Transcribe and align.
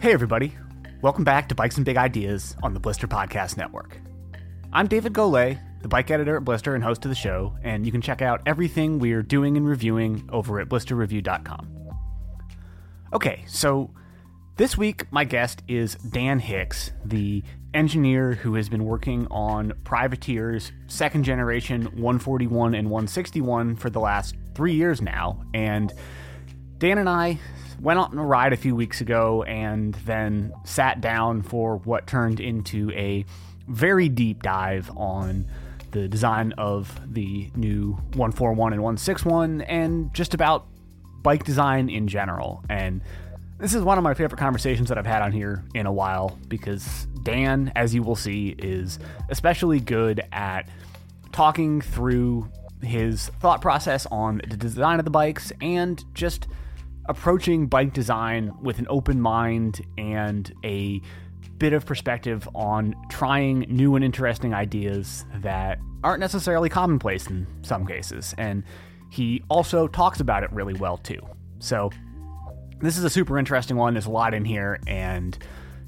Hey, 0.00 0.14
everybody. 0.14 0.56
Welcome 1.02 1.24
back 1.24 1.50
to 1.50 1.54
Bikes 1.54 1.76
and 1.76 1.84
Big 1.84 1.98
Ideas 1.98 2.56
on 2.62 2.72
the 2.72 2.80
Blister 2.80 3.06
Podcast 3.06 3.58
Network. 3.58 3.98
I'm 4.72 4.86
David 4.86 5.12
Golay, 5.12 5.60
the 5.82 5.88
bike 5.88 6.10
editor 6.10 6.38
at 6.38 6.44
Blister 6.46 6.74
and 6.74 6.82
host 6.82 7.04
of 7.04 7.10
the 7.10 7.14
show, 7.14 7.54
and 7.62 7.84
you 7.84 7.92
can 7.92 8.00
check 8.00 8.22
out 8.22 8.40
everything 8.46 8.98
we're 8.98 9.22
doing 9.22 9.58
and 9.58 9.68
reviewing 9.68 10.26
over 10.32 10.58
at 10.58 10.70
blisterreview.com. 10.70 11.92
Okay, 13.12 13.44
so 13.46 13.90
this 14.56 14.74
week 14.74 15.04
my 15.12 15.24
guest 15.24 15.62
is 15.68 15.96
Dan 15.96 16.38
Hicks, 16.38 16.92
the 17.04 17.42
engineer 17.74 18.32
who 18.32 18.54
has 18.54 18.70
been 18.70 18.86
working 18.86 19.26
on 19.30 19.74
Privateer's 19.84 20.72
second 20.86 21.24
generation 21.24 21.82
141 21.82 22.72
and 22.72 22.88
161 22.88 23.76
for 23.76 23.90
the 23.90 24.00
last 24.00 24.34
three 24.54 24.72
years 24.72 25.02
now. 25.02 25.44
And 25.52 25.92
Dan 26.80 26.96
and 26.96 27.10
I 27.10 27.38
went 27.78 27.98
on 27.98 28.16
a 28.16 28.24
ride 28.24 28.54
a 28.54 28.56
few 28.56 28.74
weeks 28.74 29.02
ago 29.02 29.42
and 29.42 29.94
then 30.06 30.50
sat 30.64 31.02
down 31.02 31.42
for 31.42 31.76
what 31.76 32.06
turned 32.06 32.40
into 32.40 32.90
a 32.92 33.26
very 33.68 34.08
deep 34.08 34.42
dive 34.42 34.90
on 34.96 35.44
the 35.90 36.08
design 36.08 36.52
of 36.56 36.98
the 37.12 37.50
new 37.54 37.92
141 38.14 38.72
and 38.72 38.82
161 38.82 39.60
and 39.60 40.12
just 40.14 40.32
about 40.32 40.66
bike 41.22 41.44
design 41.44 41.90
in 41.90 42.08
general. 42.08 42.64
And 42.70 43.02
this 43.58 43.74
is 43.74 43.82
one 43.82 43.98
of 43.98 44.04
my 44.04 44.14
favorite 44.14 44.38
conversations 44.38 44.88
that 44.88 44.96
I've 44.96 45.04
had 45.04 45.20
on 45.20 45.32
here 45.32 45.62
in 45.74 45.84
a 45.84 45.92
while 45.92 46.38
because 46.48 47.06
Dan, 47.24 47.72
as 47.76 47.94
you 47.94 48.02
will 48.02 48.16
see, 48.16 48.54
is 48.58 48.98
especially 49.28 49.80
good 49.80 50.22
at 50.32 50.66
talking 51.30 51.82
through 51.82 52.48
his 52.80 53.28
thought 53.40 53.60
process 53.60 54.06
on 54.06 54.40
the 54.48 54.56
design 54.56 54.98
of 54.98 55.04
the 55.04 55.10
bikes 55.10 55.52
and 55.60 56.02
just 56.14 56.46
approaching 57.10 57.66
bike 57.66 57.92
design 57.92 58.52
with 58.62 58.78
an 58.78 58.86
open 58.88 59.20
mind 59.20 59.84
and 59.98 60.52
a 60.64 61.00
bit 61.58 61.72
of 61.72 61.84
perspective 61.84 62.48
on 62.54 62.94
trying 63.10 63.60
new 63.68 63.96
and 63.96 64.04
interesting 64.04 64.54
ideas 64.54 65.26
that 65.36 65.78
aren't 66.02 66.20
necessarily 66.20 66.68
commonplace 66.68 67.26
in 67.26 67.46
some 67.62 67.84
cases. 67.84 68.34
And 68.38 68.62
he 69.10 69.42
also 69.48 69.88
talks 69.88 70.20
about 70.20 70.44
it 70.44 70.52
really 70.52 70.74
well 70.74 70.96
too. 70.96 71.20
So, 71.58 71.90
this 72.80 72.96
is 72.96 73.04
a 73.04 73.10
super 73.10 73.38
interesting 73.38 73.76
one. 73.76 73.92
There's 73.92 74.06
a 74.06 74.10
lot 74.10 74.32
in 74.32 74.44
here, 74.44 74.80
and 74.86 75.36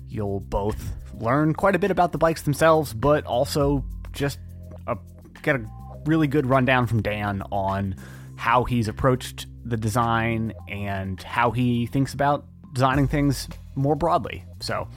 you'll 0.09 0.41
both 0.41 0.93
learn 1.15 1.55
quite 1.55 1.75
a 1.75 1.79
bit 1.79 1.91
about 1.91 2.13
the 2.13 2.19
bikes 2.19 2.43
themselves, 2.43 2.93
but 2.93 3.25
also 3.25 3.83
just 4.13 4.39
a, 4.87 4.99
get 5.43 5.57
a 5.57 5.65
really 6.05 6.27
good 6.27 6.45
rundown 6.45 6.87
from 6.87 7.01
Dan 7.01 7.43
on 7.51 7.95
how 8.43 8.65
he's 8.65 8.89
approached 8.89 9.47
the 9.65 9.77
design 9.77 10.53
and 10.67 11.23
how 11.23 11.53
he 11.53 11.87
thinks 11.87 12.13
about 12.13 12.45
designing 12.73 13.07
things 13.07 13.49
more 13.77 13.95
broadly. 13.95 14.45
So, 14.59 14.89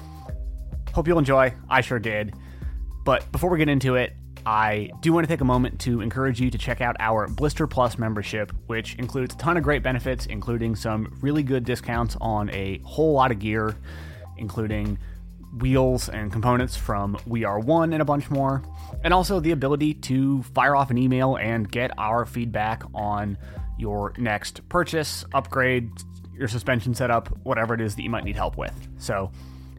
hope 0.96 1.08
you'll 1.08 1.20
enjoy. 1.20 1.54
I 1.70 1.82
sure 1.82 2.00
did. 2.00 2.34
But 3.06 3.32
before 3.32 3.52
we 3.52 3.60
get 3.60 3.70
into 3.70 3.98
it, 3.98 4.14
I 4.48 4.90
do 5.02 5.14
want 5.14 5.28
to 5.28 5.32
take 5.32 5.42
a 5.42 5.46
moment 5.46 5.80
to 5.82 6.02
encourage 6.02 6.42
you 6.42 6.50
to 6.50 6.58
check 6.58 6.82
out 6.82 6.96
our 7.00 7.28
Blister 7.28 7.68
Plus 7.68 8.00
membership, 8.00 8.52
which 8.66 8.96
includes 8.96 9.36
a 9.36 9.38
ton 9.38 9.58
of 9.58 9.64
great 9.64 9.84
benefits, 9.84 10.26
including 10.26 10.76
some 10.76 11.16
really 11.22 11.44
good 11.44 11.66
discounts 11.66 12.18
on 12.20 12.50
a 12.50 12.80
whole 12.80 13.14
lot 13.14 13.30
of 13.30 13.38
gear, 13.38 13.76
including 14.38 14.98
wheels 15.59 16.09
and 16.09 16.31
components 16.31 16.75
from 16.75 17.17
We 17.25 17.44
Are 17.44 17.59
One 17.59 17.94
and 17.94 18.02
a 18.02 18.06
bunch 18.06 18.30
more, 18.30 18.61
and 19.03 19.14
also 19.14 19.39
the 19.39 19.52
ability 19.52 19.94
to 19.95 20.44
fire 20.44 20.75
off 20.75 20.92
an 20.92 20.97
email 20.97 21.36
and 21.38 21.70
get 21.70 21.92
our 21.97 22.25
feedback 22.25 22.84
on 22.94 23.38
your 23.78 24.14
next 24.17 24.67
purchase, 24.70 25.25
upgrade, 25.34 25.89
your 26.34 26.47
suspension 26.47 26.94
setup, 26.94 27.30
whatever 27.44 27.73
it 27.73 27.81
is 27.81 27.95
that 27.95 28.03
you 28.03 28.09
might 28.09 28.23
need 28.23 28.36
help 28.36 28.58
with. 28.58 28.73
So 28.97 29.31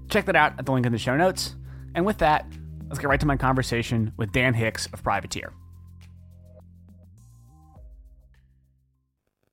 check 0.09 0.27
that 0.27 0.37
out 0.37 0.59
at 0.59 0.67
the 0.67 0.73
link 0.73 0.87
in 0.87 0.93
the 0.93 0.99
show 0.99 1.17
notes. 1.17 1.55
And 1.95 2.05
with 2.05 2.19
that, 2.19 2.47
let's 2.89 2.99
get 2.99 3.09
right 3.09 3.21
to 3.21 3.27
my 3.27 3.37
conversation 3.37 4.13
with 4.17 4.33
Dan 4.33 4.55
Hicks 4.55 4.87
of 4.93 5.03
Privateer. 5.03 5.53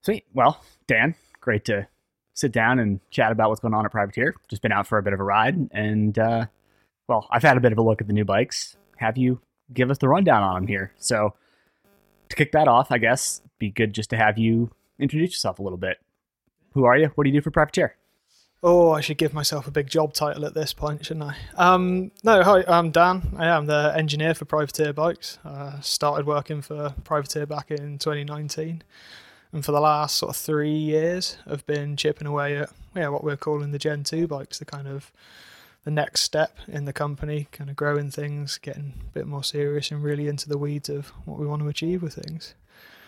Sweet. 0.02 0.26
Well, 0.34 0.62
Dan, 0.88 1.16
great 1.40 1.66
to 1.66 1.88
sit 2.34 2.52
down 2.52 2.80
and 2.80 3.00
chat 3.12 3.32
about 3.32 3.50
what's 3.50 3.62
going 3.62 3.74
on 3.74 3.86
at 3.86 3.92
Privateer. 3.92 4.36
Just 4.50 4.62
been 4.62 4.72
out 4.72 4.88
for 4.88 4.98
a 4.98 5.04
bit 5.04 5.14
of 5.14 5.20
a 5.20 5.24
ride, 5.24 5.70
and 5.72 6.18
uh, 6.18 6.46
well, 7.08 7.28
I've 7.32 7.44
had 7.44 7.58
a 7.58 7.62
bit 7.62 7.72
of 7.72 7.78
a 7.78 7.82
look 7.82 8.02
at 8.02 8.08
the 8.08 8.14
new 8.14 8.26
bikes. 8.26 8.78
Have 8.98 9.18
you 9.18 9.42
give 9.74 9.90
us 9.92 9.98
the 9.98 10.08
rundown 10.08 10.44
on 10.44 10.56
them 10.56 10.68
here? 10.68 10.92
So, 10.98 11.34
to 12.30 12.36
kick 12.36 12.52
that 12.54 12.68
off, 12.68 12.92
I 12.92 12.98
guess 12.98 13.42
be 13.60 13.70
good 13.70 13.94
just 13.94 14.10
to 14.10 14.18
have 14.18 14.38
you 14.38 14.72
introduce 15.00 15.32
yourself 15.32 15.60
a 15.60 15.64
little 15.64 15.78
bit. 15.78 15.98
Who 16.74 16.86
are 16.86 16.98
you? 16.98 17.08
What 17.16 17.24
do 17.24 17.30
you 17.30 17.38
do 17.38 17.42
for 17.42 17.52
Privateer? 17.52 17.96
Oh, 18.66 18.92
I 18.92 19.02
should 19.02 19.18
give 19.18 19.34
myself 19.34 19.68
a 19.68 19.72
big 19.72 19.88
job 19.88 20.14
title 20.14 20.46
at 20.46 20.54
this 20.54 20.74
point, 20.74 21.06
shouldn't 21.06 21.26
I? 21.26 21.36
Um, 21.58 22.12
no, 22.24 22.42
hi, 22.44 22.64
I'm 22.66 22.92
Dan. 22.92 23.36
I 23.38 23.48
am 23.48 23.66
the 23.66 23.94
engineer 23.94 24.34
for 24.34 24.46
Privateer 24.46 24.94
Bikes. 24.94 25.38
Uh, 25.44 25.82
started 25.82 26.26
working 26.26 26.62
for 26.62 26.96
Privateer 27.04 27.46
back 27.46 27.72
in 27.72 27.98
2019, 27.98 28.82
and 29.54 29.64
for 29.64 29.72
the 29.72 29.80
last 29.80 30.18
sort 30.18 30.32
of 30.32 30.36
three 30.36 30.76
years, 30.76 31.38
I've 31.48 31.66
been 31.66 31.96
chipping 31.96 32.28
away 32.28 32.58
at 32.58 32.72
yeah 32.96 33.08
what 33.10 33.24
we're 33.24 33.38
calling 33.38 33.72
the 33.72 33.80
Gen 33.80 34.04
2 34.04 34.28
bikes, 34.28 34.60
the 34.60 34.66
kind 34.66 34.88
of 34.88 35.12
the 35.84 35.92
next 35.92 36.22
step 36.22 36.58
in 36.68 36.86
the 36.86 36.94
company, 36.94 37.48
kind 37.52 37.70
of 37.70 37.76
growing 37.76 38.10
things, 38.10 38.58
getting 38.58 38.94
a 39.02 39.12
bit 39.14 39.28
more 39.28 39.44
serious, 39.44 39.92
and 39.92 40.04
really 40.04 40.28
into 40.28 40.50
the 40.50 40.58
weeds 40.58 40.90
of 40.90 41.10
what 41.26 41.40
we 41.40 41.46
want 41.46 41.62
to 41.62 41.68
achieve 41.68 42.02
with 42.02 42.16
things. 42.16 42.56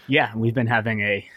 Yeah, 0.07 0.35
we've 0.35 0.53
been 0.53 0.67
having 0.67 1.01
a 1.01 1.27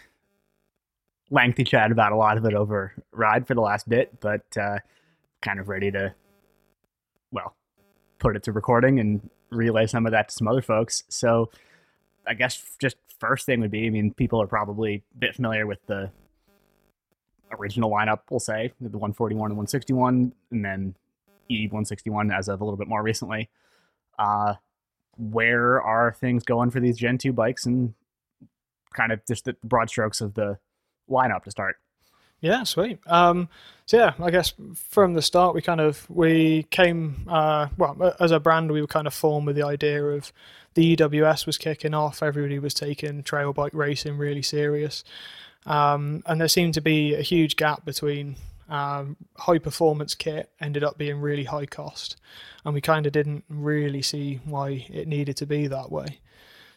lengthy 1.31 1.63
chat 1.63 1.91
about 1.91 2.11
a 2.11 2.15
lot 2.15 2.37
of 2.37 2.45
it 2.45 2.53
over 2.53 2.93
ride 3.11 3.47
for 3.47 3.55
the 3.55 3.61
last 3.61 3.87
bit, 3.89 4.19
but 4.19 4.45
uh, 4.57 4.77
kind 5.41 5.59
of 5.59 5.69
ready 5.69 5.91
to, 5.91 6.13
well, 7.31 7.55
put 8.19 8.35
it 8.35 8.43
to 8.43 8.51
recording 8.51 8.99
and 8.99 9.29
relay 9.49 9.87
some 9.87 10.05
of 10.05 10.11
that 10.11 10.29
to 10.29 10.35
some 10.35 10.47
other 10.47 10.61
folks. 10.61 11.03
So 11.07 11.49
I 12.27 12.33
guess 12.33 12.61
just 12.79 12.97
first 13.19 13.45
thing 13.45 13.61
would 13.61 13.71
be, 13.71 13.87
I 13.87 13.89
mean, 13.89 14.13
people 14.13 14.41
are 14.41 14.47
probably 14.47 15.03
a 15.15 15.17
bit 15.17 15.35
familiar 15.35 15.65
with 15.65 15.79
the 15.87 16.11
original 17.51 17.89
lineup, 17.89 18.19
we'll 18.29 18.39
say, 18.39 18.71
the 18.79 18.97
141 18.97 19.51
and 19.51 19.57
161, 19.57 20.33
and 20.51 20.65
then 20.65 20.95
E161 21.49 22.35
as 22.35 22.47
of 22.47 22.61
a 22.61 22.63
little 22.63 22.77
bit 22.77 22.87
more 22.87 23.01
recently. 23.01 23.49
Uh, 24.17 24.55
where 25.17 25.81
are 25.81 26.13
things 26.13 26.43
going 26.43 26.69
for 26.69 26.79
these 26.79 26.97
Gen 26.97 27.17
2 27.17 27.33
bikes 27.33 27.65
and 27.65 27.93
kind 28.93 29.11
of 29.11 29.25
just 29.27 29.45
the 29.45 29.55
broad 29.63 29.89
strokes 29.89 30.21
of 30.21 30.33
the 30.33 30.57
lineup 31.09 31.43
to 31.43 31.51
start. 31.51 31.77
Yeah, 32.41 32.63
sweet. 32.63 32.99
Um, 33.05 33.49
so 33.85 33.97
yeah, 33.97 34.13
I 34.21 34.29
guess 34.29 34.53
from 34.75 35.13
the 35.13 35.21
start 35.21 35.55
we 35.55 35.61
kind 35.61 35.81
of 35.81 36.05
we 36.09 36.63
came 36.69 37.27
uh, 37.27 37.67
well 37.77 38.15
as 38.19 38.31
a 38.31 38.39
brand 38.39 38.71
we 38.71 38.81
were 38.81 38.87
kind 38.87 39.07
of 39.07 39.13
formed 39.13 39.47
with 39.47 39.55
the 39.55 39.65
idea 39.65 40.03
of 40.03 40.31
the 40.75 40.95
EWS 40.95 41.45
was 41.45 41.57
kicking 41.57 41.93
off. 41.93 42.21
Everybody 42.21 42.59
was 42.59 42.73
taking 42.73 43.23
trail 43.23 43.51
bike 43.51 43.73
racing 43.73 44.17
really 44.17 44.43
serious, 44.43 45.03
um, 45.65 46.23
and 46.27 46.39
there 46.39 46.47
seemed 46.47 46.75
to 46.75 46.81
be 46.81 47.15
a 47.15 47.21
huge 47.21 47.55
gap 47.55 47.83
between 47.83 48.35
um, 48.69 49.17
high 49.35 49.57
performance 49.57 50.13
kit 50.13 50.51
ended 50.61 50.83
up 50.83 50.97
being 50.97 51.19
really 51.19 51.45
high 51.45 51.65
cost, 51.65 52.15
and 52.63 52.75
we 52.75 52.81
kind 52.81 53.07
of 53.07 53.11
didn't 53.11 53.43
really 53.49 54.03
see 54.03 54.39
why 54.45 54.85
it 54.89 55.07
needed 55.07 55.35
to 55.37 55.45
be 55.45 55.67
that 55.67 55.91
way. 55.91 56.19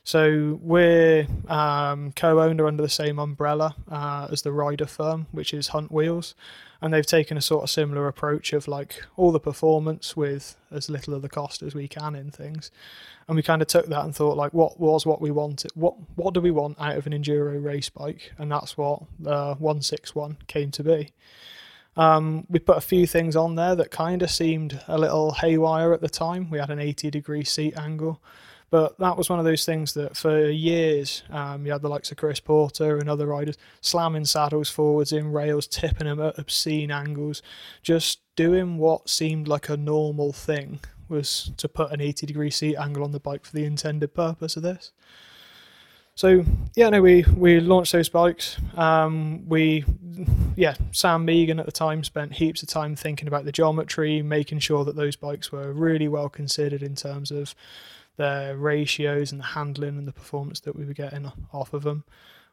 So 0.05 0.59
we're 0.61 1.29
um, 1.47 2.11
co-owner 2.13 2.67
under 2.67 2.83
the 2.83 2.89
same 2.89 3.21
umbrella 3.21 3.77
uh, 3.89 4.29
as 4.33 4.43
the 4.43 4.51
rider 4.51 4.87
firm, 4.87 5.29
which 5.31 5.55
is 5.55 5.69
Hunt 5.69 5.93
Wheels, 5.93 6.35
and 6.81 6.93
they've 6.93 7.07
taken 7.07 7.37
a 7.37 7.41
sort 7.41 7.63
of 7.63 7.71
similar 7.71 8.09
approach 8.09 8.53
of 8.53 8.67
like 8.67 9.05
all 9.17 9.31
the 9.31 9.39
performance 9.39 10.17
with 10.17 10.57
as 10.73 10.91
little 10.91 11.15
of 11.15 11.23
the 11.23 11.29
cost 11.29 11.63
as 11.63 11.77
we 11.77 11.87
can 11.87 12.17
in 12.17 12.33
things. 12.33 12.73
And 13.29 13.37
we 13.37 13.43
kind 13.45 13.63
of 13.63 13.69
took 13.69 13.87
that 13.87 14.05
and 14.05 14.15
thought 14.15 14.37
like, 14.37 14.53
what 14.53 14.81
was 14.81 15.07
what 15.07 15.21
we 15.21 15.31
wanted? 15.31 15.71
What 15.77 15.95
what 16.17 16.35
do 16.35 16.41
we 16.41 16.51
want 16.51 16.81
out 16.81 16.97
of 16.97 17.07
an 17.07 17.13
enduro 17.13 17.63
race 17.63 17.89
bike? 17.89 18.33
And 18.39 18.51
that's 18.51 18.77
what 18.77 19.05
the 19.21 19.55
161 19.59 20.39
came 20.49 20.73
to 20.73 20.83
be. 20.83 21.13
Um, 21.97 22.47
we 22.49 22.59
put 22.59 22.79
a 22.79 22.81
few 22.81 23.07
things 23.07 23.37
on 23.37 23.55
there 23.55 23.77
that 23.77 23.93
kind 23.93 24.23
of 24.23 24.31
seemed 24.31 24.81
a 24.89 24.99
little 24.99 25.33
haywire 25.33 25.93
at 25.93 26.01
the 26.01 26.09
time. 26.09 26.51
We 26.51 26.59
had 26.59 26.71
an 26.71 26.81
80 26.81 27.11
degree 27.13 27.45
seat 27.45 27.77
angle. 27.77 28.21
But 28.73 28.99
that 29.01 29.19
was 29.19 29.29
one 29.29 29.39
of 29.39 29.45
those 29.45 29.67
things 29.67 29.93
that 29.93 30.17
for 30.17 30.49
years 30.49 31.25
um, 31.29 31.67
you 31.67 31.73
had 31.73 31.83
the 31.83 31.91
likes 31.91 32.11
of 32.11 32.17
Chris 32.17 32.41
Porter 32.41 32.97
and 32.97 33.07
other 33.07 33.27
riders 33.27 33.59
slamming 33.83 34.25
saddles 34.25 34.71
forwards 34.71 35.13
in 35.13 35.31
rails, 35.31 35.67
tipping 35.67 36.07
them 36.07 36.23
at 36.23 36.39
obscene 36.39 36.91
angles, 36.91 37.43
just 37.83 38.21
doing 38.35 38.79
what 38.79 39.11
seemed 39.11 39.47
like 39.47 39.69
a 39.69 39.77
normal 39.77 40.33
thing 40.33 40.81
was 41.11 41.53
to 41.59 41.69
put 41.69 41.93
an 41.93 42.01
80 42.01 42.25
degree 42.25 42.51
seat 42.51 42.77
angle 42.77 43.05
on 43.05 43.13
the 43.13 43.21
bike 43.21 43.45
for 43.45 43.53
the 43.53 43.67
intended 43.67 44.15
purpose 44.15 44.57
of 44.57 44.63
this. 44.63 44.93
So 46.15 46.43
yeah, 46.75 46.89
no, 46.89 47.03
we 47.03 47.27
we 47.37 47.61
launched 47.61 47.93
those 47.93 48.09
bikes. 48.09 48.57
Um, 48.75 49.47
we 49.47 49.85
yeah, 50.57 50.77
Sam 50.93 51.27
Megan 51.27 51.61
at 51.61 51.67
the 51.67 51.73
time 51.73 52.05
spent 52.05 52.33
heaps 52.33 52.63
of 52.63 52.71
time 52.71 52.97
thinking 52.97 53.29
about 53.29 53.45
the 53.45 53.53
geometry, 53.53 54.23
making 54.23 54.61
sure 54.61 54.83
that 54.87 54.97
those 54.97 55.17
bikes 55.17 55.53
were 55.53 55.75
really 55.75 56.09
well 56.09 56.31
considered 56.31 56.83
in 56.83 56.95
terms 56.95 57.31
of 57.31 57.55
the 58.17 58.55
ratios 58.59 59.33
and 59.33 59.41
the 59.41 59.47
handling 59.47 59.99
and 59.99 60.07
the 60.07 60.13
performance 60.13 60.61
that 60.61 60.77
we 60.77 60.85
were 60.85 60.93
getting 60.93 61.31
off 61.53 61.73
of 61.73 61.83
them. 61.83 62.05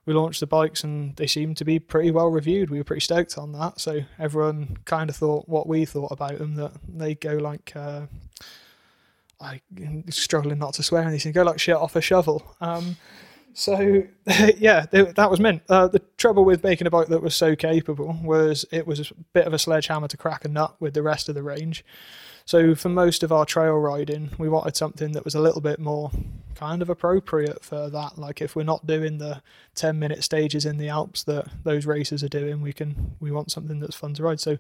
we 0.06 0.14
launched 0.14 0.40
the 0.40 0.48
bikes 0.48 0.84
and 0.84 1.16
they 1.18 1.28
seemed 1.28 1.58
to 1.58 1.66
be 1.66 1.80
pretty 1.80 2.12
well 2.12 2.30
reviewed. 2.30 2.70
We 2.70 2.78
were 2.78 2.84
pretty 2.84 3.02
stoked 3.02 3.38
on 3.38 3.52
that. 3.54 3.80
So 3.80 4.02
everyone 4.18 4.78
kind 4.86 5.10
of 5.10 5.16
thought 5.16 5.48
what 5.48 5.68
we 5.68 5.86
thought 5.86 6.12
about 6.12 6.40
them 6.40 6.56
that 6.56 6.72
they 6.88 7.16
go 7.16 7.34
like, 7.34 7.74
uh, 7.76 8.08
I 9.42 9.62
struggling 10.10 10.60
not 10.60 10.74
to 10.76 10.84
swear 10.84 11.04
in 11.04 11.12
these 11.12 11.24
things, 11.24 11.36
go 11.36 11.44
like 11.44 11.60
shit 11.60 11.76
off 11.76 11.96
a 11.96 12.02
shovel. 12.02 12.56
Um, 12.60 12.98
so 13.54 14.04
yeah, 14.58 14.86
that 14.92 15.30
was 15.30 15.40
meant. 15.40 15.64
Uh, 15.70 15.88
the 15.88 16.00
trouble 16.18 16.46
with 16.46 16.64
making 16.64 16.88
a 16.88 16.90
bike 16.90 17.08
that 17.08 17.22
was 17.22 17.36
so 17.36 17.56
capable 17.56 18.18
was 18.24 18.66
it 18.72 18.88
was 18.88 19.12
a 19.12 19.14
bit 19.34 19.46
of 19.48 19.54
a 19.54 19.60
sledgehammer 19.60 20.08
to 20.08 20.18
crack 20.18 20.46
a 20.46 20.48
nut 20.48 20.76
with 20.80 20.94
the 20.94 21.04
rest 21.04 21.30
of 21.30 21.36
the 21.36 21.44
range. 21.44 21.84
So 22.50 22.74
for 22.74 22.90
most 22.90 23.22
of 23.22 23.32
our 23.32 23.46
trail 23.46 23.76
riding, 23.76 24.32
we 24.40 24.50
wanted 24.50 24.76
something 24.76 25.12
that 25.12 25.24
was 25.24 25.36
a 25.36 25.40
little 25.40 25.62
bit 25.62 25.78
more 25.78 26.10
kind 26.56 26.82
of 26.82 26.90
appropriate 26.90 27.64
for 27.64 27.92
that. 27.92 28.18
Like 28.18 28.42
if 28.42 28.56
we're 28.56 28.64
not 28.64 28.88
doing 28.88 29.20
the 29.20 29.44
10 29.76 30.00
minute 30.00 30.24
stages 30.24 30.66
in 30.66 30.80
the 30.80 30.90
Alps 30.90 31.22
that 31.26 31.48
those 31.64 31.86
racers 31.86 32.24
are 32.24 32.28
doing, 32.28 32.64
we 32.64 32.74
can 32.74 33.16
we 33.20 33.30
want 33.30 33.52
something 33.52 33.80
that's 33.80 33.96
fun 33.96 34.16
to 34.16 34.24
ride. 34.24 34.40
So 34.40 34.58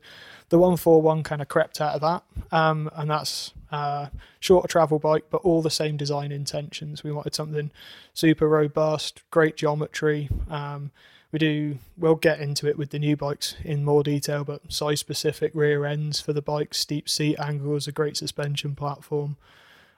the 0.49 0.59
141 0.59 1.23
kind 1.23 1.41
of 1.41 1.47
crept 1.47 1.81
out 1.81 1.95
of 1.95 2.01
that, 2.01 2.23
um, 2.55 2.91
and 2.93 3.09
that's 3.09 3.55
uh, 3.71 4.09
shorter 4.39 4.67
travel 4.67 4.99
bike, 4.99 5.25
but 5.31 5.41
all 5.41 5.63
the 5.63 5.71
same 5.71 5.97
design 5.97 6.31
intentions. 6.31 7.03
We 7.03 7.11
wanted 7.11 7.33
something 7.33 7.71
super 8.13 8.47
robust, 8.47 9.23
great 9.31 9.57
geometry. 9.57 10.29
Um, 10.47 10.91
we 11.31 11.39
do 11.39 11.77
we'll 11.97 12.15
get 12.15 12.39
into 12.39 12.67
it 12.67 12.77
with 12.77 12.89
the 12.89 12.99
new 12.99 13.15
bikes 13.15 13.55
in 13.63 13.85
more 13.85 14.03
detail 14.03 14.43
but 14.43 14.71
size 14.71 14.99
specific 14.99 15.51
rear 15.53 15.85
ends 15.85 16.19
for 16.19 16.33
the 16.33 16.41
bikes 16.41 16.79
steep 16.79 17.07
seat 17.07 17.37
angles 17.39 17.87
a 17.87 17.91
great 17.91 18.17
suspension 18.17 18.75
platform. 18.75 19.37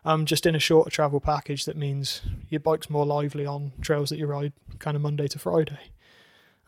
Um, 0.04 0.26
just 0.26 0.48
in 0.48 0.56
a 0.56 0.60
shorter 0.60 0.90
travel 0.90 1.20
package 1.20 1.66
that 1.66 1.78
means 1.78 2.22
your 2.50 2.60
bike's 2.60 2.90
more 2.90 3.06
lively 3.06 3.46
on 3.46 3.72
trails 3.82 4.10
that 4.10 4.18
you 4.18 4.26
ride 4.26 4.54
kind 4.80 4.96
of 4.96 5.02
monday 5.02 5.28
to 5.28 5.40
friday. 5.40 5.92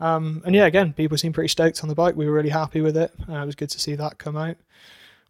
Um, 0.00 0.42
and 0.46 0.54
yeah 0.54 0.66
again 0.66 0.92
people 0.92 1.18
seem 1.18 1.32
pretty 1.32 1.48
stoked 1.48 1.82
on 1.82 1.88
the 1.88 1.94
bike. 1.94 2.16
We 2.16 2.26
were 2.26 2.32
really 2.32 2.50
happy 2.50 2.80
with 2.80 2.96
it. 2.96 3.12
Uh, 3.28 3.42
it 3.42 3.46
was 3.46 3.54
good 3.54 3.70
to 3.70 3.80
see 3.80 3.96
that 3.96 4.18
come 4.18 4.36
out 4.36 4.56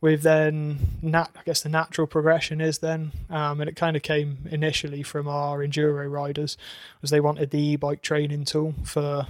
with 0.05 0.21
then 0.21 0.79
nat 1.01 1.31
I 1.35 1.41
guess 1.47 1.63
the 1.63 1.71
natural 1.71 2.07
progression 2.07 2.61
is 2.61 2.81
then 2.81 3.11
um, 3.31 3.59
and 3.63 3.71
it 3.71 3.75
kind 3.75 3.97
of 3.97 4.03
came 4.03 4.37
initially 4.51 5.03
from 5.03 5.27
our 5.27 5.61
enduro 5.61 6.13
riders 6.13 6.59
was 7.01 7.11
they 7.11 7.21
wanted 7.21 7.49
the 7.49 7.59
e-bike 7.59 8.03
training 8.03 8.45
tool 8.45 8.75
for 8.85 9.27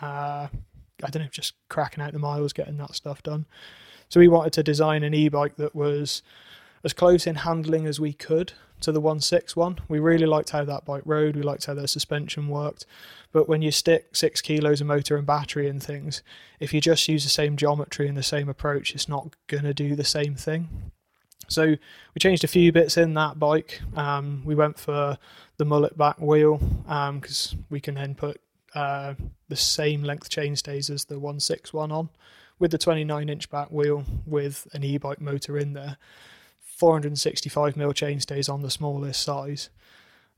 uh, 0.00 0.48
I 0.50 1.10
don't 1.10 1.24
know 1.24 1.28
just 1.30 1.52
cracking 1.68 2.02
out 2.02 2.14
the 2.14 2.18
miles 2.18 2.54
getting 2.54 2.78
that 2.78 2.94
stuff 2.94 3.22
done. 3.22 3.44
So 4.08 4.18
we 4.18 4.28
wanted 4.28 4.54
to 4.54 4.62
design 4.62 5.02
an 5.02 5.12
e-bike 5.12 5.56
that 5.56 5.74
was 5.74 6.22
as 6.82 6.94
close 6.94 7.26
in 7.26 7.34
handling 7.34 7.86
as 7.86 8.00
we 8.00 8.14
could 8.14 8.54
to 8.84 8.92
the 8.92 9.00
161 9.00 9.78
we 9.88 9.98
really 9.98 10.26
liked 10.26 10.50
how 10.50 10.64
that 10.64 10.84
bike 10.84 11.02
rode 11.04 11.36
we 11.36 11.42
liked 11.42 11.66
how 11.66 11.74
their 11.74 11.86
suspension 11.86 12.48
worked 12.48 12.86
but 13.34 13.48
when 13.48 13.62
you 13.62 13.72
stick 13.72 14.14
six 14.14 14.40
kilos 14.40 14.80
of 14.80 14.86
motor 14.86 15.16
and 15.16 15.26
battery 15.26 15.68
and 15.68 15.82
things, 15.82 16.22
if 16.60 16.72
you 16.72 16.80
just 16.80 17.08
use 17.08 17.24
the 17.24 17.30
same 17.30 17.56
geometry 17.56 18.06
and 18.06 18.16
the 18.16 18.22
same 18.22 18.48
approach, 18.48 18.94
it's 18.94 19.08
not 19.08 19.34
going 19.48 19.64
to 19.64 19.74
do 19.74 19.96
the 19.96 20.04
same 20.04 20.36
thing. 20.36 20.92
So 21.48 21.64
we 21.66 22.18
changed 22.20 22.44
a 22.44 22.48
few 22.48 22.70
bits 22.70 22.96
in 22.96 23.14
that 23.14 23.40
bike. 23.40 23.80
Um, 23.96 24.42
we 24.44 24.54
went 24.54 24.78
for 24.78 25.18
the 25.56 25.64
mullet 25.64 25.98
back 25.98 26.20
wheel 26.20 26.58
because 26.84 27.54
um, 27.54 27.64
we 27.70 27.80
can 27.80 27.96
then 27.96 28.14
put 28.14 28.40
uh, 28.76 29.14
the 29.48 29.56
same 29.56 30.04
length 30.04 30.30
chainstays 30.30 30.88
as 30.88 31.06
the 31.06 31.18
161 31.18 31.90
on 31.90 32.10
with 32.60 32.70
the 32.70 32.78
29 32.78 33.28
inch 33.28 33.50
back 33.50 33.68
wheel 33.72 34.04
with 34.26 34.68
an 34.74 34.84
e-bike 34.84 35.20
motor 35.20 35.58
in 35.58 35.72
there. 35.72 35.96
465 36.76 37.76
mil 37.76 37.92
chainstays 37.92 38.52
on 38.52 38.62
the 38.62 38.70
smallest 38.70 39.22
size. 39.22 39.70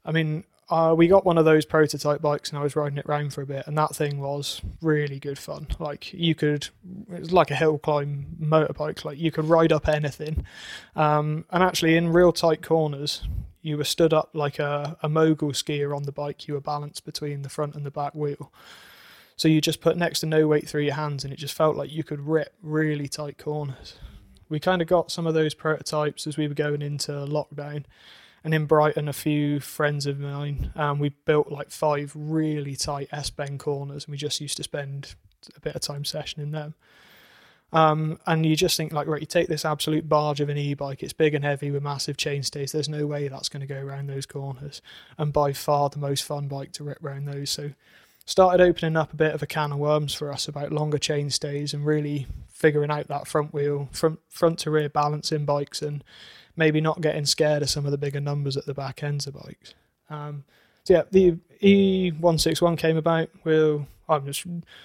I 0.05 0.13
mean, 0.13 0.45
uh, 0.69 0.95
we 0.97 1.07
got 1.07 1.25
one 1.25 1.39
of 1.39 1.45
those 1.45 1.65
prototype 1.65 2.21
bikes 2.21 2.51
and 2.51 2.59
I 2.59 2.63
was 2.63 2.75
riding 2.75 2.99
it 2.99 3.07
around 3.07 3.33
for 3.33 3.43
a 3.43 3.47
bit, 3.47 3.67
and 3.67 3.79
that 3.79 3.95
thing 3.95 4.21
was 4.21 4.61
really 4.83 5.19
good 5.19 5.39
fun. 5.39 5.69
Like 5.79 6.13
you 6.13 6.35
could, 6.35 6.69
it 7.13 7.21
was 7.21 7.33
like 7.33 7.51
a 7.51 7.57
hill 7.57 7.79
climb 7.79 8.27
motorbike. 8.41 9.05
Like 9.05 9.19
you 9.19 9.31
could 9.31 9.45
ride 9.45 9.73
up 9.73 9.89
anything, 9.89 10.45
um, 10.97 11.45
and 11.51 11.63
actually 11.63 11.97
in 11.97 12.13
real 12.13 12.33
tight 12.33 12.63
corners, 12.63 13.23
you 13.63 13.77
were 13.77 13.85
stood 13.85 14.13
up 14.13 14.31
like 14.35 14.59
a, 14.59 14.97
a 15.03 15.09
mogul 15.09 15.53
skier 15.53 15.95
on 15.95 16.03
the 16.03 16.13
bike. 16.13 16.49
You 16.49 16.55
were 16.55 16.61
balanced 16.61 17.05
between 17.05 17.43
the 17.43 17.49
front 17.49 17.77
and 17.77 17.87
the 17.87 17.91
back 17.91 18.15
wheel, 18.15 18.53
so 19.37 19.47
you 19.47 19.61
just 19.61 19.81
put 19.81 19.97
next 19.97 20.21
to 20.21 20.27
no 20.27 20.49
weight 20.49 20.69
through 20.69 20.83
your 20.83 20.95
hands, 20.95 21.23
and 21.23 21.33
it 21.33 21.39
just 21.39 21.55
felt 21.55 21.77
like 21.77 21.93
you 21.93 22.03
could 22.03 22.21
rip 22.21 22.53
really 22.61 23.07
tight 23.07 23.39
corners. 23.39 23.95
We 24.49 24.61
kind 24.61 24.81
of 24.81 24.89
got 24.89 25.11
some 25.11 25.27
of 25.27 25.35
those 25.35 25.55
prototypes 25.55 26.27
as 26.27 26.37
we 26.37 26.47
were 26.49 26.55
going 26.55 26.83
into 26.83 27.13
lockdown 27.13 27.85
and 28.47 28.55
in 28.55 28.67
Brighton, 28.67 29.09
a 29.09 29.13
few 29.13 29.59
friends 29.59 30.07
of 30.07 30.21
mine, 30.21 30.71
um, 30.77 31.01
we 31.01 31.09
built 31.09 31.51
like 31.51 31.73
five 31.73 32.13
really 32.15 32.77
tight 32.77 33.09
S 33.11 33.29
bend 33.29 33.59
corners, 33.59 34.05
and 34.05 34.13
we 34.13 34.17
just 34.17 34.41
used 34.41 34.57
to 34.59 34.63
spend 34.63 35.17
a 35.57 35.59
bit 35.59 35.75
of 35.75 35.81
time 35.81 36.05
sessioning 36.05 36.53
them. 36.53 36.75
Um, 37.73 38.21
and 38.25 38.47
you 38.47 38.55
just 38.55 38.77
think 38.77 38.93
like, 38.93 39.09
right, 39.09 39.21
you 39.21 39.27
take 39.27 39.49
this 39.49 39.65
absolute 39.65 40.09
barge 40.09 40.41
of 40.41 40.49
an 40.49 40.59
e-bike, 40.59 41.03
it's 41.03 41.13
big 41.13 41.35
and 41.35 41.45
heavy 41.45 41.73
with 41.73 41.83
massive 41.83 42.17
chainstays. 42.17 42.71
There's 42.71 42.89
no 42.89 43.05
way 43.05 43.27
that's 43.27 43.49
going 43.49 43.63
to 43.63 43.75
go 43.75 43.81
around 43.81 44.09
those 44.09 44.27
corners, 44.27 44.81
and 45.19 45.33
by 45.33 45.53
far 45.53 45.91
the 45.91 45.99
most 45.99 46.23
fun 46.23 46.47
bike 46.47 46.71
to 46.75 46.85
rip 46.85 47.05
around 47.05 47.25
those. 47.25 47.51
So, 47.51 47.73
started 48.27 48.63
opening 48.63 48.97
up 48.97 49.13
a 49.13 49.17
bit 49.17 49.35
of 49.35 49.43
a 49.43 49.47
can 49.47 49.73
of 49.73 49.79
worms 49.79 50.13
for 50.13 50.33
us 50.33 50.49
about 50.49 50.73
longer 50.73 50.99
chainstays 50.99 51.73
and 51.73 51.87
really 51.87 52.27
figuring 52.51 52.91
out 52.91 53.07
that 53.09 53.29
front 53.29 53.55
wheel, 53.55 53.89
front 53.93 54.19
front 54.29 54.59
to 54.59 54.71
rear 54.71 54.89
balancing 54.89 55.45
bikes, 55.45 55.81
and 55.81 56.03
maybe 56.57 56.81
not 56.81 57.01
getting 57.01 57.25
scared 57.25 57.63
of 57.63 57.71
some 57.71 57.85
of 57.85 57.93
the 57.93 57.99
bigger 57.99 58.21
numbers 58.21 58.57
at 58.57 58.67
the 58.67 58.75
back 58.75 59.03
ends 59.03 59.27
of 59.27 59.35
bikes. 59.35 59.75
Um, 60.11 60.45
so 60.85 60.95
yeah, 60.95 61.03
the 61.11 61.39
E161 61.63 62.79
came 62.79 62.97
about. 62.97 63.29
We'll, 63.45 63.87
I'm 64.09 64.27
just 64.27 64.45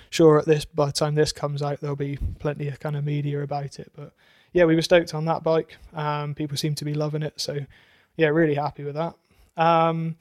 sure 0.09 0.39
at 0.39 0.45
this 0.45 0.65
by 0.65 0.87
the 0.87 0.91
time 0.91 1.15
this 1.15 1.31
comes 1.31 1.61
out, 1.61 1.79
there'll 1.79 1.95
be 1.95 2.17
plenty 2.39 2.67
of 2.67 2.79
kind 2.79 2.95
of 2.95 3.03
media 3.03 3.41
about 3.41 3.79
it. 3.79 3.91
But 3.95 4.13
yeah, 4.53 4.65
we 4.65 4.75
were 4.75 4.81
stoked 4.81 5.13
on 5.13 5.25
that 5.25 5.43
bike. 5.43 5.77
Um, 5.93 6.35
people 6.35 6.57
seem 6.57 6.75
to 6.75 6.85
be 6.85 6.93
loving 6.93 7.23
it, 7.23 7.39
so 7.39 7.59
yeah, 8.17 8.27
really 8.27 8.55
happy 8.55 8.83
with 8.83 8.95
that. 8.95 9.15
Um, 9.57 10.17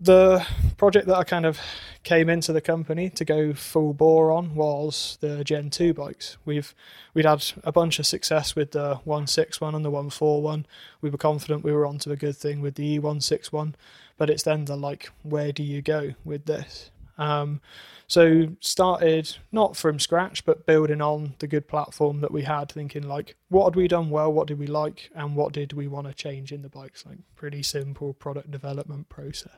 the 0.00 0.46
project 0.78 1.06
that 1.06 1.16
I 1.16 1.24
kind 1.24 1.44
of 1.44 1.60
came 2.02 2.30
into 2.30 2.52
the 2.54 2.62
company 2.62 3.10
to 3.10 3.24
go 3.24 3.52
full 3.52 3.92
bore 3.92 4.32
on 4.32 4.54
was 4.54 5.18
the 5.20 5.44
Gen 5.44 5.68
2 5.68 5.92
bikes. 5.92 6.38
We've 6.46 6.74
we'd 7.12 7.26
had 7.26 7.44
a 7.62 7.72
bunch 7.72 7.98
of 7.98 8.06
success 8.06 8.56
with 8.56 8.70
the 8.70 8.96
161 9.04 9.74
and 9.74 9.84
the 9.84 9.90
141. 9.90 10.64
We 11.02 11.10
were 11.10 11.18
confident 11.18 11.64
we 11.64 11.72
were 11.72 11.84
onto 11.84 12.10
a 12.10 12.16
good 12.16 12.36
thing 12.36 12.62
with 12.62 12.76
the 12.76 12.98
E161, 12.98 13.74
but 14.16 14.30
it's 14.30 14.42
then 14.42 14.64
the 14.64 14.76
like, 14.76 15.10
where 15.22 15.52
do 15.52 15.62
you 15.62 15.82
go 15.82 16.14
with 16.24 16.46
this? 16.46 16.90
Um, 17.20 17.60
so 18.08 18.48
started 18.58 19.36
not 19.52 19.76
from 19.76 20.00
scratch, 20.00 20.44
but 20.44 20.66
building 20.66 21.00
on 21.00 21.34
the 21.38 21.46
good 21.46 21.68
platform 21.68 22.22
that 22.22 22.32
we 22.32 22.42
had, 22.42 22.72
thinking 22.72 23.06
like, 23.06 23.36
what 23.50 23.66
had 23.66 23.76
we 23.76 23.86
done 23.86 24.10
well, 24.10 24.32
what 24.32 24.48
did 24.48 24.58
we 24.58 24.66
like, 24.66 25.10
and 25.14 25.36
what 25.36 25.52
did 25.52 25.72
we 25.74 25.86
want 25.86 26.08
to 26.08 26.14
change 26.14 26.50
in 26.50 26.62
the 26.62 26.68
bikes? 26.68 27.06
Like 27.06 27.18
pretty 27.36 27.62
simple 27.62 28.12
product 28.14 28.50
development 28.50 29.08
process. 29.08 29.52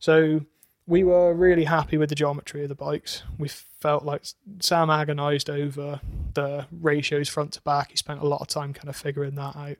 So 0.00 0.44
we 0.86 1.04
were 1.04 1.32
really 1.32 1.64
happy 1.64 1.96
with 1.96 2.08
the 2.08 2.14
geometry 2.14 2.64
of 2.64 2.68
the 2.68 2.74
bikes. 2.74 3.22
We 3.38 3.48
felt 3.48 4.04
like 4.04 4.24
Sam 4.58 4.90
agonized 4.90 5.48
over 5.48 6.00
the 6.34 6.66
ratios 6.70 7.28
front 7.28 7.52
to 7.52 7.62
back. 7.62 7.92
He 7.92 7.96
spent 7.96 8.20
a 8.20 8.26
lot 8.26 8.40
of 8.42 8.48
time 8.48 8.74
kind 8.74 8.88
of 8.88 8.96
figuring 8.96 9.36
that 9.36 9.56
out. 9.56 9.76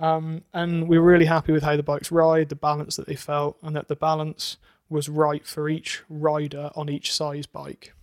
Um, 0.00 0.42
and 0.54 0.88
we 0.88 0.98
were 0.98 1.04
really 1.04 1.26
happy 1.26 1.52
with 1.52 1.62
how 1.62 1.76
the 1.76 1.82
bikes 1.82 2.10
ride, 2.10 2.48
the 2.48 2.56
balance 2.56 2.96
that 2.96 3.06
they 3.06 3.16
felt, 3.16 3.58
and 3.62 3.76
that 3.76 3.88
the 3.88 3.96
balance 3.96 4.56
was 4.90 5.08
right 5.08 5.46
for 5.46 5.68
each 5.68 6.02
rider 6.08 6.70
on 6.74 6.90
each 6.90 7.12
size 7.12 7.46
bike. 7.46 7.94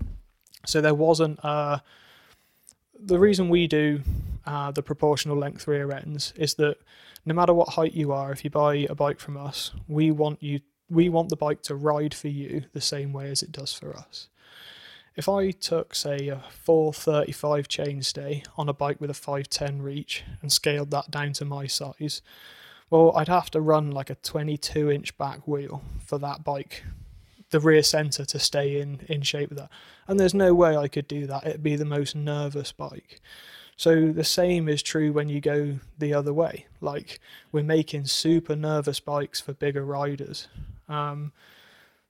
So 0.66 0.82
there 0.82 0.96
wasn't 0.96 1.40
a. 1.44 1.84
The 3.00 3.20
reason 3.20 3.50
we 3.50 3.68
do 3.68 4.02
uh, 4.48 4.72
the 4.72 4.82
proportional 4.82 5.38
length 5.38 5.68
rear 5.68 5.92
ends 5.92 6.34
is 6.38 6.56
that 6.56 6.78
no 7.26 7.34
matter 7.34 7.54
what 7.54 7.70
height 7.70 7.94
you 7.94 8.14
are, 8.14 8.32
if 8.32 8.44
you 8.44 8.50
buy 8.50 8.88
a 8.90 8.96
bike 8.96 9.20
from 9.20 9.38
us, 9.38 9.72
we 9.88 10.10
want 10.10 10.42
you 10.42 10.62
we 10.90 11.10
want 11.10 11.28
the 11.28 11.36
bike 11.36 11.62
to 11.64 11.76
ride 11.76 12.14
for 12.14 12.30
you 12.30 12.64
the 12.72 12.80
same 12.80 13.12
way 13.12 13.30
as 13.30 13.44
it 13.44 13.52
does 13.52 13.74
for 13.74 13.94
us. 13.94 14.30
If 15.18 15.28
I 15.28 15.52
took, 15.52 15.94
say, 15.94 16.30
a 16.30 16.44
435 16.64 17.68
chainstay 17.68 18.46
on 18.56 18.70
a 18.70 18.74
bike 18.74 19.02
with 19.02 19.10
a 19.10 19.16
510 19.16 19.82
reach 19.82 20.24
and 20.42 20.54
scaled 20.54 20.92
that 20.92 21.12
down 21.12 21.34
to 21.34 21.46
my 21.46 21.68
size, 21.68 22.22
well, 22.90 23.12
I'd 23.16 23.28
have 23.28 23.52
to 23.52 23.62
run 23.62 23.92
like 23.92 24.10
a 24.10 24.16
22 24.16 24.92
inch 24.92 25.18
back 25.18 25.48
wheel 25.48 25.82
for 26.06 26.18
that 26.20 26.44
bike, 26.44 26.84
the 27.50 27.60
rear 27.60 27.84
centre 27.84 28.26
to 28.26 28.40
stay 28.40 28.80
in, 28.80 29.02
in 29.10 29.22
shape 29.22 29.50
with 29.50 29.58
that. 29.58 29.70
And 30.08 30.20
there's 30.20 30.34
no 30.34 30.54
way 30.54 30.78
I 30.78 30.88
could 30.88 31.08
do 31.08 31.28
that. 31.28 31.46
It'd 31.46 31.64
be 31.64 31.76
the 31.76 31.86
most 31.86 32.16
nervous 32.16 32.72
bike. 32.72 33.22
So 33.76 34.12
the 34.12 34.24
same 34.24 34.68
is 34.68 34.82
true 34.82 35.12
when 35.12 35.30
you 35.30 35.40
go 35.40 35.80
the 36.00 36.14
other 36.14 36.34
way. 36.34 36.66
Like 36.82 37.20
we're 37.52 37.64
making 37.64 38.06
super 38.06 38.56
nervous 38.56 39.00
bikes 39.00 39.40
for 39.40 39.54
bigger 39.54 39.86
riders. 39.86 40.48
Um, 40.90 41.32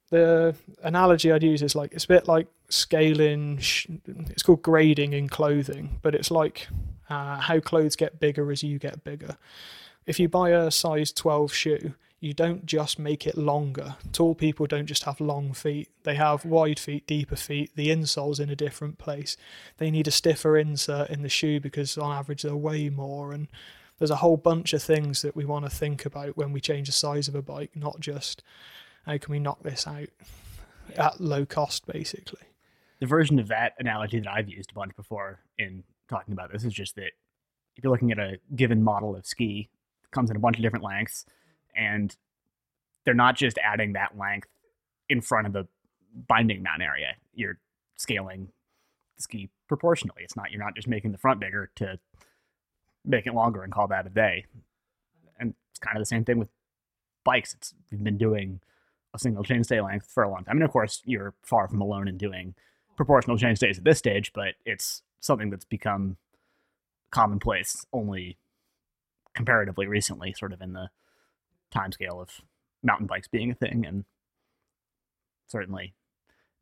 the 0.09 0.55
analogy 0.83 1.31
I'd 1.31 1.43
use 1.43 1.61
is 1.61 1.75
like 1.75 1.91
it's 1.91 2.05
a 2.05 2.07
bit 2.07 2.27
like 2.27 2.47
scaling. 2.69 3.57
It's 3.57 4.43
called 4.43 4.61
grading 4.61 5.11
in 5.11 5.27
clothing, 5.27 5.99
but 6.01 6.15
it's 6.15 6.31
like 6.31 6.69
uh, 7.09 7.37
how 7.41 7.59
clothes 7.59 7.97
get 7.97 8.19
bigger 8.19 8.49
as 8.49 8.63
you 8.63 8.79
get 8.79 9.03
bigger. 9.03 9.37
If 10.07 10.21
you 10.21 10.29
buy 10.29 10.51
a 10.51 10.71
size 10.71 11.11
12 11.11 11.53
shoe, 11.53 11.93
you 12.21 12.33
don't 12.33 12.65
just 12.65 12.97
make 12.97 13.27
it 13.27 13.37
longer. 13.37 13.97
Tall 14.13 14.35
people 14.35 14.65
don't 14.65 14.85
just 14.85 15.03
have 15.03 15.19
long 15.19 15.51
feet, 15.51 15.89
they 16.03 16.15
have 16.15 16.45
wide 16.45 16.79
feet, 16.79 17.05
deeper 17.05 17.35
feet. 17.35 17.71
The 17.75 17.91
insole's 17.91 18.39
in 18.39 18.49
a 18.49 18.55
different 18.55 18.99
place. 18.99 19.35
They 19.77 19.91
need 19.91 20.07
a 20.07 20.11
stiffer 20.11 20.57
insert 20.57 21.09
in 21.09 21.23
the 21.23 21.29
shoe 21.29 21.59
because 21.59 21.97
on 21.97 22.17
average 22.17 22.43
they'll 22.43 22.55
weigh 22.55 22.89
more. 22.89 23.33
And 23.33 23.49
there's 23.99 24.09
a 24.09 24.15
whole 24.15 24.37
bunch 24.37 24.71
of 24.71 24.81
things 24.81 25.21
that 25.23 25.35
we 25.35 25.43
want 25.43 25.65
to 25.65 25.69
think 25.69 26.05
about 26.05 26.37
when 26.37 26.53
we 26.53 26.61
change 26.61 26.87
the 26.87 26.93
size 26.93 27.27
of 27.27 27.35
a 27.35 27.41
bike, 27.41 27.71
not 27.75 27.99
just 27.99 28.41
how 29.05 29.17
can 29.17 29.33
we 29.33 29.39
knock 29.39 29.61
this 29.63 29.85
out 29.85 30.07
at 30.95 31.19
low 31.19 31.45
cost, 31.45 31.85
basically. 31.85 32.47
The 33.01 33.07
version 33.07 33.39
of 33.39 33.49
that 33.49 33.73
analogy 33.77 34.21
that 34.21 34.31
I've 34.31 34.49
used 34.49 34.71
a 34.71 34.73
bunch 34.73 34.95
before 34.95 35.41
in 35.59 35.83
talking 36.07 36.31
about 36.31 36.53
this 36.53 36.63
is 36.63 36.73
just 36.73 36.95
that 36.95 37.11
if 37.75 37.83
you're 37.83 37.91
looking 37.91 38.13
at 38.13 38.19
a 38.19 38.39
given 38.55 38.81
model 38.81 39.13
of 39.15 39.27
ski, 39.27 39.69
comes 40.11 40.29
in 40.29 40.35
a 40.35 40.39
bunch 40.39 40.57
of 40.57 40.63
different 40.63 40.85
lengths 40.85 41.25
and 41.75 42.15
they're 43.05 43.13
not 43.13 43.35
just 43.35 43.57
adding 43.59 43.93
that 43.93 44.17
length 44.17 44.49
in 45.09 45.21
front 45.21 45.47
of 45.47 45.53
the 45.53 45.67
binding 46.27 46.63
mount 46.63 46.81
area. 46.81 47.15
You're 47.33 47.59
scaling 47.95 48.49
the 49.15 49.23
ski 49.23 49.49
proportionally. 49.67 50.21
It's 50.23 50.35
not 50.35 50.51
you're 50.51 50.63
not 50.63 50.75
just 50.75 50.87
making 50.87 51.11
the 51.11 51.17
front 51.17 51.39
bigger 51.39 51.71
to 51.75 51.99
make 53.05 53.25
it 53.25 53.33
longer 53.33 53.63
and 53.63 53.71
call 53.71 53.87
that 53.87 54.05
a 54.05 54.09
day. 54.09 54.45
And 55.39 55.53
it's 55.69 55.79
kind 55.79 55.95
of 55.95 56.01
the 56.01 56.05
same 56.05 56.25
thing 56.25 56.39
with 56.39 56.49
bikes. 57.23 57.53
It's 57.53 57.73
we've 57.91 58.03
been 58.03 58.17
doing 58.17 58.59
a 59.13 59.19
single 59.19 59.43
chainstay 59.43 59.83
length 59.83 60.07
for 60.11 60.23
a 60.23 60.29
long 60.29 60.43
time. 60.43 60.51
I 60.51 60.53
mean, 60.53 60.63
of 60.63 60.71
course, 60.71 61.01
you're 61.05 61.33
far 61.43 61.67
from 61.67 61.81
alone 61.81 62.07
in 62.07 62.17
doing 62.17 62.55
proportional 62.95 63.37
chainstays 63.37 63.77
at 63.77 63.83
this 63.83 63.99
stage, 63.99 64.33
but 64.33 64.55
it's 64.65 65.03
something 65.19 65.49
that's 65.49 65.65
become 65.65 66.17
commonplace 67.11 67.85
only 67.93 68.37
comparatively 69.37 69.87
recently, 69.87 70.33
sort 70.33 70.51
of 70.51 70.61
in 70.61 70.73
the 70.73 70.89
timescale 71.73 72.19
of 72.21 72.41
mountain 72.83 73.07
bikes 73.07 73.27
being 73.27 73.51
a 73.51 73.55
thing, 73.55 73.85
and 73.85 74.03
certainly 75.47 75.93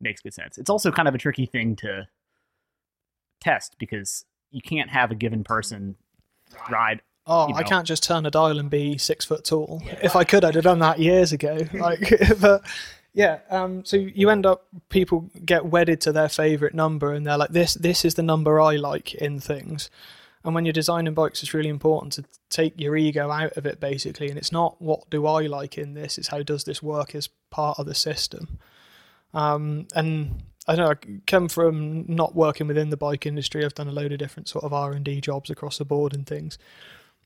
makes 0.00 0.20
good 0.20 0.34
sense. 0.34 0.58
It's 0.58 0.70
also 0.70 0.92
kind 0.92 1.08
of 1.08 1.14
a 1.14 1.18
tricky 1.18 1.46
thing 1.46 1.74
to 1.76 2.06
test 3.40 3.76
because 3.78 4.26
you 4.50 4.60
can't 4.60 4.90
have 4.90 5.10
a 5.10 5.14
given 5.14 5.42
person 5.42 5.96
ride. 6.70 7.00
Oh, 7.26 7.48
you 7.48 7.54
I 7.54 7.64
can't 7.64 7.86
just 7.86 8.04
turn 8.04 8.24
a 8.26 8.30
dial 8.30 8.60
and 8.60 8.70
be 8.70 8.98
six 8.98 9.24
foot 9.24 9.44
tall. 9.44 9.82
If 10.02 10.14
I 10.14 10.22
could, 10.22 10.44
I'd 10.44 10.54
have 10.54 10.62
done 10.62 10.78
that 10.78 11.00
years 11.00 11.32
ago. 11.32 11.58
Like, 11.72 12.12
but 12.40 12.62
yeah. 13.14 13.38
Um, 13.50 13.84
so 13.84 13.96
you 13.96 14.30
end 14.30 14.46
up 14.46 14.66
people 14.90 15.30
get 15.44 15.64
wedded 15.66 16.00
to 16.02 16.12
their 16.12 16.28
favorite 16.28 16.74
number, 16.74 17.12
and 17.12 17.26
they're 17.26 17.38
like, 17.38 17.50
"This, 17.50 17.74
this 17.74 18.04
is 18.04 18.14
the 18.14 18.22
number 18.22 18.60
I 18.60 18.76
like 18.76 19.14
in 19.14 19.40
things." 19.40 19.90
And 20.46 20.54
when 20.54 20.64
you're 20.64 20.72
designing 20.72 21.12
bikes, 21.12 21.42
it's 21.42 21.52
really 21.52 21.68
important 21.68 22.12
to 22.14 22.24
take 22.50 22.80
your 22.80 22.96
ego 22.96 23.32
out 23.32 23.56
of 23.56 23.66
it, 23.66 23.80
basically. 23.80 24.28
And 24.28 24.38
it's 24.38 24.52
not 24.52 24.80
what 24.80 25.10
do 25.10 25.26
I 25.26 25.46
like 25.46 25.76
in 25.76 25.94
this; 25.94 26.18
it's 26.18 26.28
how 26.28 26.42
does 26.42 26.62
this 26.62 26.80
work 26.80 27.16
as 27.16 27.28
part 27.50 27.80
of 27.80 27.86
the 27.86 27.96
system. 27.96 28.60
Um, 29.34 29.88
and 29.96 30.44
I 30.68 30.76
know 30.76 30.92
I 30.92 30.94
come 31.26 31.48
from 31.48 32.06
not 32.06 32.36
working 32.36 32.68
within 32.68 32.90
the 32.90 32.96
bike 32.96 33.26
industry. 33.26 33.64
I've 33.64 33.74
done 33.74 33.88
a 33.88 33.92
load 33.92 34.12
of 34.12 34.18
different 34.18 34.48
sort 34.48 34.64
of 34.64 34.72
R 34.72 34.92
and 34.92 35.04
D 35.04 35.20
jobs 35.20 35.50
across 35.50 35.78
the 35.78 35.84
board 35.84 36.14
and 36.14 36.24
things. 36.24 36.58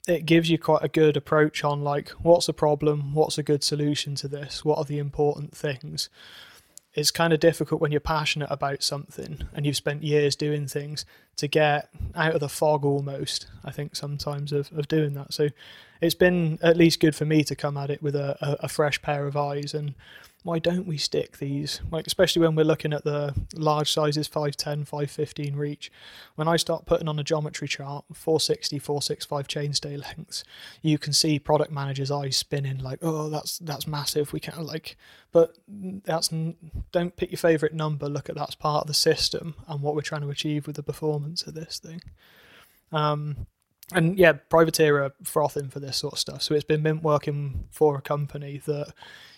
It 0.09 0.25
gives 0.25 0.49
you 0.49 0.59
quite 0.59 0.83
a 0.83 0.89
good 0.89 1.15
approach 1.15 1.63
on 1.63 1.85
like 1.85 2.09
what's 2.23 2.47
the 2.47 2.55
problem, 2.55 3.15
what's 3.15 3.37
a 3.37 3.43
good 3.43 3.63
solution 3.63 4.15
to 4.17 4.29
this, 4.29 4.65
what 4.65 4.79
are 4.79 4.85
the 4.85 4.99
important 4.99 5.55
things. 5.55 6.09
It's 6.95 7.11
kind 7.11 7.33
of 7.33 7.41
difficult 7.41 7.81
when 7.81 7.93
you're 7.93 8.01
passionate 8.01 8.49
about 8.51 8.83
something 8.83 9.43
and 9.55 9.65
you've 9.65 9.77
spent 9.77 10.03
years 10.03 10.35
doing 10.35 10.67
things 10.67 11.05
to 11.37 11.47
get 11.47 11.89
out 12.15 12.35
of 12.35 12.41
the 12.41 12.49
fog 12.49 12.85
almost. 12.85 13.47
I 13.65 13.71
think 13.71 13.95
sometimes 13.95 14.53
of, 14.53 14.73
of 14.73 14.89
doing 14.89 15.15
that. 15.15 15.33
So 15.33 15.49
it's 16.01 16.15
been 16.15 16.59
at 16.63 16.77
least 16.77 17.01
good 17.01 17.15
for 17.15 17.25
me 17.25 17.45
to 17.45 17.55
come 17.55 17.77
at 17.77 17.91
it 17.91 18.03
with 18.03 18.17
a, 18.17 18.37
a, 18.41 18.65
a 18.65 18.69
fresh 18.69 19.01
pair 19.03 19.27
of 19.27 19.37
eyes 19.37 19.73
and 19.73 19.95
why 20.43 20.59
don't 20.59 20.87
we 20.87 20.97
stick 20.97 21.39
these? 21.39 21.81
Like 21.91 22.07
especially 22.07 22.43
when 22.43 22.55
we're 22.55 22.65
looking 22.65 22.93
at 22.93 23.05
the 23.05 23.35
large 23.55 23.93
sizes 23.93 24.27
510 24.27 24.85
515 24.85 25.57
reach. 25.57 25.93
When 26.37 26.49
i 26.49 26.57
start 26.57 26.87
putting 26.87 27.09
on 27.09 27.19
a 27.19 27.25
geometry 27.25 27.69
chart 27.69 28.05
460 28.13 28.79
465 28.79 29.47
chainstay 29.49 30.01
lengths 30.01 30.45
you 30.81 30.99
can 30.99 31.13
see 31.13 31.39
product 31.39 31.71
managers 31.71 32.11
eyes 32.11 32.37
spinning 32.37 32.79
like 32.79 32.99
oh 33.03 33.29
that's 33.29 33.59
that's 33.59 33.87
massive 33.87 34.33
we 34.33 34.41
can't 34.41 34.65
like 34.65 34.97
but 35.33 35.57
that's 35.69 36.29
don't 36.93 37.17
pick 37.17 37.31
your 37.31 37.39
favorite 37.39 37.75
number 37.75 38.09
look 38.09 38.29
at 38.29 38.35
that's 38.37 38.55
part 38.55 38.83
of 38.83 38.89
the 38.89 38.95
system 38.95 39.55
and 39.69 39.83
what 39.83 39.95
we're 39.95 40.01
trying 40.01 40.23
to 40.23 40.31
achieve 40.31 40.67
with 40.67 40.77
the 40.77 40.83
performance 40.83 41.47
of 41.47 41.55
this 41.55 41.79
thing. 41.79 42.01
Um 42.93 43.47
and 43.93 44.19
yeah, 44.19 44.33
privateer 44.33 45.03
are 45.03 45.13
frothing 45.25 45.69
for 45.69 45.81
this 45.81 45.97
sort 45.97 46.15
of 46.15 46.19
stuff. 46.19 46.43
So 46.43 46.55
it's 46.55 46.65
been 46.65 46.83
mint 46.83 47.03
working 47.03 47.65
for 47.71 47.97
a 47.97 48.01
company 48.01 48.61
that 48.67 48.93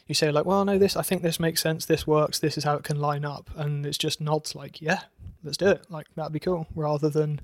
you 0.07 0.15
say 0.15 0.31
like, 0.31 0.45
well, 0.45 0.65
no, 0.65 0.79
this 0.79 0.97
I 0.97 1.03
think 1.03 1.23
this 1.23 1.41
makes 1.41 1.61
sense. 1.61 1.87
This 1.87 2.07
works. 2.07 2.39
This 2.39 2.59
is 2.59 2.65
how 2.65 2.75
it 2.75 2.85
can 2.85 3.01
line 3.01 3.25
up, 3.25 3.51
and 3.57 3.87
it's 3.87 3.99
just 3.99 4.21
nods 4.21 4.55
like, 4.55 4.81
yeah, 4.81 5.01
let's 5.45 5.57
do 5.57 5.69
it. 5.69 5.87
Like 5.91 6.07
that'd 6.17 6.33
be 6.33 6.41
cool, 6.41 6.67
rather 6.75 7.09
than 7.09 7.41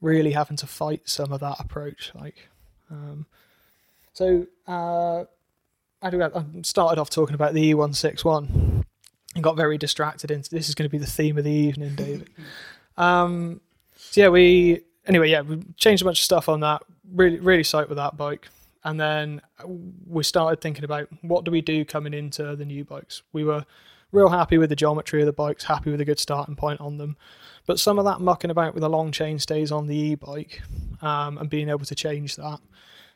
really 0.00 0.32
having 0.32 0.56
to 0.58 0.66
fight 0.66 1.02
some 1.08 1.32
of 1.32 1.40
that 1.40 1.56
approach. 1.58 2.12
Like, 2.14 2.48
um, 2.90 3.26
so 4.12 4.46
uh, 4.66 5.24
I 6.02 6.10
do. 6.10 6.22
I 6.22 6.30
started 6.62 7.00
off 7.00 7.10
talking 7.10 7.34
about 7.34 7.54
the 7.54 7.72
E161 7.72 8.84
and 9.34 9.44
got 9.44 9.56
very 9.56 9.78
distracted 9.78 10.30
into 10.30 10.50
this 10.50 10.68
is 10.68 10.74
going 10.74 10.88
to 10.88 10.92
be 10.92 10.98
the 10.98 11.06
theme 11.06 11.38
of 11.38 11.44
the 11.44 11.50
evening, 11.50 11.94
David. 11.94 12.30
um, 12.96 13.60
so 13.96 14.22
yeah, 14.22 14.28
we 14.28 14.82
anyway, 15.06 15.30
yeah, 15.30 15.42
we 15.42 15.62
changed 15.76 16.02
a 16.02 16.04
bunch 16.04 16.20
of 16.20 16.24
stuff 16.24 16.48
on 16.48 16.60
that. 16.60 16.82
Really, 17.12 17.38
really 17.38 17.62
psyched 17.62 17.88
with 17.88 17.96
that 17.96 18.16
bike. 18.16 18.48
And 18.88 18.98
then 18.98 19.42
we 20.06 20.24
started 20.24 20.62
thinking 20.62 20.82
about 20.82 21.10
what 21.20 21.44
do 21.44 21.50
we 21.50 21.60
do 21.60 21.84
coming 21.84 22.14
into 22.14 22.56
the 22.56 22.64
new 22.64 22.86
bikes. 22.86 23.20
We 23.34 23.44
were 23.44 23.66
real 24.12 24.30
happy 24.30 24.56
with 24.56 24.70
the 24.70 24.76
geometry 24.76 25.20
of 25.20 25.26
the 25.26 25.32
bikes, 25.34 25.64
happy 25.64 25.90
with 25.90 26.00
a 26.00 26.06
good 26.06 26.18
starting 26.18 26.56
point 26.56 26.80
on 26.80 26.96
them. 26.96 27.18
But 27.66 27.78
some 27.78 27.98
of 27.98 28.06
that 28.06 28.22
mucking 28.22 28.50
about 28.50 28.72
with 28.72 28.80
the 28.80 28.88
long 28.88 29.12
chain 29.12 29.38
stays 29.40 29.70
on 29.70 29.88
the 29.88 29.94
e-bike 29.94 30.62
um, 31.02 31.36
and 31.36 31.50
being 31.50 31.68
able 31.68 31.84
to 31.84 31.94
change 31.94 32.36
that 32.36 32.60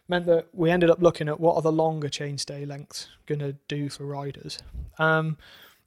meant 0.09 0.27
that 0.27 0.49
we 0.53 0.71
ended 0.71 0.91
up 0.91 1.01
looking 1.01 1.27
at 1.27 1.41
what 1.41 1.57
are 1.57 1.63
the 1.63 1.73
longer 1.73 2.11
chainstay 2.11 2.69
lengths 2.69 3.09
going 3.25 3.39
to 3.39 3.55
do 3.67 3.89
for 3.89 4.05
riders. 4.05 4.59
Um, 4.99 5.39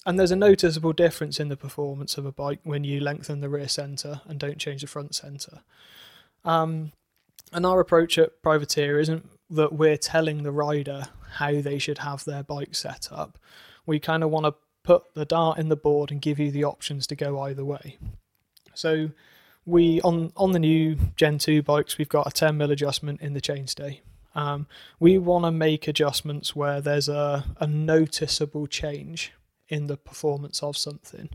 and 0.04 0.18
there's 0.18 0.32
a 0.32 0.36
noticeable 0.36 0.94
difference 0.94 1.40
in 1.40 1.50
the 1.50 1.58
performance 1.58 2.18
of 2.18 2.26
a 2.26 2.32
bike 2.32 2.62
when 2.64 2.84
you 2.84 3.00
lengthen 3.02 3.42
the 3.42 3.50
rear 3.50 3.68
centre 3.68 4.22
and 4.26 4.40
don't 4.40 4.58
change 4.58 4.82
the 4.82 4.88
front 4.88 5.14
centre. 5.14 5.60
Um, 6.44 6.92
and 7.54 7.68
our 7.68 7.80
approach 7.80 8.18
at 8.18 8.42
Privateer 8.42 9.00
isn't 9.00 9.30
that 9.50 9.74
we're 9.74 9.98
telling 9.98 10.44
the 10.44 10.52
rider 10.52 11.08
how 11.34 11.62
they 11.62 11.78
should 11.78 12.00
have 12.00 12.24
their 12.26 12.44
bike 12.44 12.76
set 12.76 13.10
up. 13.12 13.38
We 13.86 14.00
kind 14.00 14.24
of 14.24 14.30
want 14.30 14.46
to 14.46 14.56
put 14.84 15.14
the 15.14 15.26
dart 15.26 15.58
in 15.58 15.70
the 15.70 15.76
board 15.76 16.12
and 16.12 16.22
give 16.22 16.40
you 16.40 16.52
the 16.52 16.64
options 16.64 17.08
to 17.08 17.16
go 17.16 17.40
either 17.42 17.66
way. 17.66 17.98
So 18.74 19.12
we 19.66 20.02
on 20.02 20.32
on 20.36 20.52
the 20.52 20.60
new 20.60 20.98
Gen 21.16 21.40
2 21.40 21.64
bikes 21.64 21.98
we've 21.98 22.10
got 22.10 22.28
a 22.28 22.32
10 22.32 22.56
mil 22.58 22.72
adjustment 22.72 23.22
in 23.22 23.34
the 23.34 23.42
chainstay. 23.42 24.00
Um, 24.36 24.68
we 25.00 25.18
want 25.18 25.46
to 25.46 25.52
make 25.52 25.88
adjustments 25.88 26.56
where 26.56 26.82
there's 26.82 27.08
a, 27.08 27.46
a 27.60 27.66
noticeable 27.66 28.68
change 28.68 29.32
in 29.70 29.88
the 29.88 29.98
performance 29.98 30.62
of 30.62 30.78
something. 30.78 31.30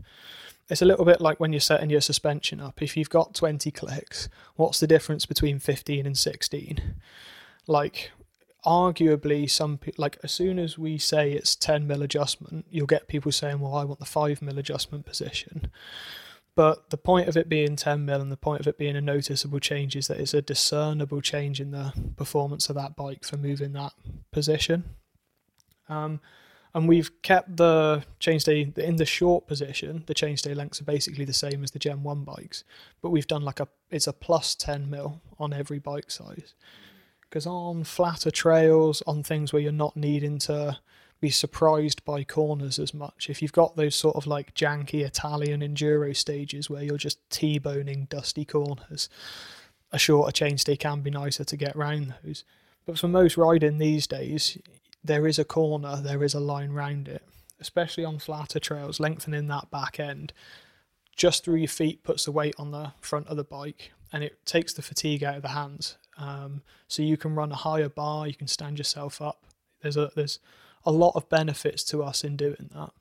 It's 0.69 0.83
a 0.83 0.85
little 0.85 1.03
bit 1.03 1.19
like 1.19 1.39
when 1.39 1.51
you're 1.51 1.59
setting 1.59 1.89
your 1.89 1.99
suspension 1.99 2.61
up. 2.61 2.81
If 2.81 2.95
you've 2.95 3.09
got 3.09 3.33
20 3.33 3.71
clicks, 3.71 4.29
what's 4.55 4.79
the 4.79 4.87
difference 4.87 5.25
between 5.25 5.59
15 5.59 6.05
and 6.05 6.17
16? 6.17 6.95
Like, 7.67 8.11
arguably, 8.65 9.49
some 9.49 9.77
people, 9.77 10.01
like, 10.01 10.17
as 10.23 10.31
soon 10.31 10.59
as 10.59 10.77
we 10.77 10.97
say 10.97 11.31
it's 11.31 11.55
10 11.55 11.87
mil 11.87 12.01
adjustment, 12.01 12.65
you'll 12.69 12.87
get 12.87 13.07
people 13.07 13.31
saying, 13.31 13.59
well, 13.59 13.75
I 13.75 13.83
want 13.83 13.99
the 13.99 14.05
5 14.05 14.41
mil 14.41 14.59
adjustment 14.59 15.05
position. 15.05 15.71
But 16.53 16.89
the 16.89 16.97
point 16.97 17.29
of 17.29 17.37
it 17.37 17.47
being 17.47 17.75
10 17.75 18.05
mil 18.05 18.21
and 18.21 18.31
the 18.31 18.37
point 18.37 18.59
of 18.59 18.67
it 18.67 18.77
being 18.77 18.97
a 18.97 19.01
noticeable 19.01 19.59
change 19.59 19.95
is 19.95 20.07
that 20.07 20.19
it's 20.19 20.33
a 20.33 20.41
discernible 20.41 21.21
change 21.21 21.61
in 21.61 21.71
the 21.71 21.93
performance 22.17 22.69
of 22.69 22.75
that 22.75 22.95
bike 22.95 23.23
for 23.23 23.37
moving 23.37 23.71
that 23.73 23.93
position. 24.31 24.83
Um, 25.87 26.19
and 26.73 26.87
we've 26.87 27.21
kept 27.21 27.57
the 27.57 28.03
chainstay 28.19 28.77
in 28.77 28.95
the 28.97 29.05
short 29.05 29.47
position. 29.47 30.03
The 30.07 30.13
chainstay 30.13 30.55
lengths 30.55 30.81
are 30.81 30.85
basically 30.85 31.25
the 31.25 31.33
same 31.33 31.63
as 31.63 31.71
the 31.71 31.79
Gen 31.79 32.03
One 32.03 32.23
bikes, 32.23 32.63
but 33.01 33.09
we've 33.09 33.27
done 33.27 33.41
like 33.41 33.59
a 33.59 33.67
it's 33.89 34.07
a 34.07 34.13
plus 34.13 34.55
ten 34.55 34.89
mil 34.89 35.21
on 35.37 35.51
every 35.51 35.79
bike 35.79 36.09
size. 36.09 36.53
Because 37.31 37.47
on 37.47 37.85
flatter 37.85 38.29
trails, 38.29 39.01
on 39.07 39.23
things 39.23 39.53
where 39.53 39.61
you're 39.61 39.71
not 39.71 39.95
needing 39.95 40.37
to 40.39 40.79
be 41.21 41.29
surprised 41.29 42.03
by 42.03 42.25
corners 42.25 42.77
as 42.77 42.93
much, 42.93 43.29
if 43.29 43.41
you've 43.41 43.53
got 43.53 43.77
those 43.77 43.95
sort 43.95 44.17
of 44.17 44.27
like 44.27 44.53
janky 44.53 45.05
Italian 45.05 45.61
enduro 45.61 46.13
stages 46.13 46.69
where 46.69 46.83
you're 46.83 46.97
just 46.97 47.17
t-boning 47.29 48.07
dusty 48.09 48.43
corners, 48.43 49.07
a 49.93 49.97
shorter 49.97 50.33
chainstay 50.33 50.77
can 50.77 50.99
be 50.99 51.09
nicer 51.09 51.45
to 51.45 51.55
get 51.55 51.73
round 51.73 52.15
those. 52.21 52.43
But 52.85 52.99
for 52.99 53.07
most 53.07 53.37
riding 53.37 53.77
these 53.77 54.07
days, 54.07 54.57
there 55.01 55.25
is 55.25 55.39
a 55.39 55.45
corner, 55.45 56.01
there 56.01 56.25
is 56.25 56.33
a 56.33 56.39
line 56.41 56.71
round 56.71 57.07
it, 57.07 57.23
especially 57.61 58.03
on 58.03 58.19
flatter 58.19 58.59
trails, 58.59 58.99
lengthening 58.99 59.47
that 59.47 59.71
back 59.71 60.01
end 60.01 60.33
just 61.15 61.45
through 61.45 61.57
your 61.57 61.67
feet 61.69 62.03
puts 62.03 62.25
the 62.25 62.31
weight 62.31 62.55
on 62.57 62.71
the 62.71 62.91
front 62.99 63.27
of 63.27 63.37
the 63.37 63.43
bike 63.43 63.91
and 64.11 64.21
it 64.21 64.45
takes 64.45 64.73
the 64.73 64.81
fatigue 64.81 65.23
out 65.23 65.37
of 65.37 65.41
the 65.43 65.49
hands. 65.49 65.97
Um, 66.21 66.61
so 66.87 67.01
you 67.01 67.17
can 67.17 67.33
run 67.33 67.51
a 67.51 67.55
higher 67.55 67.89
bar, 67.89 68.27
you 68.27 68.35
can 68.35 68.47
stand 68.47 68.77
yourself 68.77 69.21
up. 69.21 69.43
There's 69.81 69.97
a 69.97 70.11
there's 70.15 70.39
a 70.85 70.91
lot 70.91 71.13
of 71.15 71.27
benefits 71.29 71.83
to 71.85 72.03
us 72.03 72.23
in 72.23 72.37
doing 72.37 72.69
that. 72.73 72.91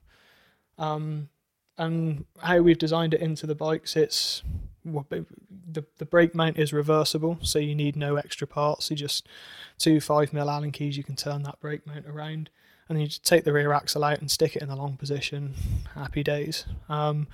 Um, 0.82 1.28
and 1.76 2.24
how 2.38 2.58
we've 2.58 2.78
designed 2.78 3.14
it 3.14 3.20
into 3.20 3.46
the 3.46 3.54
bikes, 3.54 3.96
it's 3.96 4.42
the 4.84 5.84
the 5.98 6.06
brake 6.06 6.34
mount 6.34 6.58
is 6.58 6.72
reversible, 6.72 7.38
so 7.42 7.58
you 7.58 7.74
need 7.74 7.96
no 7.96 8.16
extra 8.16 8.46
parts. 8.46 8.90
You 8.90 8.96
just 8.96 9.28
two 9.78 10.00
five 10.00 10.32
mil 10.32 10.48
Allen 10.48 10.72
keys. 10.72 10.96
You 10.96 11.04
can 11.04 11.16
turn 11.16 11.42
that 11.42 11.60
brake 11.60 11.86
mount 11.86 12.06
around, 12.06 12.48
and 12.88 12.96
then 12.96 13.02
you 13.02 13.08
just 13.08 13.24
take 13.24 13.44
the 13.44 13.52
rear 13.52 13.72
axle 13.72 14.04
out 14.04 14.20
and 14.20 14.30
stick 14.30 14.56
it 14.56 14.62
in 14.62 14.68
the 14.68 14.76
long 14.76 14.96
position. 14.96 15.54
Happy 15.94 16.22
days. 16.22 16.64
Um, 16.88 17.28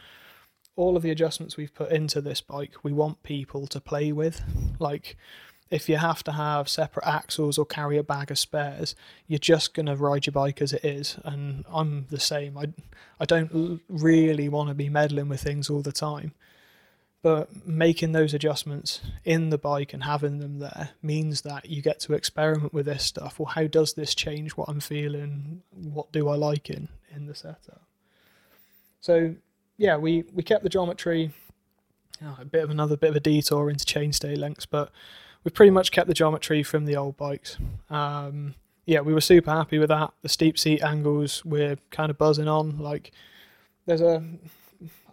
all 0.74 0.96
of 0.96 1.02
the 1.02 1.10
adjustments 1.10 1.56
we've 1.56 1.74
put 1.74 1.90
into 1.90 2.20
this 2.20 2.40
bike, 2.40 2.74
we 2.82 2.92
want 2.92 3.22
people 3.22 3.66
to 3.68 3.80
play 3.80 4.12
with. 4.12 4.42
Like, 4.78 5.16
if 5.70 5.88
you 5.88 5.96
have 5.96 6.22
to 6.24 6.32
have 6.32 6.68
separate 6.68 7.06
axles 7.06 7.58
or 7.58 7.66
carry 7.66 7.98
a 7.98 8.02
bag 8.02 8.30
of 8.30 8.38
spares, 8.38 8.94
you're 9.26 9.38
just 9.38 9.74
going 9.74 9.86
to 9.86 9.96
ride 9.96 10.26
your 10.26 10.32
bike 10.32 10.62
as 10.62 10.72
it 10.72 10.84
is. 10.84 11.18
And 11.24 11.64
I'm 11.68 12.06
the 12.10 12.20
same. 12.20 12.56
I, 12.56 12.68
I 13.18 13.24
don't 13.24 13.80
really 13.88 14.48
want 14.48 14.68
to 14.68 14.74
be 14.74 14.88
meddling 14.88 15.28
with 15.28 15.40
things 15.42 15.68
all 15.68 15.82
the 15.82 15.92
time. 15.92 16.32
But 17.22 17.66
making 17.66 18.12
those 18.12 18.34
adjustments 18.34 19.00
in 19.24 19.50
the 19.50 19.58
bike 19.58 19.92
and 19.92 20.04
having 20.04 20.38
them 20.38 20.60
there 20.60 20.90
means 21.02 21.40
that 21.40 21.68
you 21.68 21.82
get 21.82 21.98
to 22.00 22.14
experiment 22.14 22.72
with 22.72 22.86
this 22.86 23.02
stuff. 23.02 23.40
Well, 23.40 23.46
how 23.46 23.66
does 23.66 23.94
this 23.94 24.14
change 24.14 24.52
what 24.52 24.68
I'm 24.68 24.78
feeling? 24.78 25.62
What 25.72 26.12
do 26.12 26.28
I 26.28 26.36
like 26.36 26.70
in, 26.70 26.88
in 27.12 27.26
the 27.26 27.34
setup? 27.34 27.82
So 29.00 29.34
yeah, 29.76 29.96
we, 29.96 30.24
we 30.32 30.44
kept 30.44 30.62
the 30.62 30.68
geometry. 30.68 31.32
Oh, 32.24 32.36
a 32.40 32.44
bit 32.44 32.62
of 32.62 32.70
another 32.70 32.96
bit 32.96 33.10
of 33.10 33.16
a 33.16 33.20
detour 33.20 33.70
into 33.70 33.84
chainstay 33.84 34.38
lengths, 34.38 34.66
but 34.66 34.92
we 35.46 35.50
pretty 35.50 35.70
much 35.70 35.92
kept 35.92 36.08
the 36.08 36.14
geometry 36.14 36.64
from 36.64 36.86
the 36.86 36.96
old 36.96 37.16
bikes. 37.16 37.56
Um, 37.88 38.56
yeah, 38.84 39.00
we 39.00 39.14
were 39.14 39.20
super 39.20 39.52
happy 39.52 39.78
with 39.78 39.90
that. 39.90 40.12
The 40.22 40.28
steep 40.28 40.58
seat 40.58 40.82
angles 40.82 41.44
we're 41.44 41.78
kind 41.92 42.10
of 42.10 42.18
buzzing 42.18 42.48
on. 42.48 42.80
Like, 42.80 43.12
there's 43.86 44.00
a 44.00 44.24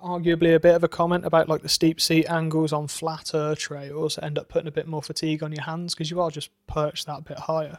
arguably 0.03 0.55
a 0.55 0.59
bit 0.59 0.73
of 0.73 0.83
a 0.83 0.87
comment 0.87 1.23
about 1.23 1.47
like 1.47 1.61
the 1.61 1.69
steep 1.69 2.01
seat 2.01 2.25
angles 2.25 2.73
on 2.73 2.87
flatter 2.87 3.53
trails 3.53 4.17
end 4.23 4.39
up 4.39 4.49
putting 4.49 4.67
a 4.67 4.71
bit 4.71 4.87
more 4.87 5.03
fatigue 5.03 5.43
on 5.43 5.51
your 5.51 5.63
hands 5.63 5.93
because 5.93 6.09
you 6.09 6.19
are 6.19 6.31
just 6.31 6.49
perched 6.65 7.05
that 7.05 7.25
bit 7.25 7.37
higher. 7.37 7.77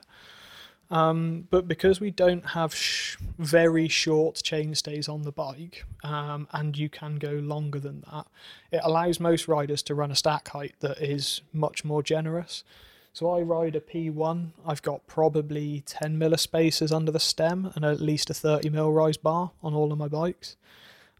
Um, 0.90 1.48
but 1.50 1.66
because 1.66 2.00
we 2.00 2.10
don't 2.10 2.50
have 2.50 2.74
sh- 2.74 3.16
very 3.38 3.88
short 3.88 4.36
chainstays 4.36 5.08
on 5.08 5.22
the 5.22 5.32
bike, 5.32 5.84
um, 6.02 6.46
and 6.52 6.76
you 6.76 6.88
can 6.88 7.16
go 7.16 7.32
longer 7.32 7.80
than 7.80 8.04
that, 8.12 8.26
it 8.70 8.80
allows 8.84 9.18
most 9.18 9.48
riders 9.48 9.82
to 9.84 9.94
run 9.94 10.10
a 10.10 10.16
stack 10.16 10.48
height 10.48 10.74
that 10.80 10.98
is 10.98 11.40
much 11.52 11.84
more 11.84 12.02
generous. 12.02 12.64
So 13.12 13.30
I 13.30 13.40
ride 13.42 13.76
a 13.76 13.80
P1. 13.80 14.50
I've 14.66 14.82
got 14.82 15.06
probably 15.06 15.82
10 15.86 16.18
millispacers 16.18 16.94
under 16.94 17.12
the 17.12 17.20
stem 17.20 17.70
and 17.76 17.84
at 17.84 18.00
least 18.00 18.28
a 18.28 18.34
30 18.34 18.70
mil 18.70 18.92
rise 18.92 19.16
bar 19.16 19.52
on 19.62 19.72
all 19.72 19.92
of 19.92 19.98
my 19.98 20.08
bikes. 20.08 20.56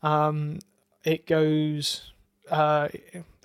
Um, 0.02 0.58
it 1.04 1.26
goes. 1.26 2.10
Uh, 2.50 2.88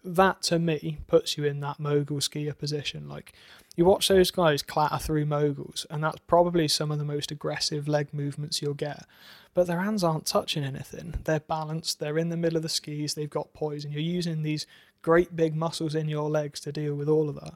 that 0.04 0.42
to 0.42 0.60
me 0.60 0.98
puts 1.08 1.38
you 1.38 1.44
in 1.44 1.60
that 1.60 1.80
mogul 1.80 2.18
skier 2.18 2.58
position. 2.58 3.08
Like 3.08 3.34
you 3.80 3.86
watch 3.86 4.10
those 4.10 4.30
guys 4.30 4.62
clatter 4.62 4.98
through 4.98 5.26
moguls, 5.26 5.86
and 5.90 6.04
that's 6.04 6.20
probably 6.28 6.68
some 6.68 6.92
of 6.92 6.98
the 6.98 7.06
most 7.06 7.32
aggressive 7.32 7.88
leg 7.88 8.14
movements 8.14 8.62
you'll 8.62 8.74
get. 8.74 9.06
But 9.54 9.68
their 9.68 9.80
hands 9.80 10.04
aren't 10.04 10.26
touching 10.26 10.66
anything. 10.66 11.14
They're 11.24 11.40
balanced, 11.40 11.98
they're 11.98 12.18
in 12.18 12.28
the 12.28 12.36
middle 12.36 12.58
of 12.58 12.64
the 12.64 12.68
skis, 12.68 13.14
they've 13.14 13.30
got 13.30 13.54
poise, 13.54 13.86
and 13.86 13.94
you're 13.94 14.04
using 14.04 14.44
these 14.44 14.68
great 15.02 15.34
big 15.34 15.56
muscles 15.56 15.96
in 15.96 16.10
your 16.10 16.30
legs 16.30 16.60
to 16.60 16.74
deal 16.74 16.94
with 16.94 17.08
all 17.08 17.30
of 17.30 17.36
that. 17.36 17.54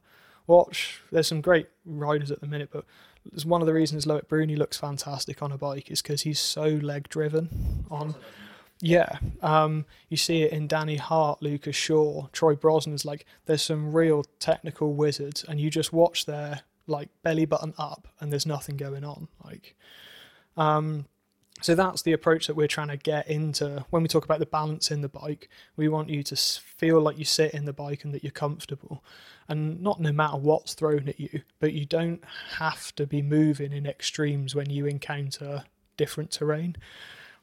Watch, 0.47 1.01
there's 1.11 1.27
some 1.27 1.41
great 1.41 1.67
riders 1.85 2.31
at 2.31 2.39
the 2.39 2.47
minute, 2.47 2.69
but 2.71 2.85
it's 3.33 3.43
one 3.43 3.59
of 3.59 3.67
the 3.67 3.73
reasons 3.73 4.05
Loic 4.05 4.29
Bruni 4.29 4.55
looks 4.55 4.77
fantastic 4.77 5.43
on 5.43 5.51
a 5.51 5.57
bike 5.57 5.91
is 5.91 6.01
because 6.01 6.21
he's 6.21 6.39
so 6.39 6.67
leg 6.67 7.09
driven 7.09 7.83
on 7.91 8.15
yeah, 8.85 9.19
um, 9.41 9.85
you 10.09 10.17
see 10.17 10.43
it 10.43 10.51
in 10.51 10.67
Danny 10.67 10.97
Hart, 10.97 11.41
Lucas 11.41 11.73
Shaw, 11.73 12.27
Troy 12.33 12.53
Brosnan's 12.55 13.05
like 13.05 13.25
there's 13.45 13.61
some 13.61 13.93
real 13.93 14.25
technical 14.39 14.93
wizards, 14.93 15.45
and 15.47 15.57
you 15.57 15.69
just 15.69 15.93
watch 15.93 16.25
their 16.25 16.63
like 16.85 17.07
belly 17.23 17.45
button 17.45 17.73
up, 17.77 18.09
and 18.19 18.29
there's 18.29 18.45
nothing 18.45 18.75
going 18.75 19.05
on. 19.05 19.29
Like, 19.41 19.77
um, 20.57 21.05
so 21.61 21.75
that's 21.75 22.01
the 22.01 22.11
approach 22.11 22.47
that 22.47 22.57
we're 22.57 22.67
trying 22.67 22.89
to 22.89 22.97
get 22.97 23.29
into 23.29 23.85
when 23.89 24.01
we 24.01 24.09
talk 24.09 24.25
about 24.25 24.39
the 24.39 24.45
balance 24.45 24.91
in 24.91 24.99
the 24.99 25.07
bike. 25.07 25.47
We 25.77 25.87
want 25.87 26.09
you 26.09 26.21
to 26.21 26.35
feel 26.35 26.99
like 26.99 27.17
you 27.17 27.23
sit 27.23 27.53
in 27.53 27.63
the 27.63 27.71
bike 27.71 28.03
and 28.03 28.13
that 28.13 28.21
you're 28.21 28.31
comfortable, 28.31 29.01
and 29.47 29.81
not 29.81 30.01
no 30.01 30.11
matter 30.11 30.35
what's 30.35 30.73
thrown 30.73 31.07
at 31.07 31.21
you, 31.21 31.43
but 31.59 31.71
you 31.71 31.85
don't 31.85 32.21
have 32.57 32.93
to 32.95 33.07
be 33.07 33.21
moving 33.21 33.71
in 33.71 33.85
extremes 33.85 34.53
when 34.53 34.69
you 34.69 34.87
encounter 34.87 35.63
different 35.95 36.31
terrain 36.31 36.75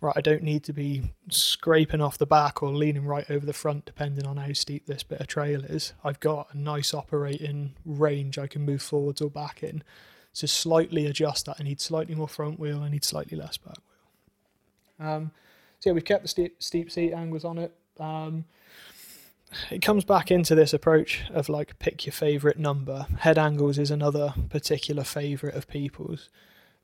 right, 0.00 0.16
I 0.16 0.20
don't 0.20 0.42
need 0.42 0.64
to 0.64 0.72
be 0.72 1.12
scraping 1.28 2.00
off 2.00 2.18
the 2.18 2.26
back 2.26 2.62
or 2.62 2.70
leaning 2.70 3.04
right 3.04 3.30
over 3.30 3.44
the 3.44 3.52
front, 3.52 3.84
depending 3.84 4.26
on 4.26 4.36
how 4.36 4.52
steep 4.52 4.86
this 4.86 5.02
bit 5.02 5.20
of 5.20 5.26
trail 5.26 5.64
is. 5.64 5.92
I've 6.02 6.20
got 6.20 6.52
a 6.52 6.58
nice 6.58 6.94
operating 6.94 7.74
range 7.84 8.38
I 8.38 8.46
can 8.46 8.62
move 8.62 8.82
forwards 8.82 9.20
or 9.20 9.30
back 9.30 9.62
in. 9.62 9.82
To 10.34 10.46
slightly 10.46 11.06
adjust 11.06 11.46
that, 11.46 11.56
I 11.58 11.64
need 11.64 11.80
slightly 11.80 12.14
more 12.14 12.28
front 12.28 12.58
wheel, 12.58 12.82
I 12.82 12.88
need 12.88 13.04
slightly 13.04 13.36
less 13.36 13.56
back 13.56 13.76
wheel. 14.98 15.08
Um, 15.08 15.30
so 15.80 15.90
yeah, 15.90 15.94
we've 15.94 16.04
kept 16.04 16.22
the 16.22 16.28
steep, 16.28 16.62
steep 16.62 16.90
seat 16.90 17.12
angles 17.12 17.44
on 17.44 17.58
it. 17.58 17.74
Um, 17.98 18.44
it 19.70 19.82
comes 19.82 20.04
back 20.04 20.30
into 20.30 20.54
this 20.54 20.72
approach 20.72 21.24
of 21.30 21.48
like 21.48 21.78
pick 21.78 22.06
your 22.06 22.12
favorite 22.12 22.58
number. 22.58 23.06
Head 23.18 23.38
angles 23.38 23.78
is 23.78 23.90
another 23.90 24.34
particular 24.48 25.04
favorite 25.04 25.54
of 25.54 25.68
people's, 25.68 26.30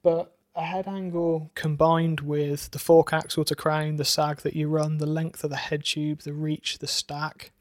but 0.03 0.36
a 0.57 0.65
head 0.65 0.89
angle 0.89 1.51
combined 1.55 2.21
with 2.21 2.71
the 2.71 2.79
fork 2.79 3.13
axle 3.13 3.45
to 3.45 3.55
crown, 3.55 3.97
the 3.97 4.05
sag 4.05 4.39
that 4.39 4.57
you 4.57 4.69
run, 4.69 4.97
the 4.97 5.07
length 5.07 5.45
of 5.45 5.51
the 5.51 5.57
head 5.57 5.85
tube, 5.85 6.21
the 6.21 6.33
reach, 6.33 6.79
the 6.79 6.87
stack, 6.87 7.53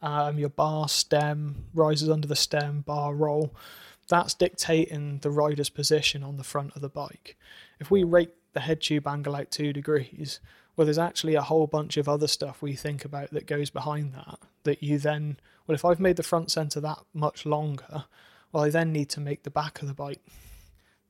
um, 0.00 0.38
your 0.38 0.48
bar 0.48 0.88
stem, 0.88 1.66
rises 1.74 2.08
under 2.08 2.26
the 2.26 2.34
stem, 2.34 2.80
bar 2.80 3.14
roll, 3.14 3.54
that's 4.08 4.32
dictating 4.32 5.18
the 5.18 5.30
rider's 5.30 5.68
position 5.68 6.24
on 6.24 6.38
the 6.38 6.44
front 6.44 6.74
of 6.74 6.80
the 6.80 6.88
bike. 6.88 7.36
If 7.78 7.90
we 7.90 8.02
rate 8.02 8.32
the 8.54 8.60
head 8.60 8.80
tube 8.80 9.06
angle 9.06 9.36
out 9.36 9.50
two 9.50 9.74
degrees, 9.74 10.40
well, 10.74 10.86
there's 10.86 10.98
actually 10.98 11.34
a 11.34 11.42
whole 11.42 11.66
bunch 11.66 11.98
of 11.98 12.08
other 12.08 12.28
stuff 12.28 12.62
we 12.62 12.74
think 12.74 13.04
about 13.04 13.30
that 13.32 13.46
goes 13.46 13.68
behind 13.68 14.14
that. 14.14 14.38
That 14.62 14.82
you 14.82 14.98
then, 14.98 15.38
well, 15.66 15.74
if 15.74 15.84
I've 15.84 16.00
made 16.00 16.16
the 16.16 16.22
front 16.22 16.50
center 16.50 16.80
that 16.80 17.00
much 17.12 17.44
longer, 17.44 18.04
well, 18.52 18.64
I 18.64 18.70
then 18.70 18.92
need 18.92 19.10
to 19.10 19.20
make 19.20 19.42
the 19.42 19.50
back 19.50 19.82
of 19.82 19.88
the 19.88 19.94
bike 19.94 20.22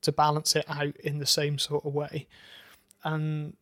to 0.03 0.13
balance 0.13 0.55
it 0.57 0.65
out 0.69 0.97
in 0.99 1.19
the 1.19 1.27
same 1.27 1.59
sort 1.59 1.85
of 1.85 1.95
way. 1.95 2.27
And 3.05 3.57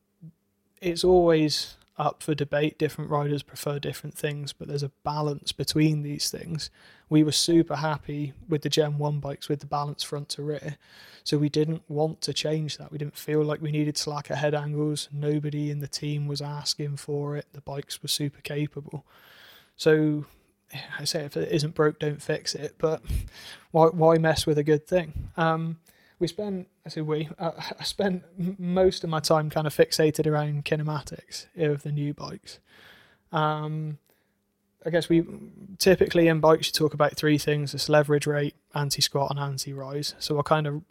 it's 0.81 1.05
always 1.05 1.77
up 1.99 2.22
for 2.22 2.35
debate. 2.35 2.79
Different 2.79 3.11
riders 3.11 3.42
prefer 3.42 3.79
different 3.79 4.16
things, 4.16 4.53
but 4.53 4.68
there's 4.68 4.83
a 4.83 4.92
balance 5.03 5.53
between 5.53 6.03
these 6.03 6.31
things. 6.31 6.70
We 7.09 7.22
were 7.22 7.33
super 7.33 7.77
happy 7.77 8.33
with 8.49 8.62
the 8.62 8.68
Gen 8.68 8.99
1 8.99 9.20
bikes 9.20 9.49
with 9.49 9.61
the 9.61 9.66
balance 9.66 10.03
front 10.03 10.29
to 10.31 10.42
rear, 10.42 10.77
so 11.25 11.38
we 11.38 11.49
didn't 11.49 11.83
want 11.88 12.20
to 12.22 12.35
change 12.35 12.77
that. 12.79 12.92
We 12.92 12.99
didn't 12.99 13.16
feel 13.16 13.42
like 13.42 13.62
we 13.62 13.72
needed 13.72 13.96
slacker 13.96 14.35
head 14.35 14.55
angles. 14.55 15.09
Nobody 15.12 15.70
in 15.70 15.81
the 15.81 15.88
team 15.88 16.27
was 16.27 16.42
asking 16.42 16.96
for 16.96 17.37
it. 17.37 17.46
The 17.53 17.61
bikes 17.62 18.03
were 18.03 18.09
super 18.09 18.40
capable. 18.42 19.07
So 19.77 20.27
I 20.99 21.05
say 21.05 21.25
if 21.25 21.37
it 21.37 21.53
isn't 21.53 21.75
broke, 21.75 21.99
don't 21.99 22.22
fix 22.22 22.55
it. 22.55 22.75
But 22.79 23.03
why 23.70 23.87
why 23.87 24.18
mess 24.18 24.46
with 24.46 24.59
a 24.59 24.64
good 24.64 24.87
thing? 24.87 25.31
Um, 25.37 25.79
we 26.18 26.26
spent, 26.26 26.68
I 26.85 26.88
say 26.88 27.00
we, 27.00 27.29
uh, 27.38 27.52
I 27.81 27.85
spent 27.85 28.24
most 28.59 29.05
of 29.05 29.11
my 29.11 29.20
time 29.20 29.50
kind 29.50 29.66
of 29.66 29.76
fixated 29.76 30.26
around 30.26 30.64
kinematics 30.64 31.46
of 31.57 31.83
the 31.83 31.92
new 31.92 32.14
bikes. 32.14 32.59
Um, 33.33 33.98
I 34.85 34.90
guess 34.90 35.09
we 35.09 35.24
typically 35.79 36.29
in 36.29 36.38
bikes 36.40 36.68
you 36.68 36.72
talk 36.72 36.94
about 36.94 37.16
three 37.16 37.38
things: 37.38 37.74
it's 37.74 37.88
leverage 37.88 38.26
rate, 38.26 38.55
anti-squat, 38.74 39.33
and 39.33 39.40
anti-rise. 39.40 40.14
So 40.20 40.37
I'll 40.37 40.44
kind 40.44 40.66
of 40.66 40.83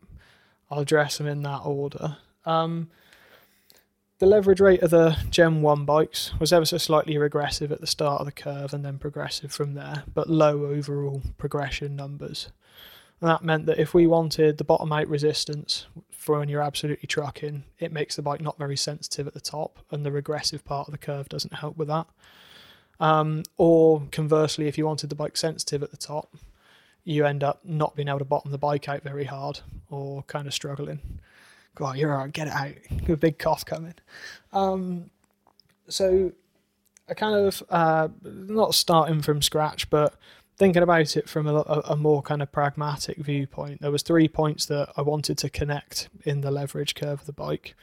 I'll 0.69 0.79
address 0.79 1.17
them 1.17 1.27
in 1.27 1.43
that 1.43 1.61
order. 1.63 2.17
Um, 2.45 2.89
the 4.19 4.25
leverage 4.25 4.61
rate 4.61 4.81
of 4.81 4.91
the 4.91 5.17
Gen 5.29 5.61
1 5.61 5.85
bikes 5.85 6.31
was 6.39 6.53
ever 6.53 6.65
so 6.65 6.77
slightly 6.77 7.17
regressive 7.17 7.71
at 7.71 7.81
the 7.81 7.87
start 7.87 8.21
of 8.21 8.25
the 8.25 8.31
curve 8.31 8.73
and 8.73 8.83
then 8.83 8.97
progressive 8.97 9.51
from 9.51 9.73
there, 9.73 10.03
but 10.13 10.29
low 10.29 10.65
overall 10.65 11.21
progression 11.37 11.95
numbers. 11.95 12.49
And 13.25 13.31
that 13.31 13.43
meant 13.43 13.65
that 13.65 13.79
if 13.79 13.95
we 13.95 14.05
wanted 14.05 14.59
the 14.59 14.63
bottom 14.63 14.93
out 14.93 15.07
resistance 15.07 15.87
for 16.11 16.37
when 16.37 16.47
you're 16.47 16.61
absolutely 16.61 17.07
trucking, 17.07 17.63
it 17.79 17.91
makes 17.91 18.15
the 18.15 18.21
bike 18.21 18.39
not 18.39 18.59
very 18.59 18.77
sensitive 18.77 19.25
at 19.25 19.33
the 19.33 19.41
top, 19.41 19.79
and 19.89 20.05
the 20.05 20.11
regressive 20.11 20.63
part 20.63 20.87
of 20.87 20.91
the 20.91 20.99
curve 20.99 21.27
doesn't 21.27 21.55
help 21.55 21.75
with 21.75 21.87
that. 21.87 22.05
Um, 22.99 23.41
or 23.57 24.03
conversely, 24.11 24.67
if 24.67 24.77
you 24.77 24.85
wanted 24.85 25.09
the 25.09 25.15
bike 25.15 25.37
sensitive 25.37 25.81
at 25.81 25.89
the 25.89 25.97
top, 25.97 26.37
you 27.03 27.25
end 27.25 27.43
up 27.43 27.61
not 27.65 27.95
being 27.95 28.09
able 28.09 28.19
to 28.19 28.25
bottom 28.25 28.51
the 28.51 28.59
bike 28.59 28.87
out 28.87 29.01
very 29.01 29.25
hard 29.25 29.61
or 29.89 30.21
kind 30.27 30.45
of 30.45 30.53
struggling. 30.53 30.99
Go 31.73 31.85
on, 31.85 31.97
you're 31.97 32.13
all 32.13 32.25
right, 32.25 32.31
get 32.31 32.45
it 32.45 32.53
out. 32.53 33.09
A 33.09 33.17
big 33.17 33.39
cough 33.39 33.65
coming. 33.65 33.95
Um, 34.53 35.09
so 35.89 36.31
I 37.09 37.15
kind 37.15 37.47
of, 37.47 37.63
uh, 37.71 38.09
not 38.21 38.75
starting 38.75 39.23
from 39.23 39.41
scratch, 39.41 39.89
but 39.89 40.13
thinking 40.57 40.83
about 40.83 41.17
it 41.17 41.27
from 41.27 41.47
a, 41.47 41.61
a, 41.61 41.95
more 41.95 42.21
kind 42.21 42.41
of 42.41 42.51
pragmatic 42.51 43.17
viewpoint, 43.17 43.81
there 43.81 43.91
was 43.91 44.03
three 44.03 44.27
points 44.27 44.65
that 44.67 44.91
I 44.95 45.01
wanted 45.01 45.37
to 45.39 45.49
connect 45.49 46.09
in 46.23 46.41
the 46.41 46.51
leverage 46.51 46.95
curve 46.95 47.21
of 47.21 47.25
the 47.25 47.33
bike. 47.33 47.75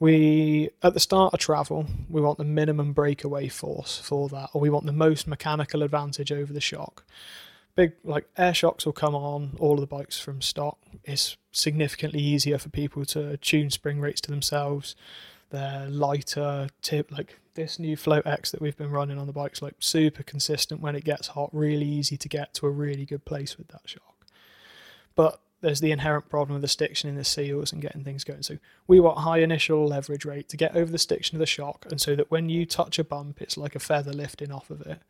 We 0.00 0.70
at 0.82 0.92
the 0.92 1.00
start 1.00 1.32
of 1.32 1.40
travel, 1.40 1.86
we 2.08 2.20
want 2.20 2.38
the 2.38 2.44
minimum 2.44 2.92
breakaway 2.92 3.48
force 3.48 3.98
for 3.98 4.28
that, 4.30 4.50
or 4.52 4.60
we 4.60 4.70
want 4.70 4.86
the 4.86 4.92
most 4.92 5.26
mechanical 5.26 5.82
advantage 5.82 6.32
over 6.32 6.52
the 6.52 6.60
shock. 6.60 7.04
Big 7.76 7.92
like 8.04 8.28
air 8.36 8.54
shocks 8.54 8.84
will 8.84 8.92
come 8.92 9.14
on 9.14 9.56
all 9.58 9.74
of 9.74 9.80
the 9.80 9.86
bikes 9.86 10.20
from 10.20 10.42
stock. 10.42 10.78
It's 11.04 11.36
significantly 11.52 12.20
easier 12.20 12.58
for 12.58 12.68
people 12.68 13.04
to 13.06 13.36
tune 13.38 13.70
spring 13.70 14.00
rates 14.00 14.20
to 14.22 14.30
themselves. 14.30 14.94
They're 15.54 15.88
lighter, 15.88 16.66
tip 16.82 17.12
like 17.12 17.38
this 17.54 17.78
new 17.78 17.96
Float 17.96 18.26
X 18.26 18.50
that 18.50 18.60
we've 18.60 18.76
been 18.76 18.90
running 18.90 19.18
on 19.18 19.28
the 19.28 19.32
bike's 19.32 19.62
like 19.62 19.76
super 19.78 20.24
consistent 20.24 20.80
when 20.80 20.96
it 20.96 21.04
gets 21.04 21.28
hot, 21.28 21.50
really 21.52 21.86
easy 21.86 22.16
to 22.16 22.28
get 22.28 22.54
to 22.54 22.66
a 22.66 22.70
really 22.70 23.04
good 23.04 23.24
place 23.24 23.56
with 23.56 23.68
that 23.68 23.82
shock. 23.84 24.26
But 25.14 25.40
there's 25.60 25.78
the 25.78 25.92
inherent 25.92 26.28
problem 26.28 26.56
of 26.56 26.62
the 26.62 26.66
stiction 26.66 27.08
in 27.08 27.14
the 27.14 27.22
seals 27.22 27.72
and 27.72 27.80
getting 27.80 28.02
things 28.02 28.24
going. 28.24 28.42
So 28.42 28.58
we 28.88 28.98
want 28.98 29.18
high 29.18 29.38
initial 29.38 29.86
leverage 29.86 30.24
rate 30.24 30.48
to 30.48 30.56
get 30.56 30.74
over 30.74 30.90
the 30.90 30.98
stiction 30.98 31.36
of 31.36 31.40
the 31.40 31.46
shock, 31.46 31.86
and 31.88 32.00
so 32.00 32.16
that 32.16 32.32
when 32.32 32.48
you 32.48 32.66
touch 32.66 32.98
a 32.98 33.04
bump, 33.04 33.40
it's 33.40 33.56
like 33.56 33.76
a 33.76 33.78
feather 33.78 34.12
lifting 34.12 34.50
off 34.50 34.70
of 34.70 34.80
it. 34.80 35.02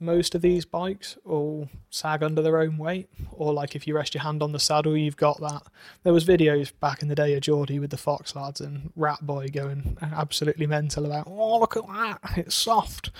Most 0.00 0.36
of 0.36 0.42
these 0.42 0.64
bikes 0.64 1.18
all 1.24 1.68
sag 1.90 2.22
under 2.22 2.40
their 2.40 2.58
own 2.58 2.78
weight, 2.78 3.08
or 3.32 3.52
like 3.52 3.74
if 3.74 3.86
you 3.86 3.96
rest 3.96 4.14
your 4.14 4.22
hand 4.22 4.42
on 4.42 4.52
the 4.52 4.60
saddle, 4.60 4.96
you've 4.96 5.16
got 5.16 5.40
that. 5.40 5.62
There 6.04 6.12
was 6.12 6.24
videos 6.24 6.72
back 6.78 7.02
in 7.02 7.08
the 7.08 7.16
day 7.16 7.34
of 7.34 7.40
Geordie 7.40 7.80
with 7.80 7.90
the 7.90 7.96
Fox 7.96 8.36
lads 8.36 8.60
and 8.60 8.92
Rat 8.94 9.26
Boy 9.26 9.48
going 9.48 9.96
absolutely 10.00 10.68
mental 10.68 11.04
about, 11.04 11.26
oh 11.26 11.58
look 11.58 11.76
at 11.76 11.86
that, 11.86 12.20
it's 12.36 12.54
soft. 12.54 13.10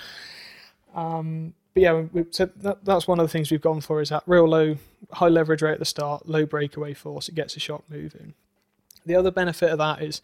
Um, 0.95 1.53
but 1.73 1.83
yeah, 1.83 2.03
we, 2.13 2.25
so 2.31 2.49
that, 2.57 2.85
that's 2.85 3.07
one 3.07 3.19
of 3.19 3.25
the 3.25 3.31
things 3.31 3.51
we've 3.51 3.61
gone 3.61 3.81
for 3.81 4.01
is 4.01 4.09
that 4.09 4.23
real 4.25 4.47
low, 4.47 4.77
high 5.11 5.27
leverage 5.27 5.61
rate 5.61 5.73
at 5.73 5.79
the 5.79 5.85
start, 5.85 6.27
low 6.27 6.45
breakaway 6.45 6.93
force. 6.93 7.27
It 7.27 7.35
gets 7.35 7.53
the 7.55 7.59
shock 7.59 7.83
moving. 7.89 8.33
The 9.05 9.15
other 9.15 9.31
benefit 9.31 9.69
of 9.69 9.77
that 9.79 10.01
is 10.01 10.21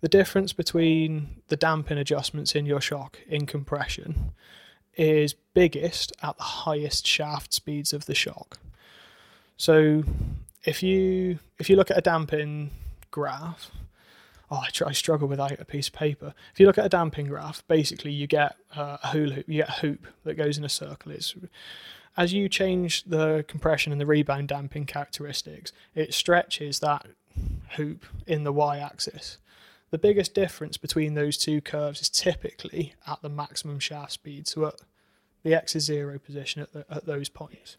the 0.00 0.08
difference 0.08 0.52
between 0.52 1.42
the 1.48 1.56
damping 1.56 1.98
adjustments 1.98 2.54
in 2.54 2.64
your 2.64 2.80
shock 2.80 3.18
in 3.28 3.46
compression 3.46 4.32
is 5.00 5.34
biggest 5.54 6.12
at 6.22 6.36
the 6.36 6.42
highest 6.42 7.06
shaft 7.06 7.54
speeds 7.54 7.94
of 7.94 8.04
the 8.04 8.14
shock. 8.14 8.58
So 9.56 10.04
if 10.64 10.82
you 10.82 11.38
if 11.58 11.70
you 11.70 11.76
look 11.76 11.90
at 11.90 11.96
a 11.96 12.02
damping 12.02 12.70
graph, 13.10 13.70
oh, 14.50 14.58
I, 14.58 14.68
try, 14.70 14.90
I 14.90 14.92
struggle 14.92 15.26
without 15.26 15.58
a 15.58 15.64
piece 15.64 15.88
of 15.88 15.94
paper. 15.94 16.34
If 16.52 16.60
you 16.60 16.66
look 16.66 16.76
at 16.76 16.84
a 16.84 16.90
damping 16.90 17.28
graph, 17.28 17.66
basically 17.66 18.12
you 18.12 18.26
get 18.26 18.56
uh, 18.76 18.98
a 19.02 19.08
hula 19.08 19.36
hoop, 19.36 19.48
you 19.48 19.62
get 19.62 19.70
a 19.70 19.80
hoop 19.80 20.06
that 20.24 20.34
goes 20.34 20.58
in 20.58 20.64
a 20.64 20.68
circle. 20.68 21.12
It's 21.12 21.34
as 22.16 22.34
you 22.34 22.50
change 22.50 23.04
the 23.04 23.44
compression 23.48 23.92
and 23.92 24.00
the 24.00 24.06
rebound 24.06 24.48
damping 24.48 24.84
characteristics, 24.84 25.72
it 25.94 26.12
stretches 26.12 26.80
that 26.80 27.06
hoop 27.76 28.04
in 28.26 28.44
the 28.44 28.52
y-axis. 28.52 29.38
The 29.90 29.98
biggest 29.98 30.34
difference 30.34 30.76
between 30.76 31.14
those 31.14 31.36
two 31.36 31.60
curves 31.60 32.00
is 32.00 32.08
typically 32.08 32.94
at 33.06 33.22
the 33.22 33.28
maximum 33.28 33.80
shaft 33.80 34.12
speed, 34.12 34.46
so 34.46 34.66
at 34.66 34.74
the 35.42 35.54
x 35.54 35.74
is 35.74 35.84
zero 35.84 36.18
position 36.18 36.62
at, 36.62 36.72
the, 36.72 36.84
at 36.90 37.06
those 37.06 37.28
points. 37.28 37.76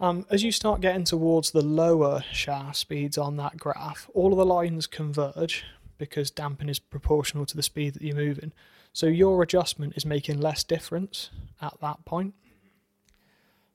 Um, 0.00 0.26
as 0.30 0.42
you 0.42 0.50
start 0.50 0.80
getting 0.80 1.04
towards 1.04 1.52
the 1.52 1.62
lower 1.62 2.24
shaft 2.32 2.76
speeds 2.76 3.16
on 3.16 3.36
that 3.36 3.56
graph, 3.58 4.10
all 4.14 4.32
of 4.32 4.38
the 4.38 4.44
lines 4.44 4.88
converge 4.88 5.64
because 5.98 6.32
damping 6.32 6.68
is 6.68 6.80
proportional 6.80 7.46
to 7.46 7.56
the 7.56 7.62
speed 7.62 7.94
that 7.94 8.02
you're 8.02 8.16
moving. 8.16 8.52
So 8.92 9.06
your 9.06 9.40
adjustment 9.42 9.92
is 9.96 10.04
making 10.04 10.40
less 10.40 10.64
difference 10.64 11.30
at 11.60 11.74
that 11.80 12.04
point. 12.04 12.34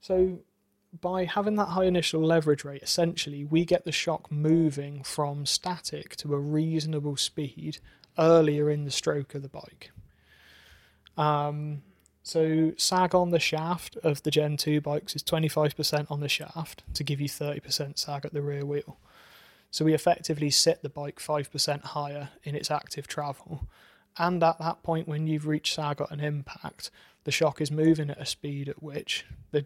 So 0.01 0.39
by 1.01 1.25
having 1.25 1.55
that 1.55 1.69
high 1.69 1.85
initial 1.85 2.21
leverage 2.21 2.63
rate, 2.63 2.83
essentially 2.83 3.43
we 3.43 3.65
get 3.65 3.85
the 3.85 3.91
shock 3.91 4.31
moving 4.31 5.03
from 5.03 5.45
static 5.45 6.15
to 6.17 6.33
a 6.33 6.39
reasonable 6.39 7.17
speed 7.17 7.79
earlier 8.17 8.69
in 8.69 8.85
the 8.85 8.91
stroke 8.91 9.35
of 9.35 9.41
the 9.41 9.49
bike. 9.49 9.91
Um, 11.17 11.81
so 12.23 12.73
sag 12.77 13.15
on 13.15 13.29
the 13.29 13.39
shaft 13.39 13.95
of 14.03 14.23
the 14.23 14.31
Gen 14.31 14.57
2 14.57 14.81
bikes 14.81 15.15
is 15.15 15.23
25% 15.23 16.11
on 16.11 16.19
the 16.19 16.29
shaft 16.29 16.83
to 16.93 17.03
give 17.03 17.21
you 17.21 17.29
30% 17.29 17.97
sag 17.97 18.25
at 18.25 18.33
the 18.33 18.41
rear 18.41 18.65
wheel. 18.65 18.97
So 19.71 19.85
we 19.85 19.93
effectively 19.93 20.49
sit 20.49 20.81
the 20.81 20.89
bike 20.89 21.19
5% 21.19 21.83
higher 21.83 22.29
in 22.43 22.55
its 22.55 22.71
active 22.71 23.07
travel. 23.07 23.67
And 24.17 24.43
at 24.43 24.59
that 24.59 24.83
point, 24.83 25.07
when 25.07 25.27
you've 25.27 25.47
reached 25.47 25.75
sag 25.75 26.01
at 26.01 26.11
an 26.11 26.19
impact, 26.19 26.89
the 27.23 27.31
shock 27.31 27.61
is 27.61 27.71
moving 27.71 28.09
at 28.09 28.21
a 28.21 28.25
speed 28.25 28.69
at 28.69 28.81
which 28.81 29.25
the 29.51 29.65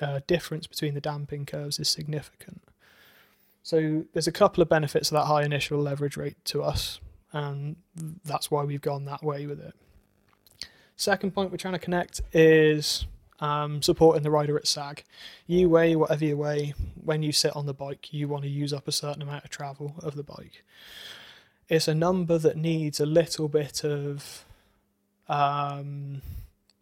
uh, 0.00 0.20
difference 0.26 0.66
between 0.66 0.94
the 0.94 1.00
damping 1.00 1.46
curves 1.46 1.78
is 1.78 1.88
significant. 1.88 2.62
So 3.62 4.04
there's 4.12 4.26
a 4.26 4.32
couple 4.32 4.62
of 4.62 4.68
benefits 4.68 5.10
of 5.10 5.16
that 5.16 5.26
high 5.26 5.42
initial 5.42 5.78
leverage 5.80 6.16
rate 6.16 6.42
to 6.46 6.62
us, 6.62 7.00
and 7.32 7.76
that's 8.24 8.50
why 8.50 8.64
we've 8.64 8.80
gone 8.80 9.04
that 9.04 9.22
way 9.22 9.46
with 9.46 9.60
it. 9.60 9.74
Second 10.96 11.32
point 11.32 11.50
we're 11.50 11.56
trying 11.56 11.74
to 11.74 11.78
connect 11.78 12.20
is 12.32 13.06
um, 13.40 13.82
supporting 13.82 14.22
the 14.22 14.30
rider 14.30 14.56
at 14.56 14.66
sag. 14.66 15.04
You 15.46 15.68
weigh 15.68 15.96
whatever 15.96 16.24
you 16.24 16.36
weigh. 16.36 16.74
When 17.02 17.22
you 17.22 17.32
sit 17.32 17.56
on 17.56 17.66
the 17.66 17.74
bike, 17.74 18.12
you 18.12 18.28
want 18.28 18.44
to 18.44 18.50
use 18.50 18.72
up 18.72 18.86
a 18.86 18.92
certain 18.92 19.22
amount 19.22 19.44
of 19.44 19.50
travel 19.50 19.94
of 20.02 20.14
the 20.14 20.22
bike. 20.22 20.62
It's 21.68 21.88
a 21.88 21.94
number 21.94 22.36
that 22.38 22.56
needs 22.56 23.00
a 23.00 23.06
little 23.06 23.48
bit 23.48 23.84
of 23.84 24.44
um, 25.28 26.22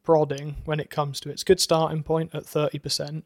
prodding 0.08 0.56
when 0.64 0.80
it 0.80 0.88
comes 0.88 1.20
to 1.20 1.28
it. 1.28 1.32
It's 1.32 1.42
a 1.42 1.44
good 1.44 1.60
starting 1.60 2.02
point 2.02 2.34
at 2.34 2.44
30%, 2.44 3.24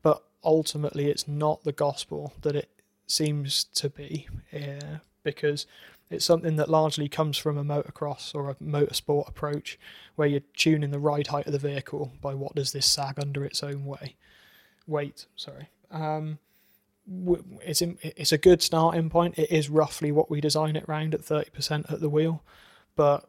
but 0.00 0.22
ultimately 0.44 1.06
it's 1.06 1.26
not 1.26 1.64
the 1.64 1.72
gospel 1.72 2.34
that 2.42 2.54
it 2.54 2.68
seems 3.08 3.64
to 3.64 3.90
be 3.90 4.28
yeah, 4.52 4.98
because 5.24 5.66
it's 6.08 6.24
something 6.24 6.54
that 6.54 6.68
largely 6.68 7.08
comes 7.08 7.36
from 7.36 7.58
a 7.58 7.64
motocross 7.64 8.32
or 8.32 8.48
a 8.48 8.54
motorsport 8.54 9.28
approach, 9.28 9.76
where 10.14 10.28
you're 10.28 10.42
tuning 10.54 10.92
the 10.92 11.00
ride 11.00 11.26
height 11.26 11.46
of 11.46 11.52
the 11.52 11.58
vehicle 11.58 12.12
by 12.20 12.32
what 12.32 12.54
does 12.54 12.70
this 12.70 12.86
sag 12.86 13.18
under 13.18 13.44
its 13.44 13.64
own 13.64 13.84
way, 13.84 14.14
weight. 14.86 15.26
Sorry. 15.34 15.68
Um, 15.90 16.38
it's 17.60 17.82
in, 17.82 17.98
it's 18.04 18.30
a 18.30 18.38
good 18.38 18.62
starting 18.62 19.10
point. 19.10 19.36
It 19.36 19.50
is 19.50 19.68
roughly 19.68 20.12
what 20.12 20.30
we 20.30 20.40
design 20.40 20.76
it 20.76 20.86
round 20.86 21.12
at 21.12 21.24
thirty 21.24 21.50
percent 21.50 21.86
at 21.90 22.00
the 22.00 22.08
wheel, 22.08 22.44
but 23.00 23.24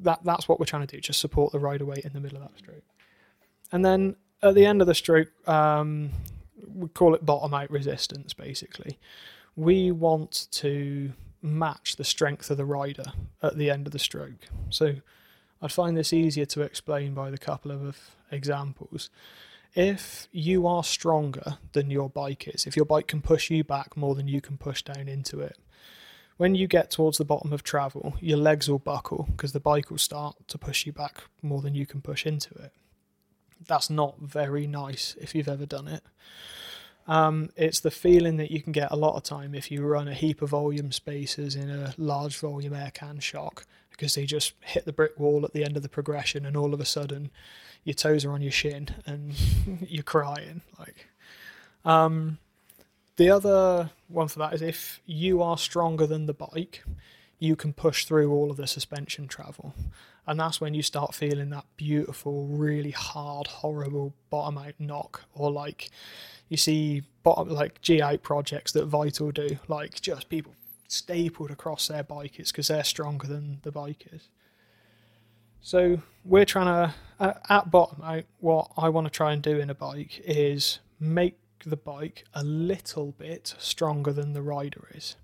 that 0.00 0.18
that's 0.24 0.48
what 0.48 0.58
we're 0.58 0.66
trying 0.66 0.84
to 0.84 0.96
do. 0.96 1.00
Just 1.00 1.20
support 1.20 1.52
the 1.52 1.60
rider 1.60 1.84
weight 1.84 2.04
in 2.04 2.12
the 2.14 2.18
middle 2.18 2.38
of 2.38 2.42
that 2.42 2.58
stroke, 2.58 2.82
and 3.70 3.84
then 3.84 4.16
at 4.42 4.56
the 4.56 4.66
end 4.66 4.80
of 4.80 4.88
the 4.88 4.94
stroke, 4.94 5.28
um, 5.48 6.10
we 6.74 6.88
call 6.88 7.14
it 7.14 7.24
bottom 7.24 7.54
out 7.54 7.70
resistance. 7.70 8.34
Basically, 8.34 8.98
we 9.54 9.92
want 9.92 10.48
to 10.50 11.12
match 11.42 11.94
the 11.94 12.02
strength 12.02 12.50
of 12.50 12.56
the 12.56 12.64
rider 12.64 13.04
at 13.40 13.56
the 13.56 13.70
end 13.70 13.86
of 13.86 13.92
the 13.92 14.00
stroke. 14.00 14.48
So 14.68 14.96
I'd 15.62 15.70
find 15.70 15.96
this 15.96 16.12
easier 16.12 16.46
to 16.46 16.62
explain 16.62 17.14
by 17.14 17.30
the 17.30 17.38
couple 17.38 17.70
of 17.70 17.96
examples. 18.32 19.10
If 19.76 20.26
you 20.32 20.66
are 20.66 20.82
stronger 20.82 21.58
than 21.70 21.88
your 21.88 22.10
bike 22.10 22.48
is, 22.48 22.66
if 22.66 22.74
your 22.74 22.84
bike 22.84 23.06
can 23.06 23.22
push 23.22 23.48
you 23.48 23.62
back 23.62 23.96
more 23.96 24.16
than 24.16 24.26
you 24.26 24.40
can 24.40 24.56
push 24.56 24.82
down 24.82 25.06
into 25.06 25.38
it, 25.38 25.56
when 26.38 26.54
you 26.54 26.66
get 26.66 26.90
towards 26.90 27.18
the 27.18 27.24
bottom 27.24 27.52
of 27.52 27.62
travel, 27.62 28.14
your 28.20 28.38
legs 28.38 28.70
will 28.70 28.78
buckle 28.78 29.28
because 29.32 29.52
the 29.52 29.60
bike 29.60 29.90
will 29.90 29.98
start 29.98 30.36
to 30.46 30.56
push 30.56 30.86
you 30.86 30.92
back 30.92 31.24
more 31.42 31.60
than 31.60 31.74
you 31.74 31.84
can 31.84 32.00
push 32.00 32.24
into 32.24 32.54
it. 32.54 32.72
That's 33.66 33.90
not 33.90 34.20
very 34.20 34.66
nice 34.66 35.16
if 35.20 35.34
you've 35.34 35.48
ever 35.48 35.66
done 35.66 35.88
it. 35.88 36.02
Um, 37.08 37.50
it's 37.56 37.80
the 37.80 37.90
feeling 37.90 38.36
that 38.36 38.52
you 38.52 38.62
can 38.62 38.72
get 38.72 38.92
a 38.92 38.96
lot 38.96 39.16
of 39.16 39.24
time 39.24 39.54
if 39.54 39.70
you 39.70 39.84
run 39.84 40.08
a 40.08 40.14
heap 40.14 40.40
of 40.40 40.50
volume 40.50 40.92
spacers 40.92 41.56
in 41.56 41.70
a 41.70 41.94
large 41.96 42.38
volume 42.38 42.74
air 42.74 42.92
can 42.94 43.18
shock 43.18 43.66
because 43.90 44.14
they 44.14 44.26
just 44.26 44.52
hit 44.60 44.84
the 44.84 44.92
brick 44.92 45.18
wall 45.18 45.44
at 45.44 45.52
the 45.52 45.64
end 45.64 45.76
of 45.76 45.82
the 45.82 45.88
progression 45.88 46.46
and 46.46 46.56
all 46.56 46.72
of 46.72 46.80
a 46.80 46.84
sudden 46.84 47.30
your 47.82 47.94
toes 47.94 48.24
are 48.24 48.32
on 48.32 48.42
your 48.42 48.52
shin 48.52 48.90
and 49.06 49.34
you're 49.88 50.02
crying 50.02 50.60
like 50.78 51.08
um, 51.84 52.38
the 53.18 53.28
other 53.28 53.90
one 54.08 54.28
for 54.28 54.38
that 54.38 54.54
is 54.54 54.62
if 54.62 55.00
you 55.04 55.42
are 55.42 55.58
stronger 55.58 56.06
than 56.06 56.24
the 56.24 56.32
bike 56.32 56.82
you 57.38 57.54
can 57.54 57.72
push 57.72 58.04
through 58.04 58.32
all 58.32 58.50
of 58.50 58.56
the 58.56 58.66
suspension 58.66 59.28
travel 59.28 59.74
and 60.26 60.40
that's 60.40 60.60
when 60.60 60.72
you 60.74 60.82
start 60.82 61.14
feeling 61.14 61.50
that 61.50 61.66
beautiful 61.76 62.46
really 62.46 62.90
hard 62.90 63.46
horrible 63.46 64.14
bottom 64.30 64.56
out 64.56 64.74
knock 64.78 65.24
or 65.34 65.52
like 65.52 65.90
you 66.48 66.56
see 66.56 67.02
bottom 67.22 67.48
like 67.48 67.80
G8 67.82 68.22
projects 68.22 68.72
that 68.72 68.86
Vital 68.86 69.30
do, 69.30 69.58
like 69.68 70.00
just 70.00 70.28
people 70.28 70.54
stapled 70.88 71.50
across 71.50 71.88
their 71.88 72.02
bike. 72.02 72.38
It's 72.38 72.50
because 72.50 72.68
they're 72.68 72.84
stronger 72.84 73.26
than 73.26 73.60
the 73.62 73.72
bike 73.72 74.08
is. 74.12 74.28
So 75.60 76.00
we're 76.24 76.46
trying 76.46 76.90
to 77.20 77.40
at 77.50 77.70
bottom 77.70 78.02
out. 78.02 78.24
What 78.40 78.70
I 78.76 78.88
want 78.88 79.06
to 79.06 79.10
try 79.10 79.32
and 79.32 79.42
do 79.42 79.58
in 79.58 79.70
a 79.70 79.74
bike 79.74 80.22
is 80.24 80.78
make 80.98 81.38
the 81.64 81.76
bike 81.76 82.24
a 82.34 82.44
little 82.44 83.12
bit 83.12 83.54
stronger 83.58 84.12
than 84.12 84.32
the 84.32 84.42
rider 84.42 84.88
is. 84.94 85.16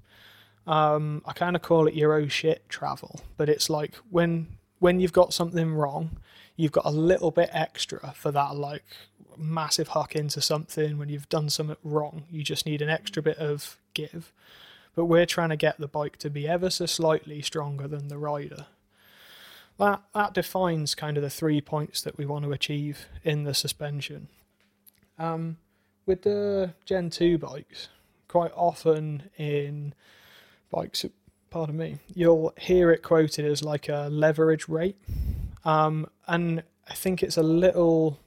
Um, 0.66 1.23
I 1.27 1.33
kind 1.33 1.57
of 1.57 1.62
call 1.62 1.87
it 1.87 1.94
your 1.94 2.14
oh 2.14 2.29
shit 2.29 2.68
travel, 2.68 3.20
but 3.37 3.49
it's 3.49 3.68
like 3.68 3.94
when 4.11 4.47
when 4.79 5.01
you've 5.01 5.12
got 5.12 5.33
something 5.33 5.73
wrong, 5.73 6.18
you've 6.57 6.73
got 6.73 6.85
a 6.85 6.90
little 6.90 7.31
bit 7.31 7.51
extra 7.53 8.12
for 8.16 8.31
that 8.33 8.57
like 8.57 8.85
massive 9.37 9.88
huck 9.88 10.14
into 10.14 10.40
something 10.40 10.99
when 10.99 11.09
you've 11.09 11.29
done 11.29 11.51
something 11.51 11.77
wrong. 11.83 12.25
You 12.31 12.42
just 12.42 12.66
need 12.66 12.83
an 12.83 12.88
extra 12.88 13.23
bit 13.23 13.38
of 13.38 13.79
give. 13.92 14.33
But 14.94 15.07
we're 15.07 15.27
trying 15.27 15.49
to 15.49 15.57
get 15.57 15.79
the 15.79 15.88
bike 15.88 16.18
to 16.18 16.31
be 16.31 16.47
ever 16.47 16.70
so 16.70 16.87
slightly 16.87 17.42
stronger 17.42 17.88
than 17.88 18.09
the 18.09 18.18
rider. 18.18 18.66
That 19.79 20.03
that 20.14 20.35
defines 20.35 20.94
kind 20.94 21.16
of 21.16 21.23
the 21.23 21.31
three 21.31 21.61
points 21.61 22.01
that 22.03 22.16
we 22.16 22.27
want 22.27 22.44
to 22.44 22.53
achieve 22.53 23.07
in 23.25 23.42
the 23.42 23.55
suspension. 23.55 24.29
Um, 25.18 25.59
with 26.07 26.23
the 26.23 26.75
Gen 26.85 27.11
2 27.11 27.38
bikes, 27.38 27.88
quite 28.29 28.53
often 28.55 29.31
in 29.38 29.95
bikes, 30.71 31.05
pardon 31.51 31.77
me, 31.77 31.99
you'll 32.14 32.53
hear 32.59 32.90
it 32.90 33.03
quoted 33.03 33.45
as 33.45 33.62
like 33.62 33.88
a 33.88 34.09
leverage 34.11 34.69
rate. 34.69 34.97
Um, 35.64 36.09
and 36.27 36.62
I 36.88 36.95
think 36.95 37.23
it's 37.23 37.37
a 37.37 37.43
little 37.43 38.19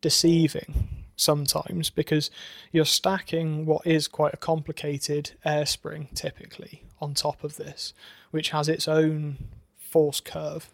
deceiving 0.00 0.88
sometimes 1.16 1.90
because 1.90 2.30
you're 2.72 2.84
stacking 2.84 3.66
what 3.66 3.86
is 3.86 4.08
quite 4.08 4.34
a 4.34 4.38
complicated 4.38 5.32
air 5.44 5.64
spring 5.66 6.08
typically 6.14 6.82
on 7.00 7.14
top 7.14 7.44
of 7.44 7.56
this, 7.56 7.94
which 8.30 8.50
has 8.50 8.68
its 8.68 8.88
own 8.88 9.36
force 9.78 10.20
curve. 10.20 10.70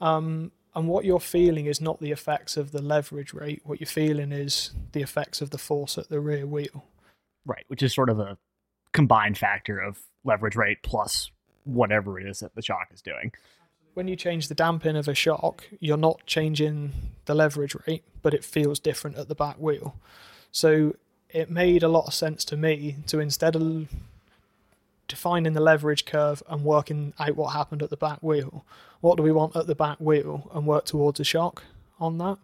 Um, 0.00 0.52
and 0.74 0.88
what 0.88 1.04
you're 1.04 1.20
feeling 1.20 1.66
is 1.66 1.80
not 1.80 2.00
the 2.00 2.12
effects 2.12 2.56
of 2.56 2.72
the 2.72 2.82
leverage 2.82 3.34
rate. 3.34 3.60
What 3.64 3.80
you're 3.80 3.86
feeling 3.86 4.32
is 4.32 4.70
the 4.92 5.02
effects 5.02 5.40
of 5.40 5.50
the 5.50 5.58
force 5.58 5.98
at 5.98 6.08
the 6.08 6.20
rear 6.20 6.46
wheel. 6.46 6.84
Right, 7.44 7.64
which 7.68 7.82
is 7.82 7.94
sort 7.94 8.08
of 8.08 8.18
a 8.18 8.38
combined 8.92 9.36
factor 9.36 9.78
of 9.78 9.98
leverage 10.24 10.56
rate 10.56 10.78
plus 10.82 11.30
whatever 11.64 12.18
it 12.18 12.26
is 12.26 12.40
that 12.40 12.54
the 12.54 12.62
shock 12.62 12.88
is 12.92 13.02
doing. 13.02 13.32
When 13.94 14.08
you 14.08 14.16
change 14.16 14.48
the 14.48 14.54
damping 14.54 14.96
of 14.96 15.08
a 15.08 15.14
shock, 15.14 15.64
you're 15.78 15.98
not 15.98 16.24
changing 16.26 16.92
the 17.26 17.34
leverage 17.34 17.76
rate, 17.86 18.04
but 18.22 18.32
it 18.32 18.44
feels 18.44 18.78
different 18.78 19.18
at 19.18 19.28
the 19.28 19.34
back 19.34 19.56
wheel. 19.56 19.96
So 20.50 20.96
it 21.28 21.50
made 21.50 21.82
a 21.82 21.88
lot 21.88 22.06
of 22.06 22.14
sense 22.14 22.44
to 22.46 22.56
me 22.56 22.96
to 23.08 23.20
instead 23.20 23.56
of 23.56 23.88
defining 25.08 25.52
the 25.52 25.60
leverage 25.60 26.04
curve 26.04 26.42
and 26.48 26.64
working 26.64 27.12
out 27.18 27.36
what 27.36 27.52
happened 27.52 27.82
at 27.82 27.90
the 27.90 27.96
back 27.96 28.22
wheel, 28.22 28.64
what 29.00 29.16
do 29.16 29.22
we 29.22 29.32
want 29.32 29.56
at 29.56 29.66
the 29.66 29.74
back 29.74 29.98
wheel 29.98 30.50
and 30.54 30.66
work 30.66 30.84
towards 30.84 31.20
a 31.20 31.24
shock 31.24 31.64
on 32.00 32.18
that. 32.18 32.38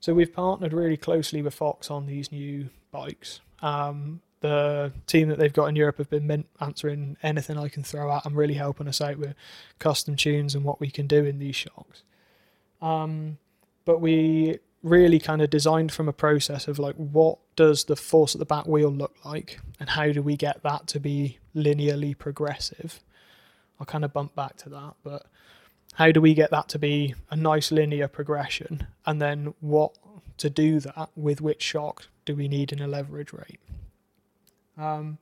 So 0.00 0.12
we've 0.12 0.32
partnered 0.32 0.72
really 0.72 0.96
closely 0.96 1.40
with 1.40 1.54
Fox 1.54 1.90
on 1.90 2.06
these 2.06 2.30
new 2.30 2.68
bikes. 2.90 3.40
Um, 3.62 4.20
the 4.40 4.92
team 5.06 5.28
that 5.30 5.38
they've 5.38 5.52
got 5.52 5.66
in 5.66 5.76
Europe 5.76 5.96
have 5.96 6.10
been 6.10 6.44
answering 6.60 7.16
anything 7.22 7.56
I 7.56 7.68
can 7.68 7.82
throw 7.82 8.12
at. 8.12 8.26
I'm 8.26 8.34
really 8.34 8.54
helping 8.54 8.88
us 8.88 9.00
out 9.00 9.16
with 9.16 9.34
custom 9.78 10.16
tunes 10.16 10.54
and 10.54 10.64
what 10.64 10.80
we 10.80 10.90
can 10.90 11.06
do 11.06 11.24
in 11.24 11.38
these 11.38 11.56
shocks. 11.56 12.02
Um, 12.82 13.38
but 13.86 14.02
we 14.02 14.58
really 14.84 15.18
kind 15.18 15.40
of 15.40 15.48
designed 15.48 15.90
from 15.90 16.08
a 16.08 16.12
process 16.12 16.68
of 16.68 16.78
like 16.78 16.94
what 16.96 17.38
does 17.56 17.84
the 17.84 17.96
force 17.96 18.34
at 18.34 18.38
the 18.38 18.44
back 18.44 18.66
wheel 18.66 18.90
look 18.90 19.16
like 19.24 19.58
and 19.80 19.88
how 19.88 20.12
do 20.12 20.22
we 20.22 20.36
get 20.36 20.62
that 20.62 20.86
to 20.86 21.00
be 21.00 21.38
linearly 21.56 22.16
progressive? 22.16 23.00
I'll 23.80 23.86
kind 23.86 24.04
of 24.04 24.12
bump 24.12 24.36
back 24.36 24.56
to 24.58 24.68
that 24.68 24.94
but 25.02 25.26
how 25.94 26.12
do 26.12 26.20
we 26.20 26.34
get 26.34 26.50
that 26.50 26.68
to 26.68 26.78
be 26.78 27.14
a 27.30 27.36
nice 27.36 27.72
linear 27.72 28.08
progression? 28.08 28.86
And 29.06 29.22
then 29.22 29.54
what 29.60 29.96
to 30.38 30.50
do 30.50 30.80
that 30.80 31.08
with 31.16 31.40
which 31.40 31.62
shock 31.62 32.08
do 32.26 32.34
we 32.34 32.46
need 32.46 32.72
in 32.72 32.80
a 32.80 32.86
leverage 32.86 33.32
rate? 33.32 33.60
Um, 34.76 35.18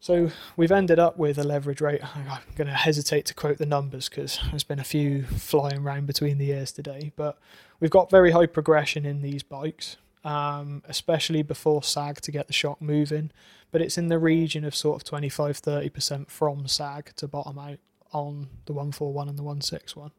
so 0.00 0.30
we've 0.56 0.72
ended 0.72 0.98
up 0.98 1.16
with 1.16 1.38
a 1.38 1.44
leverage 1.44 1.80
rate. 1.80 2.00
I'm 2.16 2.26
going 2.56 2.68
to 2.68 2.74
hesitate 2.74 3.26
to 3.26 3.34
quote 3.34 3.58
the 3.58 3.66
numbers 3.66 4.08
because 4.08 4.38
there's 4.50 4.64
been 4.64 4.78
a 4.78 4.84
few 4.84 5.24
flying 5.24 5.78
around 5.78 6.06
between 6.06 6.38
the 6.38 6.50
ears 6.50 6.72
today. 6.72 7.12
But 7.16 7.38
we've 7.80 7.90
got 7.90 8.10
very 8.10 8.30
high 8.30 8.46
progression 8.46 9.06
in 9.06 9.22
these 9.22 9.42
bikes, 9.42 9.96
um, 10.24 10.82
especially 10.86 11.42
before 11.42 11.82
sag 11.82 12.20
to 12.22 12.30
get 12.30 12.46
the 12.46 12.52
shock 12.52 12.80
moving. 12.80 13.30
But 13.72 13.82
it's 13.82 13.98
in 13.98 14.08
the 14.08 14.18
region 14.18 14.64
of 14.64 14.76
sort 14.76 14.96
of 14.96 15.04
25 15.04 15.60
30% 15.60 16.30
from 16.30 16.68
sag 16.68 17.12
to 17.16 17.26
bottom 17.26 17.58
out 17.58 17.78
on 18.12 18.48
the 18.66 18.72
141 18.72 19.28
and 19.28 19.38
the 19.38 19.42
161. 19.42 20.12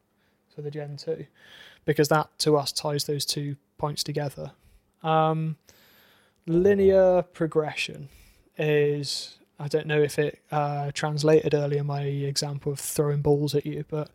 for 0.54 0.62
the 0.62 0.70
Gen 0.70 0.96
2. 0.96 1.24
Because 1.84 2.08
that 2.08 2.28
to 2.40 2.56
us 2.56 2.72
ties 2.72 3.04
those 3.04 3.24
two 3.24 3.56
points 3.78 4.02
together. 4.02 4.52
Um, 5.02 5.56
linear 6.46 7.22
progression 7.22 8.08
is 8.58 9.37
I 9.58 9.68
don't 9.68 9.86
know 9.86 10.00
if 10.00 10.18
it 10.18 10.40
uh, 10.50 10.90
translated 10.92 11.54
earlier 11.54 11.82
my 11.82 12.02
example 12.02 12.72
of 12.72 12.78
throwing 12.78 13.22
balls 13.22 13.54
at 13.54 13.66
you, 13.66 13.84
but 13.88 14.10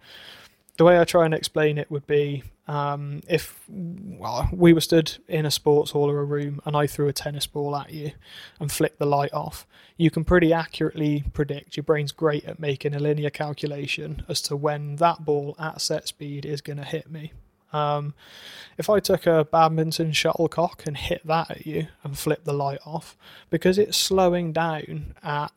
the 0.77 0.85
way 0.85 0.99
I 0.99 1.03
try 1.03 1.25
and 1.25 1.33
explain 1.33 1.77
it 1.77 1.91
would 1.91 2.07
be 2.07 2.43
um, 2.67 3.21
if 3.27 3.63
well, 3.69 4.49
we 4.53 4.73
were 4.73 4.81
stood 4.81 5.17
in 5.27 5.45
a 5.45 5.51
sports 5.51 5.91
hall 5.91 6.09
or 6.09 6.19
a 6.19 6.25
room 6.25 6.61
and 6.65 6.75
I 6.75 6.87
threw 6.87 7.07
a 7.07 7.13
tennis 7.13 7.45
ball 7.45 7.75
at 7.75 7.91
you 7.91 8.13
and 8.59 8.71
flicked 8.71 8.99
the 8.99 9.05
light 9.05 9.33
off, 9.33 9.67
you 9.97 10.09
can 10.09 10.23
pretty 10.23 10.53
accurately 10.53 11.25
predict. 11.33 11.75
Your 11.75 11.83
brain's 11.83 12.13
great 12.13 12.45
at 12.45 12.59
making 12.59 12.95
a 12.95 12.99
linear 12.99 13.29
calculation 13.29 14.23
as 14.29 14.41
to 14.43 14.55
when 14.55 14.95
that 14.95 15.25
ball 15.25 15.55
at 15.59 15.81
set 15.81 16.07
speed 16.07 16.45
is 16.45 16.61
going 16.61 16.77
to 16.77 16.85
hit 16.85 17.11
me. 17.11 17.33
Um, 17.73 18.13
if 18.77 18.89
I 18.89 18.99
took 18.99 19.25
a 19.25 19.45
badminton 19.45 20.11
shuttlecock 20.11 20.85
and 20.85 20.95
hit 20.95 21.25
that 21.25 21.51
at 21.51 21.65
you 21.65 21.87
and 22.03 22.17
flip 22.17 22.43
the 22.43 22.53
light 22.53 22.79
off, 22.85 23.17
because 23.49 23.77
it's 23.77 23.97
slowing 23.97 24.53
down 24.53 25.15
at 25.23 25.51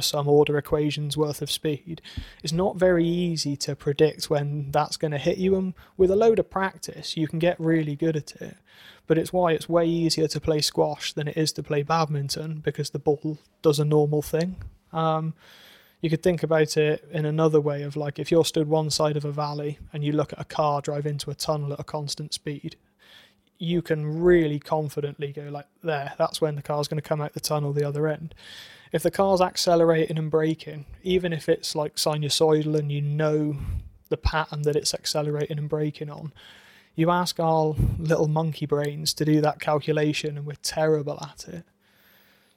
some 0.00 0.28
order 0.28 0.56
equations 0.56 1.16
worth 1.16 1.42
of 1.42 1.50
speed, 1.50 2.00
it's 2.42 2.52
not 2.52 2.76
very 2.76 3.06
easy 3.06 3.56
to 3.56 3.76
predict 3.76 4.30
when 4.30 4.70
that's 4.70 4.96
going 4.96 5.12
to 5.12 5.18
hit 5.18 5.38
you. 5.38 5.56
And 5.56 5.74
with 5.96 6.10
a 6.10 6.16
load 6.16 6.38
of 6.38 6.50
practice, 6.50 7.16
you 7.16 7.28
can 7.28 7.38
get 7.38 7.60
really 7.60 7.96
good 7.96 8.16
at 8.16 8.32
it. 8.40 8.56
But 9.06 9.18
it's 9.18 9.32
why 9.32 9.52
it's 9.52 9.68
way 9.68 9.86
easier 9.86 10.28
to 10.28 10.40
play 10.40 10.60
squash 10.60 11.12
than 11.12 11.28
it 11.28 11.36
is 11.36 11.52
to 11.52 11.62
play 11.62 11.82
badminton 11.82 12.60
because 12.60 12.90
the 12.90 12.98
ball 12.98 13.38
does 13.60 13.80
a 13.80 13.84
normal 13.84 14.22
thing. 14.22 14.56
Um, 14.92 15.34
you 16.00 16.08
could 16.08 16.22
think 16.22 16.42
about 16.42 16.76
it 16.76 17.06
in 17.12 17.26
another 17.26 17.60
way 17.60 17.82
of 17.82 17.96
like 17.96 18.18
if 18.18 18.30
you're 18.30 18.44
stood 18.44 18.68
one 18.68 18.90
side 18.90 19.16
of 19.16 19.24
a 19.24 19.32
valley 19.32 19.78
and 19.92 20.02
you 20.02 20.12
look 20.12 20.32
at 20.32 20.40
a 20.40 20.44
car 20.44 20.80
drive 20.80 21.06
into 21.06 21.30
a 21.30 21.34
tunnel 21.34 21.72
at 21.72 21.80
a 21.80 21.84
constant 21.84 22.32
speed 22.32 22.76
you 23.58 23.82
can 23.82 24.20
really 24.20 24.58
confidently 24.58 25.32
go 25.32 25.42
like 25.42 25.66
there 25.82 26.14
that's 26.18 26.40
when 26.40 26.56
the 26.56 26.62
car's 26.62 26.88
going 26.88 27.00
to 27.00 27.06
come 27.08 27.20
out 27.20 27.34
the 27.34 27.40
tunnel 27.40 27.72
the 27.72 27.86
other 27.86 28.08
end. 28.08 28.34
If 28.90 29.02
the 29.04 29.10
car's 29.10 29.40
accelerating 29.40 30.18
and 30.18 30.30
braking 30.30 30.86
even 31.02 31.32
if 31.32 31.48
it's 31.48 31.76
like 31.76 31.96
sinusoidal 31.96 32.78
and 32.78 32.90
you 32.90 33.02
know 33.02 33.56
the 34.08 34.16
pattern 34.16 34.62
that 34.62 34.76
it's 34.76 34.94
accelerating 34.94 35.58
and 35.58 35.68
braking 35.68 36.10
on 36.10 36.32
you 36.96 37.10
ask 37.10 37.38
our 37.38 37.74
little 37.98 38.28
monkey 38.28 38.66
brains 38.66 39.14
to 39.14 39.24
do 39.24 39.40
that 39.42 39.60
calculation 39.60 40.36
and 40.36 40.46
we're 40.46 40.56
terrible 40.62 41.18
at 41.22 41.46
it. 41.48 41.64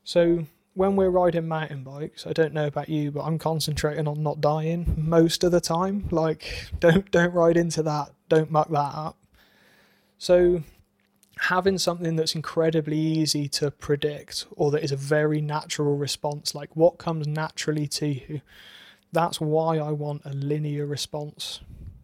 So 0.03 0.45
when 0.75 0.95
we're 0.95 1.09
riding 1.09 1.47
mountain 1.47 1.83
bikes, 1.83 2.25
I 2.25 2.33
don't 2.33 2.53
know 2.53 2.65
about 2.65 2.89
you, 2.89 3.11
but 3.11 3.21
I'm 3.21 3.37
concentrating 3.37 4.07
on 4.07 4.23
not 4.23 4.41
dying 4.41 4.95
most 4.97 5.43
of 5.43 5.51
the 5.51 5.61
time. 5.61 6.07
Like, 6.11 6.71
don't 6.79 7.09
don't 7.11 7.33
ride 7.33 7.57
into 7.57 7.83
that. 7.83 8.11
Don't 8.29 8.51
muck 8.51 8.69
that 8.69 8.95
up. 8.95 9.17
So, 10.17 10.63
having 11.37 11.77
something 11.77 12.15
that's 12.15 12.35
incredibly 12.35 12.97
easy 12.97 13.47
to 13.49 13.69
predict, 13.69 14.45
or 14.51 14.71
that 14.71 14.83
is 14.83 14.91
a 14.91 14.97
very 14.97 15.41
natural 15.41 15.95
response, 15.97 16.55
like 16.55 16.75
what 16.75 16.97
comes 16.97 17.27
naturally 17.27 17.87
to 17.87 18.07
you, 18.07 18.41
that's 19.11 19.39
why 19.39 19.77
I 19.77 19.91
want 19.91 20.23
a 20.25 20.33
linear 20.33 20.87
response 20.87 21.59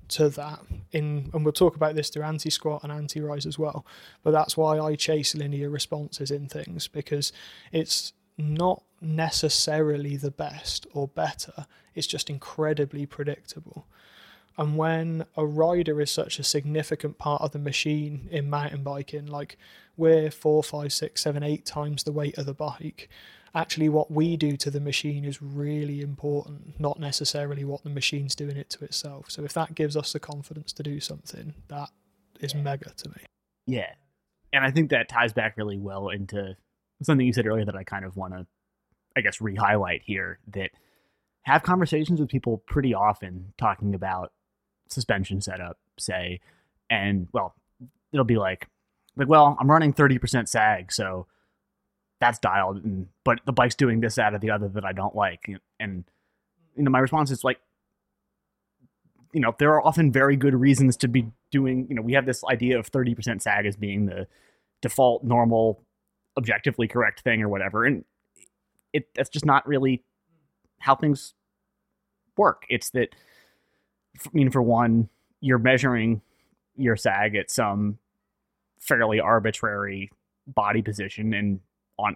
to 0.10 0.30
that. 0.30 0.60
In 0.92 1.32
and 1.34 1.44
we'll 1.44 1.54
talk 1.54 1.76
about 1.76 1.96
this 1.96 2.10
through 2.10 2.24
anti 2.24 2.52
squat 2.52 2.84
and 2.84 2.92
anti 2.92 3.20
rise 3.20 3.48
as 3.48 3.58
well. 3.58 3.84
But 4.22 4.32
that's 4.32 4.56
why 4.56 4.78
I 4.80 4.96
chase 4.96 5.34
linear 5.34 5.72
responses 5.72 6.30
in 6.30 6.48
things 6.48 6.88
because 6.88 7.32
it's 7.72 8.14
not 8.40 8.84
necessarily 9.02 10.16
the 10.18 10.32
best 10.32 10.88
or 10.94 11.08
better, 11.08 11.68
it's 11.94 12.08
just 12.08 12.30
incredibly 12.30 13.06
predictable. 13.06 13.86
And 14.58 14.78
when 14.78 15.26
a 15.38 15.46
rider 15.46 16.02
is 16.02 16.12
such 16.12 16.40
a 16.40 16.44
significant 16.44 17.18
part 17.18 17.42
of 17.42 17.52
the 17.52 17.60
machine 17.60 18.28
in 18.32 18.50
mountain 18.50 18.84
biking, 18.84 19.26
like 19.26 19.58
we're 19.96 20.32
four, 20.32 20.64
five, 20.64 20.92
six, 20.92 21.22
seven, 21.22 21.44
eight 21.44 21.66
times 21.66 22.04
the 22.04 22.12
weight 22.12 22.38
of 22.38 22.46
the 22.46 22.54
bike, 22.54 23.10
actually 23.56 23.90
what 23.90 24.12
we 24.12 24.36
do 24.38 24.58
to 24.58 24.70
the 24.70 24.82
machine 24.82 25.24
is 25.24 25.42
really 25.42 26.02
important, 26.02 26.80
not 26.80 27.00
necessarily 27.00 27.64
what 27.64 27.84
the 27.84 27.90
machine's 27.90 28.36
doing 28.36 28.58
it 28.58 28.70
to 28.72 28.84
itself. 28.84 29.30
So 29.30 29.44
if 29.44 29.54
that 29.54 29.76
gives 29.76 29.96
us 29.96 30.14
the 30.14 30.20
confidence 30.20 30.74
to 30.74 30.84
do 30.84 31.00
something, 31.00 31.54
that 31.70 31.90
is 32.40 32.54
mega 32.54 32.92
to 32.98 33.10
me. 33.10 33.26
Yeah. 33.66 33.94
And 34.52 34.66
I 34.66 34.72
think 34.72 34.90
that 34.90 35.10
ties 35.10 35.32
back 35.32 35.56
really 35.58 35.78
well 35.78 36.10
into 36.10 36.58
something 37.02 37.26
you 37.26 37.34
said 37.34 37.48
earlier 37.48 37.66
that 37.66 37.76
I 37.76 37.84
kind 37.84 38.06
of 38.06 38.16
want 38.18 38.34
to, 38.34 38.46
I 39.16 39.22
guess, 39.22 39.42
re-highlight 39.42 40.02
here. 40.06 40.40
That 40.54 40.72
have 41.44 41.64
conversations 41.64 42.20
with 42.20 42.30
people 42.30 42.64
pretty 42.68 42.94
often 42.94 43.54
talking 43.58 43.96
about 43.96 44.32
suspension 44.88 45.42
setup, 45.42 45.78
say, 45.98 46.42
and 46.90 47.28
well, 47.32 47.56
it'll 48.12 48.26
be 48.26 48.38
like, 48.38 48.68
like, 49.16 49.28
well, 49.28 49.58
I'm 49.60 49.70
running 49.70 49.94
30% 49.94 50.48
sag, 50.48 50.92
so 50.92 51.28
that's 52.20 52.40
dialed, 52.40 52.84
and 52.84 53.08
but 53.24 53.40
the 53.46 53.54
bike's 53.54 53.76
doing 53.76 54.02
this, 54.02 54.16
that, 54.16 54.34
or 54.34 54.40
the 54.40 54.52
other 54.52 54.68
that 54.70 54.86
I 54.86 54.92
don't 54.92 55.16
like, 55.16 55.50
and 55.80 56.04
you 56.76 56.84
know, 56.84 56.92
my 56.92 57.00
response 57.00 57.32
is 57.32 57.44
like, 57.44 57.60
you 59.34 59.42
know, 59.42 59.56
there 59.60 59.72
are 59.74 59.86
often 59.86 60.12
very 60.12 60.36
good 60.36 60.56
reasons 60.56 60.98
to 60.98 61.08
be 61.08 61.28
doing, 61.52 61.86
you 61.90 61.96
know, 61.96 62.02
we 62.02 62.14
have 62.14 62.26
this 62.26 62.44
idea 62.46 62.80
of 62.80 62.92
30% 62.92 63.42
sag 63.42 63.66
as 63.66 63.76
being 63.76 64.06
the 64.06 64.28
default, 64.82 65.24
normal, 65.24 65.84
objectively 66.40 66.88
correct 66.88 67.22
thing 67.22 67.44
or 67.44 67.50
whatever. 67.50 67.86
And 67.86 68.04
it 68.94 69.14
that's 69.14 69.30
just 69.30 69.46
not 69.46 69.68
really 69.68 70.04
how 70.80 70.96
things 70.96 71.36
work. 72.38 72.64
It's 72.70 72.90
that, 72.92 73.10
I 74.26 74.30
mean, 74.34 74.50
for 74.50 74.62
one, 74.62 75.10
you're 75.42 75.60
measuring 75.60 76.22
your 76.76 76.96
sag 76.96 77.36
at 77.36 77.52
some 77.52 78.00
fairly 78.80 79.20
arbitrary 79.20 80.10
body 80.48 80.82
position 80.82 81.34
and 81.34 81.60
on 82.00 82.16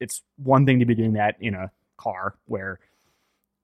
it's 0.00 0.22
one 0.36 0.66
thing 0.66 0.80
to 0.80 0.84
be 0.84 0.94
doing 0.94 1.12
that 1.12 1.36
in 1.40 1.54
a 1.54 1.70
car 1.96 2.34
where 2.46 2.80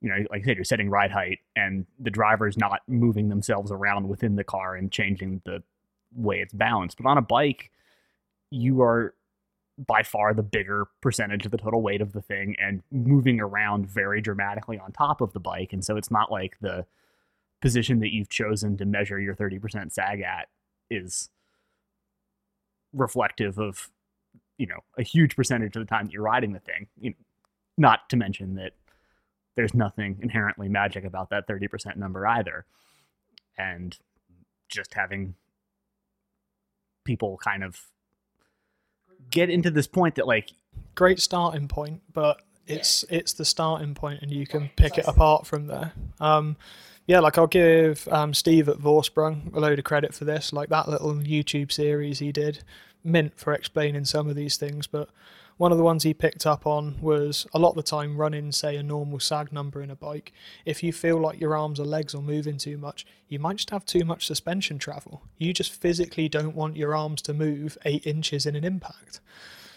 you 0.01 0.09
know 0.09 0.17
like 0.31 0.43
i 0.43 0.45
said 0.45 0.57
you're 0.57 0.65
setting 0.65 0.89
ride 0.89 1.11
height 1.11 1.41
and 1.57 1.85
the 1.99 2.11
driver 2.11 2.47
is 2.47 2.57
not 2.57 2.81
moving 2.87 3.29
themselves 3.29 3.73
around 3.73 4.09
within 4.09 4.37
the 4.37 4.45
car 4.45 4.77
and 4.77 4.93
changing 4.93 5.43
the 5.45 5.63
way 6.15 6.37
it's 6.37 6.55
balanced 6.55 6.97
but 7.03 7.09
on 7.09 7.19
a 7.19 7.23
bike 7.23 7.71
you 8.51 8.81
are 8.81 9.15
by 9.79 10.03
far 10.03 10.33
the 10.33 10.43
bigger 10.43 10.87
percentage 11.03 11.45
of 11.45 11.53
the 11.53 11.59
total 11.59 11.83
weight 11.83 12.01
of 12.01 12.13
the 12.13 12.23
thing 12.23 12.57
and 12.59 12.83
moving 12.91 13.41
around 13.41 13.87
very 13.87 14.21
dramatically 14.21 14.79
on 14.79 14.93
top 14.93 15.21
of 15.21 15.33
the 15.33 15.41
bike. 15.41 15.73
And 15.73 15.85
so 15.85 15.97
it's 15.97 16.11
not 16.11 16.33
like 16.33 16.59
the 16.61 16.87
position 17.61 18.01
that 18.01 18.13
you've 18.13 18.29
chosen 18.29 18.77
to 18.79 18.85
measure 18.85 19.21
your 19.21 19.35
30% 19.35 19.93
sag 19.93 20.21
at 20.21 20.49
is 20.91 21.31
reflective 22.93 23.59
of 23.59 23.91
you 24.57 24.67
know 24.67 24.81
a 24.97 25.03
huge 25.03 25.37
percentage 25.37 25.77
of 25.77 25.81
the 25.81 25.87
time 25.87 26.07
that 26.07 26.13
you're 26.13 26.23
riding 26.23 26.53
the 26.53 26.61
thing. 26.61 26.87
You 26.99 27.11
know, 27.11 27.17
not 27.77 28.09
to 28.11 28.17
mention 28.17 28.55
that 28.55 28.73
there's 29.55 29.75
nothing 29.75 30.19
inherently 30.23 30.69
magic 30.69 31.05
about 31.05 31.31
that 31.31 31.49
30% 31.49 31.97
number 31.97 32.27
either. 32.27 32.67
And 33.59 33.99
just 34.69 34.95
having 34.95 35.35
people 37.05 37.39
kind 37.43 37.65
of 37.65 37.81
get 39.31 39.51
into 39.51 39.71
this 39.71 39.87
point 39.87 40.15
that 40.17 40.27
like 40.27 40.51
great 40.95 41.21
starting 41.21 41.69
point 41.69 42.01
but 42.13 42.41
it's 42.67 43.05
it's 43.11 43.33
the 43.35 43.45
starting 43.45 43.95
point 43.95 44.21
and 44.23 44.31
you 44.31 44.47
can 44.47 44.71
pick 44.77 44.99
it 44.99 45.05
apart 45.07 45.47
from 45.47 45.67
there 45.67 45.93
um 46.21 46.57
yeah, 47.07 47.21
like 47.21 47.39
I'll 47.39 47.47
give 47.47 48.09
um, 48.09 48.35
Steve 48.35 48.69
at 48.69 48.79
Vorsprung 48.79 49.55
a 49.55 49.61
load 49.61 49.79
of 49.79 49.85
credit 49.85 50.13
for 50.13 50.25
this. 50.25 50.53
Like 50.53 50.69
that 50.71 50.89
little 50.89 51.15
YouTube 51.15 51.71
series 51.71 52.19
he 52.19 52.33
did, 52.33 52.65
mint 53.05 53.33
for 53.37 53.53
explaining 53.53 54.05
some 54.05 54.29
of 54.29 54.35
these 54.35 54.57
things. 54.57 54.87
But 54.89 55.09
one 55.57 55.73
of 55.73 55.79
the 55.79 55.85
ones 55.85 56.03
he 56.03 56.13
picked 56.13 56.45
up 56.45 56.67
on 56.67 57.01
was 57.01 57.47
a 57.55 57.59
lot 57.59 57.71
of 57.71 57.77
the 57.77 57.83
time 57.83 58.17
running, 58.17 58.53
say, 58.53 58.77
a 58.77 58.83
normal 58.83 59.19
sag 59.19 59.53
number 59.53 59.83
in 59.83 59.91
a 59.91 59.97
bike. 59.97 60.33
If 60.67 60.83
you 60.83 60.93
feel 60.93 61.19
like 61.19 61.41
your 61.41 61.57
arms 61.57 61.81
or 61.81 61.87
legs 61.87 62.15
are 62.15 62.21
moving 62.21 62.59
too 62.59 62.77
much, 62.77 63.07
you 63.29 63.39
might 63.39 63.57
just 63.57 63.71
have 63.71 63.87
too 63.87 64.05
much 64.05 64.27
suspension 64.27 64.79
travel. 64.79 65.23
You 65.39 65.55
just 65.55 65.73
physically 65.73 66.29
don't 66.29 66.55
want 66.55 66.77
your 66.77 66.95
arms 66.95 67.23
to 67.23 67.33
move 67.33 67.79
eight 67.87 68.07
inches 68.07 68.45
in 68.45 68.55
an 68.55 68.65
impact. 68.65 69.21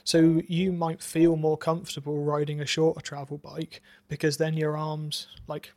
So 0.04 0.42
you 0.48 0.74
might 0.74 1.02
feel 1.02 1.36
more 1.36 1.58
comfortable 1.58 2.24
riding 2.24 2.60
a 2.60 2.66
shorter 2.66 3.02
travel 3.02 3.38
bike 3.38 3.82
because 4.08 4.38
then 4.38 4.56
your 4.56 4.76
arms, 4.76 5.28
like 5.48 5.72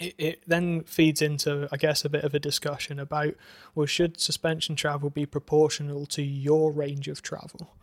it, 0.00 0.14
it 0.18 0.42
then 0.46 0.82
feeds 0.84 1.20
into, 1.20 1.68
I 1.70 1.76
guess, 1.76 2.04
a 2.04 2.08
bit 2.08 2.24
of 2.24 2.34
a 2.34 2.38
discussion 2.38 2.98
about 2.98 3.34
well, 3.74 3.86
should 3.86 4.20
suspension 4.20 4.76
travel 4.76 5.10
be 5.10 5.26
proportional 5.26 6.06
to 6.06 6.22
your 6.22 6.72
range 6.72 7.08
of 7.08 7.22
travel? 7.22 7.74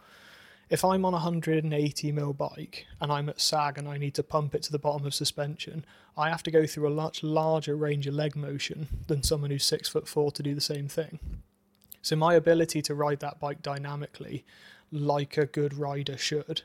If 0.69 0.83
I'm 0.83 1.05
on 1.05 1.13
a 1.13 1.17
180 1.17 2.11
mil 2.11 2.33
bike 2.33 2.85
and 2.99 3.11
I'm 3.11 3.29
at 3.29 3.41
sag 3.41 3.77
and 3.77 3.87
I 3.87 3.97
need 3.97 4.15
to 4.15 4.23
pump 4.23 4.55
it 4.55 4.63
to 4.63 4.71
the 4.71 4.79
bottom 4.79 5.05
of 5.05 5.13
suspension, 5.13 5.85
I 6.17 6.29
have 6.29 6.43
to 6.43 6.51
go 6.51 6.65
through 6.65 6.87
a 6.87 6.95
much 6.95 7.23
larger 7.23 7.75
range 7.75 8.07
of 8.07 8.13
leg 8.13 8.35
motion 8.35 8.87
than 9.07 9.23
someone 9.23 9.51
who's 9.51 9.65
six 9.65 9.89
foot 9.89 10.07
four 10.07 10.31
to 10.31 10.43
do 10.43 10.55
the 10.55 10.61
same 10.61 10.87
thing. 10.87 11.19
So 12.01 12.15
my 12.15 12.33
ability 12.33 12.81
to 12.83 12.95
ride 12.95 13.19
that 13.21 13.39
bike 13.39 13.61
dynamically, 13.61 14.45
like 14.91 15.37
a 15.37 15.45
good 15.45 15.73
rider 15.73 16.17
should, 16.17 16.63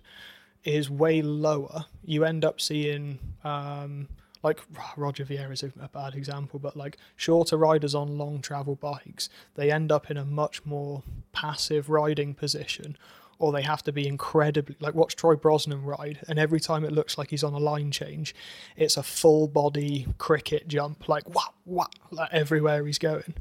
is 0.65 0.91
way 0.91 1.23
lower. 1.23 1.87
You 2.05 2.25
end 2.25 2.45
up 2.45 2.61
seeing 2.61 3.19
um, 3.45 4.09
like 4.43 4.61
Roger 4.97 5.25
Vieira 5.25 5.53
is 5.53 5.63
a, 5.63 5.73
a, 5.81 5.89
bad 5.89 6.15
example, 6.15 6.59
but 6.59 6.77
like 6.77 6.99
shorter 7.17 7.57
riders 7.57 7.95
on 7.95 8.19
long 8.19 8.41
travel 8.41 8.77
bikes, 8.77 9.29
they 9.55 9.71
end 9.71 9.91
up 9.91 10.11
in 10.11 10.17
a 10.17 10.25
much 10.25 10.65
more 10.65 11.03
passive 11.33 11.89
riding 11.89 12.35
position, 12.35 12.97
or 13.39 13.53
they 13.53 13.63
have 13.63 13.83
to 13.85 13.93
be 13.93 14.07
incredibly 14.07 14.77
like 14.81 14.95
watch 14.95 15.17
Troy 15.17 15.37
Brosnan 15.37 15.85
ride, 15.85 16.21
and 16.29 16.39
every 16.39 16.61
time 16.61 16.85
it 16.85 16.93
looks 16.93 17.17
like 17.17 17.31
he's 17.31 17.45
on 17.45 17.55
a 17.55 17.59
line 17.59 17.91
change, 17.91 18.35
it's 18.77 18.97
a 18.97 19.03
full 19.03 19.49
body 19.49 20.07
cricket 20.19 20.69
jump, 20.69 21.09
like 21.09 21.29
wah 21.29 21.49
wah, 21.65 21.87
like 22.11 22.33
everywhere 22.33 22.85
he's 22.87 22.99
going. 22.99 23.35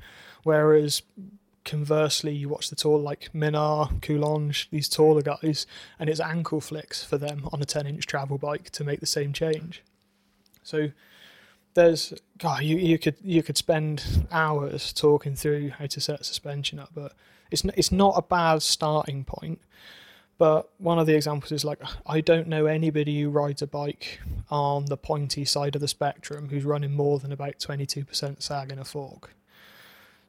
Whereas 0.43 1.01
conversely, 1.65 2.33
you 2.33 2.49
watch 2.49 2.69
the 2.69 2.75
tall 2.75 2.99
like 2.99 3.29
Minnaar, 3.33 3.99
Coulange, 3.99 4.69
these 4.69 4.87
taller 4.87 5.21
guys, 5.21 5.67
and 5.99 6.09
it's 6.09 6.19
ankle 6.19 6.61
flicks 6.61 7.03
for 7.03 7.17
them 7.17 7.47
on 7.51 7.61
a 7.61 7.65
10 7.65 7.85
inch 7.85 8.05
travel 8.05 8.37
bike 8.37 8.69
to 8.71 8.83
make 8.83 8.99
the 8.99 9.05
same 9.05 9.33
change. 9.33 9.83
So 10.63 10.91
there's 11.73 12.13
God, 12.37 12.63
you, 12.63 12.77
you 12.77 12.97
could 12.97 13.15
you 13.23 13.43
could 13.43 13.57
spend 13.57 14.27
hours 14.31 14.93
talking 14.93 15.35
through 15.35 15.69
how 15.71 15.85
to 15.85 16.01
set 16.01 16.25
suspension 16.25 16.79
up, 16.79 16.89
but 16.93 17.13
it's 17.51 17.63
it's 17.75 17.91
not 17.91 18.13
a 18.17 18.21
bad 18.21 18.61
starting 18.61 19.23
point. 19.23 19.59
But 20.37 20.69
one 20.77 20.99
of 20.99 21.07
the 21.07 21.15
examples 21.15 21.51
is 21.51 21.65
like 21.65 21.81
I 22.05 22.21
don't 22.21 22.47
know 22.47 22.67
anybody 22.67 23.21
who 23.21 23.29
rides 23.29 23.61
a 23.61 23.67
bike 23.67 24.19
on 24.49 24.85
the 24.85 24.97
pointy 24.97 25.45
side 25.45 25.75
of 25.75 25.81
the 25.81 25.87
spectrum 25.87 26.49
who's 26.49 26.63
running 26.63 26.93
more 26.93 27.17
than 27.19 27.31
about 27.31 27.57
22% 27.59 28.41
sag 28.41 28.71
in 28.71 28.79
a 28.79 28.85
fork. 28.85 29.31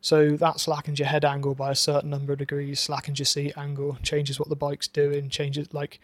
So 0.01 0.37
that 0.37 0.61
slackens 0.61 0.99
your 0.99 1.09
head 1.09 1.25
angle 1.25 1.55
by 1.55 1.73
a 1.73 1.75
certain 1.75 2.11
number 2.11 2.33
of 2.33 2.39
degrees, 2.39 2.81
slackens 2.81 3.19
your 3.19 3.27
seat 3.27 3.53
angle, 3.57 3.99
changes 4.03 4.39
what 4.39 4.49
the 4.49 4.57
bike's 4.57 4.89
doing, 4.89 5.29
changes 5.29 5.75
like 5.75 6.01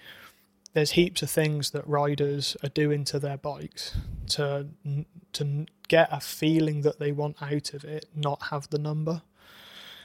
there's 0.74 0.92
heaps 0.92 1.22
of 1.22 1.30
things 1.30 1.70
that 1.70 1.86
riders 1.86 2.56
are 2.62 2.68
doing 2.68 3.04
to 3.04 3.18
their 3.18 3.36
bikes 3.36 3.96
to 4.28 4.66
to 5.32 5.66
get 5.88 6.08
a 6.10 6.20
feeling 6.20 6.82
that 6.82 6.98
they 6.98 7.12
want 7.12 7.40
out 7.40 7.72
of 7.72 7.84
it, 7.84 8.06
not 8.14 8.42
have 8.50 8.68
the 8.70 8.78
number. 8.78 9.22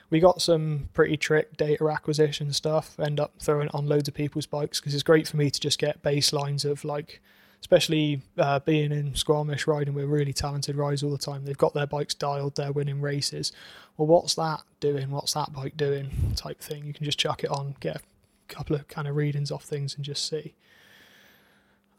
We 0.09 0.19
got 0.19 0.41
some 0.41 0.89
pretty 0.93 1.17
trick 1.17 1.55
data 1.57 1.87
acquisition 1.87 2.51
stuff. 2.53 2.99
End 2.99 3.19
up 3.19 3.33
throwing 3.39 3.67
it 3.67 3.75
on 3.75 3.87
loads 3.87 4.07
of 4.07 4.13
people's 4.13 4.47
bikes 4.47 4.79
because 4.79 4.93
it's 4.93 5.03
great 5.03 5.27
for 5.27 5.37
me 5.37 5.51
to 5.51 5.59
just 5.59 5.77
get 5.77 6.01
baselines 6.01 6.65
of 6.65 6.83
like, 6.83 7.21
especially 7.61 8.21
uh, 8.37 8.59
being 8.59 8.91
in 8.91 9.13
Squamish 9.13 9.67
riding 9.67 9.93
with 9.93 10.05
really 10.05 10.33
talented 10.33 10.75
riders 10.75 11.03
all 11.03 11.11
the 11.11 11.17
time. 11.17 11.45
They've 11.45 11.57
got 11.57 11.73
their 11.73 11.85
bikes 11.85 12.15
dialed, 12.15 12.55
they're 12.55 12.71
winning 12.71 13.01
races. 13.01 13.51
Well, 13.97 14.07
what's 14.07 14.33
that 14.35 14.61
doing? 14.79 15.11
What's 15.11 15.33
that 15.33 15.53
bike 15.53 15.77
doing? 15.77 16.33
Type 16.35 16.59
thing. 16.59 16.85
You 16.85 16.93
can 16.93 17.05
just 17.05 17.19
chuck 17.19 17.43
it 17.43 17.51
on, 17.51 17.75
get 17.79 17.97
a 17.97 18.01
couple 18.47 18.75
of 18.75 18.87
kind 18.87 19.07
of 19.07 19.15
readings 19.15 19.51
off 19.51 19.63
things 19.63 19.95
and 19.95 20.03
just 20.03 20.27
see. 20.27 20.55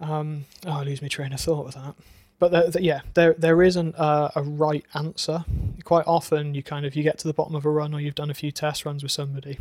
Um, 0.01 0.46
oh, 0.66 0.73
I 0.73 0.83
lose 0.83 1.03
my 1.03 1.09
train 1.09 1.33
of 1.33 1.40
thought 1.40 1.66
with 1.66 1.75
that. 1.75 1.94
But 2.40 2.53
the, 2.53 2.70
the, 2.70 2.83
yeah, 2.83 3.03
there 3.12 3.35
there 3.38 3.62
isn't 3.62 3.94
a, 3.96 4.33
a, 4.35 4.42
right 4.42 4.85
answer. 4.94 5.44
Quite 5.85 6.07
often, 6.07 6.55
you 6.55 6.62
kind 6.62 6.87
of 6.87 6.96
you 6.96 7.03
get 7.03 7.18
to 7.18 7.29
the 7.29 7.35
bottom 7.35 7.55
of 7.55 7.66
a 7.66 7.70
run, 7.70 7.94
or 7.94 8.00
you've 8.00 8.14
done 8.14 8.31
a 8.31 8.35
few 8.35 8.50
test 8.50 8.87
runs 8.87 9.03
with 9.03 9.12
somebody, 9.12 9.59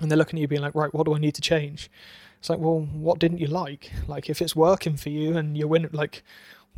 and 0.00 0.10
they're 0.10 0.16
looking 0.16 0.38
at 0.38 0.40
you 0.40 0.48
being 0.48 0.62
like, 0.62 0.74
right, 0.74 0.92
what 0.94 1.04
do 1.04 1.14
I 1.14 1.18
need 1.18 1.34
to 1.34 1.42
change? 1.42 1.90
It's 2.38 2.48
like, 2.48 2.58
well, 2.58 2.80
what 2.80 3.18
didn't 3.18 3.38
you 3.38 3.48
like? 3.48 3.92
Like, 4.08 4.30
if 4.30 4.40
it's 4.40 4.56
working 4.56 4.96
for 4.96 5.10
you 5.10 5.36
and 5.36 5.58
you're 5.58 5.68
winning, 5.68 5.90
like, 5.92 6.24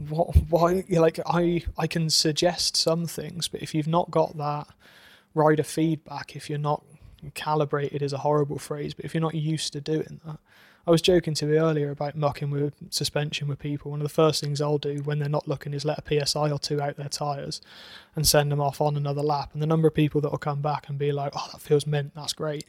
what? 0.09 0.37
Why? 0.51 0.85
You're 0.89 1.03
like, 1.03 1.21
I 1.25 1.63
I 1.79 1.87
can 1.87 2.11
suggest 2.11 2.77
some 2.77 3.07
things, 3.07 3.47
but 3.47 3.63
if 3.63 3.75
you've 3.77 3.87
not 3.87 4.11
got 4.11 4.37
that 4.39 4.67
rider 5.35 5.63
feedback, 5.63 6.35
if 6.35 6.51
you're 6.51 6.59
not 6.59 6.83
calibrated 7.35 8.03
is 8.03 8.13
a 8.13 8.19
horrible 8.19 8.59
phrase, 8.59 8.93
but 8.93 9.05
if 9.05 9.15
you're 9.15 9.21
not 9.21 9.37
used 9.37 9.73
to 9.75 9.81
doing 9.81 10.21
that, 10.27 10.41
I 10.89 10.91
was 10.91 11.03
joking 11.03 11.35
to 11.35 11.47
you 11.47 11.59
earlier 11.59 11.91
about 11.91 12.17
mucking 12.17 12.51
with 12.51 12.73
suspension 12.89 13.47
with 13.47 13.59
people. 13.59 13.91
One 13.91 14.01
of 14.01 14.07
the 14.07 14.15
first 14.15 14.43
things 14.43 14.59
I'll 14.59 14.79
do 14.79 15.03
when 15.05 15.19
they're 15.19 15.29
not 15.29 15.47
looking 15.47 15.75
is 15.75 15.85
let 15.85 15.99
a 15.99 16.27
PSI 16.27 16.51
or 16.51 16.59
two 16.59 16.81
out 16.81 16.97
their 16.97 17.11
tyres 17.11 17.61
and 18.17 18.27
send 18.27 18.51
them 18.51 18.63
off 18.63 18.81
on 18.81 18.97
another 18.97 19.21
lap. 19.21 19.51
And 19.53 19.61
the 19.61 19.67
number 19.67 19.87
of 19.87 19.93
people 19.93 20.23
that 20.23 20.31
will 20.31 20.39
come 20.39 20.63
back 20.63 20.89
and 20.89 20.99
be 20.99 21.13
like, 21.13 21.35
oh, 21.37 21.47
that 21.53 21.61
feels 21.61 21.87
mint, 21.87 22.13
that's 22.17 22.33
great. 22.33 22.65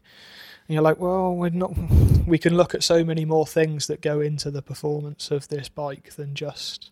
And 0.68 0.74
you're 0.74 0.84
like, 0.84 1.00
well, 1.00 1.34
we're 1.34 1.52
not, 1.52 1.72
we 2.28 2.38
can 2.38 2.58
look 2.58 2.76
at 2.76 2.84
so 2.84 3.06
many 3.06 3.24
more 3.24 3.48
things 3.48 3.88
that 3.88 4.02
go 4.02 4.20
into 4.20 4.52
the 4.52 4.62
performance 4.62 5.32
of 5.32 5.48
this 5.48 5.70
bike 5.70 6.12
than 6.16 6.36
just 6.36 6.92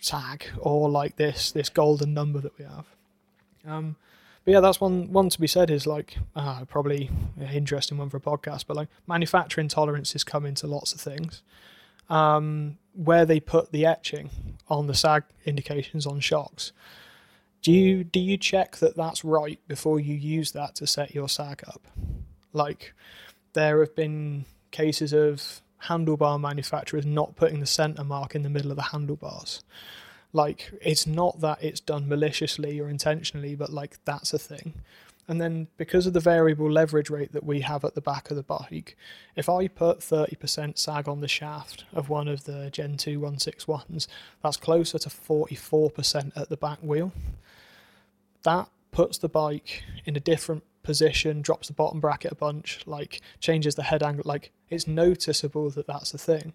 sag 0.00 0.48
or 0.58 0.90
like 0.90 1.16
this, 1.16 1.50
this 1.50 1.70
golden 1.70 2.12
number 2.12 2.40
that 2.40 2.58
we 2.58 2.66
have. 2.66 2.84
Um, 3.66 3.96
but 4.44 4.52
yeah, 4.52 4.60
that's 4.60 4.80
one 4.80 5.12
one 5.12 5.28
to 5.28 5.40
be 5.40 5.46
said 5.46 5.70
is 5.70 5.86
like 5.86 6.16
uh, 6.34 6.64
probably 6.64 7.10
an 7.38 7.48
interesting 7.48 7.98
one 7.98 8.10
for 8.10 8.16
a 8.16 8.20
podcast. 8.20 8.66
But 8.66 8.76
like 8.76 8.88
manufacturing 9.06 9.68
tolerances 9.68 10.24
come 10.24 10.44
into 10.46 10.66
lots 10.66 10.92
of 10.92 11.00
things. 11.00 11.42
Um, 12.08 12.78
where 12.94 13.24
they 13.24 13.40
put 13.40 13.72
the 13.72 13.86
etching 13.86 14.30
on 14.68 14.86
the 14.86 14.94
sag 14.94 15.22
indications 15.44 16.06
on 16.06 16.20
shocks. 16.20 16.72
Do 17.62 17.72
you 17.72 18.02
do 18.04 18.18
you 18.18 18.36
check 18.36 18.76
that 18.78 18.96
that's 18.96 19.24
right 19.24 19.60
before 19.68 20.00
you 20.00 20.14
use 20.14 20.52
that 20.52 20.74
to 20.76 20.86
set 20.86 21.14
your 21.14 21.28
sag 21.28 21.62
up? 21.66 21.86
Like 22.52 22.92
there 23.52 23.80
have 23.80 23.94
been 23.94 24.44
cases 24.72 25.12
of 25.12 25.62
handlebar 25.84 26.40
manufacturers 26.40 27.06
not 27.06 27.36
putting 27.36 27.60
the 27.60 27.66
center 27.66 28.04
mark 28.04 28.34
in 28.34 28.42
the 28.42 28.50
middle 28.50 28.70
of 28.70 28.76
the 28.76 28.82
handlebars 28.82 29.62
Like 30.32 30.72
it's 30.80 31.06
not 31.06 31.40
that 31.40 31.62
it's 31.62 31.80
done 31.80 32.08
maliciously 32.08 32.80
or 32.80 32.88
intentionally, 32.88 33.54
but 33.54 33.72
like 33.72 33.98
that's 34.04 34.32
a 34.32 34.38
thing. 34.38 34.74
And 35.28 35.40
then 35.40 35.68
because 35.76 36.06
of 36.06 36.14
the 36.14 36.20
variable 36.20 36.70
leverage 36.70 37.08
rate 37.08 37.32
that 37.32 37.44
we 37.44 37.60
have 37.60 37.84
at 37.84 37.94
the 37.94 38.00
back 38.00 38.30
of 38.30 38.36
the 38.36 38.42
bike, 38.42 38.96
if 39.36 39.48
I 39.48 39.68
put 39.68 40.00
30% 40.00 40.76
sag 40.76 41.08
on 41.08 41.20
the 41.20 41.28
shaft 41.28 41.84
of 41.92 42.08
one 42.08 42.26
of 42.26 42.44
the 42.44 42.70
Gen 42.70 42.96
2 42.96 43.20
161s, 43.20 44.08
that's 44.42 44.56
closer 44.56 44.98
to 44.98 45.08
44% 45.08 46.32
at 46.36 46.48
the 46.48 46.56
back 46.56 46.78
wheel. 46.82 47.12
That 48.42 48.68
puts 48.90 49.18
the 49.18 49.28
bike 49.28 49.84
in 50.04 50.16
a 50.16 50.20
different 50.20 50.64
position, 50.82 51.40
drops 51.40 51.68
the 51.68 51.74
bottom 51.74 52.00
bracket 52.00 52.32
a 52.32 52.36
bunch, 52.36 52.80
like 52.84 53.20
changes 53.38 53.76
the 53.76 53.84
head 53.84 54.02
angle. 54.02 54.24
Like 54.26 54.50
it's 54.70 54.88
noticeable 54.88 55.70
that 55.70 55.86
that's 55.86 56.12
a 56.12 56.18
thing. 56.18 56.52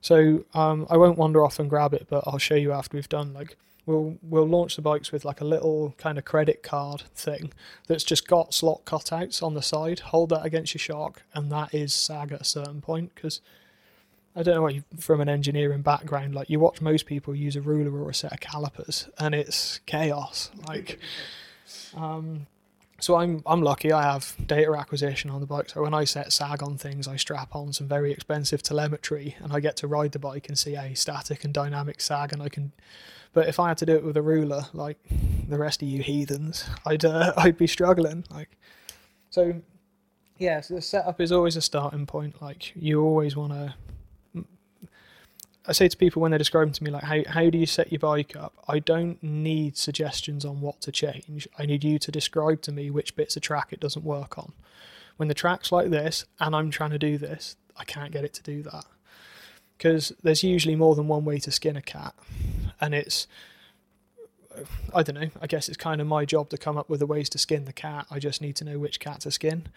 So 0.00 0.44
um, 0.54 0.86
I 0.88 0.96
won't 0.96 1.18
wander 1.18 1.44
off 1.44 1.58
and 1.58 1.68
grab 1.68 1.92
it, 1.94 2.06
but 2.08 2.24
I'll 2.26 2.38
show 2.38 2.54
you 2.54 2.72
after 2.72 2.96
we've 2.96 3.08
done. 3.08 3.34
Like 3.34 3.56
we'll 3.86 4.16
we'll 4.22 4.46
launch 4.46 4.76
the 4.76 4.82
bikes 4.82 5.12
with 5.12 5.24
like 5.24 5.40
a 5.40 5.44
little 5.44 5.94
kind 5.98 6.18
of 6.18 6.24
credit 6.24 6.62
card 6.62 7.02
thing 7.14 7.52
that's 7.86 8.04
just 8.04 8.26
got 8.26 8.54
slot 8.54 8.84
cutouts 8.84 9.42
on 9.42 9.54
the 9.54 9.62
side. 9.62 10.00
Hold 10.00 10.30
that 10.30 10.44
against 10.44 10.74
your 10.74 10.80
shark, 10.80 11.22
and 11.34 11.50
that 11.52 11.74
is 11.74 11.92
sag 11.92 12.32
at 12.32 12.40
a 12.40 12.44
certain 12.44 12.80
point 12.80 13.14
because. 13.14 13.40
I 14.36 14.44
don't 14.44 14.54
know 14.54 14.62
what 14.62 14.76
you, 14.76 14.84
from 14.96 15.20
an 15.20 15.28
engineering 15.28 15.82
background, 15.82 16.36
like 16.36 16.48
you 16.48 16.60
watch 16.60 16.80
most 16.80 17.04
people 17.04 17.34
use 17.34 17.56
a 17.56 17.60
ruler 17.60 17.90
or 18.00 18.10
a 18.10 18.14
set 18.14 18.32
of 18.32 18.38
calipers, 18.38 19.08
and 19.18 19.34
it's 19.34 19.80
chaos. 19.86 20.52
Like, 20.68 21.00
um, 21.96 22.46
so 23.00 23.16
I'm 23.16 23.42
I'm 23.46 23.62
lucky. 23.62 23.92
I 23.92 24.02
have 24.02 24.34
data 24.46 24.72
acquisition 24.72 25.30
on 25.30 25.40
the 25.40 25.46
bike. 25.46 25.70
So 25.70 25.82
when 25.82 25.94
I 25.94 26.04
set 26.04 26.32
sag 26.32 26.62
on 26.62 26.76
things, 26.76 27.08
I 27.08 27.16
strap 27.16 27.54
on 27.54 27.72
some 27.72 27.88
very 27.88 28.12
expensive 28.12 28.62
telemetry, 28.62 29.36
and 29.40 29.52
I 29.52 29.60
get 29.60 29.76
to 29.76 29.86
ride 29.86 30.12
the 30.12 30.18
bike 30.18 30.48
and 30.48 30.58
see 30.58 30.76
a 30.76 30.94
static 30.94 31.44
and 31.44 31.52
dynamic 31.52 32.00
sag, 32.00 32.32
and 32.32 32.42
I 32.42 32.48
can. 32.48 32.72
But 33.32 33.48
if 33.48 33.60
I 33.60 33.68
had 33.68 33.78
to 33.78 33.86
do 33.86 33.94
it 33.94 34.04
with 34.04 34.16
a 34.16 34.22
ruler, 34.22 34.66
like 34.72 34.98
the 35.48 35.58
rest 35.58 35.82
of 35.82 35.88
you 35.88 36.02
heathens, 36.02 36.68
I'd 36.86 37.04
uh, 37.04 37.32
I'd 37.36 37.56
be 37.56 37.66
struggling. 37.66 38.24
Like, 38.30 38.56
so 39.30 39.60
yeah. 40.38 40.60
So 40.60 40.74
the 40.74 40.82
setup 40.82 41.20
is 41.20 41.32
always 41.32 41.56
a 41.56 41.62
starting 41.62 42.06
point. 42.06 42.40
Like 42.42 42.74
you 42.76 43.02
always 43.02 43.36
want 43.36 43.52
to 43.52 43.74
I 45.66 45.72
say 45.72 45.88
to 45.88 45.96
people 45.96 46.22
when 46.22 46.30
they're 46.30 46.38
describing 46.38 46.72
to 46.72 46.84
me 46.84 46.90
like 46.90 47.04
how 47.04 47.22
how 47.28 47.50
do 47.50 47.58
you 47.58 47.66
set 47.66 47.92
your 47.92 47.98
bike 47.98 48.34
up? 48.34 48.54
I 48.66 48.78
don't 48.78 49.22
need 49.22 49.76
suggestions 49.76 50.44
on 50.44 50.60
what 50.60 50.80
to 50.82 50.92
change. 50.92 51.46
I 51.58 51.66
need 51.66 51.84
you 51.84 51.98
to 51.98 52.10
describe 52.10 52.62
to 52.62 52.72
me 52.72 52.90
which 52.90 53.16
bits 53.16 53.36
of 53.36 53.42
track 53.42 53.68
it 53.70 53.80
doesn't 53.80 54.04
work 54.04 54.38
on. 54.38 54.52
When 55.16 55.28
the 55.28 55.34
track's 55.34 55.70
like 55.70 55.90
this 55.90 56.24
and 56.38 56.56
I'm 56.56 56.70
trying 56.70 56.90
to 56.90 56.98
do 56.98 57.18
this, 57.18 57.56
I 57.76 57.84
can't 57.84 58.12
get 58.12 58.24
it 58.24 58.32
to 58.34 58.42
do 58.42 58.62
that. 58.64 58.86
Because 59.76 60.12
there's 60.22 60.42
usually 60.42 60.76
more 60.76 60.94
than 60.94 61.08
one 61.08 61.24
way 61.24 61.38
to 61.38 61.50
skin 61.50 61.76
a 61.76 61.82
cat. 61.82 62.14
And 62.80 62.94
it's 62.94 63.26
I 64.94 65.02
don't 65.02 65.20
know, 65.20 65.30
I 65.40 65.46
guess 65.46 65.68
it's 65.68 65.76
kind 65.76 66.00
of 66.00 66.06
my 66.06 66.24
job 66.24 66.48
to 66.50 66.58
come 66.58 66.78
up 66.78 66.88
with 66.88 67.00
the 67.00 67.06
ways 67.06 67.28
to 67.30 67.38
skin 67.38 67.66
the 67.66 67.72
cat. 67.72 68.06
I 68.10 68.18
just 68.18 68.40
need 68.40 68.56
to 68.56 68.64
know 68.64 68.78
which 68.78 68.98
cat 68.98 69.20
to 69.20 69.30
skin 69.30 69.68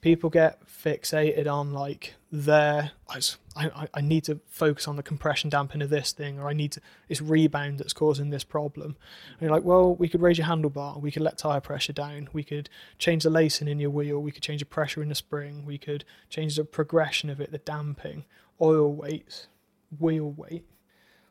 people 0.00 0.30
get 0.30 0.66
fixated 0.66 1.52
on 1.52 1.72
like 1.72 2.14
their 2.30 2.92
I, 3.08 3.20
I, 3.56 3.88
I 3.94 4.00
need 4.00 4.24
to 4.24 4.40
focus 4.48 4.86
on 4.86 4.96
the 4.96 5.02
compression 5.02 5.50
damping 5.50 5.82
of 5.82 5.90
this 5.90 6.12
thing 6.12 6.38
or 6.38 6.48
I 6.48 6.52
need 6.52 6.72
to 6.72 6.80
it's 7.08 7.20
rebound 7.20 7.78
that's 7.78 7.92
causing 7.92 8.30
this 8.30 8.44
problem. 8.44 8.96
And 9.32 9.42
you're 9.42 9.50
like 9.50 9.64
well 9.64 9.94
we 9.94 10.08
could 10.08 10.22
raise 10.22 10.38
your 10.38 10.46
handlebar 10.46 11.00
we 11.00 11.10
could 11.10 11.22
let 11.22 11.38
tire 11.38 11.60
pressure 11.60 11.92
down 11.92 12.28
we 12.32 12.44
could 12.44 12.68
change 12.98 13.24
the 13.24 13.30
lacing 13.30 13.68
in 13.68 13.80
your 13.80 13.90
wheel 13.90 14.20
we 14.20 14.30
could 14.30 14.42
change 14.42 14.60
the 14.60 14.66
pressure 14.66 15.02
in 15.02 15.08
the 15.08 15.14
spring 15.14 15.64
we 15.66 15.78
could 15.78 16.04
change 16.30 16.56
the 16.56 16.64
progression 16.64 17.30
of 17.30 17.40
it 17.40 17.50
the 17.50 17.58
damping 17.58 18.24
oil 18.60 18.92
weights 18.92 19.48
wheel 19.96 20.30
weight. 20.30 20.64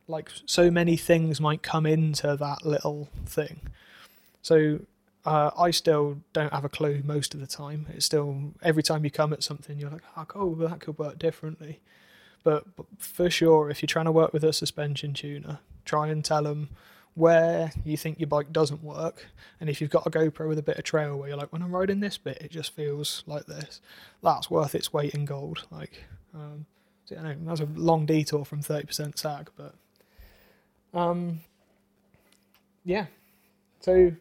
Like 0.07 0.31
so 0.45 0.71
many 0.71 0.95
things 0.95 1.41
might 1.41 1.61
come 1.61 1.85
into 1.85 2.35
that 2.35 2.65
little 2.65 3.09
thing. 3.25 3.61
So 4.41 4.79
uh, 5.27 5.51
I 5.57 5.71
still 5.71 6.21
don't 6.31 6.53
have 6.53 6.63
a 6.63 6.69
clue 6.69 7.01
most 7.03 7.33
of 7.33 7.41
the 7.41 7.47
time. 7.47 7.87
It's 7.89 8.05
still 8.05 8.53
every 8.63 8.81
time 8.81 9.03
you 9.03 9.11
come 9.11 9.33
at 9.33 9.43
something, 9.43 9.77
you're 9.77 9.89
like, 9.89 10.03
oh, 10.15 10.23
cool, 10.25 10.55
that 10.55 10.79
could 10.79 10.97
work 10.97 11.19
differently. 11.19 11.81
But, 12.45 12.77
but, 12.77 12.85
for 12.97 13.29
sure, 13.29 13.69
if 13.69 13.81
you're 13.81 13.87
trying 13.87 14.05
to 14.05 14.11
work 14.11 14.31
with 14.31 14.45
a 14.45 14.53
suspension 14.53 15.13
tuner, 15.13 15.59
try 15.83 16.07
and 16.07 16.23
tell 16.23 16.43
them 16.43 16.69
where 17.13 17.73
you 17.83 17.97
think 17.97 18.19
your 18.19 18.27
bike 18.27 18.53
doesn't 18.53 18.81
work. 18.81 19.27
And 19.59 19.69
if 19.69 19.81
you've 19.81 19.89
got 19.89 20.07
a 20.07 20.09
GoPro 20.09 20.47
with 20.47 20.59
a 20.59 20.63
bit 20.63 20.77
of 20.77 20.85
trail 20.85 21.17
where 21.17 21.27
you're 21.27 21.37
like, 21.37 21.51
when 21.51 21.61
I'm 21.61 21.75
riding 21.75 21.99
this 21.99 22.17
bit, 22.17 22.37
it 22.39 22.51
just 22.51 22.73
feels 22.73 23.23
like 23.27 23.47
this, 23.47 23.81
that's 24.23 24.49
worth 24.49 24.75
its 24.75 24.93
weight 24.93 25.13
in 25.13 25.25
gold. 25.25 25.65
Like, 25.69 26.05
um, 26.33 26.65
so, 27.03 27.21
know, 27.21 27.35
that's 27.41 27.59
a 27.59 27.67
long 27.75 28.05
detour 28.05 28.45
from 28.45 28.63
30% 28.63 29.17
sag, 29.17 29.49
but 29.57 29.75
um, 30.93 31.41
yeah. 32.85 33.07
So 33.81 34.13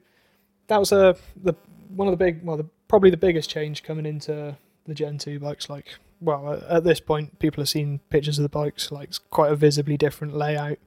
that 0.69 0.79
was 0.79 0.93
a 0.93 1.11
uh, 1.11 1.15
the 1.43 1.55
one 1.97 2.09
of 2.09 2.13
the 2.13 2.25
big, 2.25 2.45
well, 2.45 2.57
the, 2.57 2.67
probably 2.89 3.11
the 3.11 3.17
biggest 3.17 3.51
change 3.51 3.83
coming 3.83 4.07
into 4.07 4.57
the 4.87 4.95
Gen 4.95 5.19
2 5.19 5.41
bikes. 5.41 5.69
Like, 5.69 5.97
well, 6.21 6.63
at 6.69 6.85
this 6.85 7.01
point, 7.01 7.39
people 7.39 7.63
have 7.63 7.69
seen 7.69 8.01
pictures 8.11 8.39
of 8.39 8.43
the 8.43 8.49
bikes, 8.49 8.91
like, 8.91 9.09
it's 9.09 9.19
quite 9.19 9.53
a 9.53 9.57
visibly 9.57 9.97
different 9.97 10.35
layout. 10.35 10.79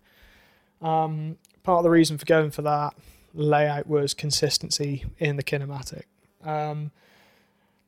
Um, 0.82 1.38
part 1.64 1.80
of 1.80 1.84
the 1.84 1.90
reason 1.90 2.18
for 2.18 2.26
going 2.26 2.52
for 2.52 2.62
that 2.64 2.94
layout 3.34 3.88
was 3.88 4.14
consistency 4.14 5.06
in 5.20 5.36
the 5.36 5.44
kinematic. 5.44 6.04
Um, 6.44 6.92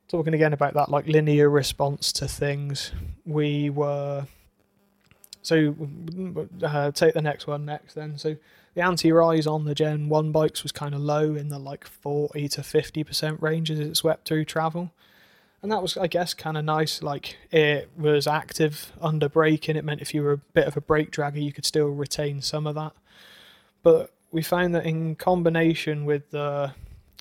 talking 0.07 0.33
again 0.33 0.53
about 0.53 0.73
that, 0.73 0.89
like, 0.89 1.07
linear 1.07 1.49
response 1.49 2.11
to 2.13 2.27
things, 2.27 2.91
we 3.25 3.69
were. 3.69 4.27
So, 5.41 5.75
uh, 6.63 6.91
take 6.91 7.13
the 7.13 7.21
next 7.21 7.47
one 7.47 7.65
next 7.65 7.95
then. 7.95 8.17
So, 8.17 8.37
the 8.73 8.81
anti-rise 8.81 9.47
on 9.47 9.65
the 9.65 9.75
Gen 9.75 10.07
1 10.07 10.31
bikes 10.31 10.63
was 10.63 10.71
kind 10.71 10.95
of 10.95 11.01
low 11.01 11.35
in 11.35 11.49
the 11.49 11.59
like 11.59 11.85
40 11.85 12.47
to 12.49 12.61
50% 12.61 13.41
range 13.41 13.69
as 13.69 13.79
it 13.79 13.95
swept 13.97 14.27
through 14.27 14.45
travel. 14.45 14.91
And 15.61 15.71
that 15.71 15.81
was, 15.81 15.97
I 15.97 16.07
guess, 16.07 16.33
kind 16.33 16.57
of 16.57 16.65
nice. 16.65 17.03
Like 17.03 17.37
it 17.51 17.89
was 17.97 18.27
active 18.27 18.93
under 19.01 19.29
braking. 19.29 19.75
It 19.75 19.85
meant 19.85 20.01
if 20.01 20.13
you 20.13 20.23
were 20.23 20.31
a 20.33 20.37
bit 20.37 20.67
of 20.67 20.77
a 20.77 20.81
brake 20.81 21.11
dragger, 21.11 21.43
you 21.43 21.53
could 21.53 21.65
still 21.65 21.89
retain 21.89 22.41
some 22.41 22.65
of 22.65 22.75
that. 22.75 22.93
But 23.83 24.11
we 24.31 24.41
found 24.41 24.73
that 24.75 24.85
in 24.85 25.15
combination 25.15 26.05
with 26.05 26.31
the 26.31 26.73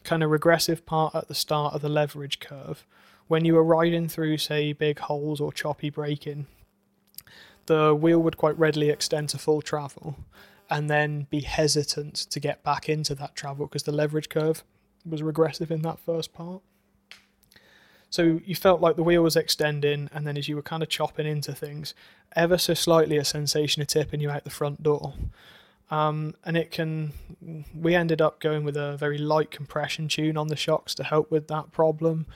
kind 0.05 0.23
of 0.23 0.31
regressive 0.31 0.87
part 0.87 1.15
at 1.15 1.29
the 1.29 1.35
start 1.35 1.75
of 1.75 1.83
the 1.83 1.89
leverage 1.89 2.41
curve, 2.41 2.87
when 3.29 3.45
you 3.45 3.55
were 3.55 3.65
riding 3.65 4.09
through, 4.09 4.39
say, 4.39 4.73
big 4.73 5.01
holes 5.01 5.41
or 5.41 5.53
choppy 5.53 5.91
braking, 5.91 6.47
the 7.71 7.95
wheel 7.95 8.19
would 8.19 8.37
quite 8.37 8.59
readily 8.59 8.91
extend 8.91 9.29
to 9.29 9.39
full 9.39 9.63
travel 9.63 10.17
and 10.69 10.91
then 10.91 11.29
be 11.31 11.39
hesitant 11.39 12.17
to 12.17 12.41
get 12.41 12.65
back 12.65 12.89
into 12.89 13.15
that 13.15 13.37
travel 13.37 13.65
because 13.65 13.85
the 13.85 13.93
leverage 13.93 14.29
curve 14.29 14.65
was 15.09 15.23
regressive 15.23 15.71
in 15.71 15.83
that 15.83 16.01
first 16.01 16.33
part. 16.33 16.63
So 18.11 18.41
you 18.45 18.57
felt 18.57 18.81
like 18.81 18.97
the 18.97 19.05
wheel 19.05 19.23
was 19.23 19.37
extending, 19.37 20.11
and 20.13 20.27
then 20.27 20.37
as 20.37 20.49
you 20.49 20.57
were 20.57 20.63
kind 20.63 20.83
of 20.83 20.89
chopping 20.89 21.29
into 21.29 21.55
things, 21.55 21.95
ever 22.35 22.59
so 22.59 22.75
slightly 22.75 23.19
a 23.19 23.25
sensation 23.25 23.83
of 23.83 23.87
tipping 23.87 24.21
you 24.21 24.31
out 24.31 24.43
the 24.43 24.51
front 24.51 24.83
door. 24.83 25.15
Um, 25.93 26.35
and 26.45 26.57
it 26.57 26.73
can, 26.73 27.13
we 27.73 27.95
ended 27.95 28.21
up 28.21 28.41
going 28.41 28.65
with 28.65 28.77
a 28.77 28.97
very 28.97 29.19
light 29.19 29.53
compression 29.53 30.09
tune 30.09 30.37
on 30.37 30.49
the 30.49 30.57
shocks 30.57 30.93
to 30.97 31.05
help 31.05 31.31
with 31.31 31.47
that 31.47 31.71
problem. 31.71 32.27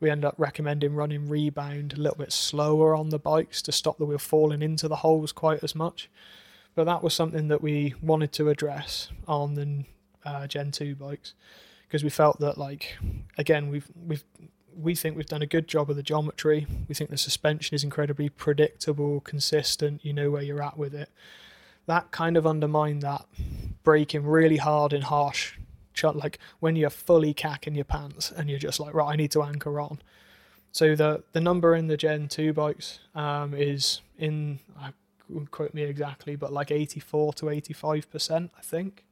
We 0.00 0.10
end 0.10 0.24
up 0.24 0.34
recommending 0.38 0.94
running 0.94 1.28
rebound 1.28 1.94
a 1.94 2.00
little 2.00 2.18
bit 2.18 2.32
slower 2.32 2.94
on 2.94 3.10
the 3.10 3.18
bikes 3.18 3.62
to 3.62 3.72
stop 3.72 3.98
the 3.98 4.04
wheel 4.04 4.18
falling 4.18 4.62
into 4.62 4.88
the 4.88 4.96
holes 4.96 5.32
quite 5.32 5.62
as 5.62 5.74
much. 5.74 6.10
But 6.74 6.84
that 6.84 7.02
was 7.02 7.14
something 7.14 7.48
that 7.48 7.62
we 7.62 7.94
wanted 8.02 8.32
to 8.32 8.48
address 8.48 9.08
on 9.28 9.54
the 9.54 9.84
uh, 10.24 10.46
Gen 10.46 10.72
2 10.72 10.96
bikes 10.96 11.34
because 11.86 12.02
we 12.02 12.10
felt 12.10 12.40
that, 12.40 12.58
like, 12.58 12.96
again, 13.38 13.70
we've 13.70 13.88
we've 14.06 14.24
we 14.76 14.94
think 14.94 15.16
we've 15.16 15.26
done 15.26 15.42
a 15.42 15.46
good 15.46 15.68
job 15.68 15.90
of 15.90 15.96
the 15.96 16.02
geometry. 16.02 16.66
We 16.88 16.94
think 16.94 17.10
the 17.10 17.16
suspension 17.16 17.74
is 17.74 17.84
incredibly 17.84 18.28
predictable, 18.28 19.20
consistent. 19.20 20.04
You 20.04 20.12
know 20.12 20.30
where 20.30 20.42
you're 20.42 20.62
at 20.62 20.76
with 20.76 20.94
it. 20.94 21.10
That 21.86 22.10
kind 22.10 22.36
of 22.36 22.46
undermined 22.46 23.02
that 23.02 23.26
braking 23.84 24.26
really 24.26 24.56
hard 24.56 24.92
and 24.92 25.04
harsh, 25.04 25.58
like 26.02 26.38
when 26.60 26.76
you're 26.76 26.90
fully 26.90 27.32
cacking 27.32 27.74
your 27.74 27.84
pants 27.84 28.32
and 28.32 28.50
you're 28.50 28.58
just 28.58 28.80
like, 28.80 28.94
right, 28.94 29.12
I 29.12 29.16
need 29.16 29.30
to 29.32 29.42
anchor 29.42 29.80
on. 29.80 30.00
So 30.72 30.96
the 30.96 31.22
the 31.32 31.40
number 31.40 31.74
in 31.74 31.86
the 31.86 31.96
Gen 31.96 32.28
2 32.28 32.52
bikes 32.52 32.98
um, 33.14 33.54
is 33.54 34.00
in 34.18 34.58
I 34.78 34.90
quote 35.50 35.72
me 35.72 35.82
exactly, 35.82 36.36
but 36.36 36.52
like 36.52 36.70
84 36.70 37.32
to 37.34 37.46
85%, 37.46 38.50
I 38.56 38.60
think. 38.60 39.04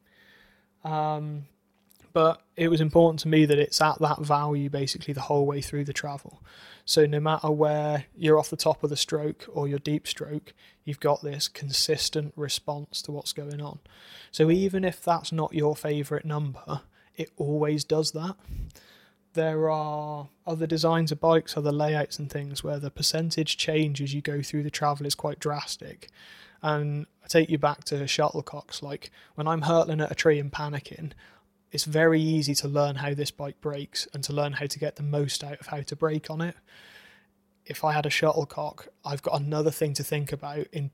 Um, 0.84 1.44
but 2.12 2.42
it 2.56 2.68
was 2.68 2.80
important 2.80 3.20
to 3.20 3.28
me 3.28 3.46
that 3.46 3.58
it's 3.58 3.80
at 3.80 3.98
that 4.00 4.20
value 4.20 4.68
basically 4.68 5.14
the 5.14 5.22
whole 5.22 5.46
way 5.46 5.60
through 5.60 5.84
the 5.84 5.92
travel. 5.92 6.42
So 6.84 7.06
no 7.06 7.20
matter 7.20 7.50
where 7.50 8.06
you're 8.16 8.38
off 8.38 8.50
the 8.50 8.56
top 8.56 8.82
of 8.82 8.90
the 8.90 8.96
stroke 8.96 9.46
or 9.52 9.68
your 9.68 9.78
deep 9.78 10.06
stroke, 10.06 10.52
you've 10.84 11.00
got 11.00 11.22
this 11.22 11.48
consistent 11.48 12.32
response 12.36 13.02
to 13.02 13.12
what's 13.12 13.32
going 13.32 13.60
on. 13.60 13.78
So 14.30 14.50
even 14.50 14.84
if 14.84 15.02
that's 15.02 15.32
not 15.32 15.54
your 15.54 15.76
favorite 15.76 16.24
number, 16.24 16.82
it 17.16 17.30
always 17.36 17.84
does 17.84 18.12
that 18.12 18.36
there 19.34 19.70
are 19.70 20.28
other 20.46 20.66
designs 20.66 21.10
of 21.10 21.20
bikes, 21.20 21.56
other 21.56 21.72
layouts 21.72 22.18
and 22.18 22.30
things 22.30 22.62
where 22.62 22.78
the 22.78 22.90
percentage 22.90 23.56
change 23.56 24.02
as 24.02 24.12
you 24.12 24.20
go 24.20 24.42
through 24.42 24.62
the 24.62 24.70
travel 24.70 25.06
is 25.06 25.14
quite 25.14 25.38
drastic. 25.38 26.10
And 26.60 27.06
I 27.24 27.28
take 27.28 27.48
you 27.48 27.58
back 27.58 27.84
to 27.84 27.94
shuttlecocks. 27.96 28.82
Like 28.82 29.10
when 29.34 29.48
I'm 29.48 29.62
hurtling 29.62 30.00
at 30.00 30.12
a 30.12 30.16
tree 30.16 30.38
and 30.38 30.52
panicking, 30.52 31.12
it's 31.72 31.84
very 31.84 32.20
easy 32.20 32.54
to 32.56 32.68
learn 32.68 32.96
how 32.96 33.14
this 33.14 33.30
bike 33.30 33.60
brakes 33.60 34.06
and 34.12 34.22
to 34.24 34.32
learn 34.32 34.52
how 34.52 34.66
to 34.66 34.78
get 34.78 34.96
the 34.96 35.02
most 35.02 35.42
out 35.42 35.58
of 35.58 35.66
how 35.68 35.80
to 35.80 35.96
brake 35.96 36.30
on 36.30 36.42
it. 36.42 36.54
If 37.64 37.82
I 37.82 37.92
had 37.92 38.04
a 38.04 38.10
shuttlecock, 38.10 38.88
I've 39.04 39.22
got 39.22 39.40
another 39.40 39.70
thing 39.70 39.94
to 39.94 40.04
think 40.04 40.32
about. 40.32 40.66
In 40.72 40.90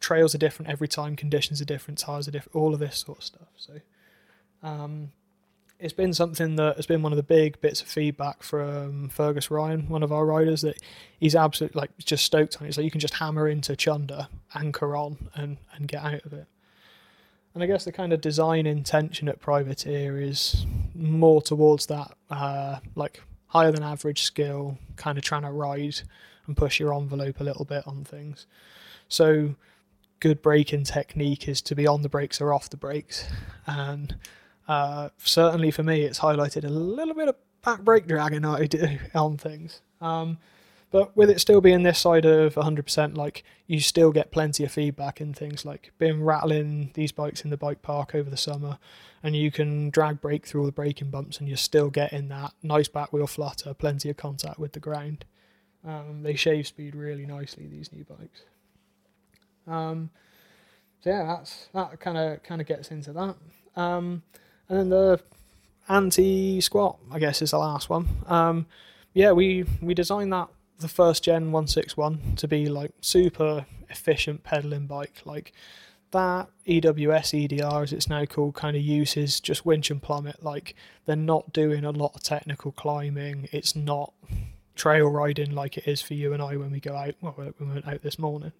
trails 0.00 0.34
are 0.34 0.38
different 0.38 0.70
every 0.70 0.88
time, 0.88 1.16
conditions 1.16 1.60
are 1.60 1.66
different, 1.66 1.98
tires 1.98 2.28
are 2.28 2.30
different, 2.30 2.54
all 2.54 2.72
of 2.72 2.80
this 2.80 2.98
sort 2.98 3.18
of 3.18 3.24
stuff. 3.24 3.48
So, 3.56 3.80
um, 4.62 5.10
it's 5.80 5.92
been 5.92 6.14
something 6.14 6.56
that 6.56 6.76
has 6.76 6.86
been 6.86 7.02
one 7.02 7.12
of 7.12 7.16
the 7.16 7.22
big 7.24 7.60
bits 7.60 7.82
of 7.82 7.88
feedback 7.88 8.42
from 8.42 9.08
Fergus 9.08 9.50
Ryan, 9.50 9.88
one 9.88 10.04
of 10.04 10.12
our 10.12 10.24
riders, 10.24 10.62
that 10.62 10.78
he's 11.18 11.34
absolutely 11.34 11.80
like 11.80 11.90
just 11.98 12.24
stoked 12.24 12.60
on 12.60 12.68
it. 12.68 12.74
So 12.74 12.80
you 12.80 12.90
can 12.90 13.00
just 13.00 13.14
hammer 13.14 13.48
into 13.48 13.74
Chunder, 13.74 14.28
anchor 14.54 14.96
on, 14.96 15.28
and 15.34 15.58
and 15.74 15.88
get 15.88 16.04
out 16.04 16.24
of 16.24 16.32
it. 16.32 16.46
And 17.54 17.62
I 17.62 17.66
guess 17.66 17.84
the 17.84 17.92
kind 17.92 18.12
of 18.12 18.20
design 18.20 18.66
intention 18.66 19.28
at 19.28 19.40
Privateer 19.40 20.20
is 20.20 20.66
more 20.94 21.40
towards 21.40 21.86
that, 21.86 22.12
uh, 22.28 22.80
like 22.96 23.22
higher 23.46 23.70
than 23.70 23.84
average 23.84 24.22
skill, 24.22 24.76
kind 24.96 25.16
of 25.16 25.24
trying 25.24 25.42
to 25.42 25.52
ride 25.52 26.00
and 26.46 26.56
push 26.56 26.80
your 26.80 26.92
envelope 26.92 27.40
a 27.40 27.44
little 27.44 27.64
bit 27.64 27.86
on 27.86 28.02
things. 28.02 28.46
So, 29.08 29.54
good 30.18 30.42
braking 30.42 30.84
technique 30.84 31.48
is 31.48 31.62
to 31.62 31.74
be 31.76 31.86
on 31.86 32.02
the 32.02 32.08
brakes 32.08 32.40
or 32.40 32.52
off 32.52 32.70
the 32.70 32.76
brakes, 32.76 33.28
and 33.66 34.16
uh, 34.66 35.10
certainly 35.18 35.70
for 35.70 35.84
me, 35.84 36.02
it's 36.02 36.18
highlighted 36.18 36.64
a 36.64 36.68
little 36.68 37.14
bit 37.14 37.28
of 37.28 37.36
back 37.62 37.82
brake 37.82 38.06
dragging 38.06 38.44
I 38.44 38.66
do 38.66 38.98
on 39.14 39.36
things. 39.36 39.80
Um, 40.00 40.38
but 40.94 41.16
with 41.16 41.28
it 41.28 41.40
still 41.40 41.60
being 41.60 41.82
this 41.82 41.98
side 41.98 42.24
of 42.24 42.54
100%, 42.54 43.16
like 43.16 43.42
you 43.66 43.80
still 43.80 44.12
get 44.12 44.30
plenty 44.30 44.62
of 44.62 44.70
feedback 44.70 45.20
in 45.20 45.34
things 45.34 45.64
like 45.64 45.90
being 45.98 46.22
rattling 46.22 46.92
these 46.94 47.10
bikes 47.10 47.40
in 47.42 47.50
the 47.50 47.56
bike 47.56 47.82
park 47.82 48.14
over 48.14 48.30
the 48.30 48.36
summer, 48.36 48.78
and 49.20 49.34
you 49.34 49.50
can 49.50 49.90
drag 49.90 50.20
brake 50.20 50.46
through 50.46 50.60
all 50.60 50.66
the 50.66 50.70
braking 50.70 51.10
bumps, 51.10 51.40
and 51.40 51.48
you're 51.48 51.56
still 51.56 51.90
getting 51.90 52.28
that 52.28 52.52
nice 52.62 52.86
back 52.86 53.12
wheel 53.12 53.26
flutter, 53.26 53.74
plenty 53.74 54.08
of 54.08 54.16
contact 54.16 54.60
with 54.60 54.70
the 54.70 54.78
ground. 54.78 55.24
Um, 55.84 56.22
they 56.22 56.36
shave 56.36 56.68
speed 56.68 56.94
really 56.94 57.26
nicely 57.26 57.66
these 57.66 57.92
new 57.92 58.04
bikes. 58.04 58.42
Um, 59.66 60.10
so 61.00 61.10
yeah, 61.10 61.24
that's 61.24 61.70
that 61.74 61.98
kind 61.98 62.16
of 62.16 62.40
kind 62.44 62.60
of 62.60 62.68
gets 62.68 62.92
into 62.92 63.12
that. 63.14 63.34
Um, 63.74 64.22
and 64.68 64.78
then 64.78 64.88
the 64.90 65.20
anti 65.88 66.60
squat, 66.60 66.98
I 67.10 67.18
guess, 67.18 67.42
is 67.42 67.50
the 67.50 67.58
last 67.58 67.90
one. 67.90 68.06
Um, 68.28 68.66
yeah, 69.12 69.32
we 69.32 69.64
we 69.82 69.92
designed 69.94 70.32
that 70.32 70.50
the 70.78 70.88
first 70.88 71.24
gen 71.24 71.52
161 71.52 72.36
to 72.36 72.48
be 72.48 72.66
like 72.66 72.92
super 73.00 73.66
efficient 73.88 74.42
pedaling 74.42 74.86
bike, 74.86 75.22
like 75.24 75.52
that 76.10 76.48
EWS 76.66 77.44
EDR 77.44 77.82
as 77.82 77.92
it's 77.92 78.08
now 78.08 78.24
called 78.24 78.54
kind 78.54 78.76
of 78.76 78.82
uses 78.82 79.40
just 79.40 79.66
winch 79.66 79.90
and 79.90 80.02
plummet. 80.02 80.42
Like 80.42 80.74
they're 81.06 81.16
not 81.16 81.52
doing 81.52 81.84
a 81.84 81.90
lot 81.90 82.14
of 82.14 82.22
technical 82.22 82.72
climbing. 82.72 83.48
It's 83.52 83.74
not 83.74 84.12
trail 84.76 85.08
riding 85.08 85.52
like 85.52 85.76
it 85.76 85.88
is 85.88 86.00
for 86.00 86.14
you 86.14 86.32
and 86.32 86.42
I 86.42 86.56
when 86.56 86.70
we 86.70 86.80
go 86.80 86.96
out. 86.96 87.14
Well, 87.20 87.34
we 87.58 87.66
went 87.66 87.86
out 87.86 88.02
this 88.02 88.18
morning. 88.18 88.52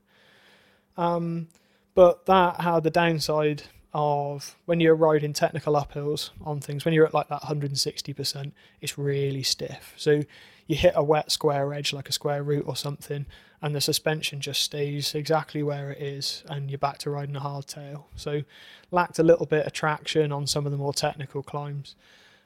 Um, 0.96 1.48
but 1.94 2.26
that 2.26 2.60
had 2.60 2.82
the 2.82 2.90
downside 2.90 3.62
of 3.94 4.56
when 4.66 4.80
you're 4.80 4.94
riding 4.94 5.32
technical 5.32 5.74
uphills 5.74 6.30
on 6.44 6.60
things, 6.60 6.84
when 6.84 6.92
you're 6.92 7.06
at 7.06 7.14
like 7.14 7.28
that 7.28 7.42
160%, 7.42 8.52
it's 8.80 8.98
really 8.98 9.42
stiff. 9.42 9.94
So 9.96 10.22
you 10.66 10.76
hit 10.76 10.94
a 10.96 11.04
wet 11.04 11.30
square 11.30 11.72
edge 11.72 11.92
like 11.92 12.08
a 12.08 12.12
square 12.12 12.42
root 12.42 12.64
or 12.66 12.76
something, 12.76 13.26
and 13.62 13.74
the 13.74 13.80
suspension 13.80 14.40
just 14.40 14.62
stays 14.62 15.14
exactly 15.14 15.62
where 15.62 15.90
it 15.90 16.02
is, 16.02 16.42
and 16.48 16.70
you're 16.70 16.78
back 16.78 16.98
to 16.98 17.10
riding 17.10 17.36
a 17.36 17.40
hardtail. 17.40 18.04
So 18.16 18.42
lacked 18.90 19.18
a 19.18 19.22
little 19.22 19.46
bit 19.46 19.66
of 19.66 19.72
traction 19.72 20.32
on 20.32 20.46
some 20.46 20.66
of 20.66 20.72
the 20.72 20.78
more 20.78 20.92
technical 20.92 21.42
climbs. 21.42 21.94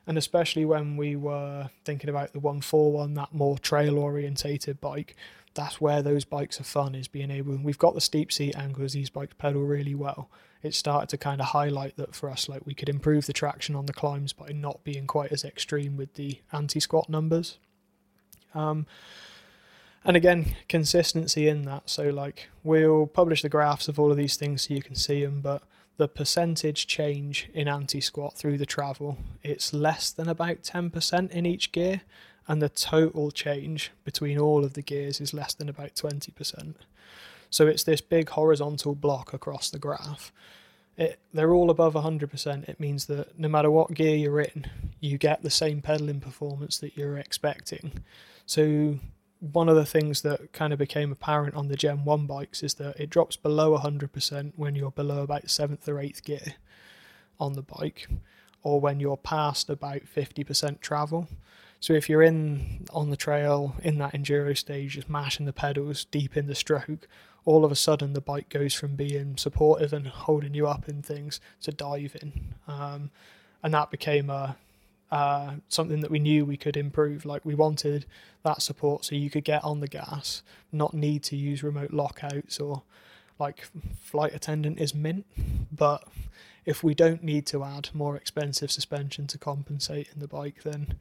And 0.07 0.17
especially 0.17 0.65
when 0.65 0.97
we 0.97 1.17
were 1.17 1.71
thinking 1.85 2.09
about 2.09 2.33
the 2.33 2.41
141, 2.41 3.15
that 3.15 3.35
more 3.35 3.59
trail 3.59 3.99
orientated 3.99 4.81
bike, 4.81 5.17
that's 5.55 5.81
where 5.81 6.03
those 6.03 6.25
bikes 6.25 6.61
are 6.61 6.65
fun 6.65 6.95
is 6.95 7.09
being 7.09 7.33
able 7.33 7.57
we've 7.57 7.79
got 7.79 7.95
the 7.95 8.01
steep 8.01 8.31
seat 8.31 8.57
angles 8.57 8.93
these 8.93 9.11
bikes 9.11 9.35
pedal 9.39 9.63
really 9.63 9.95
well 9.95 10.29
it 10.63 10.75
started 10.75 11.09
to 11.09 11.17
kind 11.17 11.41
of 11.41 11.49
highlight 11.49 11.97
that 11.97 12.15
for 12.15 12.31
us 12.31 12.49
like 12.49 12.65
we 12.65 12.75
could 12.75 12.89
improve 12.89 13.27
the 13.27 13.33
traction 13.33 13.75
on 13.75 13.87
the 13.87 13.93
climbs 13.93 14.33
by 14.33 14.49
not 14.49 14.83
being 14.85 15.07
quite 15.07 15.33
as 15.33 15.45
extreme 15.45 15.97
with 15.97 16.15
the 16.15 16.41
anti-squat 16.53 17.09
numbers 17.09 17.59
um, 18.55 18.87
and 20.05 20.17
again 20.17 20.57
consistency 20.69 21.49
in 21.49 21.63
that 21.63 21.89
so 21.89 22.11
like 22.11 22.49
we'll 22.63 23.07
publish 23.07 23.43
the 23.43 23.49
graphs 23.49 23.89
of 23.89 23.99
all 23.99 24.11
of 24.11 24.17
these 24.17 24.37
things 24.37 24.63
so 24.67 24.75
you 24.75 24.83
can 24.83 24.95
see 24.95 25.25
them 25.25 25.41
but 25.41 25.63
the 25.97 26.09
percentage 26.09 26.87
change 26.87 27.51
in 27.53 27.67
anti-squat 27.67 28.37
through 28.37 28.57
the 28.57 28.67
travel 28.67 29.19
it's 29.43 29.73
less 29.73 30.11
than 30.11 30.29
about 30.29 30.63
10% 30.63 31.31
in 31.31 31.47
each 31.47 31.73
gear 31.73 32.03
and 32.49 32.63
the 32.63 32.71
total 32.71 33.31
change 33.31 33.93
between 34.05 34.39
all 34.39 34.65
of 34.65 34.73
the 34.73 34.83
gears 34.83 35.21
is 35.21 35.35
less 35.35 35.53
than 35.53 35.69
about 35.69 35.95
20%. 35.95 36.75
So 37.51 37.67
it's 37.67 37.85
this 37.85 38.01
big 38.01 38.31
horizontal 38.31 38.95
block 38.95 39.33
across 39.33 39.71
the 39.71 39.79
graph. 39.79 40.33
It, 40.97 41.21
they're 41.33 41.55
all 41.55 41.71
above 41.71 41.95
100%. 41.95 42.69
It 42.69 42.81
means 42.81 43.07
that 43.07 43.39
no 43.39 43.49
matter 43.49 43.71
what 43.71 43.95
gear 43.95 44.17
you're 44.17 44.41
in, 44.41 44.67
you 45.01 45.17
get 45.17 45.43
the 45.43 45.51
same 45.51 45.81
pedaling 45.81 46.21
performance 46.21 46.79
that 46.79 46.97
you're 46.97 47.17
expecting. 47.17 48.05
So 48.47 48.99
one 49.41 49.69
of 49.69 49.77
the 49.77 49.87
things 49.87 50.23
that 50.23 50.53
kind 50.53 50.73
of 50.73 50.79
became 50.79 51.13
apparent 51.13 51.55
on 51.55 51.69
the 51.69 51.77
Gen 51.77 52.05
1 52.05 52.27
bikes 52.27 52.63
is 52.63 52.75
that 52.75 52.99
it 52.99 53.11
drops 53.11 53.37
below 53.37 53.79
100% 53.79 54.53
when 54.57 54.75
you're 54.75 54.91
below 54.91 55.23
about 55.23 55.47
7th 55.47 55.87
or 55.87 55.95
8th 55.95 56.25
gear 56.25 56.55
on 57.39 57.53
the 57.53 57.63
bike, 57.63 58.09
or 58.63 58.81
when 58.81 58.99
you're 58.99 59.17
past 59.17 59.71
about 59.71 60.03
50% 60.03 60.81
travel. 60.81 61.29
So 61.81 61.93
if 61.93 62.09
you're 62.09 62.23
in 62.23 62.87
on 62.93 63.11
the 63.11 63.17
trail 63.17 63.77
in 63.83 63.99
that 63.99 64.13
enduro 64.13 64.57
stage, 64.57 64.95
just 64.95 65.09
mashing 65.09 65.47
the 65.47 65.53
pedals 65.53 66.07
deep 66.07 66.37
in 66.37 66.47
the 66.47 66.55
stroke, 66.55 67.07
all 67.45 67.65
of 67.65 67.73
a 67.73 67.77
sudden 67.77 68.13
the 68.13 68.21
bike 68.21 68.49
goes 68.49 68.75
from 68.75 68.97
being 68.97 69.37
supportive 69.37 69.93
and 69.93 70.07
holding 70.07 70.55
you 70.55 70.67
up 70.67 70.89
in 70.89 71.03
things 71.03 71.41
to 71.63 71.73
diving, 71.73 72.55
um, 72.67 73.11
and 73.63 73.73
that 73.75 73.91
became 73.91 74.29
a 74.29 74.57
uh, 75.11 75.55
something 75.69 76.01
that 76.01 76.11
we 76.11 76.19
knew 76.19 76.45
we 76.45 76.57
could 76.57 76.77
improve. 76.77 77.25
Like 77.25 77.45
we 77.45 77.55
wanted 77.55 78.05
that 78.43 78.61
support 78.61 79.05
so 79.05 79.15
you 79.15 79.31
could 79.31 79.45
get 79.45 79.65
on 79.65 79.81
the 79.81 79.89
gas, 79.89 80.43
not 80.71 80.93
need 80.93 81.23
to 81.25 81.37
use 81.37 81.63
remote 81.63 81.93
lockouts 81.93 82.61
or 82.61 82.83
like 83.39 83.67
flight 84.01 84.35
attendant 84.35 84.79
is 84.79 84.95
mint, 84.95 85.25
but 85.73 86.05
if 86.67 86.85
we 86.85 86.95
don't 86.95 87.23
need 87.23 87.47
to 87.47 87.65
add 87.65 87.89
more 87.95 88.17
expensive 88.17 88.71
suspension 88.71 89.27
to 89.29 89.39
compensate 89.39 90.09
in 90.13 90.21
the 90.21 90.29
bike, 90.29 90.63
then 90.65 90.99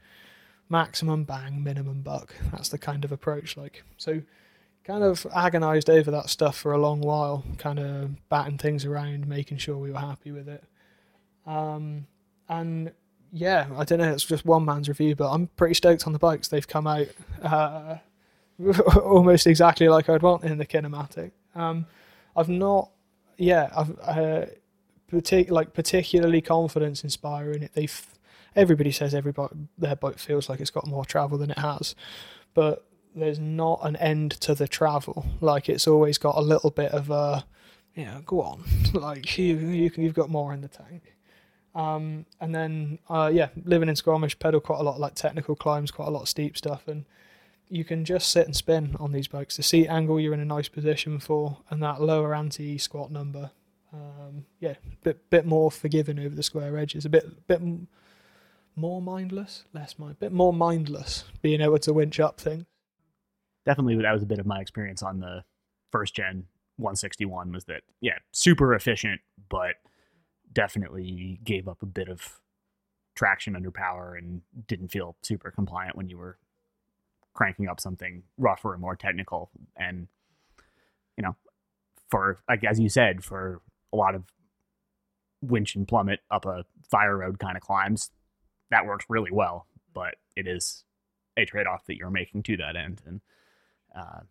maximum 0.70 1.24
bang, 1.24 1.64
minimum 1.64 2.02
buck. 2.02 2.34
That's 2.52 2.70
the 2.70 2.78
kind 2.78 3.06
of 3.06 3.12
approach. 3.12 3.58
Like 3.58 3.84
so, 3.98 4.22
kind 4.84 5.04
of 5.04 5.28
agonized 5.36 5.90
over 5.90 6.10
that 6.12 6.30
stuff 6.30 6.58
for 6.58 6.72
a 6.72 6.78
long 6.78 7.02
while, 7.02 7.44
kind 7.58 7.80
of 7.80 8.30
batting 8.30 8.58
things 8.58 8.86
around, 8.86 9.28
making 9.28 9.58
sure 9.58 9.78
we 9.78 9.92
were 9.92 10.00
happy 10.00 10.32
with 10.32 10.48
it. 10.48 10.64
Um, 11.46 12.08
and 12.50 12.92
yeah, 13.32 13.68
I 13.76 13.84
don't 13.84 14.00
know. 14.00 14.12
It's 14.12 14.24
just 14.24 14.46
one 14.46 14.66
man's 14.66 14.88
review, 14.88 15.16
but 15.16 15.32
I'm 15.32 15.48
pretty 15.58 15.74
stoked 15.74 16.08
on 16.08 16.14
the 16.14 16.20
bikes. 16.20 16.48
They've 16.48 16.68
come 16.68 16.88
out 16.88 17.08
uh, 17.44 17.98
almost 19.04 19.48
exactly 19.48 19.90
like 19.90 20.10
I'd 20.10 20.22
want 20.22 20.44
in 20.44 20.58
the 20.58 20.66
kinematic. 20.66 21.32
Um, 21.56 21.86
I've 22.36 22.50
not, 22.50 22.92
yeah, 23.38 23.70
I've 23.76 24.00
uh, 24.00 24.46
partic- 25.12 25.52
like 25.52 25.74
particularly 25.74 26.42
confidence 26.42 27.04
inspiring 27.04 27.64
it. 27.64 27.72
They've 27.74 28.06
everybody 28.58 28.92
says 28.92 29.14
everybody 29.14 29.56
their 29.78 29.96
boat 29.96 30.20
feels 30.20 30.50
like 30.50 30.60
it's 30.60 30.72
got 30.72 30.88
more 30.88 31.06
travel 31.06 31.38
than 31.38 31.52
it 31.52 31.60
has, 31.60 31.96
but 32.54 32.86
there's 33.16 33.40
not 33.40 33.80
an 33.84 33.96
end 33.98 34.32
to 34.32 34.54
the 34.54 34.68
travel. 34.68 35.26
Like 35.40 35.70
it's 35.70 35.88
always 35.88 36.18
got 36.18 36.36
a 36.36 36.42
little 36.42 36.72
bit 36.72 36.92
of 36.92 37.10
a 37.10 37.46
yeah, 37.96 38.20
go 38.26 38.42
on. 38.42 38.64
like 38.94 39.38
you, 39.38 39.58
you 39.58 39.92
you've 39.96 40.14
got 40.14 40.30
more 40.30 40.54
in 40.54 40.62
the 40.62 40.68
tank. 40.68 41.16
Um, 41.76 42.26
and 42.42 42.54
then 42.54 43.00
uh, 43.08 43.30
yeah, 43.32 43.50
living 43.64 43.88
in 43.88 43.96
Squamish, 43.96 44.38
pedal 44.40 44.60
quite 44.60 44.80
a 44.80 44.84
lot 44.84 45.00
like 45.00 45.14
technical 45.14 45.56
climbs, 45.56 45.92
quite 45.92 46.08
a 46.08 46.12
lot 46.12 46.24
of 46.24 46.30
steep 46.30 46.58
stuff, 46.58 46.88
and 46.88 47.06
you 47.70 47.84
can 47.84 48.04
just 48.04 48.30
sit 48.30 48.46
and 48.46 48.56
spin 48.56 48.96
on 49.00 49.12
these 49.12 49.28
bikes. 49.28 49.58
The 49.58 49.64
seat 49.64 49.88
angle 49.88 50.20
you're 50.20 50.34
in 50.34 50.40
a 50.40 50.46
nice 50.46 50.70
position 50.70 51.20
for, 51.20 51.58
and 51.70 51.82
that 51.84 52.02
lower 52.02 52.34
anti 52.34 52.78
squat 52.80 53.12
number, 53.12 53.52
um, 53.94 54.46
yeah, 54.60 54.76
bit 55.04 55.30
bit 55.30 55.46
more 55.46 55.70
forgiving 55.70 56.18
over 56.20 56.34
the 56.34 56.44
square 56.44 56.78
edges, 56.78 57.06
a 57.06 57.10
bit 57.10 57.48
bit 57.48 57.62
more 58.78 59.02
mindless, 59.02 59.66
less 59.74 59.98
mind, 59.98 60.20
bit 60.20 60.32
more 60.32 60.54
mindless, 60.54 61.26
being 61.42 61.62
able 61.62 61.80
to 61.80 61.94
winch 61.94 62.20
up 62.20 62.40
things. 62.40 62.66
Definitely, 63.66 64.02
that 64.02 64.14
was 64.14 64.24
a 64.24 64.28
bit 64.28 64.40
of 64.40 64.46
my 64.46 64.62
experience 64.62 65.04
on 65.04 65.20
the 65.20 65.44
first 65.92 66.16
gen 66.16 66.46
161. 66.78 67.52
Was 67.52 67.66
that 67.66 67.82
yeah, 68.00 68.20
super 68.32 68.74
efficient, 68.74 69.20
but 69.50 69.76
definitely 70.54 71.40
gave 71.44 71.68
up 71.68 71.82
a 71.82 71.86
bit 71.86 72.08
of 72.08 72.40
traction 73.16 73.56
under 73.56 73.72
power 73.72 74.16
and 74.16 74.42
didn't 74.68 74.90
feel 74.90 75.18
super 75.22 75.52
compliant 75.52 75.96
when 75.96 76.08
you 76.08 76.18
were 76.18 76.38
cranking 77.34 77.68
up 77.68 77.80
something 77.80 78.24
rougher 78.38 78.74
and 78.74 78.82
more 78.82 78.96
technical. 78.96 79.50
And 79.76 80.08
you 81.18 81.24
know, 81.24 81.36
for 82.10 82.38
like 82.48 82.64
as 82.64 82.80
you 82.80 82.90
said, 82.90 83.24
for 83.24 83.62
a 83.92 83.96
lot 83.96 84.16
of 84.16 84.24
winch 85.42 85.76
and 85.76 85.88
plummet 85.88 86.22
up 86.32 86.46
a 86.46 86.66
fire 86.90 87.18
road 87.18 87.40
kind 87.40 87.58
of 87.58 87.64
climbs, 87.64 88.12
that 88.72 88.86
works 88.86 89.06
really 89.10 89.32
well. 89.32 89.68
But 89.94 90.16
it 90.36 90.48
is 90.48 90.84
a 91.36 91.46
trade 91.46 91.68
off 91.68 91.86
that 91.86 91.98
you're 91.98 92.12
making 92.12 92.44
to 92.44 92.58
that 92.58 92.76
end, 92.76 93.02
and 93.06 93.22
uh, 93.96 94.22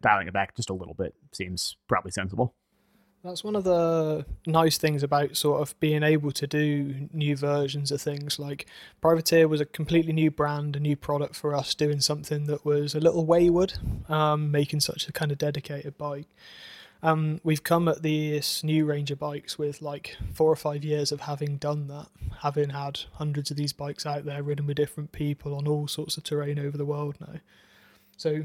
dialing 0.00 0.28
it 0.28 0.34
back 0.34 0.54
just 0.54 0.70
a 0.70 0.74
little 0.74 0.94
bit 0.94 1.14
seems 1.32 1.76
probably 1.88 2.10
sensible. 2.10 2.54
That's 3.24 3.42
one 3.42 3.56
of 3.56 3.64
the 3.64 4.26
nice 4.46 4.76
things 4.76 5.02
about 5.02 5.34
sort 5.34 5.62
of 5.62 5.80
being 5.80 6.02
able 6.02 6.30
to 6.32 6.46
do 6.46 7.08
new 7.10 7.34
versions 7.36 7.90
of 7.90 8.02
things. 8.02 8.38
Like 8.38 8.66
Privateer 9.00 9.48
was 9.48 9.62
a 9.62 9.64
completely 9.64 10.12
new 10.12 10.30
brand, 10.30 10.76
a 10.76 10.80
new 10.80 10.94
product 10.94 11.34
for 11.34 11.54
us, 11.54 11.74
doing 11.74 12.00
something 12.00 12.44
that 12.44 12.66
was 12.66 12.94
a 12.94 13.00
little 13.00 13.24
wayward, 13.24 13.78
um, 14.10 14.50
making 14.50 14.80
such 14.80 15.08
a 15.08 15.12
kind 15.12 15.32
of 15.32 15.38
dedicated 15.38 15.96
bike. 15.96 16.28
Um, 17.04 17.38
we've 17.44 17.62
come 17.62 17.86
at 17.86 18.02
this 18.02 18.64
new 18.64 18.86
range 18.86 19.10
of 19.10 19.18
bikes 19.18 19.58
with 19.58 19.82
like 19.82 20.16
four 20.32 20.50
or 20.50 20.56
five 20.56 20.82
years 20.82 21.12
of 21.12 21.20
having 21.20 21.58
done 21.58 21.86
that, 21.88 22.06
having 22.40 22.70
had 22.70 23.00
hundreds 23.12 23.50
of 23.50 23.58
these 23.58 23.74
bikes 23.74 24.06
out 24.06 24.24
there, 24.24 24.42
ridden 24.42 24.66
with 24.66 24.78
different 24.78 25.12
people 25.12 25.54
on 25.54 25.68
all 25.68 25.86
sorts 25.86 26.16
of 26.16 26.24
terrain 26.24 26.58
over 26.58 26.78
the 26.78 26.86
world 26.86 27.16
now. 27.20 27.40
So 28.16 28.44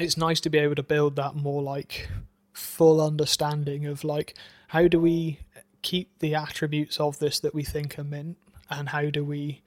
it's 0.00 0.16
nice 0.16 0.40
to 0.40 0.50
be 0.50 0.58
able 0.58 0.74
to 0.74 0.82
build 0.82 1.14
that 1.14 1.36
more 1.36 1.62
like 1.62 2.08
full 2.52 3.00
understanding 3.00 3.86
of 3.86 4.02
like 4.02 4.34
how 4.68 4.88
do 4.88 4.98
we 4.98 5.38
keep 5.82 6.18
the 6.18 6.34
attributes 6.34 6.98
of 6.98 7.20
this 7.20 7.38
that 7.38 7.54
we 7.54 7.62
think 7.62 7.96
are 8.00 8.04
mint 8.04 8.36
and 8.68 8.88
how 8.88 9.10
do 9.10 9.24
we 9.24 9.62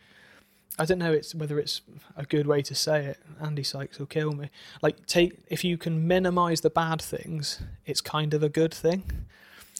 I 0.80 0.86
don't 0.86 0.98
know 0.98 1.12
it's 1.12 1.36
whether 1.36 1.60
it's 1.60 1.82
a 2.16 2.24
good 2.24 2.48
way 2.48 2.62
to 2.62 2.74
say 2.74 3.06
it. 3.06 3.20
Andy 3.42 3.64
Sykes 3.64 4.00
will 4.00 4.06
kill 4.06 4.32
me. 4.32 4.50
Like 4.82 5.06
take 5.06 5.38
if 5.48 5.66
you 5.66 5.78
can 5.78 6.08
minimize 6.08 6.62
the 6.62 6.70
bad 6.70 7.02
things, 7.02 7.62
it's 7.86 8.00
kind 8.00 8.34
of 8.34 8.42
a 8.42 8.50
good 8.50 8.74
thing. 8.74 9.04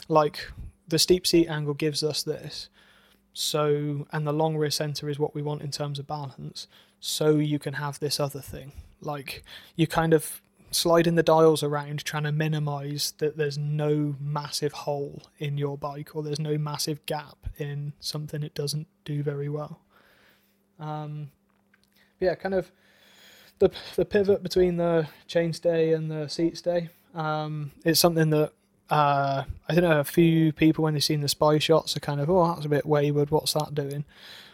Like 0.10 0.52
the 0.88 1.00
steep 1.00 1.26
seat 1.26 1.48
angle 1.48 1.74
gives 1.74 2.04
us 2.04 2.22
this. 2.22 2.68
So 3.34 4.08
and 4.12 4.28
the 4.28 4.34
long 4.34 4.58
rear 4.58 4.72
center 4.72 5.10
is 5.10 5.18
what 5.18 5.34
we 5.34 5.42
want 5.42 5.62
in 5.62 5.72
terms 5.72 6.00
of 6.00 6.08
balance. 6.08 6.68
So 7.00 7.38
you 7.38 7.60
can 7.60 7.76
have 7.76 8.00
this 8.00 8.20
other 8.20 8.42
thing. 8.42 8.74
Like 9.00 9.46
you 9.78 9.88
kind 9.88 10.14
of 10.14 10.42
sliding 10.72 11.16
the 11.16 11.24
dials 11.24 11.64
around 11.64 12.04
trying 12.04 12.24
to 12.24 12.32
minimize 12.32 13.14
that 13.20 13.38
there's 13.38 13.58
no 13.58 14.16
massive 14.20 14.74
hole 14.74 15.24
in 15.40 15.58
your 15.58 15.78
bike 15.78 16.16
or 16.16 16.24
there's 16.24 16.40
no 16.40 16.58
massive 16.58 17.04
gap 17.06 17.48
in 17.58 17.94
something 18.00 18.44
it 18.44 18.54
doesn't 18.54 18.88
do 19.06 19.24
very 19.24 19.48
well. 19.50 19.80
Um, 20.80 21.32
yeah, 22.20 22.36
kind 22.36 22.56
of 22.56 22.72
the 23.60 23.72
the 23.96 24.06
pivot 24.06 24.44
between 24.44 24.78
the 24.78 25.08
chainstay 25.28 25.96
and 25.96 26.10
the 26.10 26.28
seat 26.28 26.58
stay. 26.58 26.90
Um, 27.14 27.72
it's 27.84 28.00
something 28.00 28.30
that 28.30 28.52
uh, 28.90 29.44
I 29.68 29.76
don't 29.76 29.84
know 29.84 30.00
a 30.00 30.04
few 30.06 30.52
people 30.54 30.84
when 30.84 30.94
they've 30.94 31.04
seen 31.04 31.22
the 31.22 31.28
spy 31.28 31.60
shots 31.60 31.96
are 31.96 32.02
kind 32.02 32.20
of 32.20 32.30
oh 32.30 32.54
that's 32.54 32.66
a 32.66 32.70
bit 32.70 32.86
wayward. 32.86 33.32
What's 33.32 33.54
that 33.54 33.76
doing? 33.76 34.06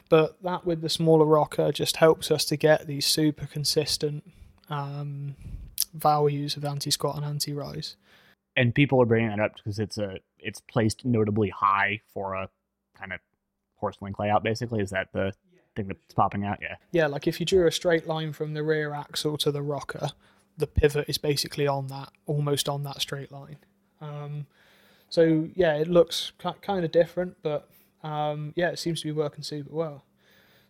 But 0.10 0.42
that 0.44 0.66
with 0.66 0.82
the 0.82 0.90
smaller 0.90 1.26
rocker 1.26 1.72
just 1.72 1.98
helps 1.98 2.30
us 2.30 2.46
to 2.46 2.58
get 2.58 2.86
these 2.86 3.08
super 3.08 3.48
consistent 3.48 4.24
um, 4.70 5.36
values 5.94 6.58
of 6.58 6.66
anti-squat 6.66 7.16
and 7.16 7.26
anti-rise. 7.26 7.96
And 8.56 8.76
people 8.76 9.02
are 9.02 9.06
bringing 9.06 9.30
that 9.30 9.40
up 9.40 9.56
because 9.56 9.80
it's 9.80 9.98
a 9.98 10.20
it's 10.38 10.62
placed 10.62 11.06
notably 11.06 11.50
high 11.50 12.02
for 12.14 12.36
a 12.36 12.50
kind 12.98 13.14
of 13.14 13.20
horse 13.76 13.98
link 14.02 14.20
layout. 14.20 14.44
Basically, 14.44 14.82
is 14.82 14.92
that 14.92 15.10
the 15.12 15.34
thing 15.76 15.88
that's 15.88 16.14
popping 16.14 16.46
out? 16.46 16.60
Yeah. 16.62 16.76
Yeah, 16.92 17.08
like 17.08 17.28
if 17.28 17.40
you 17.40 17.46
drew 17.46 17.68
a 17.68 17.72
straight 17.72 18.08
line 18.08 18.34
from 18.34 18.54
the 18.54 18.64
rear 18.64 18.94
axle 18.94 19.38
to 19.38 19.52
the 19.52 19.62
rocker, 19.62 20.10
the 20.58 20.68
pivot 20.68 21.06
is 21.08 21.18
basically 21.18 21.68
on 21.68 21.88
that, 21.88 22.10
almost 22.26 22.70
on 22.70 22.84
that 22.84 23.02
straight 23.02 23.32
line. 23.32 23.58
Um, 24.02 24.48
so 25.10 25.50
yeah, 25.56 25.76
it 25.76 25.88
looks 25.88 26.32
kind 26.62 26.84
of 26.84 26.92
different, 26.92 27.38
but 27.42 27.70
um, 28.04 28.54
yeah, 28.56 28.70
it 28.70 28.80
seems 28.80 29.02
to 29.02 29.08
be 29.08 29.12
working 29.12 29.44
super 29.44 29.74
well. 29.74 30.04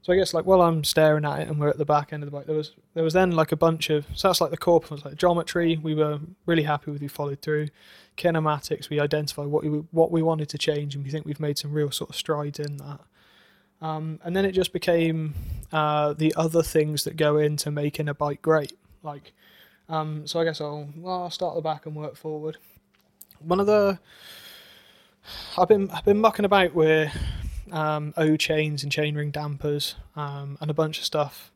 So 0.06 0.14
I 0.14 0.18
guess 0.18 0.36
like 0.36 0.46
while 0.46 0.62
I'm 0.62 0.84
staring 0.84 1.26
at 1.26 1.40
it 1.40 1.48
and 1.48 1.60
we're 1.60 1.70
at 1.70 1.80
the 1.80 1.86
back 1.86 2.14
end 2.14 2.22
of 2.22 2.30
the 2.30 2.38
bike, 2.38 2.46
there 2.46 2.56
was 2.56 2.74
there 2.94 3.04
was 3.04 3.14
then 3.14 3.32
like 3.32 3.52
a 3.52 3.56
bunch 3.56 3.90
of 3.90 4.06
so 4.14 4.28
that's 4.28 4.40
like 4.40 4.52
the 4.52 4.58
core 4.58 4.80
performance, 4.80 5.04
like 5.04 5.16
geometry. 5.16 5.80
We 5.82 5.96
were 5.96 6.20
really 6.46 6.62
happy 6.62 6.92
with. 6.92 7.02
We 7.02 7.08
followed 7.08 7.42
through 7.42 7.70
kinematics. 8.16 8.92
We 8.92 9.00
identified 9.00 9.48
what 9.48 9.64
we 9.64 9.70
what 9.70 10.12
we 10.12 10.22
wanted 10.22 10.48
to 10.50 10.60
change, 10.60 10.94
and 10.94 11.04
we 11.04 11.10
think 11.10 11.26
we've 11.26 11.40
made 11.40 11.58
some 11.58 11.74
real 11.74 11.90
sort 11.90 12.12
of 12.12 12.16
strides 12.16 12.60
in 12.60 12.78
that. 12.78 13.02
Um, 13.82 14.20
and 14.24 14.36
then 14.36 14.46
it 14.46 14.54
just 14.54 14.74
became 14.74 15.34
uh, 15.72 16.14
the 16.14 16.34
other 16.36 16.64
things 16.64 17.04
that 17.04 17.18
go 17.18 17.38
into 17.38 17.72
making 17.72 18.08
a 18.08 18.14
bike 18.14 18.42
great. 18.42 18.74
Like, 19.04 19.34
um, 19.90 20.26
so 20.26 20.40
I 20.40 20.44
guess 20.44 20.62
I'll 20.62 20.88
well, 20.98 21.24
I'll 21.24 21.30
start 21.30 21.54
at 21.54 21.56
the 21.56 21.62
back 21.62 21.86
and 21.86 21.96
work 21.96 22.16
forward. 22.16 22.58
One 23.40 23.60
of 23.60 23.68
the 23.68 24.00
I've 25.58 25.68
been 25.68 25.90
I've 25.92 26.06
been 26.06 26.20
mucking 26.20 26.46
about 26.46 26.74
with 26.74 27.16
um, 27.72 28.14
O 28.18 28.36
chains 28.36 28.84
and 28.84 28.92
chainring 28.92 29.32
dampers 29.32 29.96
um, 30.16 30.58
and 30.62 30.70
a 30.70 30.74
bunch 30.74 31.00
of 31.00 31.06
stuff. 31.06 31.52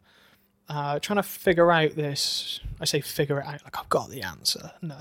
Uh, 0.68 1.00
trying 1.00 1.18
to 1.18 1.24
figure 1.24 1.72
out 1.72 1.96
this. 1.96 2.60
I 2.80 2.86
say 2.86 3.02
figure 3.02 3.40
it 3.40 3.46
out 3.46 3.64
like 3.64 3.78
I've 3.78 3.90
got 3.90 4.10
the 4.10 4.22
answer. 4.22 4.72
No, 4.82 4.98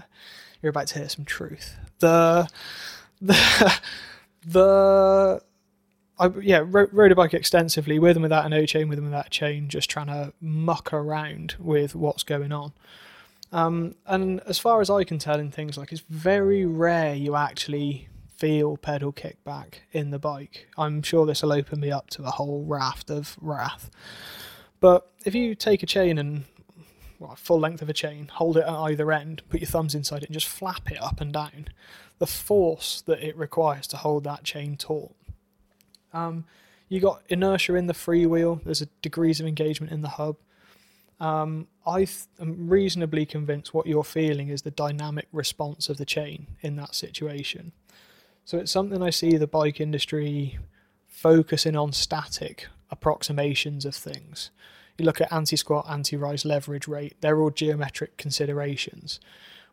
you're 0.62 0.70
about 0.70 0.86
to 0.88 0.98
hear 0.98 1.08
some 1.08 1.24
truth. 1.24 1.76
The 1.98 2.48
the 3.20 3.80
the 4.46 5.42
I 6.18 6.28
yeah 6.40 6.64
rode, 6.64 6.92
rode 6.92 7.12
a 7.12 7.14
bike 7.14 7.34
extensively 7.34 7.98
with 7.98 8.16
and 8.16 8.22
without 8.22 8.46
an 8.46 8.52
O 8.52 8.66
chain, 8.66 8.88
with 8.88 8.98
and 8.98 9.06
without 9.06 9.26
a 9.28 9.30
chain, 9.30 9.68
just 9.68 9.90
trying 9.90 10.06
to 10.06 10.32
muck 10.40 10.92
around 10.92 11.56
with 11.58 11.94
what's 11.94 12.22
going 12.22 12.52
on. 12.52 12.72
Um, 13.50 13.94
and 14.06 14.40
as 14.46 14.58
far 14.58 14.80
as 14.80 14.90
I 14.90 15.04
can 15.04 15.18
tell 15.18 15.40
in 15.40 15.50
things 15.50 15.78
like 15.78 15.90
it's 15.92 16.02
very 16.02 16.66
rare 16.66 17.14
you 17.14 17.34
actually 17.34 18.08
feel 18.36 18.76
pedal 18.76 19.12
kickback 19.12 19.80
in 19.92 20.10
the 20.10 20.18
bike. 20.18 20.68
I'm 20.76 21.02
sure 21.02 21.26
this 21.26 21.42
will 21.42 21.52
open 21.52 21.80
me 21.80 21.90
up 21.90 22.10
to 22.10 22.22
a 22.24 22.30
whole 22.30 22.64
raft 22.64 23.10
of 23.10 23.36
wrath. 23.40 23.90
But 24.80 25.10
if 25.24 25.34
you 25.34 25.54
take 25.54 25.82
a 25.82 25.86
chain 25.86 26.18
and 26.18 26.44
well, 27.18 27.34
full 27.34 27.58
length 27.58 27.82
of 27.82 27.88
a 27.88 27.92
chain, 27.92 28.28
hold 28.32 28.56
it 28.56 28.64
at 28.64 28.68
either 28.68 29.10
end, 29.10 29.42
put 29.48 29.60
your 29.60 29.68
thumbs 29.68 29.94
inside 29.94 30.22
it, 30.22 30.28
and 30.28 30.34
just 30.34 30.46
flap 30.46 30.90
it 30.90 31.02
up 31.02 31.20
and 31.20 31.32
down, 31.32 31.68
the 32.18 32.26
force 32.26 33.02
that 33.06 33.20
it 33.20 33.36
requires 33.36 33.86
to 33.88 33.96
hold 33.96 34.24
that 34.24 34.44
chain 34.44 34.76
taut. 34.76 35.12
Um, 36.12 36.44
you 36.88 37.00
got 37.00 37.22
inertia 37.28 37.74
in 37.74 37.86
the 37.86 37.94
freewheel. 37.94 38.62
There's 38.64 38.82
a 38.82 38.88
degrees 39.02 39.40
of 39.40 39.46
engagement 39.46 39.92
in 39.92 40.02
the 40.02 40.08
hub. 40.08 40.36
Um, 41.20 41.66
I 41.86 42.04
th- 42.04 42.26
am 42.40 42.68
reasonably 42.68 43.26
convinced 43.26 43.74
what 43.74 43.86
you're 43.86 44.04
feeling 44.04 44.48
is 44.48 44.62
the 44.62 44.70
dynamic 44.70 45.26
response 45.32 45.88
of 45.88 45.96
the 45.96 46.04
chain 46.04 46.46
in 46.60 46.76
that 46.76 46.94
situation. 46.94 47.72
So 48.44 48.58
it's 48.58 48.72
something 48.72 49.02
I 49.02 49.10
see 49.10 49.36
the 49.36 49.46
bike 49.46 49.80
industry 49.80 50.58
focusing 51.06 51.76
on 51.76 51.92
static 51.92 52.68
approximations 52.90 53.84
of 53.84 53.94
things. 53.94 54.50
You 54.96 55.04
look 55.04 55.20
at 55.20 55.32
anti 55.32 55.56
squat, 55.56 55.86
anti 55.88 56.16
rise 56.16 56.44
leverage 56.44 56.88
rate, 56.88 57.16
they're 57.20 57.40
all 57.40 57.50
geometric 57.50 58.16
considerations. 58.16 59.20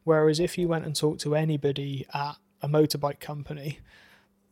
Whereas 0.04 0.40
if 0.40 0.58
you 0.58 0.68
went 0.68 0.86
and 0.86 0.96
talked 0.96 1.22
to 1.22 1.36
anybody 1.36 2.06
at 2.14 2.36
a 2.62 2.68
motorbike 2.68 3.20
company, 3.20 3.80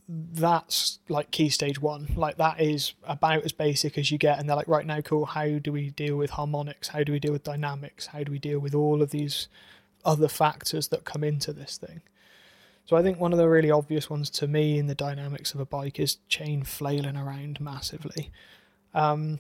that's 0.08 1.00
like 1.10 1.32
key 1.32 1.50
stage 1.50 1.82
one. 1.82 2.08
Like 2.16 2.38
that 2.38 2.60
is 2.60 2.94
about 3.04 3.44
as 3.44 3.52
basic 3.52 3.98
as 3.98 4.12
you 4.12 4.18
get. 4.18 4.40
And 4.40 4.48
they're 4.48 4.56
like, 4.56 4.68
right 4.68 4.86
now, 4.86 5.02
cool. 5.02 5.26
How 5.26 5.60
do 5.60 5.72
we 5.72 5.92
deal 5.92 6.18
with 6.18 6.32
harmonics? 6.32 6.90
How 6.90 7.04
do 7.04 7.12
we 7.12 7.20
deal 7.20 7.32
with 7.32 7.44
dynamics? 7.44 8.08
How 8.08 8.24
do 8.24 8.32
we 8.32 8.40
deal 8.40 8.60
with 8.60 8.76
all 8.76 9.02
of 9.02 9.12
these 9.12 9.48
other 10.04 10.28
factors 10.28 10.90
that 10.90 11.06
come 11.06 11.24
into 11.24 11.54
this 11.54 11.78
thing? 11.78 12.02
So 12.86 12.98
I 12.98 13.02
think 13.02 13.20
one 13.20 13.32
of 13.32 13.40
the 13.40 13.48
really 13.48 13.72
obvious 13.72 14.10
ones 14.10 14.30
to 14.32 14.48
me 14.48 14.78
in 14.78 14.88
the 14.88 14.96
dynamics 14.96 15.54
of 15.54 15.62
a 15.62 15.66
bike 15.66 16.00
is 16.00 16.18
chain 16.28 16.64
flailing 16.64 17.16
around 17.16 17.62
massively. 17.62 18.30
Um, 18.94 19.40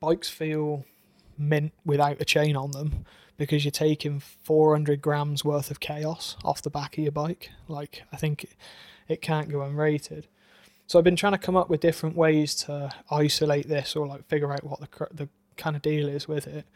bikes 0.00 0.28
feel 0.28 0.84
mint 1.38 1.72
without 1.84 2.20
a 2.20 2.24
chain 2.24 2.56
on 2.56 2.72
them 2.72 3.06
because 3.36 3.64
you're 3.64 3.72
taking 3.72 4.20
400 4.20 5.00
grams 5.00 5.44
worth 5.44 5.70
of 5.70 5.80
chaos 5.80 6.36
off 6.44 6.62
the 6.62 6.70
back 6.70 6.98
of 6.98 7.02
your 7.02 7.12
bike. 7.12 7.50
Like 7.68 8.02
I 8.12 8.16
think 8.16 8.54
it 9.08 9.22
can't 9.22 9.50
go 9.50 9.58
unrated. 9.58 10.24
So 10.86 10.98
I've 10.98 11.04
been 11.04 11.16
trying 11.16 11.32
to 11.32 11.38
come 11.38 11.56
up 11.56 11.70
with 11.70 11.80
different 11.80 12.16
ways 12.16 12.54
to 12.56 12.90
isolate 13.10 13.68
this 13.68 13.96
or 13.96 14.06
like 14.06 14.26
figure 14.28 14.52
out 14.52 14.64
what 14.64 14.80
the 14.80 15.08
the 15.12 15.28
kind 15.56 15.76
of 15.76 15.82
deal 15.82 16.08
is 16.08 16.28
with 16.28 16.46
it. 16.46 16.66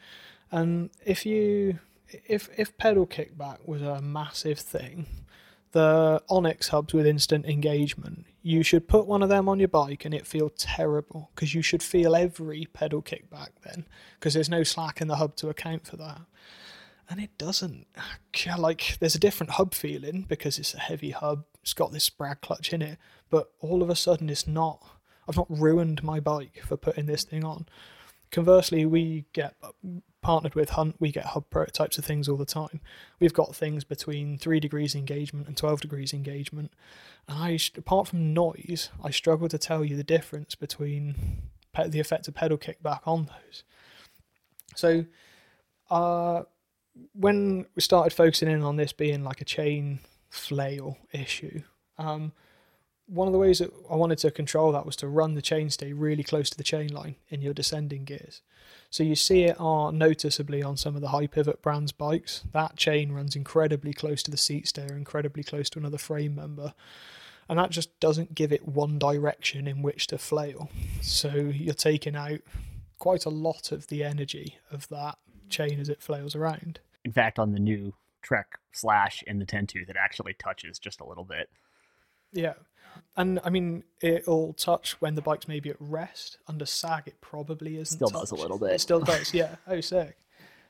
And 0.51 0.91
if 1.05 1.27
you 1.27 1.79
if 2.27 2.49
if 2.57 2.77
pedal 2.79 3.07
kickback 3.07 3.59
was 3.67 3.83
a 3.83 4.01
massive 4.01 4.59
thing, 4.59 5.07
the 5.73 6.23
Onyx 6.29 6.69
hubs 6.69 6.95
with 6.95 7.07
instant 7.07 7.45
engagement, 7.47 8.25
you 8.43 8.63
should 8.63 8.89
put 8.89 9.07
one 9.07 9.23
of 9.23 9.29
them 9.29 9.49
on 9.49 9.59
your 9.59 9.69
bike 9.69 10.05
and 10.05 10.15
it 10.15 10.27
feel 10.27 10.51
terrible 10.51 11.31
because 11.35 11.55
you 11.55 11.61
should 11.61 11.83
feel 11.83 12.17
every 12.17 12.67
pedal 12.73 13.03
kickback 13.03 13.51
then 13.63 13.85
because 14.19 14.35
there's 14.35 14.49
no 14.49 14.63
slack 14.63 15.01
in 15.01 15.09
the 15.09 15.17
hub 15.17 15.37
to 15.37 15.49
account 15.49 15.87
for 15.87 15.97
that. 15.97 16.21
And 17.09 17.21
it 17.21 17.37
doesn't. 17.39 17.87
Like, 18.57 18.99
there's 19.01 19.17
a 19.17 19.21
different 19.21 19.53
hub 19.53 19.75
feeling 19.75 20.25
because 20.29 20.61
it's 20.61 20.73
a 20.73 20.79
heavy 20.79 21.11
hub, 21.11 21.45
it's 21.61 21.73
got 21.73 21.91
this 21.91 22.09
sprag 22.09 22.41
clutch 22.41 22.73
in 22.73 22.83
it, 22.83 22.99
but 23.31 23.51
all 23.59 23.83
of 23.83 23.91
a 23.91 23.97
sudden 23.97 24.31
it's 24.31 24.47
not. 24.47 24.81
I've 25.29 25.37
not 25.37 25.51
ruined 25.51 26.05
my 26.05 26.21
bike 26.21 26.63
for 26.65 26.77
putting 26.77 27.07
this 27.07 27.25
thing 27.25 27.45
on. 27.45 27.67
Conversely, 28.31 28.87
we 28.87 29.25
get 29.33 29.57
partnered 30.23 30.55
with 30.55 30.71
Hunt, 30.71 30.97
we 30.99 31.11
get 31.11 31.27
hub 31.27 31.51
prototypes 31.51 31.99
of 31.99 32.05
things 32.05 32.29
all 32.29 32.37
the 32.37 32.45
time. 32.45 32.81
We've 33.19 33.33
got 33.33 33.57
things 33.57 33.85
between 33.85 34.39
three 34.39 34.61
degrees 34.61 34.95
engagement 34.95 35.47
and 35.49 35.57
12 35.57 35.81
degrees 35.81 36.13
engagement. 36.13 36.73
And 37.27 37.39
I, 37.39 37.59
apart 37.77 38.09
from 38.09 38.35
noise, 38.35 38.91
I 39.03 39.11
struggle 39.11 39.49
to 39.49 39.59
tell 39.59 39.85
you 39.85 39.97
the 39.97 40.05
difference 40.05 40.55
between 40.55 41.43
the 41.87 42.01
effect 42.01 42.29
of 42.29 42.35
pedal 42.35 42.59
kickback 42.59 43.01
on 43.05 43.27
those. 43.27 43.65
So, 44.75 45.07
uh, 45.91 46.43
when 47.13 47.67
we 47.75 47.83
started 47.83 48.13
focusing 48.13 48.51
in 48.51 48.63
on 48.63 48.77
this 48.77 48.93
being 48.93 49.25
like 49.25 49.41
a 49.41 49.45
chain 49.45 50.01
flail 50.31 50.99
issue, 51.13 51.63
um, 51.99 52.33
one 53.07 53.27
of 53.27 53.33
the 53.33 53.39
ways 53.39 53.59
that 53.59 53.73
I 53.91 53.97
wanted 53.97 54.19
to 54.19 54.31
control 54.31 54.71
that 54.73 54.85
was 54.85 54.97
to 54.97 55.09
run 55.09 55.35
the 55.35 55.43
chainstay 55.43 55.93
really 55.97 56.23
close 56.23 56.51
to 56.51 56.57
the 56.57 56.63
chain 56.63 56.89
line 56.89 57.17
in 57.29 57.41
your 57.41 57.55
descending 57.55 58.05
gears. 58.05 58.43
So 58.91 59.03
you 59.03 59.17
see 59.17 59.45
it 59.45 59.57
are 59.59 59.93
noticeably 59.93 60.63
on 60.63 60.77
some 60.77 60.95
of 60.95 61.01
the 61.01 61.09
high 61.09 61.27
pivot 61.27 61.63
brands 61.63 61.93
bikes. 61.93 62.45
That 62.53 62.77
chain 62.77 63.13
runs 63.13 63.35
incredibly 63.35 63.95
close 63.95 64.23
to 64.25 64.31
the 64.31 64.37
seat 64.37 64.69
stay, 64.69 64.87
incredibly 64.91 65.43
close 65.43 65.71
to 65.71 65.79
another 65.79 65.99
frame 65.99 66.35
member. 66.35 66.75
And 67.49 67.59
that 67.59 67.71
just 67.71 67.99
doesn't 67.99 68.35
give 68.35 68.53
it 68.53 68.69
one 68.69 68.99
direction 68.99 69.67
in 69.67 69.81
which 69.81 70.07
to 70.09 70.19
flail. 70.19 70.71
So 71.01 71.31
you're 71.31 71.73
taking 71.73 72.15
out 72.15 72.41
quite 72.99 73.25
a 73.25 73.31
lot 73.31 73.73
of 73.73 73.87
the 73.87 74.05
energy 74.05 74.59
of 74.71 74.87
that 74.89 75.17
chain 75.49 75.81
as 75.81 75.89
it 75.89 76.03
flails 76.03 76.35
around. 76.35 76.81
In 77.05 77.13
fact, 77.13 77.39
on 77.39 77.53
the 77.53 77.59
new 77.59 77.95
Trek 78.23 78.59
Slash 78.73 79.23
in 79.27 79.39
the 79.39 79.45
10 79.45 79.67
tooth, 79.67 79.89
it 79.89 79.97
actually 79.97 80.35
touches 80.35 80.79
just 80.79 81.01
a 81.01 81.07
little 81.07 81.25
bit. 81.25 81.49
Yeah. 82.33 82.55
And 83.17 83.41
I 83.45 83.51
mean, 83.51 83.85
it'll 84.01 84.53
touch 84.55 85.01
when 85.01 85.15
the 85.15 85.23
bike's 85.23 85.49
maybe 85.49 85.71
at 85.71 85.77
rest. 85.79 86.39
Under 86.47 86.67
sag, 86.67 87.05
it 87.07 87.21
probably 87.21 87.77
isn't. 87.79 87.97
Still 87.97 88.09
does 88.09 88.31
a 88.31 88.35
little 88.35 88.59
bit. 88.59 88.73
It 88.73 88.81
still 88.81 89.01
does, 89.01 89.33
yeah. 89.33 89.57
Oh, 89.67 89.81
sick. 89.81 90.17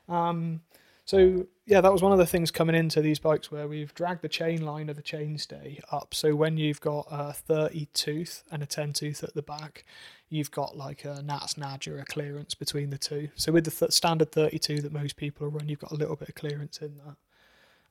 Um, 0.07 0.61
so 1.05 1.47
yeah, 1.65 1.81
that 1.81 1.91
was 1.91 2.03
one 2.03 2.11
of 2.11 2.19
the 2.19 2.25
things 2.25 2.51
coming 2.51 2.75
into 2.75 3.01
these 3.01 3.17
bikes 3.17 3.51
where 3.51 3.67
we've 3.67 3.93
dragged 3.95 4.21
the 4.21 4.29
chain 4.29 4.63
line 4.63 4.89
of 4.89 4.95
the 4.95 5.01
chainstay 5.01 5.79
up. 5.91 6.13
So 6.13 6.35
when 6.35 6.57
you've 6.57 6.81
got 6.81 7.07
a 7.09 7.33
30 7.33 7.87
tooth 7.93 8.43
and 8.51 8.61
a 8.61 8.67
10 8.67 8.93
tooth 8.93 9.23
at 9.23 9.33
the 9.33 9.41
back, 9.41 9.85
you've 10.29 10.51
got 10.51 10.77
like 10.77 11.05
a 11.05 11.21
Nats 11.21 11.55
Nadger, 11.55 12.01
a 12.01 12.05
clearance 12.05 12.53
between 12.53 12.89
the 12.89 12.97
two. 12.97 13.29
So 13.35 13.51
with 13.51 13.65
the 13.65 13.71
th- 13.71 13.91
standard 13.91 14.31
32 14.31 14.81
that 14.81 14.93
most 14.93 15.15
people 15.15 15.47
run, 15.47 15.67
you've 15.67 15.79
got 15.79 15.91
a 15.91 15.95
little 15.95 16.15
bit 16.15 16.29
of 16.29 16.35
clearance 16.35 16.79
in 16.79 16.97
that. 16.97 17.15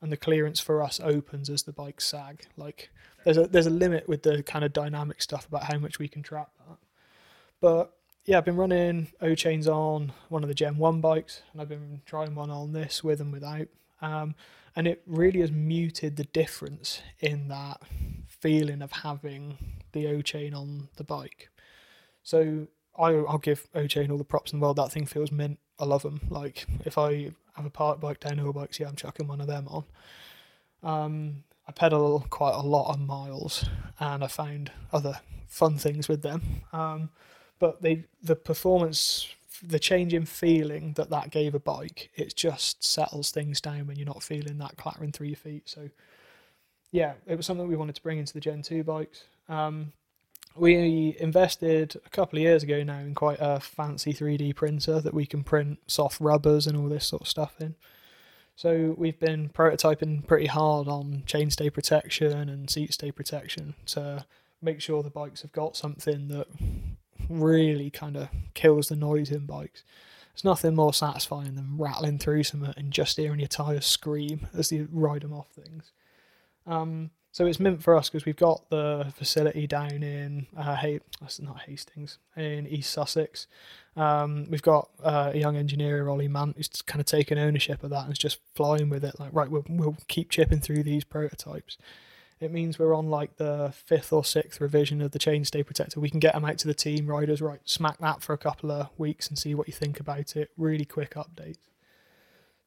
And 0.01 0.11
the 0.11 0.17
clearance 0.17 0.61
for 0.61 0.81
us 0.81 1.01
opens 1.03 1.49
as 1.49 1.63
the 1.63 1.73
bike 1.73 1.99
sag. 1.99 2.45
Like 2.55 2.89
there's 3.25 3.37
a 3.37 3.47
there's 3.47 3.67
a 3.67 3.71
limit 3.71 4.07
with 4.07 4.23
the 4.23 4.43
kind 4.43 4.63
of 4.63 4.71
dynamic 4.71 5.21
stuff 5.21 5.45
about 5.47 5.63
how 5.63 5.77
much 5.77 5.99
we 5.99 6.07
can 6.07 6.23
trap 6.23 6.51
that. 6.67 6.77
But 7.59 7.93
yeah, 8.25 8.37
I've 8.37 8.45
been 8.45 8.55
running 8.55 9.09
O 9.21 9.35
chains 9.35 9.67
on 9.67 10.13
one 10.29 10.43
of 10.43 10.49
the 10.49 10.55
Gen 10.55 10.77
1 10.77 11.01
bikes, 11.01 11.41
and 11.51 11.61
I've 11.61 11.69
been 11.69 12.01
trying 12.05 12.35
one 12.35 12.49
on 12.49 12.73
this 12.73 13.03
with 13.03 13.19
and 13.19 13.33
without. 13.33 13.67
Um, 14.01 14.35
and 14.75 14.87
it 14.87 15.01
really 15.05 15.41
has 15.41 15.51
muted 15.51 16.15
the 16.15 16.23
difference 16.25 17.01
in 17.19 17.47
that 17.49 17.81
feeling 18.27 18.81
of 18.81 18.91
having 18.91 19.57
the 19.91 20.07
O 20.07 20.21
chain 20.21 20.53
on 20.53 20.89
the 20.95 21.03
bike. 21.03 21.49
So 22.29 22.67
I, 22.95 23.07
I'll 23.07 23.39
give 23.39 23.67
O 23.73 23.87
chain 23.87 24.11
all 24.11 24.19
the 24.19 24.23
props 24.23 24.53
in 24.53 24.59
the 24.59 24.63
world. 24.63 24.77
That 24.77 24.91
thing 24.91 25.07
feels 25.07 25.31
mint. 25.31 25.57
I 25.79 25.85
love 25.85 26.03
them. 26.03 26.21
Like 26.29 26.67
if 26.85 26.95
I 26.95 27.31
have 27.55 27.65
a 27.65 27.71
park 27.71 27.99
bike, 27.99 28.19
downhill 28.19 28.53
bikes, 28.53 28.79
yeah, 28.79 28.87
I'm 28.87 28.95
chucking 28.95 29.27
one 29.27 29.41
of 29.41 29.47
them 29.47 29.67
on. 29.67 29.83
Um, 30.83 31.43
I 31.67 31.71
pedal 31.71 32.27
quite 32.29 32.53
a 32.53 32.61
lot 32.61 32.93
on 32.93 33.07
miles, 33.07 33.65
and 33.99 34.23
I 34.23 34.27
found 34.27 34.71
other 34.93 35.21
fun 35.47 35.79
things 35.79 36.07
with 36.07 36.21
them. 36.21 36.43
Um, 36.71 37.09
but 37.57 37.81
the 37.81 38.35
performance 38.35 39.27
the 39.63 39.79
change 39.79 40.13
in 40.13 40.25
feeling 40.25 40.93
that 40.93 41.09
that 41.09 41.31
gave 41.31 41.53
a 41.53 41.59
bike 41.59 42.09
it 42.15 42.33
just 42.33 42.81
settles 42.81 43.29
things 43.29 43.59
down 43.59 43.87
when 43.87 43.97
you're 43.97 44.05
not 44.05 44.23
feeling 44.23 44.57
that 44.57 44.77
clattering 44.77 45.11
through 45.11 45.27
your 45.27 45.35
feet 45.35 45.67
so 45.67 45.89
yeah 46.93 47.15
it 47.27 47.35
was 47.35 47.45
something 47.45 47.67
we 47.67 47.75
wanted 47.75 47.93
to 47.93 48.01
bring 48.01 48.19
into 48.19 48.31
the 48.31 48.39
gen 48.39 48.61
2 48.61 48.85
bikes 48.85 49.25
um, 49.49 49.91
we 50.59 51.15
invested 51.19 51.95
a 52.05 52.09
couple 52.09 52.37
of 52.37 52.43
years 52.43 52.63
ago 52.63 52.83
now 52.83 52.99
in 52.99 53.15
quite 53.15 53.37
a 53.39 53.59
fancy 53.59 54.13
3d 54.13 54.55
printer 54.55 54.99
that 54.99 55.13
we 55.13 55.25
can 55.25 55.43
print 55.43 55.79
soft 55.87 56.19
rubbers 56.19 56.67
and 56.67 56.77
all 56.77 56.89
this 56.89 57.05
sort 57.07 57.21
of 57.21 57.27
stuff 57.27 57.55
in 57.59 57.75
so 58.55 58.93
we've 58.97 59.19
been 59.19 59.47
prototyping 59.47 60.27
pretty 60.27 60.47
hard 60.47 60.89
on 60.89 61.23
chainstay 61.25 61.71
protection 61.73 62.49
and 62.49 62.69
seat 62.69 62.93
stay 62.93 63.09
protection 63.09 63.73
to 63.85 64.25
make 64.61 64.81
sure 64.81 65.01
the 65.01 65.09
bikes 65.09 65.43
have 65.43 65.51
got 65.53 65.77
something 65.77 66.27
that 66.27 66.47
really 67.29 67.89
kind 67.89 68.17
of 68.17 68.27
kills 68.53 68.89
the 68.89 68.95
noise 68.95 69.31
in 69.31 69.45
bikes. 69.45 69.83
There's 70.33 70.43
nothing 70.43 70.75
more 70.75 70.93
satisfying 70.93 71.55
than 71.55 71.77
rattling 71.77 72.19
through 72.19 72.43
something 72.43 72.73
and 72.75 72.91
just 72.91 73.17
hearing 73.17 73.39
your 73.39 73.47
tyres 73.47 73.85
scream 73.85 74.47
as 74.53 74.71
you 74.71 74.87
ride 74.91 75.21
them 75.21 75.33
off 75.33 75.49
things. 75.51 75.91
Um, 76.67 77.11
so 77.31 77.45
it's 77.45 77.59
meant 77.59 77.83
for 77.83 77.95
us 77.95 78.09
because 78.09 78.25
we've 78.25 78.35
got 78.35 78.69
the 78.69 79.13
facility 79.15 79.67
down 79.67 80.03
in 80.03 80.47
uh, 80.57 80.75
that's 81.21 81.39
not 81.39 81.61
Hastings 81.61 82.17
in 82.35 82.67
East 82.67 82.91
Sussex. 82.91 83.47
Um, 83.95 84.47
we've 84.49 84.61
got 84.61 84.89
uh, 85.03 85.31
a 85.33 85.37
young 85.37 85.57
engineer, 85.57 86.07
Ollie 86.09 86.27
Mant, 86.27 86.55
who's 86.57 86.69
kind 86.85 86.99
of 86.99 87.05
taken 87.05 87.37
ownership 87.37 87.83
of 87.83 87.89
that 87.91 88.03
and 88.03 88.11
is 88.11 88.17
just 88.17 88.39
flying 88.55 88.89
with 88.89 89.03
it. 89.03 89.19
Like, 89.19 89.31
right, 89.33 89.49
we'll, 89.49 89.65
we'll 89.69 89.97
keep 90.07 90.29
chipping 90.29 90.59
through 90.59 90.83
these 90.83 91.03
prototypes 91.03 91.77
it 92.39 92.51
means 92.51 92.79
we're 92.79 92.95
on 92.95 93.09
like 93.09 93.35
the 93.35 93.73
fifth 93.85 94.13
or 94.13 94.23
sixth 94.23 94.61
revision 94.61 95.01
of 95.01 95.11
the 95.11 95.19
chainstay 95.19 95.65
protector. 95.65 95.99
We 95.99 96.09
can 96.09 96.19
get 96.19 96.33
them 96.33 96.45
out 96.45 96.57
to 96.59 96.67
the 96.67 96.73
team 96.73 97.07
riders, 97.07 97.41
right? 97.41 97.59
Smack 97.65 97.97
that 97.99 98.21
for 98.21 98.33
a 98.33 98.37
couple 98.37 98.71
of 98.71 98.89
weeks 98.97 99.27
and 99.27 99.37
see 99.37 99.53
what 99.55 99.67
you 99.67 99.73
think 99.73 99.99
about 99.99 100.35
it. 100.35 100.49
Really 100.57 100.85
quick 100.85 101.15
updates. 101.15 101.57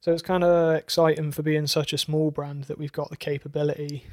So 0.01 0.11
it's 0.11 0.21
kind 0.21 0.43
of 0.43 0.75
exciting 0.75 1.31
for 1.31 1.41
being 1.41 1.65
such 1.65 1.93
a 1.93 1.97
small 1.97 2.29
brand 2.29 2.65
that 2.65 2.77
we've 2.77 2.91
got 2.91 3.09
the 3.09 3.17
capability 3.17 4.05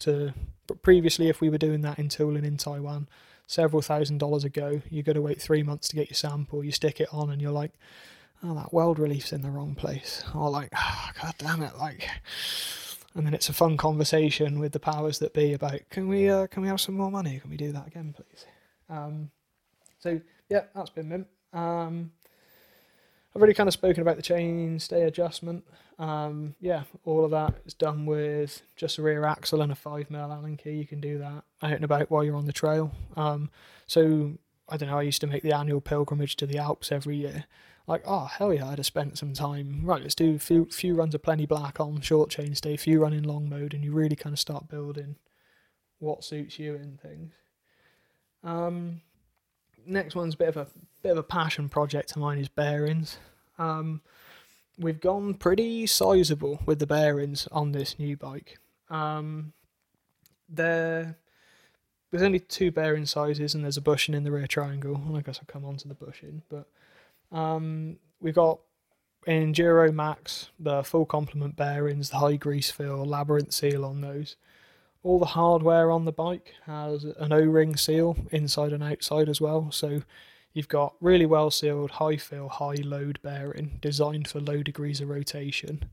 to. 0.00 0.34
But 0.66 0.82
previously, 0.82 1.28
if 1.28 1.40
we 1.40 1.48
were 1.48 1.58
doing 1.58 1.80
that 1.82 1.98
in 1.98 2.08
tooling 2.08 2.44
in 2.44 2.56
Taiwan, 2.56 3.08
several 3.46 3.82
thousand 3.82 4.18
dollars 4.18 4.44
ago, 4.44 4.82
you 4.90 5.02
got 5.02 5.14
to 5.14 5.22
wait 5.22 5.40
three 5.40 5.62
months 5.62 5.88
to 5.88 5.96
get 5.96 6.10
your 6.10 6.16
sample. 6.16 6.64
You 6.64 6.72
stick 6.72 7.00
it 7.00 7.08
on, 7.12 7.30
and 7.30 7.40
you're 7.40 7.52
like, 7.52 7.72
"Oh, 8.42 8.54
that 8.54 8.72
weld 8.72 8.98
relief's 8.98 9.32
in 9.32 9.42
the 9.42 9.50
wrong 9.50 9.74
place." 9.74 10.24
Or 10.34 10.50
like, 10.50 10.70
oh, 10.76 11.10
"God 11.22 11.34
damn 11.38 11.62
it!" 11.62 11.76
Like 11.78 12.08
and 13.14 13.26
then 13.26 13.34
it's 13.34 13.48
a 13.48 13.52
fun 13.52 13.76
conversation 13.76 14.60
with 14.60 14.72
the 14.72 14.80
powers 14.80 15.18
that 15.18 15.34
be 15.34 15.52
about 15.52 15.80
can 15.90 16.08
we 16.08 16.28
uh, 16.28 16.46
can 16.46 16.62
we 16.62 16.68
have 16.68 16.80
some 16.80 16.96
more 16.96 17.10
money? 17.10 17.40
Can 17.40 17.50
we 17.50 17.56
do 17.56 17.72
that 17.72 17.86
again, 17.86 18.14
please? 18.16 18.46
Um, 18.88 19.30
so 19.98 20.20
yeah, 20.48 20.64
that's 20.74 20.90
been 20.90 21.08
mint. 21.08 21.26
Um, 21.52 22.12
I've 23.38 23.42
already 23.42 23.54
kind 23.54 23.68
of 23.68 23.72
spoken 23.72 24.02
about 24.02 24.16
the 24.16 24.22
chain 24.22 24.80
stay 24.80 25.02
adjustment. 25.02 25.64
Um, 26.00 26.56
yeah, 26.60 26.82
all 27.04 27.24
of 27.24 27.30
that 27.30 27.54
is 27.66 27.72
done 27.72 28.04
with 28.04 28.62
just 28.74 28.98
a 28.98 29.02
rear 29.02 29.24
axle 29.24 29.62
and 29.62 29.70
a 29.70 29.76
five 29.76 30.10
mil 30.10 30.32
Allen 30.32 30.56
key. 30.56 30.72
You 30.72 30.88
can 30.88 31.00
do 31.00 31.18
that 31.18 31.44
out 31.62 31.72
and 31.72 31.84
about 31.84 32.10
while 32.10 32.24
you're 32.24 32.34
on 32.34 32.46
the 32.46 32.52
trail. 32.52 32.90
Um, 33.16 33.48
so 33.86 34.32
I 34.68 34.76
don't 34.76 34.88
know. 34.88 34.98
I 34.98 35.02
used 35.02 35.20
to 35.20 35.28
make 35.28 35.44
the 35.44 35.54
annual 35.54 35.80
pilgrimage 35.80 36.34
to 36.38 36.46
the 36.46 36.58
Alps 36.58 36.90
every 36.90 37.14
year, 37.14 37.44
like, 37.86 38.02
oh 38.04 38.24
hell 38.24 38.52
yeah, 38.52 38.66
I'd 38.66 38.78
have 38.78 38.86
spent 38.86 39.18
some 39.18 39.34
time. 39.34 39.82
Right, 39.84 40.02
let's 40.02 40.16
do 40.16 40.34
a 40.34 40.40
few 40.40 40.64
few 40.64 40.96
runs 40.96 41.14
of 41.14 41.22
Pleney 41.22 41.46
black 41.46 41.78
on 41.78 42.00
short 42.00 42.30
chain 42.30 42.56
stay, 42.56 42.76
few 42.76 43.04
in 43.04 43.22
long 43.22 43.48
mode, 43.48 43.72
and 43.72 43.84
you 43.84 43.92
really 43.92 44.16
kind 44.16 44.32
of 44.32 44.40
start 44.40 44.68
building 44.68 45.14
what 46.00 46.24
suits 46.24 46.58
you 46.58 46.74
and 46.74 47.00
things. 47.00 47.34
Um, 48.42 49.02
next 49.86 50.14
one's 50.14 50.34
a 50.34 50.38
bit 50.38 50.48
of 50.48 50.56
a 50.56 50.66
bit 51.02 51.12
of 51.12 51.18
a 51.18 51.22
passion 51.22 51.68
project 51.68 52.12
of 52.12 52.18
mine 52.18 52.38
is 52.38 52.48
bearings. 52.48 53.18
Um, 53.58 54.00
we've 54.78 55.00
gone 55.00 55.34
pretty 55.34 55.86
sizable 55.86 56.60
with 56.66 56.78
the 56.78 56.86
bearings 56.86 57.48
on 57.50 57.72
this 57.72 57.98
new 57.98 58.16
bike. 58.16 58.58
Um, 58.90 59.52
there, 60.48 61.16
there's 62.10 62.22
only 62.22 62.40
two 62.40 62.70
bearing 62.70 63.06
sizes, 63.06 63.54
and 63.54 63.64
there's 63.64 63.76
a 63.76 63.82
bushing 63.82 64.14
in 64.14 64.24
the 64.24 64.30
rear 64.30 64.46
triangle. 64.46 65.00
I 65.14 65.20
guess 65.20 65.38
I'll 65.38 65.52
come 65.52 65.64
on 65.64 65.76
to 65.78 65.88
the 65.88 65.94
bushing, 65.94 66.42
but 66.48 66.66
um, 67.32 67.96
we've 68.20 68.34
got 68.34 68.60
Enduro 69.26 69.92
Max, 69.92 70.50
the 70.58 70.82
full 70.82 71.04
complement 71.04 71.56
bearings, 71.56 72.10
the 72.10 72.18
high 72.18 72.36
grease 72.36 72.70
fill, 72.70 73.04
labyrinth 73.04 73.52
seal 73.52 73.84
on 73.84 74.00
those. 74.00 74.36
All 75.02 75.18
the 75.18 75.26
hardware 75.26 75.90
on 75.90 76.04
the 76.04 76.12
bike 76.12 76.54
has 76.66 77.04
an 77.04 77.32
O 77.32 77.40
ring 77.40 77.76
seal 77.76 78.16
inside 78.30 78.72
and 78.72 78.82
outside 78.82 79.28
as 79.28 79.40
well. 79.40 79.70
So 79.70 80.02
you've 80.52 80.68
got 80.68 80.94
really 81.00 81.26
well 81.26 81.50
sealed, 81.50 81.92
high 81.92 82.16
fill, 82.16 82.48
high 82.48 82.82
load 82.82 83.20
bearing 83.22 83.78
designed 83.80 84.28
for 84.28 84.40
low 84.40 84.62
degrees 84.62 85.00
of 85.00 85.08
rotation. 85.08 85.84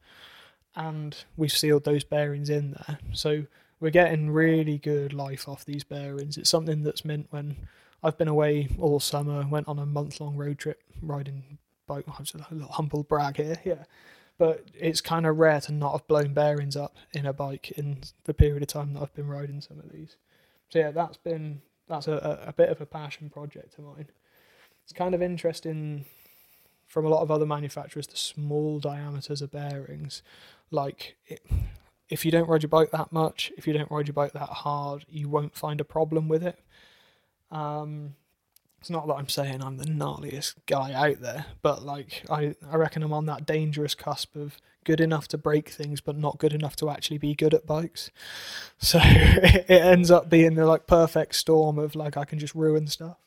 And 0.75 1.15
we've 1.37 1.51
sealed 1.51 1.85
those 1.85 2.03
bearings 2.03 2.49
in 2.49 2.71
there. 2.71 2.97
So 3.13 3.45
we're 3.79 3.91
getting 3.91 4.31
really 4.31 4.77
good 4.77 5.13
life 5.13 5.47
off 5.47 5.65
these 5.65 5.83
bearings. 5.83 6.37
It's 6.37 6.49
something 6.49 6.83
that's 6.83 7.05
meant 7.05 7.27
when 7.29 7.55
I've 8.03 8.17
been 8.17 8.27
away 8.27 8.69
all 8.79 8.99
summer, 8.99 9.45
went 9.47 9.67
on 9.67 9.79
a 9.79 9.85
month 9.85 10.19
long 10.19 10.35
road 10.35 10.57
trip 10.57 10.81
riding 11.01 11.57
bike. 11.87 12.05
I'm 12.07 12.25
just 12.25 12.35
a 12.35 12.53
little 12.53 12.71
humble 12.71 13.03
brag 13.03 13.37
here, 13.37 13.57
yeah. 13.63 13.83
But 14.37 14.65
it's 14.73 14.99
kind 14.99 15.25
of 15.25 15.37
rare 15.37 15.61
to 15.61 15.71
not 15.71 15.93
have 15.93 16.07
blown 16.07 16.33
bearings 16.33 16.75
up 16.75 16.95
in 17.13 17.25
a 17.25 17.33
bike 17.33 17.71
in 17.71 17.99
the 18.25 18.33
period 18.33 18.61
of 18.61 18.67
time 18.67 18.93
that 18.93 19.01
I've 19.01 19.13
been 19.13 19.27
riding 19.27 19.61
some 19.61 19.79
of 19.79 19.91
these. 19.91 20.17
So 20.69 20.79
yeah, 20.79 20.91
that's 20.91 21.17
been 21.17 21.61
that's 21.87 22.07
a, 22.07 22.43
a 22.45 22.53
bit 22.53 22.69
of 22.69 22.81
a 22.81 22.85
passion 22.85 23.29
project 23.29 23.77
of 23.77 23.85
mine. 23.85 24.07
It's 24.83 24.93
kind 24.93 25.15
of 25.15 25.21
interesting 25.21 26.05
from 26.87 27.05
a 27.05 27.09
lot 27.09 27.21
of 27.21 27.31
other 27.31 27.45
manufacturers, 27.45 28.07
the 28.07 28.17
small 28.17 28.79
diameters 28.79 29.41
of 29.41 29.51
bearings, 29.51 30.21
like 30.69 31.15
it, 31.27 31.41
if 32.09 32.23
you 32.23 32.31
don't 32.31 32.47
ride 32.47 32.63
your 32.63 32.69
bike 32.69 32.91
that 32.91 33.11
much, 33.11 33.51
if 33.57 33.65
you 33.65 33.73
don't 33.73 33.89
ride 33.89 34.07
your 34.07 34.13
bike 34.13 34.33
that 34.33 34.49
hard, 34.49 35.05
you 35.09 35.27
won't 35.27 35.55
find 35.55 35.81
a 35.81 35.85
problem 35.85 36.27
with 36.27 36.43
it. 36.43 36.59
Um, 37.51 38.15
it's 38.85 38.91
not 38.91 39.07
that 39.07 39.15
I'm 39.15 39.27
saying 39.27 39.63
I'm 39.63 39.77
the 39.77 39.85
gnarliest 39.85 40.57
guy 40.67 40.93
out 40.93 41.19
there, 41.19 41.47
but 41.63 41.81
like 41.81 42.21
I, 42.29 42.53
I 42.71 42.75
reckon 42.75 43.01
I'm 43.01 43.13
on 43.13 43.25
that 43.25 43.43
dangerous 43.43 43.95
cusp 43.95 44.35
of 44.35 44.59
good 44.83 45.01
enough 45.01 45.27
to 45.29 45.39
break 45.39 45.69
things, 45.69 46.01
but 46.01 46.15
not 46.15 46.37
good 46.37 46.53
enough 46.53 46.75
to 46.75 46.91
actually 46.91 47.17
be 47.17 47.33
good 47.33 47.55
at 47.55 47.65
bikes. 47.65 48.11
So 48.77 48.99
it 49.03 49.71
ends 49.71 50.11
up 50.11 50.29
being 50.29 50.53
the 50.53 50.67
like 50.67 50.85
perfect 50.85 51.33
storm 51.33 51.79
of 51.79 51.95
like 51.95 52.15
I 52.15 52.25
can 52.25 52.37
just 52.37 52.53
ruin 52.53 52.85
stuff. 52.85 53.17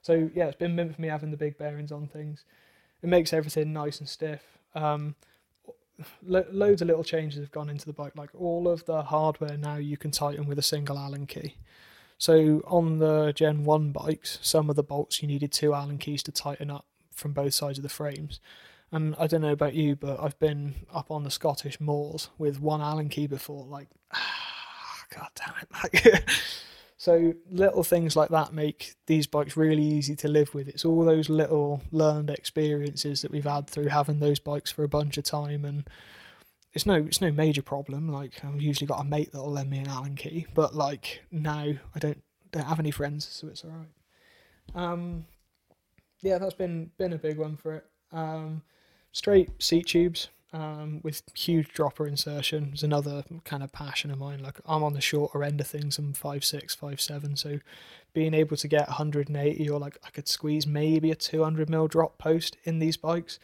So 0.00 0.30
yeah, 0.32 0.46
it's 0.46 0.58
been 0.58 0.76
meant 0.76 0.94
for 0.94 1.02
me 1.02 1.08
having 1.08 1.32
the 1.32 1.36
big 1.36 1.58
bearings 1.58 1.90
on 1.90 2.06
things. 2.06 2.44
It 3.02 3.08
makes 3.08 3.32
everything 3.32 3.72
nice 3.72 3.98
and 3.98 4.08
stiff. 4.08 4.42
Um, 4.76 5.16
lo- 6.22 6.46
loads 6.52 6.82
of 6.82 6.86
little 6.86 7.02
changes 7.02 7.40
have 7.40 7.50
gone 7.50 7.68
into 7.68 7.86
the 7.86 7.92
bike. 7.92 8.14
Like 8.14 8.30
all 8.38 8.68
of 8.68 8.84
the 8.84 9.02
hardware 9.02 9.56
now 9.56 9.74
you 9.74 9.96
can 9.96 10.12
tighten 10.12 10.46
with 10.46 10.60
a 10.60 10.62
single 10.62 10.96
Allen 10.96 11.26
key. 11.26 11.56
So 12.24 12.62
on 12.66 13.00
the 13.00 13.34
Gen 13.34 13.64
1 13.64 13.92
bikes, 13.92 14.38
some 14.40 14.70
of 14.70 14.76
the 14.76 14.82
bolts 14.82 15.20
you 15.20 15.28
needed 15.28 15.52
two 15.52 15.74
Allen 15.74 15.98
keys 15.98 16.22
to 16.22 16.32
tighten 16.32 16.70
up 16.70 16.86
from 17.12 17.34
both 17.34 17.52
sides 17.52 17.76
of 17.76 17.82
the 17.82 17.90
frames. 17.90 18.40
And 18.90 19.14
I 19.18 19.26
don't 19.26 19.42
know 19.42 19.52
about 19.52 19.74
you, 19.74 19.94
but 19.94 20.18
I've 20.18 20.38
been 20.38 20.86
up 20.90 21.10
on 21.10 21.24
the 21.24 21.30
Scottish 21.30 21.82
moors 21.82 22.30
with 22.38 22.62
one 22.62 22.80
Allen 22.80 23.10
key 23.10 23.26
before. 23.26 23.66
Like, 23.66 23.88
ah, 24.14 25.04
god 25.14 25.28
damn 25.34 25.90
it! 25.92 26.24
So 26.96 27.34
little 27.50 27.82
things 27.82 28.16
like 28.16 28.30
that 28.30 28.54
make 28.54 28.94
these 29.04 29.26
bikes 29.26 29.58
really 29.58 29.82
easy 29.82 30.16
to 30.16 30.28
live 30.28 30.54
with. 30.54 30.68
It's 30.68 30.86
all 30.86 31.04
those 31.04 31.28
little 31.28 31.82
learned 31.92 32.30
experiences 32.30 33.20
that 33.20 33.30
we've 33.30 33.44
had 33.44 33.68
through 33.68 33.88
having 33.88 34.20
those 34.20 34.38
bikes 34.38 34.72
for 34.72 34.84
a 34.84 34.88
bunch 34.88 35.18
of 35.18 35.24
time, 35.24 35.66
and 35.66 35.86
it's 36.74 36.86
no 36.86 36.94
it's 36.94 37.20
no 37.20 37.30
major 37.30 37.62
problem. 37.62 38.08
Like 38.08 38.44
I've 38.44 38.60
usually 38.60 38.86
got 38.86 39.00
a 39.00 39.04
mate 39.04 39.32
that'll 39.32 39.50
lend 39.50 39.70
me 39.70 39.78
an 39.78 39.88
Allen 39.88 40.16
key, 40.16 40.46
but 40.54 40.74
like 40.74 41.22
now 41.30 41.72
I 41.94 41.98
don't 41.98 42.22
don't 42.50 42.66
have 42.66 42.80
any 42.80 42.90
friends, 42.90 43.26
so 43.26 43.48
it's 43.48 43.64
all 43.64 43.70
right. 43.70 43.88
Um, 44.74 45.26
yeah, 46.20 46.38
that's 46.38 46.54
been 46.54 46.90
been 46.98 47.12
a 47.12 47.18
big 47.18 47.38
one 47.38 47.56
for 47.56 47.76
it. 47.76 47.86
Um, 48.12 48.62
straight 49.12 49.62
seat 49.62 49.86
tubes 49.86 50.28
um, 50.52 51.00
with 51.02 51.22
huge 51.34 51.68
dropper 51.68 52.06
insertion 52.06 52.72
is 52.74 52.82
another 52.82 53.24
kind 53.44 53.62
of 53.62 53.72
passion 53.72 54.10
of 54.10 54.18
mine. 54.18 54.42
Like 54.42 54.60
I'm 54.66 54.82
on 54.82 54.94
the 54.94 55.00
shorter 55.00 55.44
end 55.44 55.60
of 55.60 55.68
things. 55.68 55.98
I'm 55.98 56.12
five 56.12 56.44
six, 56.44 56.74
five 56.74 57.00
seven, 57.00 57.36
so 57.36 57.60
being 58.14 58.34
able 58.34 58.56
to 58.56 58.68
get 58.68 58.88
180 58.88 59.68
or 59.68 59.78
like 59.78 59.98
I 60.04 60.10
could 60.10 60.28
squeeze 60.28 60.66
maybe 60.66 61.12
a 61.12 61.16
200 61.16 61.70
mil 61.70 61.86
drop 61.86 62.18
post 62.18 62.56
in 62.64 62.78
these 62.80 62.96
bikes 62.96 63.38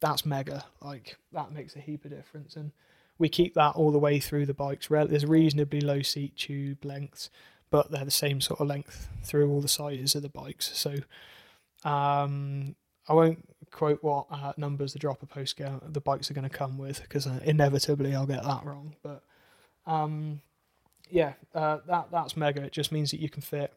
that's 0.00 0.24
mega. 0.24 0.64
Like 0.80 1.16
that 1.32 1.52
makes 1.52 1.76
a 1.76 1.80
heap 1.80 2.04
of 2.04 2.10
difference, 2.10 2.56
and 2.56 2.72
we 3.18 3.28
keep 3.28 3.54
that 3.54 3.76
all 3.76 3.92
the 3.92 3.98
way 3.98 4.18
through 4.18 4.46
the 4.46 4.54
bikes. 4.54 4.88
There's 4.88 5.26
reasonably 5.26 5.80
low 5.80 6.02
seat 6.02 6.36
tube 6.36 6.84
lengths, 6.84 7.30
but 7.70 7.90
they're 7.90 8.04
the 8.04 8.10
same 8.10 8.40
sort 8.40 8.60
of 8.60 8.66
length 8.66 9.08
through 9.22 9.50
all 9.50 9.60
the 9.60 9.68
sizes 9.68 10.14
of 10.14 10.22
the 10.22 10.28
bikes. 10.28 10.76
So 10.76 10.96
um, 11.84 12.74
I 13.08 13.12
won't 13.12 13.46
quote 13.70 14.02
what 14.02 14.26
uh, 14.30 14.52
numbers 14.56 14.94
the 14.94 14.98
dropper 14.98 15.26
post 15.26 15.56
go, 15.56 15.80
the 15.86 16.00
bikes 16.00 16.30
are 16.30 16.34
going 16.34 16.48
to 16.48 16.56
come 16.56 16.78
with 16.78 17.02
because 17.02 17.26
uh, 17.26 17.40
inevitably 17.44 18.14
I'll 18.14 18.26
get 18.26 18.42
that 18.42 18.64
wrong. 18.64 18.96
But 19.02 19.22
um, 19.86 20.40
yeah, 21.10 21.34
uh, 21.54 21.78
that 21.86 22.08
that's 22.10 22.36
mega. 22.36 22.62
It 22.62 22.72
just 22.72 22.90
means 22.90 23.10
that 23.10 23.20
you 23.20 23.28
can 23.28 23.42
fit 23.42 23.72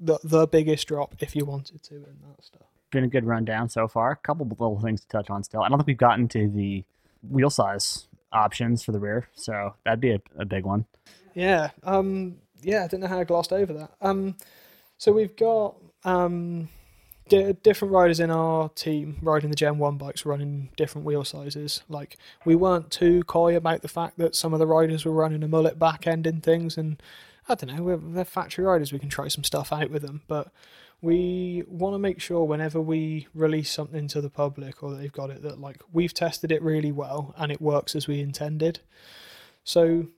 the 0.00 0.18
the 0.24 0.46
biggest 0.46 0.88
drop 0.88 1.14
if 1.20 1.36
you 1.36 1.44
wanted 1.44 1.82
to 1.84 1.94
in 1.94 2.18
that 2.26 2.44
stuff 2.44 2.77
been 2.90 3.04
a 3.04 3.08
good 3.08 3.24
rundown 3.24 3.68
so 3.68 3.88
far. 3.88 4.12
A 4.12 4.16
couple 4.16 4.46
little 4.46 4.80
things 4.80 5.02
to 5.02 5.08
touch 5.08 5.30
on 5.30 5.42
still. 5.42 5.62
I 5.62 5.68
don't 5.68 5.78
think 5.78 5.86
we've 5.86 5.96
gotten 5.96 6.28
to 6.28 6.48
the 6.48 6.84
wheel 7.28 7.50
size 7.50 8.08
options 8.32 8.82
for 8.82 8.92
the 8.92 8.98
rear, 8.98 9.28
so 9.34 9.74
that'd 9.84 10.00
be 10.00 10.12
a, 10.12 10.20
a 10.38 10.44
big 10.44 10.64
one. 10.64 10.86
Yeah, 11.34 11.70
um, 11.84 12.36
yeah, 12.62 12.84
I 12.84 12.88
didn't 12.88 13.00
know 13.00 13.08
how 13.08 13.20
I 13.20 13.24
glossed 13.24 13.52
over 13.52 13.72
that. 13.72 13.92
Um, 14.00 14.36
so 14.96 15.12
we've 15.12 15.36
got 15.36 15.76
um, 16.04 16.68
different 17.28 17.92
riders 17.92 18.20
in 18.20 18.30
our 18.30 18.68
team 18.70 19.18
riding 19.22 19.50
the 19.50 19.56
Gen 19.56 19.78
One 19.78 19.96
bikes, 19.96 20.26
running 20.26 20.70
different 20.76 21.06
wheel 21.06 21.24
sizes. 21.24 21.82
Like 21.88 22.16
we 22.44 22.56
weren't 22.56 22.90
too 22.90 23.22
coy 23.24 23.56
about 23.56 23.82
the 23.82 23.88
fact 23.88 24.18
that 24.18 24.34
some 24.34 24.52
of 24.52 24.58
the 24.58 24.66
riders 24.66 25.04
were 25.04 25.12
running 25.12 25.42
a 25.42 25.48
mullet 25.48 25.78
back 25.78 26.06
end 26.06 26.26
in 26.26 26.40
things, 26.40 26.76
and 26.76 27.00
I 27.48 27.54
don't 27.54 27.76
know, 27.76 27.96
they're 27.96 28.24
factory 28.24 28.64
riders. 28.64 28.92
We 28.92 28.98
can 28.98 29.08
try 29.08 29.28
some 29.28 29.44
stuff 29.44 29.72
out 29.72 29.90
with 29.90 30.02
them, 30.02 30.22
but 30.26 30.48
we 31.00 31.62
want 31.68 31.94
to 31.94 31.98
make 31.98 32.20
sure 32.20 32.44
whenever 32.44 32.80
we 32.80 33.28
release 33.34 33.70
something 33.70 34.08
to 34.08 34.20
the 34.20 34.30
public 34.30 34.82
or 34.82 34.94
they've 34.94 35.12
got 35.12 35.30
it 35.30 35.42
that 35.42 35.60
like 35.60 35.80
we've 35.92 36.12
tested 36.12 36.50
it 36.50 36.60
really 36.62 36.90
well 36.90 37.34
and 37.38 37.52
it 37.52 37.60
works 37.60 37.94
as 37.94 38.08
we 38.08 38.20
intended. 38.20 38.80
So 39.62 40.08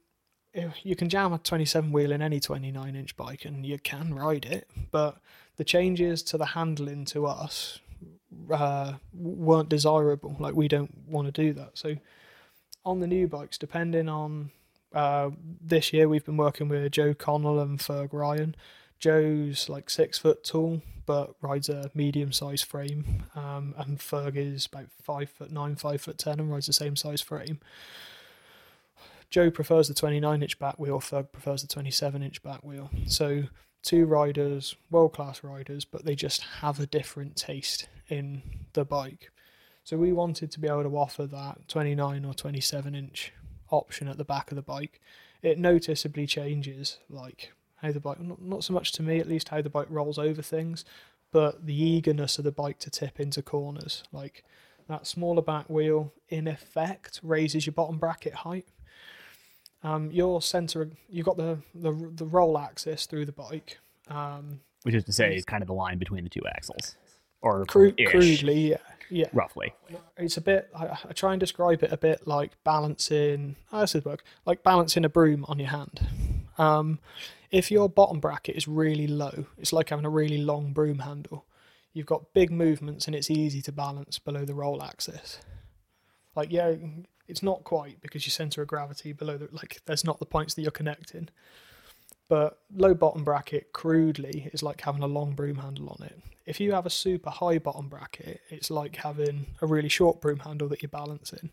you 0.82 0.96
can 0.96 1.08
jam 1.08 1.32
a 1.32 1.38
27 1.38 1.92
wheel 1.92 2.12
in 2.12 2.22
any 2.22 2.40
29 2.40 2.96
inch 2.96 3.16
bike 3.16 3.44
and 3.44 3.66
you 3.66 3.78
can 3.78 4.14
ride 4.14 4.46
it, 4.46 4.68
but 4.90 5.18
the 5.56 5.64
changes 5.64 6.22
to 6.22 6.38
the 6.38 6.46
handling 6.46 7.04
to 7.06 7.26
us 7.26 7.78
uh, 8.50 8.94
weren't 9.12 9.68
desirable. 9.68 10.36
Like 10.38 10.54
we 10.54 10.66
don't 10.66 11.06
want 11.06 11.26
to 11.26 11.32
do 11.32 11.52
that. 11.54 11.76
So 11.76 11.96
on 12.84 13.00
the 13.00 13.06
new 13.06 13.28
bikes, 13.28 13.58
depending 13.58 14.08
on 14.08 14.50
uh, 14.94 15.30
this 15.60 15.92
year, 15.92 16.08
we've 16.08 16.24
been 16.24 16.38
working 16.38 16.68
with 16.68 16.90
Joe 16.90 17.12
Connell 17.12 17.60
and 17.60 17.78
Ferg 17.78 18.12
Ryan 18.12 18.56
Joe's 19.01 19.68
like 19.68 19.90
six 19.90 20.18
foot 20.18 20.44
tall, 20.44 20.82
but 21.07 21.34
rides 21.40 21.68
a 21.68 21.90
medium 21.94 22.32
sized 22.32 22.66
frame. 22.66 23.24
Um, 23.34 23.74
and 23.78 23.98
Ferg 23.98 24.36
is 24.36 24.66
about 24.66 24.92
five 25.03 25.30
foot 25.30 25.51
nine, 25.51 25.74
five 25.76 26.03
foot 26.03 26.18
ten, 26.18 26.38
and 26.38 26.53
rides 26.53 26.66
the 26.66 26.72
same 26.72 26.94
size 26.94 27.22
frame. 27.22 27.59
Joe 29.30 29.51
prefers 29.51 29.86
the 29.88 29.94
29 29.94 30.42
inch 30.42 30.59
back 30.59 30.78
wheel, 30.78 31.01
Ferg 31.01 31.30
prefers 31.32 31.62
the 31.62 31.68
27 31.68 32.22
inch 32.22 32.42
back 32.42 32.64
wheel. 32.64 32.90
So, 33.07 33.44
two 33.82 34.05
riders, 34.05 34.74
world 34.90 35.12
class 35.12 35.42
riders, 35.44 35.84
but 35.84 36.05
they 36.05 36.16
just 36.16 36.42
have 36.61 36.80
a 36.80 36.86
different 36.86 37.36
taste 37.36 37.88
in 38.09 38.42
the 38.72 38.84
bike. 38.84 39.30
So, 39.84 39.96
we 39.96 40.12
wanted 40.12 40.51
to 40.51 40.61
be 40.61 40.66
able 40.66 40.82
to 40.82 40.96
offer 40.96 41.26
that 41.26 41.68
29 41.68 42.24
or 42.24 42.34
27 42.34 42.94
inch 42.94 43.32
option 43.70 44.09
at 44.09 44.18
the 44.18 44.24
back 44.24 44.51
of 44.51 44.57
the 44.57 44.62
bike. 44.62 45.01
It 45.42 45.59
noticeably 45.59 46.26
changes, 46.26 46.98
like 47.09 47.53
how 47.82 47.92
the 47.92 48.00
bike, 48.00 48.20
not, 48.20 48.42
not 48.42 48.64
so 48.64 48.72
much 48.72 48.92
to 48.92 49.02
me 49.02 49.18
at 49.18 49.28
least, 49.28 49.48
how 49.48 49.62
the 49.62 49.70
bike 49.70 49.88
rolls 49.90 50.18
over 50.18 50.42
things, 50.42 50.84
but 51.32 51.66
the 51.66 51.74
eagerness 51.74 52.38
of 52.38 52.44
the 52.44 52.52
bike 52.52 52.78
to 52.80 52.90
tip 52.90 53.20
into 53.20 53.42
corners. 53.42 54.02
Like 54.12 54.44
that 54.88 55.06
smaller 55.06 55.42
back 55.42 55.70
wheel, 55.70 56.12
in 56.28 56.46
effect, 56.46 57.20
raises 57.22 57.66
your 57.66 57.72
bottom 57.72 57.98
bracket 57.98 58.34
height. 58.34 58.66
Um, 59.82 60.10
your 60.10 60.42
center, 60.42 60.90
you've 61.08 61.24
got 61.24 61.38
the, 61.38 61.58
the 61.74 61.92
the 62.14 62.26
roll 62.26 62.58
axis 62.58 63.06
through 63.06 63.24
the 63.24 63.32
bike, 63.32 63.78
um, 64.08 64.60
which 64.82 64.94
is 64.94 65.04
to 65.04 65.12
say, 65.12 65.34
is 65.34 65.44
kind 65.46 65.62
of 65.62 65.68
the 65.68 65.74
line 65.74 65.96
between 65.96 66.22
the 66.22 66.28
two 66.28 66.42
axles, 66.46 66.96
or 67.40 67.64
cru- 67.64 67.94
crudely, 68.06 68.72
yeah, 68.72 68.76
yeah, 69.08 69.28
roughly. 69.32 69.72
It's 70.18 70.36
a 70.36 70.42
bit. 70.42 70.68
I, 70.76 70.98
I, 71.08 71.12
try 71.14 71.32
and 71.32 71.40
describe 71.40 71.82
it 71.82 71.92
a 71.92 71.96
bit 71.96 72.26
like 72.26 72.62
balancing. 72.62 73.56
Oh, 73.72 73.80
this 73.80 73.94
is 73.94 74.04
work 74.04 74.22
like 74.44 74.62
balancing 74.62 75.06
a 75.06 75.08
broom 75.08 75.46
on 75.48 75.58
your 75.58 75.70
hand. 75.70 76.06
Um, 76.58 76.98
if 77.51 77.70
your 77.70 77.88
bottom 77.88 78.20
bracket 78.20 78.57
is 78.57 78.68
really 78.68 79.07
low, 79.07 79.46
it's 79.59 79.72
like 79.72 79.90
having 79.90 80.05
a 80.05 80.11
really 80.11 80.38
long 80.38 80.72
broom 80.72 81.01
handle. 81.01 81.46
You've 81.92 82.07
got 82.07 82.32
big 82.32 82.51
movements 82.51 83.07
and 83.07 83.16
it's 83.16 83.30
easy 83.30 83.61
to 83.62 83.72
balance 83.72 84.18
below 84.18 84.44
the 84.44 84.55
roll 84.55 84.82
axis. 84.82 85.40
Like, 86.36 86.53
yeah, 86.53 86.74
it's 87.26 87.42
not 87.42 87.64
quite 87.64 88.01
because 88.01 88.24
your 88.24 88.30
center 88.30 88.62
of 88.62 88.68
gravity 88.68 89.12
below 89.12 89.36
the, 89.36 89.48
like, 89.51 89.80
there's 89.86 90.05
not 90.05 90.20
the 90.20 90.26
points 90.26 90.55
that 90.55 90.62
you're 90.62 90.70
connecting. 90.70 91.28
But 92.28 92.59
low 92.72 92.94
bottom 92.94 93.24
bracket, 93.24 93.72
crudely, 93.72 94.48
is 94.53 94.62
like 94.62 94.80
having 94.82 95.03
a 95.03 95.09
long 95.09 95.32
broom 95.32 95.57
handle 95.57 95.88
on 95.98 96.07
it. 96.07 96.16
If 96.46 96.61
you 96.61 96.72
have 96.72 96.86
a 96.86 96.90
super 96.90 97.30
high 97.30 97.59
bottom 97.59 97.88
bracket, 97.88 98.40
it's 98.51 98.70
like 98.70 98.94
having 98.94 99.46
a 99.61 99.66
really 99.66 99.88
short 99.88 100.20
broom 100.20 100.38
handle 100.38 100.68
that 100.68 100.80
you're 100.80 100.88
balancing. 100.88 101.51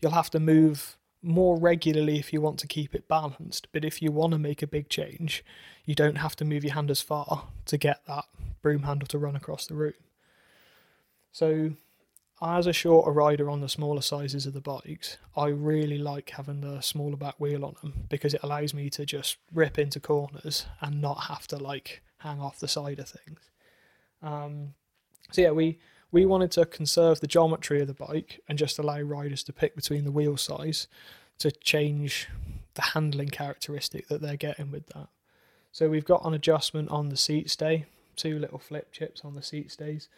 You'll 0.00 0.12
have 0.12 0.30
to 0.30 0.40
move 0.40 0.96
more 1.26 1.58
regularly 1.58 2.18
if 2.18 2.32
you 2.32 2.40
want 2.40 2.58
to 2.60 2.66
keep 2.66 2.94
it 2.94 3.08
balanced. 3.08 3.68
But 3.72 3.84
if 3.84 4.00
you 4.00 4.12
want 4.12 4.32
to 4.32 4.38
make 4.38 4.62
a 4.62 4.66
big 4.66 4.88
change, 4.88 5.44
you 5.84 5.94
don't 5.94 6.16
have 6.16 6.36
to 6.36 6.44
move 6.44 6.64
your 6.64 6.74
hand 6.74 6.90
as 6.90 7.02
far 7.02 7.48
to 7.66 7.76
get 7.76 8.06
that 8.06 8.24
broom 8.62 8.84
handle 8.84 9.06
to 9.08 9.18
run 9.18 9.36
across 9.36 9.66
the 9.66 9.74
room. 9.74 9.94
So, 11.32 11.72
as 12.40 12.66
a 12.66 12.72
shorter 12.72 13.10
rider 13.10 13.50
on 13.50 13.60
the 13.60 13.68
smaller 13.68 14.02
sizes 14.02 14.46
of 14.46 14.52
the 14.52 14.60
bikes, 14.60 15.16
I 15.36 15.48
really 15.48 15.98
like 15.98 16.30
having 16.30 16.60
the 16.60 16.80
smaller 16.80 17.16
back 17.16 17.34
wheel 17.38 17.64
on 17.64 17.76
them 17.82 18.04
because 18.08 18.34
it 18.34 18.42
allows 18.42 18.74
me 18.74 18.90
to 18.90 19.06
just 19.06 19.38
rip 19.52 19.78
into 19.78 20.00
corners 20.00 20.66
and 20.80 21.00
not 21.00 21.24
have 21.24 21.46
to 21.48 21.56
like 21.56 22.02
hang 22.18 22.40
off 22.40 22.58
the 22.58 22.68
side 22.68 22.98
of 22.98 23.08
things. 23.08 23.40
Um, 24.22 24.74
so 25.30 25.42
yeah, 25.42 25.50
we 25.50 25.78
we 26.12 26.24
wanted 26.24 26.50
to 26.52 26.64
conserve 26.66 27.20
the 27.20 27.26
geometry 27.26 27.80
of 27.80 27.88
the 27.88 27.94
bike 27.94 28.40
and 28.48 28.58
just 28.58 28.78
allow 28.78 29.00
riders 29.00 29.42
to 29.44 29.52
pick 29.52 29.74
between 29.74 30.04
the 30.04 30.12
wheel 30.12 30.36
size 30.36 30.86
to 31.38 31.50
change 31.50 32.28
the 32.74 32.82
handling 32.82 33.28
characteristic 33.28 34.08
that 34.08 34.20
they're 34.20 34.36
getting 34.36 34.70
with 34.70 34.86
that. 34.88 35.08
So 35.72 35.88
we've 35.88 36.04
got 36.04 36.24
an 36.24 36.34
adjustment 36.34 36.90
on 36.90 37.08
the 37.08 37.16
seat 37.16 37.50
stay, 37.50 37.86
two 38.14 38.38
little 38.38 38.58
flip 38.58 38.92
chips 38.92 39.22
on 39.24 39.34
the 39.34 39.42
seat 39.42 39.70
stays 39.70 40.08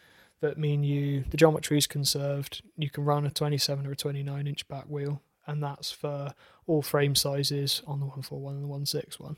that 0.41 0.57
mean 0.57 0.83
you 0.83 1.25
the 1.29 1.37
geometry 1.37 1.77
is 1.77 1.87
conserved. 1.87 2.61
You 2.77 2.89
can 2.89 3.03
run 3.03 3.25
a 3.25 3.31
27 3.31 3.85
or 3.85 3.91
a 3.91 3.95
29 3.95 4.47
inch 4.47 4.67
back 4.67 4.85
wheel, 4.85 5.21
and 5.47 5.61
that's 5.61 5.91
for 5.91 6.33
all 6.67 6.81
frame 6.81 7.15
sizes 7.15 7.81
on 7.85 7.99
the 7.99 8.05
141 8.05 8.53
and 8.53 8.63
the 8.63 8.67
161. 8.67 9.35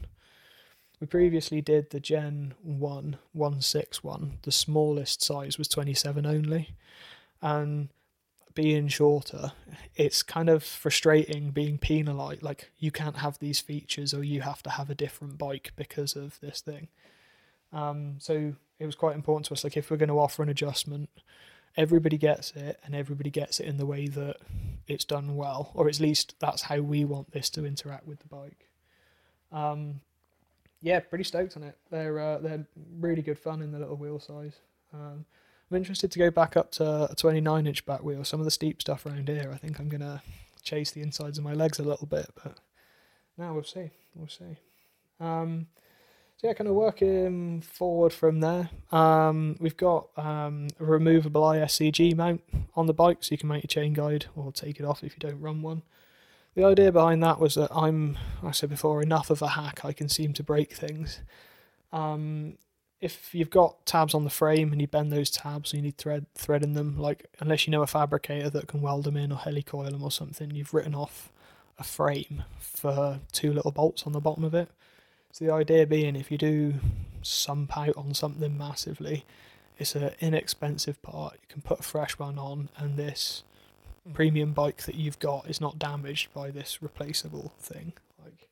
We 1.01 1.07
previously 1.07 1.61
did 1.61 1.89
the 1.89 1.99
Gen 1.99 2.53
1 2.61 3.17
161. 3.33 4.37
The 4.43 4.51
smallest 4.51 5.23
size 5.23 5.57
was 5.57 5.67
27 5.67 6.27
only, 6.27 6.75
and 7.41 7.89
being 8.53 8.87
shorter, 8.87 9.53
it's 9.95 10.21
kind 10.21 10.47
of 10.47 10.63
frustrating 10.63 11.49
being 11.49 11.79
penalized. 11.79 12.43
Like 12.43 12.69
you 12.77 12.91
can't 12.91 13.17
have 13.17 13.39
these 13.39 13.59
features, 13.59 14.13
or 14.13 14.23
you 14.23 14.41
have 14.41 14.61
to 14.61 14.69
have 14.69 14.91
a 14.91 14.95
different 14.95 15.39
bike 15.39 15.73
because 15.75 16.15
of 16.15 16.39
this 16.39 16.61
thing. 16.61 16.87
Um, 17.73 18.17
so 18.19 18.53
it 18.77 18.85
was 18.85 18.95
quite 18.95 19.15
important 19.15 19.47
to 19.47 19.53
us. 19.53 19.63
Like 19.63 19.77
if 19.77 19.89
we're 19.89 19.97
going 19.97 20.09
to 20.09 20.19
offer 20.19 20.43
an 20.43 20.49
adjustment, 20.49 21.09
everybody 21.75 22.19
gets 22.19 22.51
it, 22.51 22.79
and 22.85 22.93
everybody 22.93 23.31
gets 23.31 23.59
it 23.59 23.65
in 23.65 23.77
the 23.77 23.87
way 23.87 24.05
that 24.05 24.37
it's 24.87 25.05
done 25.05 25.35
well, 25.35 25.71
or 25.73 25.89
at 25.89 25.99
least 25.99 26.35
that's 26.37 26.61
how 26.61 26.77
we 26.77 27.05
want 27.05 27.31
this 27.31 27.49
to 27.51 27.65
interact 27.65 28.05
with 28.05 28.19
the 28.19 28.27
bike. 28.27 28.69
Um, 29.51 30.01
yeah, 30.81 30.99
pretty 30.99 31.23
stoked 31.23 31.55
on 31.57 31.63
it. 31.63 31.77
They're 31.89 32.19
uh, 32.19 32.37
they're 32.39 32.65
really 32.99 33.21
good 33.21 33.39
fun 33.39 33.61
in 33.61 33.71
the 33.71 33.79
little 33.79 33.97
wheel 33.97 34.19
size. 34.19 34.55
Um, 34.93 35.25
I'm 35.69 35.77
interested 35.77 36.11
to 36.11 36.19
go 36.19 36.29
back 36.31 36.57
up 36.57 36.71
to 36.73 37.09
a 37.09 37.15
29 37.15 37.67
inch 37.67 37.85
back 37.85 38.03
wheel. 38.03 38.23
Some 38.23 38.41
of 38.41 38.45
the 38.45 38.51
steep 38.51 38.81
stuff 38.81 39.05
around 39.05 39.29
here, 39.29 39.51
I 39.53 39.57
think 39.57 39.79
I'm 39.79 39.89
gonna 39.89 40.21
chase 40.63 40.91
the 40.91 41.01
insides 41.01 41.37
of 41.37 41.43
my 41.43 41.53
legs 41.53 41.79
a 41.79 41.83
little 41.83 42.07
bit, 42.07 42.27
but 42.43 42.57
now 43.37 43.53
we'll 43.53 43.63
see. 43.63 43.91
We'll 44.15 44.27
see. 44.27 44.57
Um, 45.19 45.67
so 46.37 46.47
yeah, 46.47 46.53
kind 46.53 46.67
of 46.67 46.73
working 46.73 47.61
forward 47.61 48.11
from 48.11 48.39
there. 48.39 48.69
Um, 48.91 49.57
we've 49.59 49.77
got 49.77 50.07
um, 50.17 50.69
a 50.79 50.85
removable 50.85 51.43
ISCG 51.43 52.15
mount 52.15 52.41
on 52.75 52.87
the 52.87 52.93
bike, 52.93 53.19
so 53.21 53.33
you 53.33 53.37
can 53.37 53.47
mount 53.47 53.63
your 53.63 53.67
chain 53.67 53.93
guide 53.93 54.25
or 54.35 54.51
take 54.51 54.79
it 54.79 54.85
off 54.85 55.03
if 55.03 55.13
you 55.13 55.19
don't 55.19 55.39
run 55.39 55.61
one. 55.61 55.83
The 56.55 56.65
idea 56.65 56.91
behind 56.91 57.23
that 57.23 57.39
was 57.39 57.55
that 57.55 57.69
I'm, 57.73 58.17
I 58.43 58.51
said 58.51 58.69
before, 58.69 59.01
enough 59.01 59.29
of 59.29 59.41
a 59.41 59.49
hack 59.49 59.85
I 59.85 59.93
can 59.93 60.09
seem 60.09 60.33
to 60.33 60.43
break 60.43 60.73
things. 60.73 61.21
Um, 61.93 62.57
if 62.99 63.33
you've 63.33 63.49
got 63.49 63.85
tabs 63.85 64.13
on 64.13 64.25
the 64.25 64.29
frame 64.29 64.71
and 64.71 64.79
you 64.79 64.87
bend 64.87 65.11
those 65.11 65.31
tabs, 65.31 65.73
and 65.73 65.79
you 65.79 65.87
need 65.87 65.97
thread 65.97 66.25
thread 66.35 66.63
in 66.63 66.73
them. 66.73 66.97
Like 66.97 67.25
unless 67.39 67.65
you 67.65 67.71
know 67.71 67.81
a 67.81 67.87
fabricator 67.87 68.49
that 68.49 68.67
can 68.67 68.81
weld 68.81 69.05
them 69.05 69.17
in 69.17 69.31
or 69.31 69.39
helicoil 69.39 69.91
them 69.91 70.03
or 70.03 70.11
something, 70.11 70.51
you've 70.51 70.73
written 70.73 70.93
off 70.93 71.31
a 71.79 71.83
frame 71.83 72.43
for 72.59 73.19
two 73.31 73.51
little 73.51 73.71
bolts 73.71 74.03
on 74.03 74.13
the 74.13 74.19
bottom 74.19 74.43
of 74.43 74.53
it. 74.53 74.69
So 75.31 75.45
the 75.45 75.53
idea 75.53 75.87
being, 75.87 76.15
if 76.15 76.29
you 76.29 76.37
do 76.37 76.75
sump 77.21 77.75
out 77.77 77.95
on 77.97 78.13
something 78.13 78.57
massively, 78.57 79.25
it's 79.77 79.95
an 79.95 80.11
inexpensive 80.19 81.01
part. 81.01 81.33
You 81.33 81.47
can 81.47 81.61
put 81.61 81.79
a 81.79 81.83
fresh 81.83 82.19
one 82.19 82.37
on, 82.37 82.69
and 82.77 82.97
this 82.97 83.43
premium 84.13 84.53
bike 84.53 84.83
that 84.83 84.95
you've 84.95 85.19
got 85.19 85.49
is 85.49 85.61
not 85.61 85.79
damaged 85.79 86.33
by 86.33 86.51
this 86.51 86.81
replaceable 86.81 87.53
thing. 87.59 87.93
Like, 88.23 88.49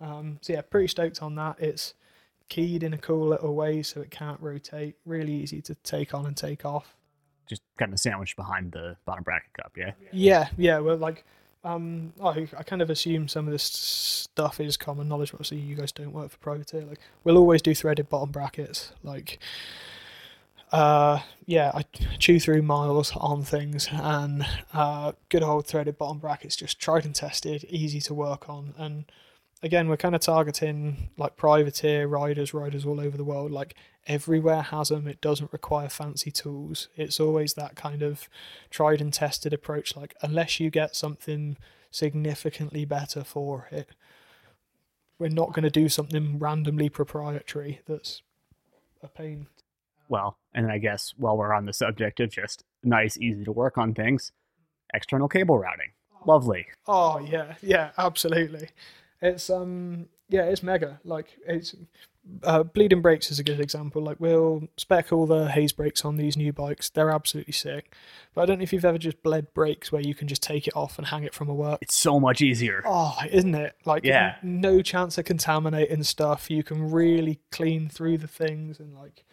um, 0.00 0.38
so 0.40 0.52
yeah, 0.52 0.62
pretty 0.62 0.88
stoked 0.88 1.22
on 1.22 1.34
that. 1.36 1.56
It's 1.58 1.94
keyed 2.48 2.82
in 2.82 2.92
a 2.92 2.98
cool 2.98 3.28
little 3.28 3.54
way 3.54 3.82
so 3.82 4.00
it 4.00 4.10
can't 4.10 4.40
rotate. 4.40 4.96
Really 5.06 5.32
easy 5.32 5.62
to 5.62 5.74
take 5.76 6.14
on 6.14 6.26
and 6.26 6.36
take 6.36 6.64
off. 6.64 6.94
Just 7.46 7.62
kind 7.78 7.92
of 7.92 7.98
sandwiched 7.98 8.36
behind 8.36 8.72
the 8.72 8.96
bottom 9.04 9.24
bracket 9.24 9.52
cup, 9.54 9.72
yeah. 9.76 9.92
Yeah, 10.12 10.48
yeah. 10.56 10.78
Well, 10.78 10.96
like, 10.96 11.24
um, 11.64 12.12
I, 12.22 12.48
I 12.56 12.62
kind 12.62 12.80
of 12.80 12.90
assume 12.90 13.28
some 13.28 13.46
of 13.46 13.52
this 13.52 13.64
stuff 13.64 14.60
is 14.60 14.76
common 14.76 15.08
knowledge. 15.08 15.32
But 15.32 15.36
obviously, 15.36 15.58
you 15.58 15.74
guys 15.74 15.92
don't 15.92 16.12
work 16.12 16.30
for 16.30 16.38
Privateer. 16.38 16.82
Like, 16.82 17.00
we'll 17.24 17.38
always 17.38 17.60
do 17.60 17.74
threaded 17.74 18.08
bottom 18.08 18.30
brackets. 18.30 18.92
Like, 19.02 19.38
uh, 20.72 21.20
yeah, 21.46 21.72
I 21.74 21.84
chew 22.18 22.38
through 22.40 22.62
miles 22.62 23.12
on 23.16 23.42
things, 23.42 23.88
and 23.92 24.46
uh, 24.72 25.12
good 25.28 25.42
old 25.42 25.66
threaded 25.66 25.98
bottom 25.98 26.18
brackets, 26.18 26.56
just 26.56 26.80
tried 26.80 27.04
and 27.04 27.14
tested, 27.14 27.64
easy 27.68 28.00
to 28.02 28.14
work 28.14 28.48
on, 28.48 28.74
and 28.78 29.04
again, 29.62 29.88
we're 29.88 29.96
kind 29.96 30.14
of 30.14 30.20
targeting 30.20 31.10
like 31.16 31.36
privateer 31.36 32.06
riders, 32.06 32.54
riders 32.54 32.84
all 32.84 33.00
over 33.00 33.16
the 33.16 33.24
world. 33.24 33.50
Like 33.50 33.74
everywhere 34.06 34.62
has 34.62 34.88
them. 34.88 35.06
It 35.06 35.20
doesn't 35.20 35.52
require 35.52 35.88
fancy 35.88 36.30
tools. 36.30 36.88
It's 36.96 37.20
always 37.20 37.54
that 37.54 37.76
kind 37.76 38.02
of 38.02 38.28
tried 38.70 39.00
and 39.00 39.12
tested 39.12 39.52
approach. 39.52 39.96
Like 39.96 40.14
unless 40.22 40.60
you 40.60 40.70
get 40.70 40.96
something 40.96 41.56
significantly 41.90 42.84
better 42.84 43.24
for 43.24 43.68
it, 43.70 43.90
we're 45.18 45.28
not 45.28 45.52
going 45.52 45.64
to 45.64 45.70
do 45.70 45.88
something 45.88 46.38
randomly 46.38 46.88
proprietary 46.88 47.80
that's 47.86 48.22
a 49.02 49.08
pain. 49.08 49.48
Well, 50.10 50.36
and 50.52 50.70
I 50.70 50.76
guess 50.78 51.14
while 51.16 51.36
we're 51.38 51.54
on 51.54 51.64
the 51.64 51.72
subject 51.72 52.20
of 52.20 52.30
just 52.30 52.64
nice, 52.82 53.16
easy 53.16 53.44
to 53.44 53.52
work 53.52 53.78
on 53.78 53.94
things, 53.94 54.32
external 54.92 55.28
cable 55.28 55.58
routing. 55.58 55.92
Lovely. 56.26 56.66
Oh 56.86 57.18
yeah, 57.18 57.54
yeah, 57.62 57.92
absolutely. 57.96 58.68
It's 59.22 59.48
um 59.48 60.06
yeah, 60.28 60.42
it's 60.42 60.62
mega. 60.62 61.00
Like 61.04 61.38
it's 61.46 61.74
uh, 62.42 62.62
bleeding 62.62 63.00
brakes 63.00 63.30
is 63.30 63.38
a 63.38 63.44
good 63.44 63.60
example. 63.60 64.02
Like 64.02 64.18
we'll 64.20 64.64
spec 64.76 65.12
all 65.12 65.26
the 65.26 65.48
Hayes 65.50 65.72
brakes 65.72 66.04
on 66.04 66.16
these 66.16 66.36
new 66.36 66.52
bikes. 66.52 66.90
They're 66.90 67.10
absolutely 67.10 67.52
sick. 67.52 67.94
But 68.34 68.42
I 68.42 68.46
don't 68.46 68.58
know 68.58 68.62
if 68.64 68.72
you've 68.72 68.84
ever 68.84 68.98
just 68.98 69.22
bled 69.22 69.54
brakes 69.54 69.90
where 69.90 70.02
you 70.02 70.14
can 70.14 70.28
just 70.28 70.42
take 70.42 70.66
it 70.68 70.76
off 70.76 70.98
and 70.98 71.06
hang 71.06 71.24
it 71.24 71.34
from 71.34 71.48
a 71.48 71.54
work. 71.54 71.78
It's 71.80 71.96
so 71.96 72.20
much 72.20 72.42
easier. 72.42 72.82
Oh, 72.84 73.16
isn't 73.30 73.54
it? 73.54 73.76
Like 73.84 74.04
Yeah. 74.04 74.36
no 74.42 74.82
chance 74.82 75.16
of 75.18 75.24
contaminating 75.24 76.02
stuff. 76.02 76.50
You 76.50 76.62
can 76.62 76.90
really 76.90 77.40
clean 77.52 77.88
through 77.88 78.18
the 78.18 78.28
things 78.28 78.78
and 78.80 78.94
like 78.94 79.24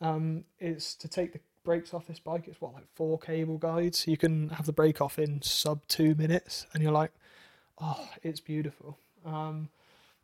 um 0.00 0.44
it's 0.58 0.94
to 0.94 1.08
take 1.08 1.32
the 1.32 1.40
brakes 1.68 1.92
off 1.92 2.06
this 2.06 2.18
bike, 2.18 2.44
it's 2.46 2.62
what 2.62 2.72
like 2.72 2.86
four 2.94 3.18
cable 3.18 3.58
guides. 3.58 4.06
You 4.06 4.16
can 4.16 4.48
have 4.48 4.64
the 4.64 4.72
brake 4.72 5.02
off 5.02 5.18
in 5.18 5.42
sub 5.42 5.86
two 5.86 6.14
minutes 6.14 6.66
and 6.72 6.82
you're 6.82 6.92
like, 6.92 7.12
oh, 7.78 8.08
it's 8.22 8.40
beautiful. 8.40 8.98
Um, 9.24 9.68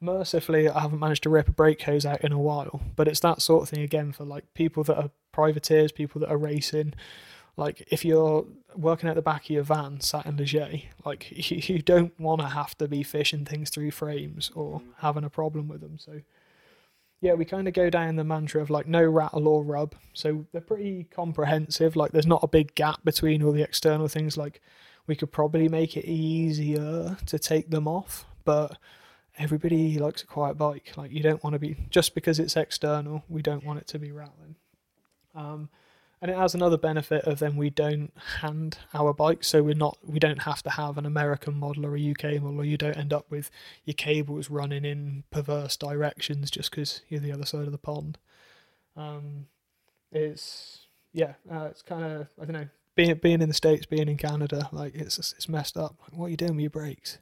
mercifully, 0.01 0.71
I 0.71 0.81
haven't 0.81 1.01
managed 1.01 1.23
to 1.25 1.29
rip 1.29 1.49
a 1.49 1.53
brake 1.53 1.83
hose 1.83 2.07
out 2.07 2.25
in 2.25 2.33
a 2.33 2.39
while, 2.39 2.81
but 2.97 3.09
it's 3.09 3.21
that 3.21 3.43
sort 3.43 3.63
of 3.63 3.69
thing 3.69 3.83
again 3.83 4.11
for 4.13 4.25
like 4.25 4.55
people 4.55 4.85
that 4.85 4.97
are 4.97 5.11
privateers, 5.33 5.93
people 5.93 6.19
that 6.23 6.31
are 6.31 6.39
racing. 6.39 6.95
Like 7.59 7.87
if 7.91 8.07
you're 8.07 8.47
working 8.75 9.11
at 9.11 9.15
the 9.15 9.21
back 9.21 9.45
of 9.45 9.51
your 9.51 9.65
van, 9.65 10.01
sat 10.01 10.25
in 10.25 10.39
Leger, 10.39 10.71
like 11.05 11.31
you, 11.31 11.61
you 11.75 11.83
don't 11.83 12.19
want 12.19 12.41
to 12.41 12.49
have 12.49 12.77
to 12.79 12.89
be 12.89 13.03
fishing 13.03 13.45
things 13.45 13.69
through 13.69 13.91
frames 13.91 14.51
or 14.55 14.81
having 14.99 15.25
a 15.25 15.31
problem 15.31 15.69
with 15.69 15.83
them. 15.83 15.99
So 15.99 16.23
yeah, 17.21 17.35
we 17.35 17.45
kind 17.45 17.67
of 17.67 17.75
go 17.75 17.89
down 17.89 18.17
the 18.17 18.25
mantra 18.25 18.61
of 18.61 18.71
like 18.71 18.87
no 18.87 19.03
rattle 19.03 19.49
or 19.49 19.65
rub. 19.65 19.95
So 20.13 20.47
they're 20.53 20.61
pretty 20.61 21.05
comprehensive. 21.11 21.97
Like 21.97 22.13
there's 22.13 22.27
not 22.27 22.43
a 22.43 22.49
big 22.49 22.75
gap 22.75 23.05
between 23.05 23.43
all 23.43 23.53
the 23.53 23.63
external 23.63 24.09
things. 24.09 24.37
Like 24.37 24.61
we 25.07 25.17
could 25.17 25.33
probably 25.33 25.69
make 25.69 25.97
it 25.97 26.05
easier 26.07 27.17
to 27.27 27.39
take 27.39 27.71
them 27.71 27.89
off, 27.89 28.27
but 28.45 28.77
everybody 29.39 29.99
likes 29.99 30.23
a 30.23 30.27
quiet 30.27 30.59
bike. 30.59 30.93
Like 30.97 31.13
you 31.13 31.23
don't 31.23 31.43
want 31.43 31.55
to 31.55 31.59
be 31.59 31.77
just 31.91 32.15
because 32.15 32.39
it's 32.39 32.57
external. 32.57 33.25
We 33.29 33.43
don't 33.43 33.65
want 33.65 33.79
it 33.79 33.87
to 33.89 33.99
be 33.99 34.13
rattling. 34.13 34.57
Um, 35.35 35.69
and 36.25 36.33
it 36.33 36.39
has 36.39 36.55
another 36.55 36.79
benefit 36.79 37.23
of 37.25 37.39
then 37.39 37.55
we 37.55 37.69
don't 37.69 38.11
hand 38.41 38.79
our 38.95 39.13
bikes, 39.13 39.47
so 39.47 39.63
we're 39.63 39.75
not 39.75 39.99
we 40.03 40.19
don't 40.19 40.45
have 40.45 40.63
to 40.63 40.71
have 40.71 40.97
an 40.97 41.05
American 41.05 41.55
model 41.55 41.85
or 41.85 41.99
a 41.99 42.11
UK 42.13 42.41
model. 42.41 42.63
Or 42.63 42.65
you 42.65 42.79
don't 42.79 42.97
end 42.97 43.13
up 43.13 43.31
with 43.31 43.51
your 43.85 43.93
cables 43.93 44.49
running 44.49 44.87
in 44.87 45.25
perverse 45.31 45.77
directions 45.77 46.51
just 46.51 46.71
because 46.71 47.03
you're 47.11 47.21
the 47.21 47.31
other 47.31 47.45
side 47.45 47.67
of 47.67 47.73
the 47.73 47.79
pond. 47.79 48.17
Um, 48.97 49.49
it's 50.13 50.87
yeah, 51.13 51.35
uh, 51.53 51.67
it's 51.71 51.83
kind 51.83 52.03
of 52.03 52.29
I 52.41 52.47
don't 52.47 52.55
know 52.55 52.69
being 52.95 53.15
being 53.17 53.43
in 53.43 53.49
the 53.49 53.55
states, 53.55 53.85
being 53.85 54.09
in 54.09 54.17
Canada, 54.17 54.71
like 54.73 54.95
it's 54.95 55.19
it's 55.19 55.47
messed 55.47 55.77
up. 55.77 55.95
What 56.11 56.29
are 56.29 56.31
you 56.31 56.39
doing 56.39 56.57
with 56.57 56.63
your 56.63 56.71
brakes? 56.71 57.19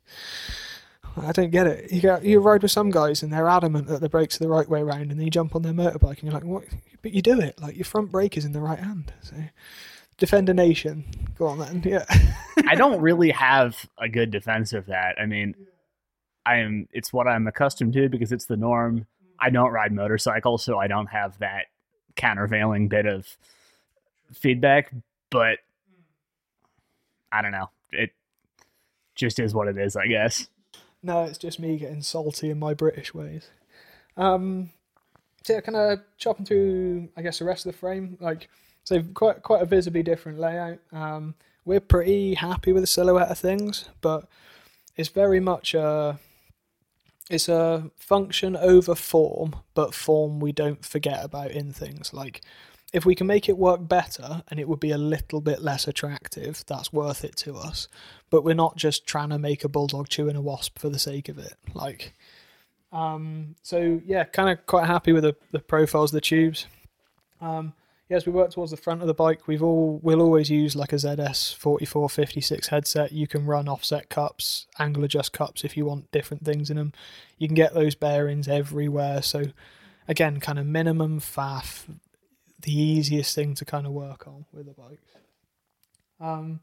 I 1.16 1.32
don't 1.32 1.50
get 1.50 1.66
it. 1.66 1.92
You 1.92 2.00
got 2.00 2.24
you 2.24 2.40
ride 2.40 2.62
with 2.62 2.70
some 2.70 2.90
guys 2.90 3.22
and 3.22 3.32
they're 3.32 3.48
adamant 3.48 3.86
that 3.88 4.00
the 4.00 4.08
brakes 4.08 4.36
are 4.36 4.44
the 4.44 4.48
right 4.50 4.68
way 4.68 4.80
around, 4.80 5.10
and 5.10 5.12
then 5.12 5.22
you 5.22 5.30
jump 5.30 5.54
on 5.54 5.62
their 5.62 5.72
motorbike 5.72 6.20
and 6.20 6.24
you're 6.24 6.32
like, 6.32 6.44
what? 6.44 6.64
But 7.02 7.12
you 7.12 7.22
do 7.22 7.40
it. 7.40 7.60
Like 7.60 7.76
your 7.76 7.84
front 7.84 8.10
brake 8.10 8.36
is 8.36 8.44
in 8.44 8.52
the 8.52 8.60
right 8.60 8.78
hand. 8.78 9.12
So 9.20 9.36
defend 10.16 10.48
a 10.48 10.54
nation. 10.54 11.04
Go 11.36 11.46
on 11.48 11.58
then. 11.58 11.82
Yeah. 11.84 12.04
I 12.68 12.74
don't 12.74 13.00
really 13.00 13.30
have 13.30 13.88
a 13.98 14.08
good 14.08 14.30
defense 14.30 14.72
of 14.72 14.86
that. 14.86 15.16
I 15.20 15.26
mean, 15.26 15.54
I 16.46 16.58
am. 16.58 16.88
It's 16.92 17.12
what 17.12 17.26
I'm 17.26 17.46
accustomed 17.46 17.92
to 17.94 18.08
because 18.08 18.30
it's 18.30 18.46
the 18.46 18.56
norm. 18.56 19.06
I 19.38 19.50
don't 19.50 19.72
ride 19.72 19.92
motorcycles, 19.92 20.62
so 20.62 20.78
I 20.78 20.86
don't 20.86 21.08
have 21.08 21.38
that 21.38 21.66
countervailing 22.14 22.88
bit 22.88 23.06
of 23.06 23.26
feedback. 24.32 24.92
But 25.30 25.58
I 27.32 27.42
don't 27.42 27.52
know. 27.52 27.70
It 27.90 28.10
just 29.14 29.40
is 29.40 29.54
what 29.54 29.68
it 29.68 29.78
is, 29.78 29.96
I 29.96 30.06
guess. 30.06 30.48
No, 31.02 31.24
it's 31.24 31.38
just 31.38 31.58
me 31.58 31.76
getting 31.78 32.02
salty 32.02 32.50
in 32.50 32.58
my 32.58 32.74
British 32.74 33.12
ways. 33.12 33.48
Um, 34.16 34.70
so 35.42 35.54
yeah, 35.54 35.60
kind 35.60 35.76
of 35.76 36.00
chopping 36.16 36.46
through, 36.46 37.08
I 37.16 37.22
guess, 37.22 37.38
the 37.38 37.44
rest 37.44 37.66
of 37.66 37.72
the 37.72 37.78
frame. 37.78 38.16
Like, 38.20 38.48
so 38.84 39.02
quite 39.14 39.42
quite 39.42 39.62
a 39.62 39.66
visibly 39.66 40.02
different 40.02 40.38
layout. 40.38 40.78
Um, 40.92 41.34
we're 41.64 41.80
pretty 41.80 42.34
happy 42.34 42.72
with 42.72 42.82
the 42.82 42.88
silhouette 42.88 43.30
of 43.30 43.38
things, 43.38 43.88
but 44.00 44.28
it's 44.96 45.08
very 45.08 45.40
much 45.40 45.74
a 45.74 46.18
it's 47.30 47.48
a 47.48 47.90
function 47.96 48.56
over 48.56 48.94
form, 48.94 49.56
but 49.74 49.94
form 49.94 50.40
we 50.40 50.52
don't 50.52 50.84
forget 50.84 51.24
about 51.24 51.50
in 51.50 51.72
things. 51.72 52.12
Like, 52.12 52.42
if 52.92 53.06
we 53.06 53.14
can 53.14 53.26
make 53.26 53.48
it 53.48 53.56
work 53.56 53.88
better 53.88 54.42
and 54.48 54.60
it 54.60 54.68
would 54.68 54.80
be 54.80 54.90
a 54.90 54.98
little 54.98 55.40
bit 55.40 55.62
less 55.62 55.88
attractive, 55.88 56.62
that's 56.66 56.92
worth 56.92 57.24
it 57.24 57.36
to 57.36 57.56
us. 57.56 57.88
But 58.30 58.44
we're 58.44 58.54
not 58.54 58.76
just 58.76 59.06
trying 59.06 59.30
to 59.30 59.38
make 59.38 59.64
a 59.64 59.68
bulldog 59.68 60.08
chew 60.08 60.28
in 60.28 60.36
a 60.36 60.42
wasp 60.42 60.78
for 60.78 60.88
the 60.88 60.98
sake 60.98 61.28
of 61.28 61.38
it. 61.38 61.54
Like, 61.74 62.14
um, 62.92 63.56
so 63.62 64.00
yeah, 64.04 64.24
kind 64.24 64.50
of 64.50 64.66
quite 64.66 64.86
happy 64.86 65.12
with 65.12 65.24
the, 65.24 65.34
the 65.52 65.58
profiles 65.58 66.12
of 66.12 66.16
the 66.16 66.20
tubes. 66.20 66.66
Um, 67.40 67.72
yeah, 68.12 68.20
we 68.26 68.32
work 68.32 68.50
towards 68.50 68.70
the 68.70 68.76
front 68.76 69.00
of 69.00 69.06
the 69.06 69.14
bike, 69.14 69.48
we've 69.48 69.62
all 69.62 69.98
we'll 70.02 70.20
always 70.20 70.50
use 70.50 70.76
like 70.76 70.92
a 70.92 70.96
ZS 70.96 71.54
forty 71.56 71.86
four 71.86 72.10
fifty 72.10 72.42
six 72.42 72.68
headset. 72.68 73.10
You 73.12 73.26
can 73.26 73.46
run 73.46 73.68
offset 73.68 74.10
cups, 74.10 74.66
angle 74.78 75.04
adjust 75.04 75.32
cups 75.32 75.64
if 75.64 75.78
you 75.78 75.86
want 75.86 76.12
different 76.12 76.44
things 76.44 76.68
in 76.68 76.76
them. 76.76 76.92
You 77.38 77.48
can 77.48 77.54
get 77.54 77.72
those 77.72 77.94
bearings 77.94 78.48
everywhere. 78.48 79.22
So 79.22 79.44
again, 80.06 80.40
kind 80.40 80.58
of 80.58 80.66
minimum 80.66 81.20
faff, 81.20 81.86
the 82.62 82.76
easiest 82.76 83.34
thing 83.34 83.54
to 83.54 83.64
kind 83.64 83.86
of 83.86 83.92
work 83.92 84.26
on 84.26 84.44
with 84.52 84.66
the 84.66 84.72
bikes. 84.72 85.12
Um, 86.20 86.60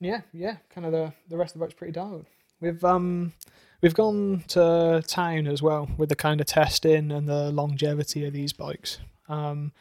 yeah, 0.00 0.20
yeah, 0.32 0.56
kind 0.70 0.86
of 0.86 0.92
the 0.92 1.12
the 1.28 1.36
rest 1.36 1.54
of 1.54 1.60
the 1.60 1.66
bike's 1.66 1.74
pretty 1.74 1.92
dialed. 1.92 2.26
We've 2.60 2.82
um 2.84 3.32
we've 3.80 3.94
gone 3.94 4.44
to 4.48 5.02
town 5.06 5.46
as 5.46 5.62
well 5.62 5.88
with 5.96 6.08
the 6.08 6.16
kind 6.16 6.40
of 6.40 6.46
testing 6.46 7.10
and 7.12 7.28
the 7.28 7.50
longevity 7.50 8.24
of 8.26 8.32
these 8.32 8.52
bikes. 8.52 8.98
Um, 9.28 9.72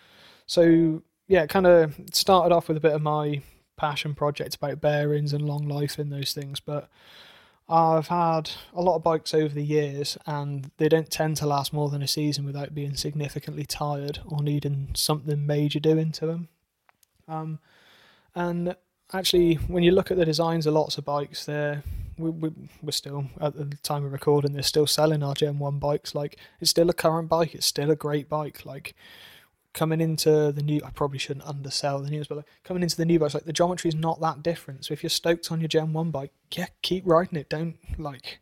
so 0.46 1.02
yeah, 1.28 1.46
kind 1.46 1.68
of 1.68 2.00
started 2.14 2.54
off 2.54 2.68
with 2.68 2.78
a 2.78 2.82
bit 2.82 2.94
of 2.94 3.02
my 3.02 3.42
passion 3.76 4.16
project 4.16 4.56
about 4.56 4.82
bearings 4.82 5.34
and 5.34 5.46
long 5.46 5.68
life 5.68 6.00
in 6.00 6.10
those 6.10 6.34
things, 6.34 6.60
but 6.60 6.90
I've 7.70 8.08
had 8.08 8.50
a 8.74 8.82
lot 8.82 8.96
of 8.96 9.04
bikes 9.04 9.34
over 9.34 9.54
the 9.54 9.64
years, 9.64 10.18
and 10.26 10.72
they 10.78 10.88
don't 10.88 11.10
tend 11.10 11.38
to 11.38 11.46
last 11.46 11.74
more 11.74 11.90
than 11.90 12.02
a 12.02 12.08
season 12.08 12.46
without 12.46 12.74
being 12.74 12.96
significantly 12.96 13.66
tired 13.66 14.20
or 14.26 14.42
needing 14.42 14.90
something 14.94 15.46
major 15.46 15.80
doing 15.80 16.12
to 16.14 16.26
them. 16.26 16.48
Um, 17.28 17.60
and 18.34 18.76
actually, 19.14 19.56
when 19.56 19.84
you 19.84 19.92
look 19.92 20.12
at 20.12 20.18
the 20.18 20.26
designs 20.26 20.66
of 20.66 20.76
lots 20.76 20.98
of 20.98 21.04
bikes, 21.04 21.46
they're 21.46 21.84
we, 22.18 22.30
we, 22.32 22.52
we're 22.82 22.92
still 22.92 23.26
at 23.40 23.56
the 23.56 23.78
time 23.84 24.06
of 24.06 24.12
recording, 24.12 24.54
they're 24.54 24.64
still 24.64 24.88
selling 24.88 25.24
our 25.24 25.34
Gen 25.34 25.60
One 25.60 25.80
bikes. 25.80 26.16
Like 26.16 26.38
it's 26.60 26.72
still 26.72 26.90
a 26.90 26.94
current 26.94 27.30
bike, 27.30 27.54
it's 27.54 27.66
still 27.66 27.92
a 27.92 27.96
great 27.96 28.30
bike. 28.30 28.66
Like 28.66 28.96
coming 29.78 30.02
into 30.02 30.52
the 30.52 30.64
new, 30.64 30.82
I 30.84 30.90
probably 30.90 31.20
shouldn't 31.20 31.46
undersell 31.46 32.00
the 32.00 32.10
news, 32.10 32.28
but 32.28 32.38
like 32.38 32.48
coming 32.64 32.82
into 32.82 32.98
the 32.98 33.06
new 33.06 33.20
bikes, 33.20 33.36
like 33.36 33.46
the 33.46 33.54
geometry 33.54 33.90
is 33.90 33.96
not 33.96 34.20
that 34.22 34.42
different. 34.42 34.84
So 34.84 34.94
if 34.94 35.04
you're 35.04 35.10
stoked 35.12 35.52
on 35.52 35.62
your 35.62 35.68
Gen 35.68 35.94
One 35.94 36.10
bike, 36.10 36.32
yeah, 36.52 36.66
keep 36.82 37.04
riding 37.06 37.38
it. 37.38 37.48
Don't 37.48 37.78
like, 37.98 38.40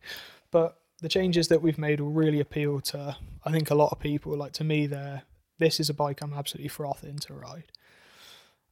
but 0.50 0.78
the 1.02 1.10
changes 1.10 1.48
that 1.48 1.60
we've 1.60 1.78
made 1.78 2.00
will 2.00 2.10
really 2.10 2.40
appeal 2.40 2.80
to, 2.80 3.16
I 3.44 3.52
think, 3.52 3.70
a 3.70 3.74
lot 3.74 3.92
of 3.92 4.00
people. 4.00 4.34
Like 4.34 4.52
to 4.54 4.64
me, 4.64 4.86
there, 4.86 5.22
this 5.58 5.78
is 5.78 5.90
a 5.90 5.94
bike 5.94 6.22
I'm 6.22 6.32
absolutely 6.32 6.68
frothing 6.68 7.18
to 7.18 7.34
ride. 7.34 7.70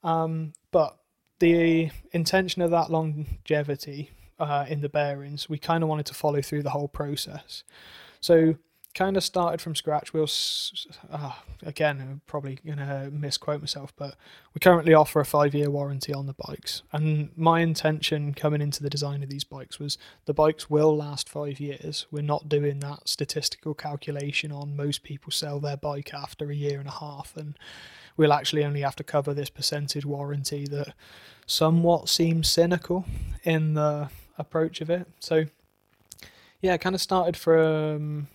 Um, 0.02 0.54
but 0.70 0.96
the 1.40 1.90
intention 2.12 2.62
of 2.62 2.70
that 2.70 2.90
longevity 2.90 4.10
uh, 4.38 4.64
in 4.68 4.80
the 4.80 4.88
bearings, 4.88 5.50
we 5.50 5.58
kind 5.58 5.82
of 5.82 5.90
wanted 5.90 6.06
to 6.06 6.14
follow 6.14 6.40
through 6.40 6.62
the 6.62 6.70
whole 6.70 6.88
process. 6.88 7.62
So 8.20 8.56
kind 8.94 9.16
of 9.16 9.24
started 9.24 9.60
from 9.60 9.74
scratch. 9.74 10.12
We'll 10.12 10.28
uh, 11.10 11.32
again, 11.62 12.20
probably 12.26 12.58
gonna 12.64 13.10
misquote 13.12 13.60
myself, 13.60 13.92
but 13.96 14.14
we 14.54 14.60
currently 14.60 14.94
offer 14.94 15.20
a 15.20 15.24
five-year 15.24 15.70
warranty 15.70 16.14
on 16.14 16.26
the 16.26 16.34
bikes. 16.34 16.82
And 16.92 17.30
my 17.36 17.60
intention 17.60 18.34
coming 18.34 18.62
into 18.62 18.82
the 18.82 18.90
design 18.90 19.22
of 19.22 19.28
these 19.28 19.44
bikes 19.44 19.78
was 19.78 19.98
the 20.26 20.34
bikes 20.34 20.70
will 20.70 20.96
last 20.96 21.28
five 21.28 21.58
years. 21.58 22.06
We're 22.10 22.22
not 22.22 22.48
doing 22.48 22.78
that 22.80 23.08
statistical 23.08 23.74
calculation 23.74 24.52
on 24.52 24.76
most 24.76 25.02
people 25.02 25.32
sell 25.32 25.60
their 25.60 25.76
bike 25.76 26.14
after 26.14 26.50
a 26.50 26.54
year 26.54 26.78
and 26.78 26.88
a 26.88 26.92
half, 26.92 27.36
and 27.36 27.58
we'll 28.16 28.32
actually 28.32 28.64
only 28.64 28.82
have 28.82 28.96
to 28.96 29.04
cover 29.04 29.34
this 29.34 29.50
percentage 29.50 30.06
warranty 30.06 30.66
that 30.66 30.94
somewhat 31.46 32.08
seems 32.08 32.48
cynical 32.48 33.04
in 33.42 33.74
the 33.74 34.08
approach 34.38 34.80
of 34.80 34.88
it. 34.88 35.08
So 35.18 35.46
yeah, 36.60 36.74
it 36.74 36.80
kind 36.80 36.94
of 36.94 37.02
started 37.02 37.36
from 37.36 38.28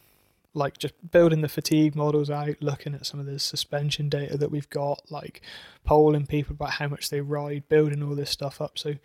like 0.54 0.78
just 0.78 0.94
building 1.12 1.42
the 1.42 1.50
fatigue 1.50 1.96
models 1.96 2.30
out, 2.30 2.56
looking 2.60 2.96
at 2.96 3.06
some 3.06 3.20
of 3.20 3.26
the 3.26 3.40
suspension 3.40 4.10
data 4.10 4.38
that 4.38 4.52
we've 4.52 4.70
got, 4.70 5.12
like 5.12 5.42
polling 5.84 6.26
people 6.26 6.54
about 6.54 6.72
how 6.72 6.88
much 6.88 7.10
they 7.10 7.22
ride, 7.22 7.70
building 7.70 8.02
all 8.02 8.16
this 8.16 8.32
stuff 8.32 8.60
up. 8.60 8.78
So 8.78 8.96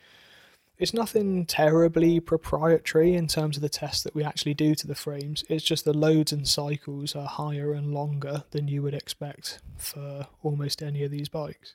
it's 0.78 0.94
nothing 0.94 1.46
terribly 1.46 2.18
proprietary 2.18 3.14
in 3.14 3.28
terms 3.28 3.56
of 3.56 3.62
the 3.62 3.68
tests 3.68 4.02
that 4.02 4.14
we 4.14 4.24
actually 4.24 4.54
do 4.54 4.74
to 4.74 4.86
the 4.86 4.94
frames. 4.94 5.44
It's 5.48 5.64
just 5.64 5.84
the 5.84 5.92
loads 5.92 6.32
and 6.32 6.48
cycles 6.48 7.14
are 7.14 7.28
higher 7.28 7.72
and 7.72 7.94
longer 7.94 8.44
than 8.50 8.66
you 8.66 8.82
would 8.82 8.94
expect 8.94 9.60
for 9.76 10.26
almost 10.42 10.82
any 10.82 11.04
of 11.04 11.10
these 11.10 11.28
bikes. 11.28 11.74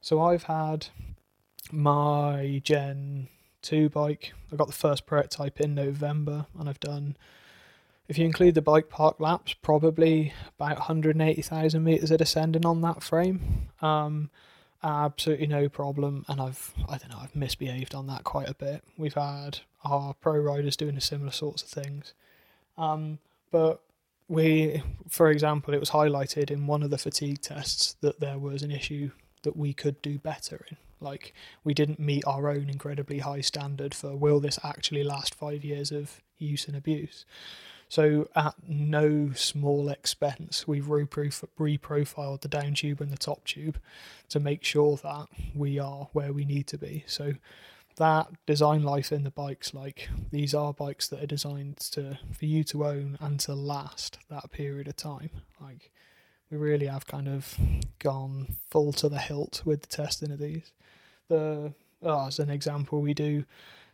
So 0.00 0.20
I've 0.20 0.44
had 0.44 0.88
my 1.70 2.60
Gen 2.64 3.28
2 3.62 3.88
bike. 3.88 4.34
I 4.52 4.56
got 4.56 4.66
the 4.66 4.72
first 4.74 5.06
prototype 5.06 5.60
in 5.60 5.74
November 5.74 6.46
and 6.58 6.68
I've 6.68 6.80
done 6.80 7.16
if 8.12 8.18
you 8.18 8.26
include 8.26 8.54
the 8.54 8.60
bike 8.60 8.90
park 8.90 9.18
laps, 9.20 9.54
probably 9.54 10.34
about 10.58 10.76
180,000 10.76 11.82
meters 11.82 12.10
of 12.10 12.18
descending 12.18 12.66
on 12.66 12.82
that 12.82 13.02
frame. 13.02 13.70
Um, 13.80 14.28
absolutely 14.82 15.46
no 15.46 15.70
problem, 15.70 16.26
and 16.28 16.38
I've 16.38 16.74
I 16.86 16.98
don't 16.98 17.08
know 17.08 17.20
I've 17.22 17.34
misbehaved 17.34 17.94
on 17.94 18.08
that 18.08 18.22
quite 18.22 18.50
a 18.50 18.54
bit. 18.54 18.84
We've 18.98 19.14
had 19.14 19.60
our 19.82 20.12
pro 20.12 20.36
riders 20.36 20.76
doing 20.76 20.94
the 20.94 21.00
similar 21.00 21.30
sorts 21.30 21.62
of 21.62 21.70
things, 21.70 22.12
um, 22.76 23.18
but 23.50 23.80
we, 24.28 24.82
for 25.08 25.30
example, 25.30 25.72
it 25.72 25.80
was 25.80 25.90
highlighted 25.90 26.50
in 26.50 26.66
one 26.66 26.82
of 26.82 26.90
the 26.90 26.98
fatigue 26.98 27.40
tests 27.40 27.96
that 28.02 28.20
there 28.20 28.38
was 28.38 28.62
an 28.62 28.70
issue 28.70 29.10
that 29.42 29.56
we 29.56 29.72
could 29.72 30.02
do 30.02 30.18
better 30.18 30.66
in. 30.70 30.76
Like 31.00 31.32
we 31.64 31.72
didn't 31.72 31.98
meet 31.98 32.24
our 32.26 32.50
own 32.50 32.68
incredibly 32.68 33.20
high 33.20 33.40
standard 33.40 33.94
for 33.94 34.14
will 34.14 34.38
this 34.38 34.58
actually 34.62 35.02
last 35.02 35.34
five 35.34 35.64
years 35.64 35.90
of 35.90 36.20
use 36.36 36.68
and 36.68 36.76
abuse. 36.76 37.24
So 37.92 38.26
at 38.34 38.54
no 38.66 39.32
small 39.34 39.90
expense, 39.90 40.66
we've 40.66 40.86
reprofiled 40.86 42.40
the 42.40 42.48
down 42.48 42.72
tube 42.72 43.02
and 43.02 43.10
the 43.10 43.18
top 43.18 43.44
tube 43.44 43.78
to 44.30 44.40
make 44.40 44.64
sure 44.64 44.96
that 44.96 45.26
we 45.54 45.78
are 45.78 46.08
where 46.14 46.32
we 46.32 46.46
need 46.46 46.66
to 46.68 46.78
be. 46.78 47.04
So 47.06 47.34
that 47.96 48.28
design 48.46 48.82
life 48.82 49.12
in 49.12 49.24
the 49.24 49.30
bikes, 49.30 49.74
like 49.74 50.08
these 50.30 50.54
are 50.54 50.72
bikes 50.72 51.06
that 51.08 51.22
are 51.22 51.26
designed 51.26 51.76
to 51.92 52.18
for 52.32 52.46
you 52.46 52.64
to 52.64 52.86
own 52.86 53.18
and 53.20 53.38
to 53.40 53.52
last 53.52 54.18
that 54.30 54.50
period 54.50 54.88
of 54.88 54.96
time. 54.96 55.28
Like 55.60 55.90
we 56.50 56.56
really 56.56 56.86
have 56.86 57.06
kind 57.06 57.28
of 57.28 57.58
gone 57.98 58.56
full 58.70 58.94
to 58.94 59.10
the 59.10 59.18
hilt 59.18 59.60
with 59.66 59.82
the 59.82 59.88
testing 59.88 60.30
of 60.30 60.38
these. 60.38 60.72
The 61.28 61.74
oh, 62.02 62.26
as 62.28 62.38
an 62.38 62.48
example, 62.48 63.02
we 63.02 63.12
do 63.12 63.44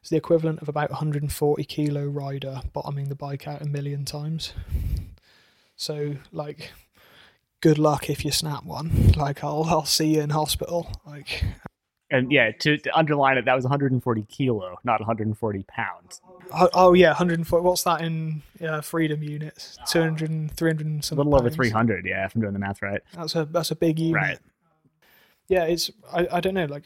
it's 0.01 0.11
the 0.11 0.16
equivalent 0.16 0.62
of 0.62 0.68
about 0.68 0.90
140 0.90 1.64
kilo 1.64 2.07
rider 2.07 2.61
bottoming 2.72 3.09
the 3.09 3.14
bike 3.14 3.46
out 3.49 3.62
a 3.62 3.66
million 3.66 4.05
times. 4.05 4.53
So 5.76 6.16
like, 6.32 6.72
good 7.61 7.78
luck 7.78 8.09
if 8.09 8.24
you 8.24 8.30
snap 8.30 8.64
one. 8.64 9.12
Like 9.16 9.42
I'll 9.42 9.64
I'll 9.64 9.84
see 9.84 10.14
you 10.14 10.22
in 10.22 10.30
hospital. 10.30 10.90
Like. 11.07 11.44
And 12.11 12.32
yeah, 12.32 12.53
to, 12.61 12.78
to 12.78 12.99
underline 12.99 13.36
it, 13.36 13.44
that 13.44 13.55
was 13.55 13.64
140 13.64 14.22
kilo, 14.30 14.78
not 14.82 14.99
140 14.99 15.62
pounds. 15.64 16.22
Oh, 16.51 16.70
oh 16.72 16.93
yeah, 16.94 17.09
140. 17.09 17.62
What's 17.62 17.82
that 17.82 18.01
in 18.01 18.43
uh, 18.62 18.81
freedom 18.81 19.22
units? 19.22 19.77
200, 19.89 20.51
300 20.52 21.05
some. 21.05 21.18
A 21.18 21.22
little 21.22 21.39
over 21.39 21.51
300. 21.51 22.06
Yeah, 22.06 22.24
if 22.24 22.35
I'm 22.35 22.40
doing 22.40 22.55
the 22.55 22.59
math 22.59 22.81
right. 22.81 23.02
That's 23.12 23.35
a 23.35 23.44
that's 23.44 23.72
a 23.72 23.77
big 23.77 23.98
unit. 23.98 24.14
Right 24.14 24.39
yeah, 25.48 25.64
it's 25.64 25.90
I, 26.12 26.28
I 26.30 26.40
don't 26.40 26.54
know, 26.54 26.66
like 26.66 26.84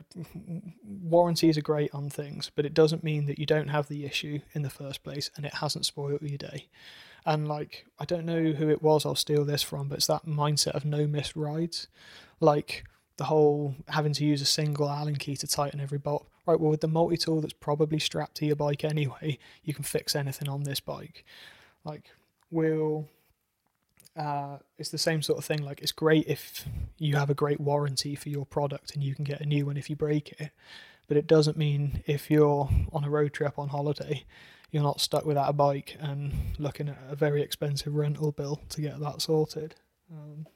warranties 0.84 1.58
are 1.58 1.62
great 1.62 1.92
on 1.92 2.08
things, 2.08 2.50
but 2.54 2.64
it 2.64 2.74
doesn't 2.74 3.02
mean 3.02 3.26
that 3.26 3.38
you 3.38 3.44
don't 3.44 3.68
have 3.68 3.88
the 3.88 4.04
issue 4.04 4.38
in 4.54 4.62
the 4.62 4.70
first 4.70 5.02
place 5.02 5.30
and 5.36 5.44
it 5.44 5.54
hasn't 5.54 5.84
spoiled 5.84 6.22
your 6.22 6.38
day. 6.38 6.68
And 7.26 7.48
like 7.48 7.86
I 7.98 8.04
don't 8.04 8.24
know 8.24 8.52
who 8.52 8.70
it 8.70 8.80
was 8.80 9.04
I'll 9.04 9.16
steal 9.16 9.44
this 9.44 9.62
from, 9.62 9.88
but 9.88 9.98
it's 9.98 10.06
that 10.06 10.26
mindset 10.26 10.76
of 10.76 10.84
no 10.84 11.08
missed 11.08 11.34
rides. 11.34 11.88
Like 12.38 12.84
the 13.16 13.24
whole 13.24 13.74
having 13.88 14.12
to 14.14 14.24
use 14.24 14.40
a 14.40 14.46
single 14.46 14.88
Allen 14.88 15.16
key 15.16 15.36
to 15.36 15.46
tighten 15.46 15.80
every 15.80 15.98
bolt. 15.98 16.28
Right, 16.46 16.58
well 16.58 16.70
with 16.70 16.80
the 16.82 16.88
multi 16.88 17.16
tool 17.16 17.40
that's 17.40 17.52
probably 17.52 17.98
strapped 17.98 18.36
to 18.36 18.46
your 18.46 18.56
bike 18.56 18.84
anyway, 18.84 19.38
you 19.64 19.74
can 19.74 19.84
fix 19.84 20.14
anything 20.14 20.48
on 20.48 20.62
this 20.62 20.78
bike. 20.78 21.24
Like 21.84 22.10
we'll 22.52 23.08
uh, 24.16 24.58
it's 24.78 24.90
the 24.90 24.98
same 24.98 25.22
sort 25.22 25.38
of 25.38 25.44
thing. 25.44 25.62
Like 25.62 25.80
it's 25.80 25.92
great 25.92 26.26
if 26.26 26.66
you 26.98 27.16
have 27.16 27.30
a 27.30 27.34
great 27.34 27.60
warranty 27.60 28.14
for 28.14 28.28
your 28.28 28.46
product 28.46 28.94
and 28.94 29.02
you 29.02 29.14
can 29.14 29.24
get 29.24 29.40
a 29.40 29.46
new 29.46 29.66
one 29.66 29.76
if 29.76 29.88
you 29.88 29.96
break 29.96 30.32
it, 30.40 30.50
but 31.08 31.16
it 31.16 31.26
doesn't 31.26 31.56
mean 31.56 32.02
if 32.06 32.30
you're 32.30 32.68
on 32.92 33.04
a 33.04 33.10
road 33.10 33.32
trip 33.32 33.58
on 33.58 33.68
holiday, 33.68 34.24
you're 34.70 34.82
not 34.82 35.00
stuck 35.00 35.24
without 35.24 35.48
a 35.48 35.52
bike 35.52 35.96
and 36.00 36.32
looking 36.58 36.88
at 36.88 36.98
a 37.10 37.14
very 37.14 37.42
expensive 37.42 37.94
rental 37.94 38.32
bill 38.32 38.60
to 38.70 38.80
get 38.80 38.98
that 39.00 39.20
sorted. 39.22 39.74
Um, 40.10 40.46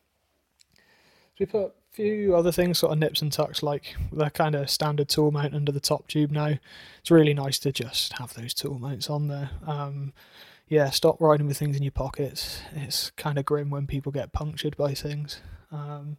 so 0.75 1.41
we 1.41 1.47
put 1.47 1.67
a 1.67 1.73
few 1.93 2.35
other 2.35 2.53
things, 2.53 2.79
sort 2.79 2.93
of 2.93 2.99
nips 2.99 3.21
and 3.21 3.31
tucks, 3.31 3.63
like 3.63 3.95
the 4.11 4.31
kind 4.31 4.55
of 4.55 4.71
standard 4.71 5.09
tool 5.11 5.31
mount 5.31 5.55
under 5.55 5.71
the 5.71 5.81
top 5.81 6.09
tube 6.09 6.31
now. 6.31 6.55
It's 7.01 7.11
really 7.11 7.35
nice 7.35 7.59
to 7.61 7.73
just 7.73 8.15
have 8.15 8.33
those 8.33 8.55
tool 8.55 8.79
mounts 8.79 9.11
on 9.11 9.29
there. 9.29 9.51
Um, 9.67 10.15
yeah, 10.69 10.91
stop 10.91 11.21
riding 11.21 11.47
with 11.47 11.59
things 11.59 11.77
in 11.77 11.83
your 11.83 11.93
pockets. 11.93 12.61
It's 12.75 13.11
kind 13.11 13.39
of 13.39 13.45
grim 13.45 13.71
when 13.71 13.87
people 13.87 14.13
get 14.13 14.33
punctured 14.33 14.77
by 14.77 14.95
things. 14.95 15.41
Um, 15.71 16.17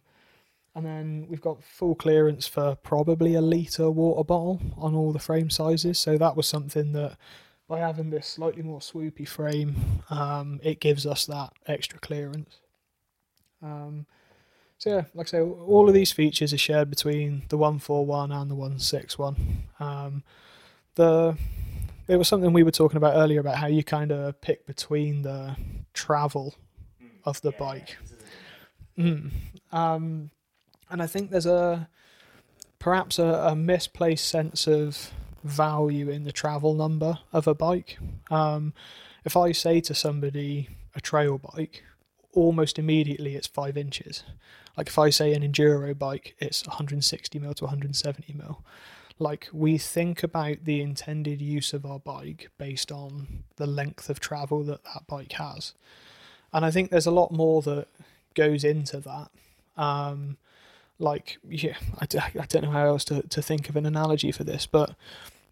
and 0.74 0.86
then 0.86 1.26
we've 1.28 1.40
got 1.40 1.62
full 1.62 1.94
clearance 1.94 2.46
for 2.46 2.76
probably 2.76 3.34
a 3.34 3.40
litre 3.40 3.90
water 3.90 4.24
bottle 4.24 4.60
on 4.76 4.94
all 4.94 5.12
the 5.12 5.18
frame 5.18 5.50
sizes. 5.50 5.98
So 5.98 6.16
that 6.18 6.36
was 6.36 6.46
something 6.46 6.92
that 6.92 7.16
by 7.68 7.80
having 7.80 8.10
this 8.10 8.26
slightly 8.26 8.62
more 8.62 8.80
swoopy 8.80 9.28
frame, 9.28 10.02
um, 10.08 10.60
it 10.62 10.80
gives 10.80 11.04
us 11.04 11.26
that 11.26 11.52
extra 11.66 11.98
clearance. 11.98 12.60
Um, 13.62 14.06
so 14.78 14.90
yeah, 14.90 15.04
like 15.14 15.26
I 15.28 15.30
say, 15.30 15.40
all 15.40 15.88
of 15.88 15.94
these 15.94 16.12
features 16.12 16.54
are 16.54 16.58
shared 16.58 16.88
between 16.88 17.42
the 17.48 17.58
141 17.58 18.32
and 18.32 18.50
the 18.50 18.54
161. 18.54 19.64
Um, 19.80 20.22
the 20.94 21.36
it 22.08 22.16
was 22.16 22.26
something 22.26 22.52
we 22.52 22.62
were 22.62 22.70
talking 22.70 22.96
about 22.96 23.14
earlier 23.14 23.38
about 23.38 23.56
how 23.56 23.66
you 23.66 23.84
kind 23.84 24.10
of 24.10 24.40
pick 24.40 24.66
between 24.66 25.22
the 25.22 25.56
travel 25.92 26.54
of 27.24 27.40
the 27.42 27.52
bike. 27.52 27.98
Mm. 28.98 29.30
Um, 29.70 30.30
and 30.90 31.02
I 31.02 31.06
think 31.06 31.30
there's 31.30 31.46
a 31.46 31.88
perhaps 32.78 33.18
a, 33.18 33.24
a, 33.24 33.54
misplaced 33.54 34.26
sense 34.26 34.66
of 34.66 35.12
value 35.44 36.08
in 36.08 36.24
the 36.24 36.32
travel 36.32 36.74
number 36.74 37.18
of 37.32 37.46
a 37.46 37.54
bike. 37.54 37.98
Um, 38.30 38.72
if 39.24 39.36
I 39.36 39.52
say 39.52 39.80
to 39.82 39.94
somebody 39.94 40.68
a 40.94 41.00
trail 41.00 41.38
bike, 41.38 41.84
almost 42.32 42.78
immediately 42.78 43.34
it's 43.34 43.46
five 43.46 43.76
inches. 43.76 44.24
Like 44.76 44.88
if 44.88 44.98
I 44.98 45.10
say 45.10 45.34
an 45.34 45.42
enduro 45.42 45.96
bike, 45.96 46.34
it's 46.38 46.66
160 46.66 47.38
mil 47.38 47.52
to 47.54 47.64
170 47.64 48.32
mil 48.32 48.64
like 49.18 49.48
we 49.52 49.78
think 49.78 50.22
about 50.22 50.64
the 50.64 50.80
intended 50.80 51.40
use 51.40 51.72
of 51.72 51.84
our 51.84 51.98
bike 51.98 52.50
based 52.58 52.92
on 52.92 53.44
the 53.56 53.66
length 53.66 54.08
of 54.08 54.20
travel 54.20 54.62
that 54.64 54.84
that 54.84 55.06
bike 55.06 55.32
has 55.32 55.74
and 56.52 56.64
i 56.64 56.70
think 56.70 56.90
there's 56.90 57.06
a 57.06 57.10
lot 57.10 57.32
more 57.32 57.62
that 57.62 57.86
goes 58.34 58.64
into 58.64 59.00
that 59.00 59.30
um, 59.76 60.36
like 60.98 61.38
yeah 61.48 61.76
I, 62.00 62.06
I 62.38 62.46
don't 62.46 62.64
know 62.64 62.70
how 62.70 62.86
else 62.86 63.04
to, 63.06 63.22
to 63.22 63.42
think 63.42 63.68
of 63.68 63.76
an 63.76 63.86
analogy 63.86 64.32
for 64.32 64.44
this 64.44 64.66
but 64.66 64.94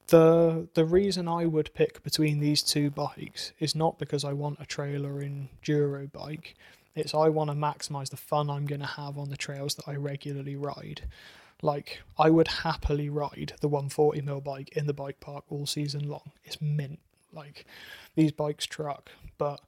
the 0.09 0.69
the 0.75 0.85
reason 0.85 1.29
I 1.29 1.47
would 1.47 1.75
pick 1.75 2.03
between 2.03 2.41
these 2.41 2.63
two 2.63 2.91
bikes 2.91 3.53
is 3.59 3.75
not 3.75 3.99
because 3.99 4.25
I 4.25 4.33
want 4.33 4.61
a 4.61 4.67
trailer 4.67 5.15
enduro 5.15 6.11
bike. 6.11 6.55
It's 6.95 7.15
I 7.15 7.29
want 7.29 7.51
to 7.51 7.57
maximize 7.57 8.11
the 8.11 8.17
fun 8.17 8.49
I'm 8.49 8.67
going 8.67 8.81
to 8.81 8.87
have 8.87 9.19
on 9.19 9.31
the 9.31 9.37
trails 9.37 9.75
that 9.75 9.89
I 9.89 9.97
regularly 9.97 10.57
ride. 10.57 11.03
Like 11.63 12.03
I 12.19 12.31
would 12.31 12.49
happily 12.49 13.09
ride 13.09 13.55
the 13.61 13.69
140 13.69 14.21
mil 14.23 14.41
bike 14.41 14.71
in 14.77 14.87
the 14.87 14.95
bike 14.95 15.21
park 15.21 15.45
all 15.49 15.67
season 15.67 16.09
long. 16.09 16.33
It's 16.45 16.61
mint. 16.61 17.01
Like 17.33 17.67
these 18.15 18.33
bikes 18.33 18.67
truck, 18.67 19.11
but 19.39 19.61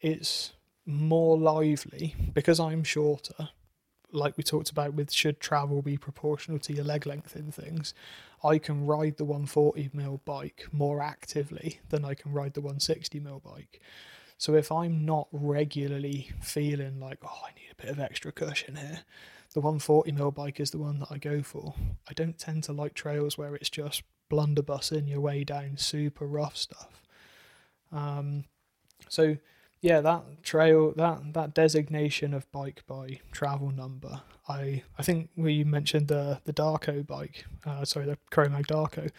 it's 0.00 0.52
more 0.86 1.38
lively 1.38 2.14
because 2.32 2.58
I'm 2.60 2.84
shorter. 2.84 3.50
Like 4.12 4.36
we 4.36 4.42
talked 4.42 4.70
about 4.70 4.94
with 4.94 5.12
should 5.12 5.40
travel 5.40 5.82
be 5.82 5.96
proportional 5.96 6.58
to 6.60 6.72
your 6.72 6.84
leg 6.84 7.06
length 7.06 7.36
in 7.36 7.52
things, 7.52 7.94
I 8.42 8.58
can 8.58 8.86
ride 8.86 9.18
the 9.18 9.24
140 9.24 9.90
mil 9.92 10.20
bike 10.24 10.66
more 10.72 11.02
actively 11.02 11.80
than 11.90 12.04
I 12.04 12.14
can 12.14 12.32
ride 12.32 12.54
the 12.54 12.60
160 12.60 13.20
mil 13.20 13.40
bike. 13.40 13.80
So 14.38 14.54
if 14.54 14.72
I'm 14.72 15.04
not 15.04 15.28
regularly 15.32 16.30
feeling 16.40 16.98
like, 16.98 17.18
oh, 17.22 17.42
I 17.46 17.52
need 17.54 17.68
a 17.70 17.82
bit 17.82 17.90
of 17.90 18.00
extra 18.00 18.32
cushion 18.32 18.76
here, 18.76 19.00
the 19.54 19.60
140 19.60 20.12
mil 20.12 20.30
bike 20.30 20.60
is 20.60 20.70
the 20.70 20.78
one 20.78 21.00
that 21.00 21.08
I 21.10 21.18
go 21.18 21.42
for. 21.42 21.74
I 22.08 22.12
don't 22.12 22.38
tend 22.38 22.64
to 22.64 22.72
like 22.72 22.94
trails 22.94 23.36
where 23.36 23.54
it's 23.54 23.70
just 23.70 24.02
blunderbussing 24.30 25.08
your 25.08 25.20
way 25.20 25.44
down 25.44 25.76
super 25.76 26.26
rough 26.26 26.56
stuff. 26.56 27.02
Um, 27.92 28.44
so 29.08 29.36
yeah, 29.80 30.02
that 30.02 30.42
trail, 30.42 30.92
that 30.96 31.32
that 31.32 31.54
designation 31.54 32.34
of 32.34 32.50
bike 32.52 32.82
by 32.86 33.20
travel 33.32 33.70
number, 33.70 34.20
I 34.46 34.82
I 34.98 35.02
think 35.02 35.30
we 35.36 35.64
mentioned 35.64 36.08
the 36.08 36.40
the 36.44 36.52
Darko 36.52 37.06
bike, 37.06 37.46
uh, 37.64 37.84
sorry, 37.86 38.04
the 38.04 38.18
Chromag 38.30 38.66
Darko, 38.66 39.10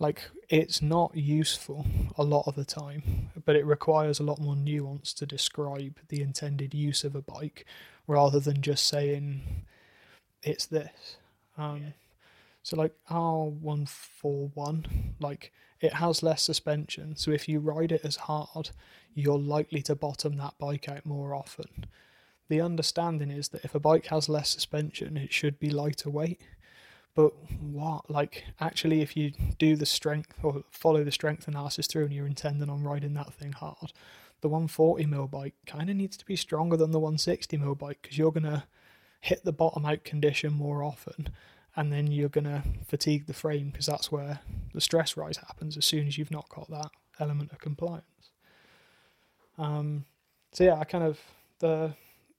like 0.00 0.28
it's 0.48 0.82
not 0.82 1.16
useful 1.16 1.86
a 2.16 2.24
lot 2.24 2.48
of 2.48 2.56
the 2.56 2.64
time, 2.64 3.30
but 3.44 3.54
it 3.54 3.64
requires 3.64 4.18
a 4.18 4.24
lot 4.24 4.40
more 4.40 4.56
nuance 4.56 5.12
to 5.14 5.24
describe 5.26 5.98
the 6.08 6.20
intended 6.20 6.74
use 6.74 7.04
of 7.04 7.14
a 7.14 7.22
bike, 7.22 7.64
rather 8.08 8.40
than 8.40 8.60
just 8.60 8.88
saying 8.88 9.64
it's 10.42 10.66
this. 10.66 11.16
Um, 11.56 11.82
yeah. 11.82 11.90
So 12.62 12.76
like 12.76 12.92
R 13.08 13.44
one 13.46 13.86
four 13.86 14.50
one, 14.54 15.14
like 15.20 15.52
it 15.80 15.94
has 15.94 16.22
less 16.22 16.42
suspension. 16.42 17.16
So 17.16 17.30
if 17.30 17.48
you 17.48 17.60
ride 17.60 17.92
it 17.92 18.04
as 18.04 18.16
hard, 18.16 18.70
you're 19.14 19.38
likely 19.38 19.82
to 19.82 19.94
bottom 19.94 20.36
that 20.36 20.54
bike 20.58 20.88
out 20.88 21.06
more 21.06 21.34
often. 21.34 21.86
The 22.48 22.60
understanding 22.60 23.30
is 23.30 23.48
that 23.50 23.64
if 23.64 23.74
a 23.74 23.80
bike 23.80 24.06
has 24.06 24.28
less 24.28 24.48
suspension, 24.48 25.16
it 25.16 25.32
should 25.32 25.58
be 25.58 25.70
lighter 25.70 26.10
weight. 26.10 26.40
But 27.14 27.32
what, 27.60 28.10
like, 28.10 28.44
actually, 28.60 29.02
if 29.02 29.16
you 29.16 29.32
do 29.58 29.74
the 29.74 29.86
strength 29.86 30.32
or 30.42 30.62
follow 30.70 31.02
the 31.02 31.10
strength 31.10 31.48
analysis 31.48 31.86
through 31.86 32.04
and 32.04 32.12
you're 32.12 32.26
intending 32.26 32.70
on 32.70 32.84
riding 32.84 33.14
that 33.14 33.34
thing 33.34 33.52
hard, 33.52 33.92
the 34.40 34.48
140 34.48 35.04
mil 35.06 35.26
bike 35.26 35.54
kind 35.66 35.90
of 35.90 35.96
needs 35.96 36.16
to 36.16 36.24
be 36.24 36.36
stronger 36.36 36.76
than 36.76 36.92
the 36.92 37.00
160 37.00 37.56
mil 37.56 37.74
bike 37.74 37.98
because 38.02 38.16
you're 38.16 38.32
gonna 38.32 38.66
hit 39.20 39.44
the 39.44 39.52
bottom 39.52 39.84
out 39.84 40.04
condition 40.04 40.52
more 40.52 40.82
often 40.82 41.30
and 41.78 41.92
then 41.92 42.08
you're 42.08 42.28
going 42.28 42.44
to 42.44 42.62
fatigue 42.86 43.26
the 43.26 43.32
frame 43.32 43.70
because 43.70 43.86
that's 43.86 44.10
where 44.10 44.40
the 44.74 44.80
stress 44.80 45.16
rise 45.16 45.36
happens 45.36 45.76
as 45.76 45.84
soon 45.84 46.08
as 46.08 46.18
you've 46.18 46.30
not 46.30 46.48
got 46.48 46.68
that 46.68 46.90
element 47.20 47.52
of 47.52 47.58
compliance. 47.60 48.30
Um, 49.56 50.04
so 50.52 50.64
yeah, 50.64 50.74
I 50.74 50.84
kind 50.84 51.04
of 51.04 51.20
the 51.60 51.94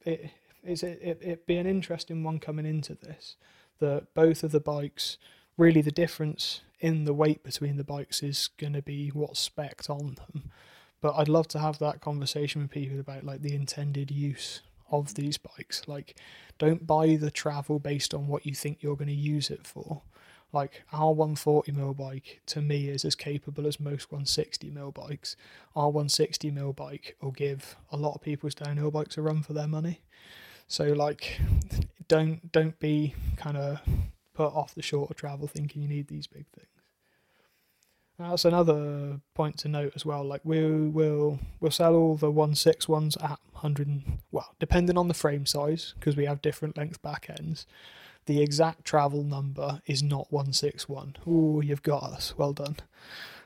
it 0.06 0.32
is 0.64 0.84
it, 0.84 1.00
it 1.02 1.20
it 1.22 1.48
be 1.48 1.56
an 1.56 1.68
interesting 1.68 2.22
one 2.22 2.40
coming 2.40 2.66
into 2.66 2.96
this 2.96 3.38
that 3.80 4.14
both 4.14 4.44
of 4.44 4.52
the 4.52 4.60
bikes 4.60 5.18
really 5.58 5.82
the 5.82 5.92
difference 5.92 6.60
in 6.82 7.06
the 7.06 7.14
weight 7.14 7.42
between 7.42 7.78
the 7.78 7.84
bikes 7.86 8.22
is 8.22 8.50
going 8.58 8.74
to 8.74 8.82
be 8.82 9.08
what's 9.10 9.48
specced 9.48 9.90
on 9.90 10.16
them. 10.16 10.52
But 11.00 11.16
I'd 11.16 11.30
love 11.30 11.48
to 11.50 11.60
have 11.60 11.80
that 11.80 12.02
conversation 12.02 12.62
with 12.62 12.72
people 12.72 13.00
about 13.00 13.24
like 13.24 13.42
the 13.42 13.56
intended 13.56 14.12
use 14.12 14.62
of 14.92 15.16
these 15.16 15.38
bikes. 15.38 15.88
Like, 15.88 16.18
don't 16.58 16.86
buy 16.86 17.16
the 17.16 17.32
travel 17.32 17.80
based 17.80 18.14
on 18.14 18.28
what 18.28 18.46
you 18.46 18.54
think 18.54 18.82
you're 18.82 18.96
going 18.96 19.08
to 19.08 19.14
use 19.14 19.50
it 19.50 19.66
for. 19.66 20.02
Like 20.52 20.84
our 20.92 21.14
140 21.14 21.72
mil 21.74 21.94
bike 21.94 22.42
to 22.48 22.62
me 22.62 22.90
is 22.90 23.06
as 23.06 23.14
capable 23.14 23.68
as 23.68 23.80
most 23.80 24.12
160 24.12 24.72
mil 24.72 24.92
bikes. 24.92 25.36
Our 25.76 25.90
160 25.90 26.50
mil 26.50 26.74
bike 26.74 27.16
will 27.22 27.32
give 27.32 27.76
a 27.92 27.98
lot 27.98 28.16
of 28.16 28.22
people's 28.22 28.56
downhill 28.56 28.90
bikes 28.90 29.18
a 29.18 29.22
run 29.22 29.44
for 29.44 29.54
their 29.54 29.68
money. 29.68 30.02
So 30.68 30.86
like, 30.86 31.40
don't 32.08 32.52
don't 32.52 32.80
be 32.80 33.14
kind 33.38 33.58
of 33.58 33.80
put 34.34 34.54
off 34.54 34.74
the 34.74 34.82
shorter 34.82 35.14
travel 35.14 35.48
thinking 35.48 35.84
you 35.84 35.88
need 35.88 36.08
these 36.08 36.26
big 36.26 36.48
things. 36.48 36.68
That's 38.20 38.44
another 38.44 39.22
point 39.34 39.58
to 39.60 39.70
note 39.70 39.94
as 39.96 40.06
well. 40.06 40.26
Like 40.26 40.42
we 40.44 40.62
will 40.90 41.40
we'll 41.62 41.72
sell 41.72 41.96
all 41.96 42.16
the 42.16 42.30
one 42.30 42.54
six 42.54 42.90
ones 42.90 43.16
at 43.18 43.40
hundred 43.54 44.04
well, 44.32 44.56
depending 44.60 44.98
on 44.98 45.08
the 45.08 45.14
frame 45.14 45.46
size 45.46 45.94
because 45.98 46.18
we 46.18 46.26
have 46.26 46.42
different 46.42 46.78
length 46.78 47.02
back 47.02 47.30
ends. 47.30 47.66
The 48.26 48.42
exact 48.42 48.84
travel 48.84 49.24
number 49.24 49.82
is 49.86 50.04
not 50.04 50.32
one 50.34 50.52
six 50.52 50.90
one. 50.90 51.16
Oh, 51.26 51.62
you've 51.62 51.82
got 51.82 52.04
us. 52.04 52.34
Well 52.38 52.52
done. 52.52 52.76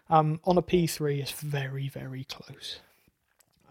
Um, 0.09 0.39
on 0.43 0.57
a 0.57 0.63
P3, 0.63 1.19
it's 1.19 1.31
very 1.31 1.87
very 1.87 2.23
close. 2.23 2.79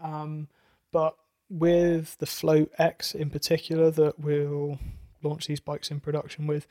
Um, 0.01 0.47
but 0.93 1.15
with 1.49 2.17
the 2.19 2.25
Float 2.25 2.71
X 2.77 3.13
in 3.13 3.29
particular 3.29 3.91
that 3.91 4.19
we'll 4.19 4.79
launch 5.21 5.47
these 5.47 5.59
bikes 5.59 5.91
in 5.91 5.99
production 5.99 6.47
with, 6.47 6.65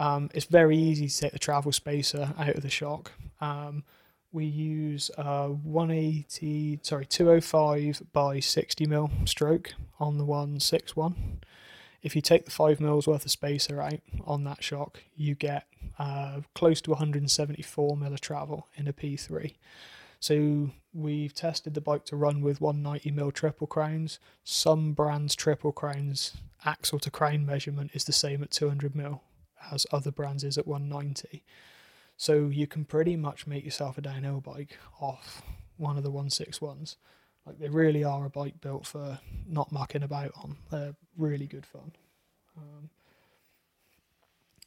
um, 0.00 0.30
it's 0.32 0.46
very 0.46 0.78
easy 0.78 1.08
to 1.08 1.18
take 1.18 1.32
the 1.32 1.38
travel 1.38 1.72
spacer 1.72 2.32
out 2.38 2.56
of 2.56 2.62
the 2.62 2.70
shock. 2.70 3.12
Um, 3.40 3.84
we 4.32 4.46
use 4.46 5.10
a 5.18 5.48
180, 5.48 6.80
sorry, 6.82 7.04
205 7.04 8.02
by 8.12 8.40
60 8.40 8.86
mil 8.86 9.10
stroke 9.26 9.74
on 9.98 10.16
the 10.16 10.24
161. 10.24 11.40
If 12.02 12.16
you 12.16 12.22
take 12.22 12.46
the 12.46 12.50
5 12.50 12.80
mils 12.80 13.06
worth 13.06 13.26
of 13.26 13.30
spacer 13.30 13.82
out 13.82 14.00
on 14.24 14.44
that 14.44 14.64
shock, 14.64 15.02
you 15.16 15.34
get 15.34 15.66
uh, 15.98 16.40
close 16.54 16.80
to 16.82 16.90
174 16.90 17.94
mil 17.94 18.14
of 18.14 18.20
travel 18.22 18.68
in 18.76 18.88
a 18.88 18.94
P3. 18.94 19.52
So 20.18 20.70
we've 20.94 21.34
tested 21.34 21.74
the 21.74 21.82
bike 21.82 22.06
to 22.06 22.16
run 22.16 22.40
with 22.40 22.62
190 22.62 23.10
mil 23.10 23.32
triple 23.32 23.66
crowns. 23.66 24.18
Some 24.44 24.92
brands' 24.92 25.34
triple 25.34 25.72
crowns 25.72 26.38
axle 26.64 26.98
to 27.00 27.10
crown 27.10 27.44
measurement 27.44 27.90
is 27.92 28.04
the 28.04 28.12
same 28.12 28.42
at 28.42 28.50
200 28.50 28.96
mil 28.96 29.22
as 29.70 29.86
other 29.92 30.10
brands 30.10 30.44
is 30.44 30.58
at 30.58 30.66
190. 30.66 31.44
So 32.16 32.48
you 32.48 32.66
can 32.66 32.84
pretty 32.84 33.16
much 33.16 33.46
make 33.46 33.64
yourself 33.64 33.96
a 33.96 34.02
downhill 34.02 34.40
bike 34.40 34.78
off 35.00 35.42
one 35.76 35.96
of 35.96 36.02
the 36.02 36.12
161s. 36.12 36.96
Like 37.46 37.58
they 37.58 37.68
really 37.68 38.04
are 38.04 38.26
a 38.26 38.30
bike 38.30 38.60
built 38.60 38.86
for 38.86 39.18
not 39.46 39.72
mucking 39.72 40.02
about 40.02 40.32
on. 40.36 40.56
They're 40.70 40.94
really 41.16 41.46
good 41.46 41.64
fun. 41.64 41.92
Um, 42.56 42.90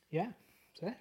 yeah, 0.09 0.31
sick. 0.79 0.97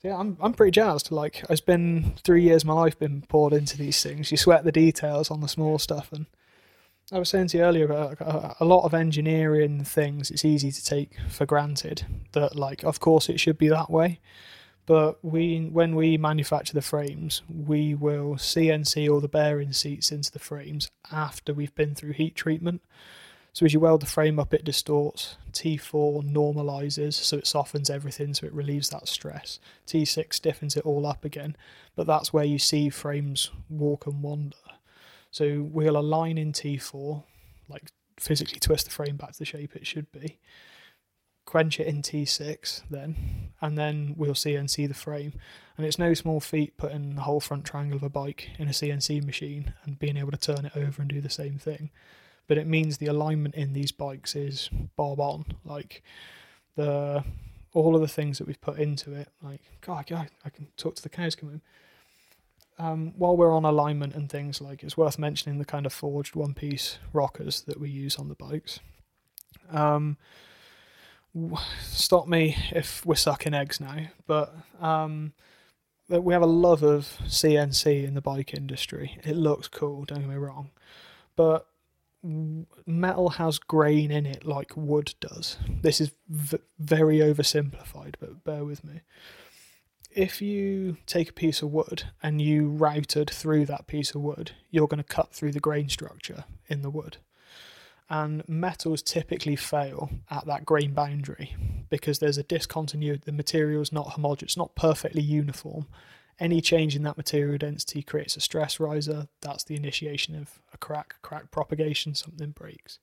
So 0.00 0.08
yeah, 0.08 0.16
I'm 0.16 0.36
I'm 0.40 0.52
pretty 0.52 0.72
jazzed. 0.72 1.10
Like 1.10 1.44
it's 1.48 1.60
been 1.60 2.14
three 2.22 2.42
years 2.42 2.62
of 2.62 2.68
my 2.68 2.74
life 2.74 2.98
been 2.98 3.22
poured 3.22 3.52
into 3.52 3.76
these 3.76 4.02
things. 4.02 4.30
You 4.30 4.36
sweat 4.36 4.64
the 4.64 4.72
details 4.72 5.30
on 5.30 5.40
the 5.40 5.48
small 5.48 5.78
stuff, 5.78 6.12
and 6.12 6.26
I 7.12 7.20
was 7.20 7.28
saying 7.28 7.48
to 7.48 7.58
you 7.58 7.62
earlier 7.62 7.84
about 7.84 8.20
a, 8.20 8.56
a 8.60 8.64
lot 8.64 8.84
of 8.84 8.92
engineering 8.92 9.84
things. 9.84 10.30
It's 10.30 10.44
easy 10.44 10.72
to 10.72 10.84
take 10.84 11.16
for 11.28 11.46
granted 11.46 12.04
that, 12.32 12.56
like, 12.56 12.82
of 12.82 12.98
course, 12.98 13.28
it 13.28 13.38
should 13.38 13.58
be 13.58 13.68
that 13.68 13.90
way. 13.90 14.18
But 14.86 15.24
we, 15.24 15.68
when 15.72 15.94
we 15.94 16.18
manufacture 16.18 16.74
the 16.74 16.82
frames, 16.82 17.42
we 17.48 17.94
will 17.94 18.34
CNC 18.34 19.08
all 19.08 19.20
the 19.20 19.28
bearing 19.28 19.72
seats 19.72 20.10
into 20.10 20.32
the 20.32 20.40
frames 20.40 20.90
after 21.12 21.54
we've 21.54 21.74
been 21.76 21.94
through 21.94 22.12
heat 22.12 22.34
treatment. 22.34 22.82
So 23.52 23.64
as 23.64 23.72
you 23.72 23.80
weld 23.80 24.02
the 24.02 24.06
frame 24.06 24.40
up, 24.40 24.52
it 24.52 24.64
distorts. 24.64 25.38
T4 25.52 26.28
normalizes, 26.28 27.14
so 27.14 27.38
it 27.38 27.46
softens 27.46 27.88
everything, 27.88 28.34
so 28.34 28.46
it 28.46 28.52
relieves 28.52 28.90
that 28.90 29.08
stress. 29.08 29.60
T6 29.86 30.34
stiffens 30.34 30.76
it 30.76 30.84
all 30.84 31.06
up 31.06 31.24
again, 31.24 31.56
but 31.94 32.06
that's 32.06 32.32
where 32.32 32.44
you 32.44 32.58
see 32.58 32.90
frames 32.90 33.50
walk 33.70 34.06
and 34.06 34.22
wander. 34.22 34.56
So 35.36 35.68
we'll 35.70 35.98
align 35.98 36.38
in 36.38 36.52
T4, 36.52 37.22
like 37.68 37.90
physically 38.18 38.58
twist 38.58 38.86
the 38.86 38.90
frame 38.90 39.16
back 39.16 39.32
to 39.32 39.38
the 39.38 39.44
shape 39.44 39.76
it 39.76 39.86
should 39.86 40.10
be. 40.10 40.38
Quench 41.44 41.78
it 41.78 41.86
in 41.86 42.00
T6 42.00 42.82
then, 42.90 43.52
and 43.60 43.76
then 43.76 44.14
we'll 44.16 44.32
CNC 44.34 44.88
the 44.88 44.94
frame. 44.94 45.34
And 45.76 45.86
it's 45.86 45.98
no 45.98 46.14
small 46.14 46.40
feat 46.40 46.78
putting 46.78 47.16
the 47.16 47.22
whole 47.22 47.40
front 47.40 47.64
triangle 47.66 47.98
of 47.98 48.02
a 48.02 48.08
bike 48.08 48.48
in 48.58 48.68
a 48.68 48.72
CNC 48.72 49.24
machine 49.24 49.74
and 49.84 49.98
being 49.98 50.16
able 50.16 50.32
to 50.32 50.38
turn 50.38 50.64
it 50.64 50.76
over 50.76 51.02
and 51.02 51.10
do 51.10 51.20
the 51.20 51.28
same 51.28 51.58
thing 51.58 51.90
but 52.48 52.58
it 52.58 52.66
means 52.66 52.98
the 52.98 53.06
alignment 53.06 53.54
in 53.54 53.72
these 53.72 53.92
bikes 53.92 54.36
is 54.36 54.70
bob 54.96 55.20
on. 55.20 55.44
Like 55.64 56.02
the 56.76 57.24
all 57.72 57.94
of 57.94 58.00
the 58.00 58.08
things 58.08 58.38
that 58.38 58.46
we've 58.46 58.60
put 58.60 58.78
into 58.78 59.12
it, 59.12 59.28
like 59.42 59.60
God, 59.80 60.06
God 60.06 60.30
I 60.44 60.50
can 60.50 60.68
talk 60.76 60.94
to 60.96 61.02
the 61.02 61.08
cows 61.08 61.34
come 61.34 61.50
in. 61.50 61.60
Um, 62.78 63.14
while 63.16 63.36
we're 63.36 63.54
on 63.54 63.64
alignment 63.64 64.14
and 64.14 64.28
things 64.28 64.60
like 64.60 64.82
it's 64.82 64.98
worth 64.98 65.18
mentioning 65.18 65.58
the 65.58 65.64
kind 65.64 65.86
of 65.86 65.94
forged 65.94 66.36
one 66.36 66.52
piece 66.52 66.98
rockers 67.12 67.62
that 67.62 67.80
we 67.80 67.88
use 67.88 68.16
on 68.16 68.28
the 68.28 68.34
bikes. 68.34 68.80
Um, 69.70 70.18
stop 71.80 72.28
me 72.28 72.56
if 72.72 73.04
we're 73.06 73.14
sucking 73.14 73.54
eggs 73.54 73.80
now, 73.80 74.08
but 74.26 74.54
um, 74.80 75.32
we 76.08 76.32
have 76.32 76.42
a 76.42 76.46
love 76.46 76.82
of 76.82 77.18
CNC 77.24 78.04
in 78.04 78.14
the 78.14 78.20
bike 78.20 78.54
industry. 78.54 79.18
It 79.24 79.36
looks 79.36 79.68
cool, 79.68 80.04
don't 80.04 80.20
get 80.20 80.28
me 80.28 80.36
wrong, 80.36 80.70
but 81.34 81.66
metal 82.22 83.30
has 83.30 83.58
grain 83.58 84.10
in 84.10 84.26
it 84.26 84.44
like 84.44 84.76
wood 84.76 85.14
does. 85.20 85.58
This 85.82 86.00
is 86.00 86.12
v- 86.28 86.58
very 86.78 87.18
oversimplified, 87.18 88.14
but 88.18 88.44
bear 88.44 88.64
with 88.64 88.84
me. 88.84 89.00
If 90.16 90.40
you 90.40 90.96
take 91.06 91.28
a 91.28 91.34
piece 91.34 91.60
of 91.60 91.70
wood 91.70 92.04
and 92.22 92.40
you 92.40 92.68
routed 92.68 93.30
through 93.30 93.66
that 93.66 93.86
piece 93.86 94.14
of 94.14 94.22
wood, 94.22 94.52
you're 94.70 94.88
going 94.88 95.02
to 95.02 95.04
cut 95.04 95.32
through 95.32 95.52
the 95.52 95.60
grain 95.60 95.88
structure 95.88 96.44
in 96.68 96.82
the 96.82 96.90
wood. 96.90 97.18
And 98.08 98.42
metals 98.48 99.02
typically 99.02 99.56
fail 99.56 100.10
at 100.30 100.46
that 100.46 100.64
grain 100.64 100.94
boundary 100.94 101.54
because 101.90 102.18
there's 102.18 102.38
a 102.38 102.42
discontinuity. 102.42 103.22
The 103.26 103.32
material 103.32 103.82
is 103.82 103.92
not 103.92 104.12
homogeneous, 104.12 104.56
not 104.56 104.74
perfectly 104.74 105.22
uniform, 105.22 105.86
any 106.38 106.60
change 106.60 106.94
in 106.94 107.02
that 107.04 107.16
material 107.16 107.56
density 107.56 108.02
creates 108.02 108.36
a 108.36 108.40
stress 108.40 108.78
riser. 108.78 109.28
That's 109.40 109.64
the 109.64 109.74
initiation 109.74 110.34
of 110.34 110.60
a 110.72 110.78
crack, 110.78 111.16
crack 111.22 111.50
propagation, 111.50 112.14
something 112.14 112.50
breaks. 112.50 112.98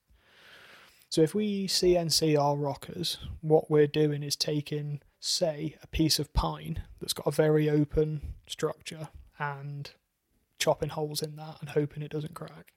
So 1.14 1.22
if 1.22 1.32
we 1.32 1.68
CNC 1.68 2.36
our 2.36 2.56
rockers, 2.56 3.18
what 3.40 3.70
we're 3.70 3.86
doing 3.86 4.24
is 4.24 4.34
taking, 4.34 5.00
say, 5.20 5.76
a 5.80 5.86
piece 5.86 6.18
of 6.18 6.32
pine 6.32 6.82
that's 7.00 7.12
got 7.12 7.28
a 7.28 7.30
very 7.30 7.70
open 7.70 8.34
structure 8.48 9.10
and 9.38 9.92
chopping 10.58 10.88
holes 10.88 11.22
in 11.22 11.36
that 11.36 11.58
and 11.60 11.68
hoping 11.68 12.02
it 12.02 12.10
doesn't 12.10 12.34
crack. 12.34 12.72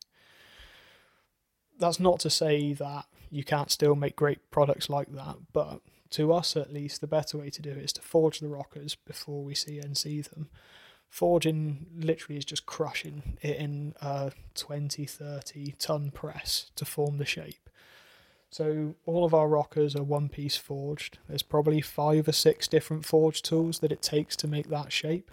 That's 1.80 2.00
not 2.00 2.20
to 2.20 2.30
say 2.30 2.74
that 2.74 3.06
you 3.32 3.44
can't 3.44 3.72
still 3.72 3.96
make 3.96 4.16
great 4.16 4.52
products 4.52 4.88
like 4.88 5.12
that, 5.14 5.38
but 5.52 5.82
to 6.12 6.32
us 6.32 6.56
at 6.56 6.72
least, 6.72 7.02
the 7.02 7.08
better 7.08 7.40
way 7.40 7.50
to 7.50 7.62
do 7.64 7.72
it 7.72 7.78
is 7.78 7.94
to 7.94 8.04
forge 8.04 8.40
the 8.40 8.50
rockers 8.50 8.94
before 8.94 9.44
we 9.44 9.56
CNC 9.56 10.30
them. 10.30 10.50
Forging 11.10 11.88
literally 11.98 12.38
is 12.38 12.46
just 12.46 12.68
crushing 12.68 13.40
it 13.42 13.58
in 13.58 13.96
a 14.00 14.32
20, 14.54 15.08
30 15.08 15.74
ton 15.80 16.12
press 16.12 16.70
to 16.76 16.86
form 16.86 17.18
the 17.18 17.26
shape. 17.26 17.67
So 18.50 18.96
all 19.06 19.26
of 19.26 19.34
our 19.34 19.48
rockers 19.48 19.96
are 19.96 20.04
one 20.04 20.30
piece 20.30 20.56
forged. 20.56 21.18
There's 21.28 21.44
probably 21.44 21.82
five 21.82 22.28
or 22.28 22.32
six 22.32 22.68
different 22.68 23.06
forge 23.06 23.42
tools 23.42 23.80
that 23.80 23.92
it 23.92 24.02
takes 24.02 24.36
to 24.38 24.48
make 24.48 24.70
that 24.70 24.92
shape. 24.92 25.30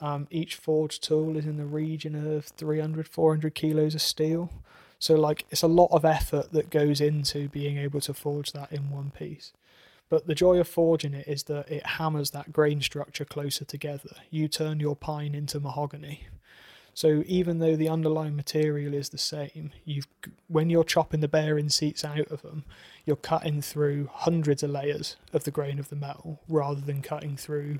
Um, 0.00 0.28
each 0.30 0.54
forge 0.54 1.00
tool 1.00 1.36
is 1.36 1.44
in 1.44 1.56
the 1.56 1.66
region 1.66 2.14
of 2.14 2.46
300, 2.46 3.06
400 3.06 3.54
kilos 3.54 3.94
of 3.94 4.02
steel. 4.02 4.50
So 4.98 5.14
like 5.14 5.44
it's 5.50 5.62
a 5.62 5.68
lot 5.68 5.88
of 5.92 6.04
effort 6.04 6.52
that 6.52 6.70
goes 6.70 7.00
into 7.00 7.48
being 7.48 7.78
able 7.78 8.00
to 8.02 8.14
forge 8.14 8.52
that 8.52 8.72
in 8.72 8.90
one 8.90 9.10
piece. 9.10 9.52
But 10.08 10.26
the 10.26 10.34
joy 10.34 10.58
of 10.58 10.68
forging 10.68 11.14
it 11.14 11.28
is 11.28 11.44
that 11.44 11.70
it 11.70 11.86
hammers 11.86 12.30
that 12.30 12.52
grain 12.52 12.80
structure 12.80 13.24
closer 13.24 13.64
together. 13.64 14.10
You 14.30 14.48
turn 14.48 14.80
your 14.80 14.96
pine 14.96 15.34
into 15.34 15.60
mahogany. 15.60 16.26
So 16.94 17.22
even 17.26 17.58
though 17.58 17.76
the 17.76 17.88
underlying 17.88 18.36
material 18.36 18.94
is 18.94 19.08
the 19.08 19.18
same, 19.18 19.70
you've 19.84 20.08
when 20.48 20.70
you're 20.70 20.84
chopping 20.84 21.20
the 21.20 21.28
bearing 21.28 21.68
seats 21.68 22.04
out 22.04 22.28
of 22.30 22.42
them, 22.42 22.64
you're 23.06 23.16
cutting 23.16 23.62
through 23.62 24.08
hundreds 24.12 24.62
of 24.62 24.70
layers 24.70 25.16
of 25.32 25.44
the 25.44 25.50
grain 25.50 25.78
of 25.78 25.88
the 25.88 25.96
metal 25.96 26.40
rather 26.48 26.80
than 26.80 27.02
cutting 27.02 27.36
through 27.36 27.78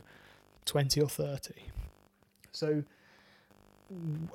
20 0.65 1.01
or 1.01 1.09
30. 1.09 1.55
So 2.53 2.85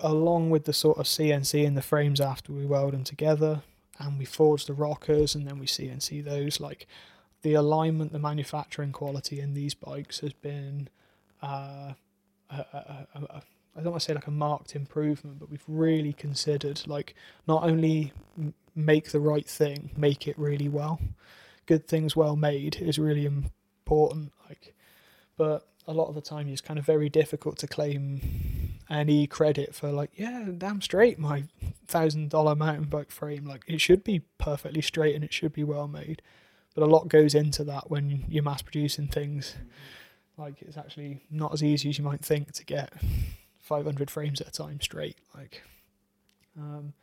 along 0.02 0.50
with 0.50 0.66
the 0.66 0.74
sort 0.74 0.98
of 0.98 1.06
CNC 1.06 1.64
in 1.64 1.76
the 1.76 1.82
frames 1.82 2.20
after 2.20 2.52
we 2.52 2.66
weld 2.66 2.94
them 2.94 3.04
together 3.04 3.64
and 4.00 4.20
we 4.20 4.26
forge 4.26 4.66
the 4.66 4.74
rockers 4.74 5.34
and 5.34 5.48
then 5.48 5.60
we 5.60 5.66
CNC 5.66 6.24
those 6.24 6.60
like 6.60 6.88
the 7.42 7.54
alignment, 7.54 8.12
the 8.12 8.20
manufacturing 8.20 8.92
quality 8.92 9.40
in 9.40 9.54
these 9.54 9.74
bikes 9.74 10.20
has 10.20 10.34
been, 10.34 10.90
uh, 11.44 11.94
a, 12.50 12.56
a, 12.56 13.08
a, 13.14 13.42
I 13.76 13.82
don't 13.82 13.92
want 13.92 14.02
to 14.02 14.06
say 14.06 14.14
like 14.14 14.28
a 14.28 14.32
marked 14.32 14.76
improvement, 14.76 15.40
but 15.40 15.50
we've 15.50 15.64
really 15.68 16.14
considered 16.14 16.82
like 16.88 17.16
not 17.48 17.64
only 17.64 18.14
make 18.76 19.12
the 19.12 19.20
right 19.20 19.48
thing, 19.48 19.92
make 19.98 20.28
it 20.28 20.38
really 20.38 20.70
well. 20.70 21.00
Good 21.66 21.88
things 21.88 22.16
well 22.16 22.36
made 22.36 22.78
is 22.78 23.00
really 23.00 23.26
important. 23.26 24.32
Like, 24.48 24.76
but 25.38 25.68
a 25.88 25.94
lot 25.94 26.08
of 26.08 26.16
the 26.16 26.22
time 26.22 26.48
it's 26.48 26.62
kind 26.62 26.80
of 26.80 26.86
very 26.86 27.10
difficult 27.10 27.58
to 27.60 27.68
claim 27.68 28.22
any 28.90 29.26
credit 29.28 29.74
for 29.74 29.92
like 29.92 30.12
yeah 30.16 30.46
damn 30.58 30.80
straight 30.80 31.18
my 31.18 31.44
thousand 31.88 32.30
dollar 32.30 32.56
mountain 32.56 32.86
bike 32.86 33.10
frame 33.10 33.46
like 33.46 33.64
it 33.68 33.82
should 33.82 34.04
be 34.04 34.22
perfectly 34.38 34.82
straight 34.82 35.16
and 35.16 35.24
it 35.24 35.34
should 35.34 35.54
be 35.54 35.64
well 35.64 35.88
made 35.88 36.22
but 36.76 36.84
a 36.84 36.88
lot 36.88 37.08
goes 37.08 37.34
into 37.34 37.64
that 37.64 37.90
when 37.90 38.26
you're 38.28 38.44
mass 38.44 38.62
producing 38.62 39.08
things. 39.08 39.56
Mm-hmm. 39.58 40.42
Like 40.42 40.62
it's 40.62 40.78
actually 40.78 41.22
not 41.32 41.54
as 41.54 41.64
easy 41.64 41.90
as 41.90 41.98
you 41.98 42.04
might 42.04 42.24
think 42.24 42.52
to 42.52 42.66
get 42.66 42.94
500 43.66 44.12
frames 44.12 44.42
at 44.42 44.48
a 44.48 44.52
time 44.52 44.80
straight. 44.80 45.18
Like, 45.36 45.64
um, 46.58 46.94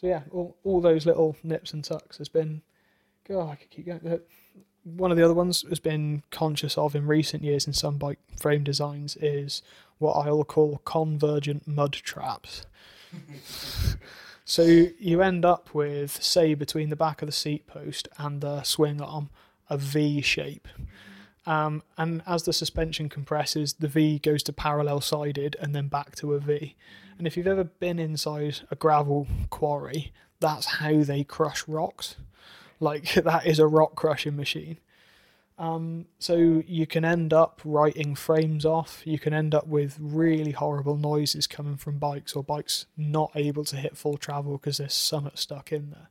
so 0.00 0.06
yeah, 0.06 0.22
all, 0.30 0.56
all 0.64 0.80
those 0.80 1.06
little 1.06 1.36
nips 1.42 1.72
and 1.72 1.84
tucks 1.84 2.18
has 2.18 2.28
been. 2.28 2.62
God, 3.28 3.50
I 3.50 3.56
could 3.56 3.70
keep 3.70 3.86
going. 3.86 4.20
One 4.84 5.10
of 5.10 5.18
the 5.18 5.24
other 5.24 5.34
ones 5.34 5.64
has 5.68 5.80
been 5.80 6.22
conscious 6.30 6.78
of 6.78 6.94
in 6.94 7.06
recent 7.06 7.42
years 7.42 7.66
in 7.66 7.74
some 7.74 7.98
bike 7.98 8.20
frame 8.40 8.64
designs 8.64 9.16
is 9.16 9.60
what 9.98 10.12
I'll 10.12 10.44
call 10.44 10.80
convergent 10.84 11.66
mud 11.66 11.92
traps. 11.92 12.64
So 14.48 14.62
you 14.62 15.20
end 15.20 15.44
up 15.44 15.74
with, 15.74 16.22
say, 16.22 16.54
between 16.54 16.88
the 16.88 16.96
back 16.96 17.20
of 17.20 17.26
the 17.26 17.32
seat 17.32 17.66
post 17.66 18.08
and 18.16 18.40
the 18.40 18.62
swing 18.62 18.98
arm, 18.98 19.28
a 19.68 19.76
V 19.76 20.22
shape. 20.22 20.66
Um, 21.48 21.82
and 21.96 22.22
as 22.26 22.42
the 22.42 22.52
suspension 22.52 23.08
compresses, 23.08 23.72
the 23.72 23.88
V 23.88 24.18
goes 24.18 24.42
to 24.42 24.52
parallel 24.52 25.00
sided 25.00 25.56
and 25.58 25.74
then 25.74 25.88
back 25.88 26.14
to 26.16 26.34
a 26.34 26.38
V. 26.38 26.76
And 27.16 27.26
if 27.26 27.38
you've 27.38 27.46
ever 27.46 27.64
been 27.64 27.98
inside 27.98 28.60
a 28.70 28.76
gravel 28.76 29.26
quarry, 29.48 30.12
that's 30.40 30.66
how 30.66 31.02
they 31.02 31.24
crush 31.24 31.66
rocks. 31.66 32.16
Like 32.80 33.14
that 33.14 33.46
is 33.46 33.58
a 33.58 33.66
rock 33.66 33.94
crushing 33.94 34.36
machine. 34.36 34.76
Um, 35.58 36.04
so 36.18 36.62
you 36.66 36.86
can 36.86 37.06
end 37.06 37.32
up 37.32 37.62
writing 37.64 38.14
frames 38.14 38.66
off. 38.66 39.00
You 39.06 39.18
can 39.18 39.32
end 39.32 39.54
up 39.54 39.66
with 39.66 39.96
really 39.98 40.52
horrible 40.52 40.98
noises 40.98 41.46
coming 41.46 41.78
from 41.78 41.98
bikes 41.98 42.34
or 42.34 42.44
bikes 42.44 42.84
not 42.94 43.32
able 43.34 43.64
to 43.64 43.76
hit 43.76 43.96
full 43.96 44.18
travel 44.18 44.58
because 44.58 44.76
there's 44.76 44.92
something 44.92 45.32
stuck 45.34 45.72
in 45.72 45.90
there. 45.90 46.10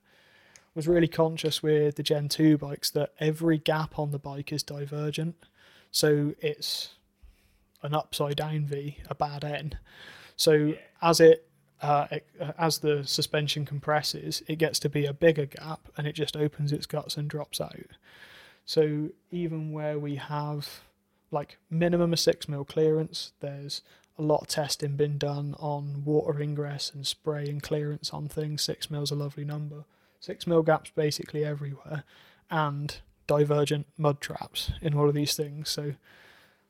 Was 0.78 0.88
really 0.88 1.08
conscious 1.08 1.64
with 1.64 1.95
the 1.95 2.04
Gen 2.04 2.30
2 2.30 2.60
bikes 2.60 2.91
that 2.91 3.14
every 3.20 3.58
gap 3.58 3.98
on 3.98 4.12
the 4.12 4.20
bike 4.20 4.54
is 4.54 4.62
divergent. 4.62 5.34
So 5.90 6.36
it's 6.40 6.90
an 7.82 7.95
upside 7.95 8.36
down 8.36 8.68
V, 8.68 8.99
a 9.10 9.16
bad 9.16 9.44
N. 9.44 9.74
So 10.36 10.76
as 11.02 11.20
it 11.20 11.49
uh, 11.82 12.06
it, 12.12 12.28
uh, 12.40 12.52
as 12.60 12.78
the 12.78 13.04
suspension 13.08 13.66
compresses, 13.66 14.44
it 14.45 14.60
gets 14.60 14.78
to 14.82 14.88
be 14.88 15.08
a 15.08 15.14
bigger 15.14 15.48
gap 15.48 15.90
and 15.98 16.06
it 16.06 16.14
just 16.14 16.38
opens 16.38 16.72
its 16.72 16.86
guts 16.86 17.18
and 17.18 17.28
drops 17.28 17.60
out. 17.60 17.90
So 18.64 19.10
even 19.32 19.72
where 19.72 19.98
we 19.98 20.18
have 20.18 20.82
like 21.32 21.58
minimum 21.72 22.14
a 22.14 22.18
six 22.18 22.48
mil 22.48 22.64
clearance, 22.64 23.32
there's 23.40 23.82
a 24.16 24.22
lot 24.22 24.44
of 24.44 24.48
testing 24.48 24.95
been 24.95 25.18
done 25.18 25.56
on 25.58 26.04
water 26.06 26.40
ingress 26.40 26.91
and 26.94 27.08
spray 27.08 27.49
and 27.49 27.64
clearance 27.64 28.12
on 28.12 28.28
things. 28.28 28.62
Six 28.62 28.91
mil's 28.91 29.10
a 29.10 29.16
lovely 29.16 29.44
number. 29.44 29.86
Six 30.19 30.48
mil 30.48 30.64
gaps 30.64 30.91
basically 30.95 31.45
everywhere, 31.45 32.03
and 32.49 32.99
divergent 33.27 33.88
mud 33.98 34.22
traps 34.22 34.72
in 34.81 34.94
all 34.94 35.07
of 35.07 35.15
these 35.15 35.35
things. 35.35 35.69
So, 35.69 35.94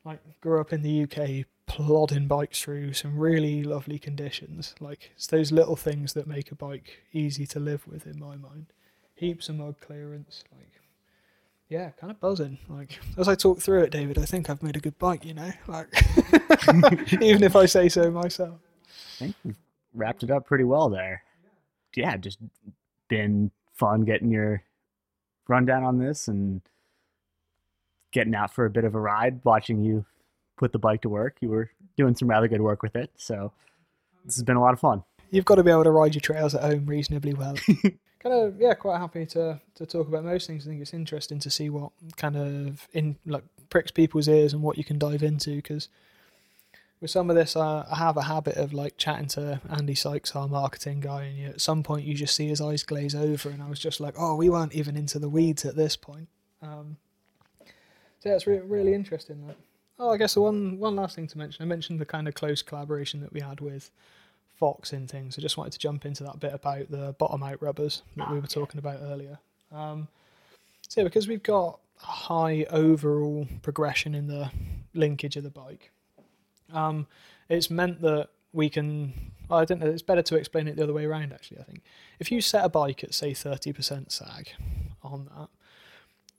like, 0.03 0.19
grew 0.41 0.59
up 0.59 0.73
in 0.73 0.81
the 0.81 1.03
UK, 1.03 1.45
plodding 1.65 2.27
bikes 2.27 2.61
through 2.61 2.93
some 2.93 3.17
really 3.17 3.63
lovely 3.63 3.99
conditions. 3.99 4.75
Like, 4.79 5.11
it's 5.15 5.27
those 5.27 5.51
little 5.51 5.75
things 5.75 6.13
that 6.13 6.27
make 6.27 6.51
a 6.51 6.55
bike 6.55 7.03
easy 7.13 7.45
to 7.47 7.59
live 7.59 7.87
with, 7.87 8.05
in 8.05 8.19
my 8.19 8.35
mind. 8.35 8.67
Heaps 9.15 9.49
of 9.49 9.55
mud 9.55 9.75
clearance, 9.81 10.43
like, 10.51 10.77
yeah, 11.69 11.89
kind 11.91 12.11
of 12.11 12.19
buzzing. 12.19 12.57
Like 12.69 12.99
as 13.17 13.27
I 13.27 13.35
talk 13.35 13.59
through 13.59 13.83
it, 13.83 13.91
David, 13.91 14.17
I 14.17 14.25
think 14.25 14.49
I've 14.49 14.63
made 14.63 14.77
a 14.77 14.79
good 14.79 14.97
bike. 14.97 15.25
You 15.25 15.33
know, 15.33 15.51
like 15.67 15.87
even 17.21 17.43
if 17.43 17.55
I 17.55 17.65
say 17.65 17.89
so 17.89 18.09
myself. 18.09 18.59
I 18.87 19.19
think 19.19 19.35
you've 19.43 19.57
wrapped 19.93 20.23
it 20.23 20.31
up 20.31 20.45
pretty 20.45 20.63
well 20.63 20.89
there. 20.89 21.23
Yeah, 21.95 22.15
just 22.17 22.39
been 23.07 23.51
fun 23.73 24.01
getting 24.01 24.31
your 24.31 24.63
rundown 25.47 25.84
on 25.84 25.99
this 25.99 26.27
and 26.27 26.61
getting 28.11 28.35
out 28.35 28.53
for 28.53 28.65
a 28.65 28.69
bit 28.69 28.84
of 28.84 28.95
a 28.95 28.99
ride, 28.99 29.41
watching 29.43 29.84
you 29.84 30.05
put 30.57 30.71
the 30.71 30.79
bike 30.79 31.01
to 31.01 31.09
work. 31.09 31.38
You 31.39 31.49
were 31.49 31.71
doing 31.95 32.15
some 32.15 32.29
rather 32.29 32.47
good 32.47 32.61
work 32.61 32.81
with 32.81 32.95
it, 32.95 33.11
so 33.15 33.51
this 34.25 34.35
has 34.35 34.43
been 34.43 34.57
a 34.57 34.61
lot 34.61 34.73
of 34.73 34.79
fun. 34.79 35.03
You've 35.29 35.45
got 35.45 35.55
to 35.55 35.63
be 35.63 35.71
able 35.71 35.84
to 35.84 35.91
ride 35.91 36.15
your 36.15 36.21
trails 36.21 36.55
at 36.55 36.61
home 36.61 36.85
reasonably 36.85 37.34
well. 37.34 37.55
kind 38.19 38.34
of 38.34 38.59
yeah, 38.59 38.73
quite 38.73 38.99
happy 38.99 39.25
to 39.27 39.59
to 39.75 39.85
talk 39.85 40.07
about 40.07 40.23
most 40.23 40.47
things. 40.47 40.65
I 40.65 40.69
think 40.69 40.81
it's 40.81 40.93
interesting 40.93 41.39
to 41.39 41.49
see 41.49 41.69
what 41.69 41.91
kind 42.15 42.35
of 42.35 42.88
in 42.93 43.17
like 43.25 43.43
pricks 43.69 43.91
people's 43.91 44.27
ears 44.27 44.53
and 44.53 44.61
what 44.61 44.77
you 44.77 44.84
can 44.84 44.97
dive 44.97 45.23
into 45.23 45.55
because 45.55 45.89
with 46.99 47.11
some 47.11 47.29
of 47.29 47.35
this, 47.35 47.55
uh, 47.55 47.85
I 47.89 47.95
have 47.95 48.17
a 48.17 48.23
habit 48.23 48.57
of 48.57 48.73
like 48.73 48.97
chatting 48.97 49.27
to 49.29 49.61
Andy 49.69 49.95
Sykes, 49.95 50.35
our 50.35 50.47
marketing 50.47 50.99
guy, 50.99 51.23
and 51.23 51.37
you, 51.37 51.47
at 51.47 51.61
some 51.61 51.83
point 51.83 52.05
you 52.05 52.13
just 52.13 52.35
see 52.35 52.47
his 52.47 52.59
eyes 52.61 52.83
glaze 52.83 53.13
over, 53.13 53.49
and 53.49 53.61
I 53.61 53.69
was 53.69 53.79
just 53.79 53.99
like, 53.99 54.15
oh, 54.17 54.35
we 54.35 54.49
weren't 54.49 54.73
even 54.73 54.97
into 54.97 55.19
the 55.19 55.29
weeds 55.29 55.63
at 55.65 55.75
this 55.75 55.95
point. 55.95 56.27
Um, 56.61 56.97
so 58.19 58.29
yeah, 58.29 58.35
it's 58.35 58.47
re- 58.47 58.59
really 58.59 58.93
interesting. 58.93 59.45
That. 59.47 59.57
Oh, 59.99 60.09
I 60.09 60.17
guess 60.17 60.35
one 60.35 60.79
one 60.79 60.95
last 60.95 61.15
thing 61.15 61.27
to 61.27 61.37
mention, 61.37 61.61
I 61.61 61.65
mentioned 61.65 61.99
the 61.99 62.05
kind 62.05 62.27
of 62.27 62.33
close 62.33 62.61
collaboration 62.61 63.21
that 63.21 63.33
we 63.33 63.41
had 63.41 63.61
with 63.61 63.91
Fox 64.55 64.91
in 64.91 65.07
things. 65.07 65.37
I 65.37 65.41
just 65.41 65.57
wanted 65.57 65.73
to 65.73 65.79
jump 65.79 66.05
into 66.05 66.23
that 66.23 66.39
bit 66.39 66.53
about 66.53 66.89
the 66.89 67.13
bottom 67.19 67.43
out 67.43 67.61
rubbers 67.61 68.01
that 68.15 68.31
we 68.31 68.39
were 68.39 68.47
talking 68.47 68.79
about 68.79 68.99
earlier. 69.03 69.37
Um, 69.71 70.07
so 70.87 71.03
because 71.03 71.27
we've 71.27 71.43
got 71.43 71.79
a 72.01 72.05
high 72.05 72.65
overall 72.71 73.47
progression 73.61 74.15
in 74.15 74.27
the 74.27 74.49
linkage 74.95 75.35
of 75.35 75.43
the 75.43 75.51
bike, 75.51 75.91
um, 76.73 77.07
it's 77.49 77.69
meant 77.69 78.02
that 78.02 78.30
we 78.53 78.69
can. 78.69 79.31
Well, 79.49 79.60
I 79.60 79.65
don't 79.65 79.80
know. 79.80 79.88
It's 79.88 80.02
better 80.02 80.22
to 80.23 80.35
explain 80.35 80.68
it 80.68 80.76
the 80.76 80.84
other 80.84 80.94
way 80.94 81.06
around. 81.06 81.34
Actually, 81.34 81.60
I 81.60 81.64
think 81.64 81.81
if 82.19 82.31
you 82.31 82.41
set 82.41 82.65
a 82.65 82.69
bike 82.69 83.03
at 83.03 83.14
say 83.14 83.34
thirty 83.34 83.72
percent 83.73 84.11
sag 84.11 84.49
on 85.03 85.30
that, 85.35 85.49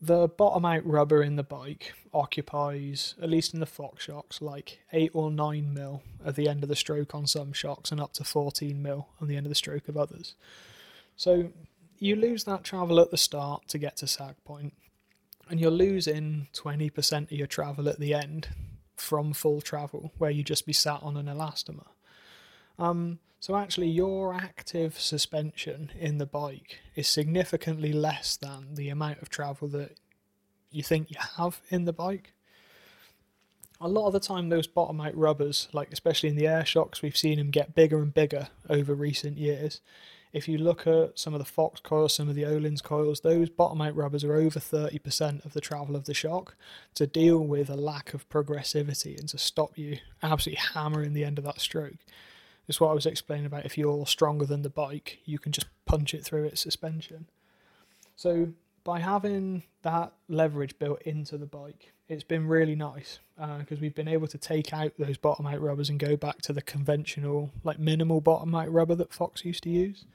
the 0.01 0.29
bottom 0.29 0.65
out 0.65 0.87
rubber 0.87 1.23
in 1.23 1.37
the 1.37 1.43
bike 1.43 1.95
occupies, 2.13 3.15
at 3.21 3.29
least 3.29 3.55
in 3.55 3.61
the 3.61 3.67
Fox 3.67 4.05
shocks, 4.05 4.41
like 4.41 4.81
8 4.93 5.11
or 5.13 5.31
9 5.31 5.75
mil 5.75 6.03
at 6.25 6.37
the 6.37 6.49
end 6.49 6.63
of 6.63 6.69
the 6.69 6.77
stroke 6.77 7.15
on 7.15 7.27
some 7.27 7.53
shocks 7.53 7.91
and 7.91 8.01
up 8.01 8.13
to 8.15 8.25
14 8.25 8.81
mil 8.81 9.09
on 9.21 9.29
the 9.29 9.37
end 9.37 9.47
of 9.47 9.51
the 9.51 9.57
stroke 9.57 9.89
of 9.89 9.97
others. 9.97 10.35
So 11.17 11.51
you 11.99 12.15
lose 12.17 12.45
that 12.45 12.65
travel 12.65 13.01
at 13.01 13.11
the 13.11 13.17
start 13.17 13.67
to 13.69 13.79
get 13.79 13.97
to 13.99 14.07
sag 14.07 14.37
point, 14.45 14.75
and 15.51 15.61
you're 15.61 15.71
losing 15.71 16.47
20% 16.55 17.25
of 17.25 17.33
your 17.33 17.47
travel 17.47 17.89
at 17.89 17.99
the 17.99 18.15
end 18.15 18.49
from 19.01 19.33
full 19.33 19.61
travel, 19.61 20.13
where 20.19 20.31
you 20.31 20.43
just 20.43 20.67
be 20.67 20.73
sat 20.73 21.03
on 21.03 21.17
an 21.17 21.27
elastomer. 21.27 21.87
Um, 22.79 23.19
so 23.41 23.57
actually, 23.57 23.89
your 23.89 24.35
active 24.35 24.99
suspension 24.99 25.91
in 25.99 26.19
the 26.19 26.27
bike 26.27 26.81
is 26.97 27.07
significantly 27.09 27.93
less 27.93 28.37
than 28.37 28.75
the 28.75 28.89
amount 28.89 29.23
of 29.23 29.29
travel 29.29 29.69
that 29.69 29.99
you 30.71 30.83
think 30.83 31.11
you 31.11 31.17
have 31.37 31.61
in 31.71 31.85
the 31.85 31.93
bike. 31.93 32.33
A 33.81 33.89
lot 33.89 34.09
of 34.09 34.13
the 34.13 34.21
time, 34.21 34.49
those 34.49 34.67
bottom 34.67 35.01
out 35.01 35.17
rubbers, 35.17 35.69
like 35.73 35.93
especially 35.93 36.29
in 36.29 36.37
the 36.37 36.49
air 36.49 36.65
shocks, 36.65 37.01
we've 37.01 37.17
seen 37.17 37.39
them 37.39 37.51
get 37.51 37.77
bigger 37.77 38.03
and 38.03 38.13
bigger 38.13 38.49
over 38.69 38.93
recent 38.93 39.39
years. 39.39 39.81
If 40.33 40.47
you 40.47 40.59
look 40.59 40.87
at 40.87 41.19
some 41.19 41.35
of 41.35 41.39
the 41.39 41.45
Fox 41.45 41.81
coils, 41.81 42.15
some 42.15 42.29
of 42.29 42.35
the 42.35 42.43
Öhlins 42.43 42.83
coils, 42.83 43.21
those 43.21 43.49
bottom 43.49 43.81
out 43.81 43.97
rubbers 43.97 44.25
are 44.25 44.35
over 44.35 44.61
30% 44.61 45.45
of 45.45 45.55
the 45.55 45.61
travel 45.61 45.97
of 45.97 46.05
the 46.05 46.15
shock 46.15 46.55
to 46.95 47.07
deal 47.07 47.39
with 47.39 47.71
a 47.71 47.77
lack 47.77 48.13
of 48.13 48.29
progressivity 48.29 49.19
and 49.19 49.29
to 49.31 49.39
stop 49.39 49.79
you 49.79 49.99
absolutely 50.23 50.63
hammering 50.75 51.15
the 51.15 51.25
end 51.25 51.39
of 51.39 51.45
that 51.45 51.61
stroke. 51.61 51.97
It's 52.69 52.81
what 52.81 52.91
I 52.91 52.95
was 52.95 53.07
explaining 53.07 53.47
about 53.47 53.65
if 53.65 53.79
you're 53.79 54.07
stronger 54.07 54.45
than 54.45 54.63
the 54.63 54.69
bike, 54.69 55.21
you 55.25 55.39
can 55.39 55.53
just 55.53 55.69
punch 55.87 56.13
it 56.13 56.25
through 56.25 56.45
its 56.45 56.61
suspension. 56.61 57.27
So 58.15 58.49
by 58.89 59.01
having 59.01 59.65
that 59.83 60.15
leverage 60.29 60.79
built 60.79 61.03
into 61.03 61.37
the 61.37 61.45
bike, 61.45 61.93
it's 62.09 62.25
been 62.25 62.49
really 62.49 62.75
nice 62.75 63.19
because 63.37 63.77
uh, 63.77 63.83
we've 63.83 63.95
been 63.95 64.09
able 64.09 64.27
to 64.27 64.39
take 64.39 64.73
out 64.73 64.93
those 64.99 65.19
bottom 65.19 65.47
out 65.47 65.61
rubbers 65.61 65.91
and 65.91 66.01
go 66.01 66.17
back 66.17 66.41
to 66.41 66.55
the 66.55 66.63
conventional, 66.63 67.51
like 67.63 67.79
minimal 67.79 68.23
bottom 68.23 68.55
out 68.55 68.73
rubber 68.73 68.95
that 68.95 69.13
Fox 69.13 69.45
used 69.45 69.63
to 69.65 69.69
use. 69.69 70.07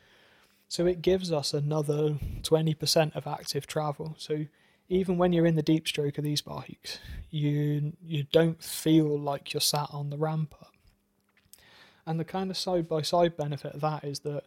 So 0.70 0.88
it 0.88 1.04
gives 1.04 1.32
us 1.32 1.54
another 1.54 2.16
20% 2.42 3.16
of 3.16 3.28
active 3.28 3.68
travel. 3.68 4.16
So 4.18 4.48
even 4.90 5.20
when 5.20 5.34
you're 5.34 5.46
in 5.46 5.56
the 5.56 5.62
deep 5.62 5.88
stroke 5.88 6.18
of 6.18 6.24
these 6.24 6.42
bikes, 6.42 6.98
you 7.30 7.94
you 8.04 8.24
don't 8.32 8.64
feel 8.64 9.20
like 9.20 9.54
you're 9.54 9.62
sat 9.62 9.90
on 9.92 10.10
the 10.10 10.18
ramp 10.18 10.56
up. 10.60 10.74
And 12.08 12.20
the 12.20 12.26
kind 12.26 12.50
of 12.50 12.58
side 12.58 12.90
by 12.90 13.04
side 13.04 13.38
benefit 13.38 13.76
of 13.76 13.82
that 13.82 14.04
is 14.04 14.22
that 14.22 14.46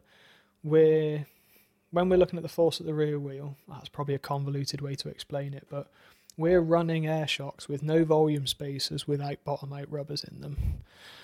we're 0.64 1.26
when 1.90 2.08
we're 2.08 2.16
looking 2.16 2.38
at 2.38 2.42
the 2.42 2.48
force 2.48 2.80
at 2.80 2.86
the 2.86 2.94
rear 2.94 3.18
wheel, 3.18 3.56
that's 3.68 3.88
probably 3.88 4.14
a 4.14 4.18
convoluted 4.18 4.80
way 4.80 4.94
to 4.96 5.08
explain 5.08 5.54
it, 5.54 5.66
but 5.70 5.88
we're 6.36 6.60
running 6.60 7.06
air 7.06 7.26
shocks 7.26 7.68
with 7.68 7.82
no 7.82 8.04
volume 8.04 8.46
spacers 8.46 9.08
without 9.08 9.42
bottom 9.44 9.72
out 9.72 9.90
rubbers 9.90 10.22
in 10.24 10.40
them. 10.40 10.56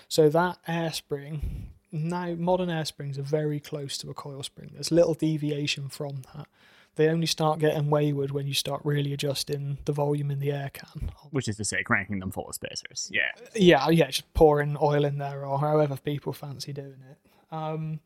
So 0.07 0.29
that 0.29 0.57
air 0.67 0.91
spring, 0.91 1.69
now 1.91 2.35
modern 2.35 2.69
air 2.69 2.85
springs 2.85 3.19
are 3.19 3.23
very 3.23 3.59
close 3.59 3.97
to 3.99 4.09
a 4.09 4.13
coil 4.13 4.41
spring. 4.43 4.71
There's 4.73 4.91
little 4.91 5.13
deviation 5.13 5.89
from 5.89 6.23
that 6.35 6.47
they 6.95 7.09
only 7.09 7.25
start 7.25 7.59
getting 7.59 7.89
wayward 7.89 8.31
when 8.31 8.45
you 8.47 8.53
start 8.53 8.81
really 8.83 9.13
adjusting 9.13 9.79
the 9.85 9.91
volume 9.91 10.29
in 10.29 10.39
the 10.39 10.51
air 10.51 10.69
can. 10.71 11.11
Which 11.31 11.47
is 11.47 11.57
to 11.57 11.65
say, 11.65 11.81
cranking 11.81 12.19
them 12.19 12.31
full 12.31 12.47
of 12.47 12.55
spacers. 12.55 13.09
Yeah. 13.11 13.31
Yeah, 13.55 13.89
yeah, 13.89 14.07
just 14.07 14.31
pouring 14.33 14.77
oil 14.79 15.03
in 15.03 15.17
there 15.17 15.45
or 15.45 15.59
however 15.59 15.97
people 15.97 16.33
fancy 16.33 16.71
doing 16.71 17.01
it. 17.09 17.17
Um, 17.51 17.99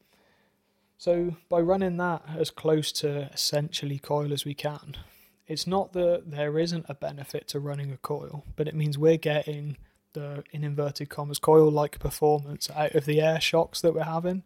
so 0.97 1.35
by 1.49 1.59
running 1.59 1.97
that 1.97 2.23
as 2.37 2.49
close 2.49 2.91
to 2.93 3.29
essentially 3.33 3.99
coil 3.99 4.33
as 4.33 4.45
we 4.45 4.53
can, 4.53 4.97
it's 5.47 5.67
not 5.67 5.93
that 5.93 6.23
there 6.31 6.59
isn't 6.59 6.85
a 6.89 6.93
benefit 6.93 7.47
to 7.49 7.59
running 7.59 7.91
a 7.91 7.97
coil, 7.97 8.43
but 8.55 8.67
it 8.67 8.75
means 8.75 8.97
we're 8.97 9.17
getting 9.17 9.77
the 10.13 10.43
in 10.51 10.63
inverted 10.63 11.09
commas 11.09 11.39
coil 11.39 11.69
like 11.69 11.99
performance 11.99 12.69
out 12.75 12.95
of 12.95 13.05
the 13.05 13.21
air 13.21 13.39
shocks 13.39 13.81
that 13.81 13.93
we're 13.93 14.03
having. 14.03 14.43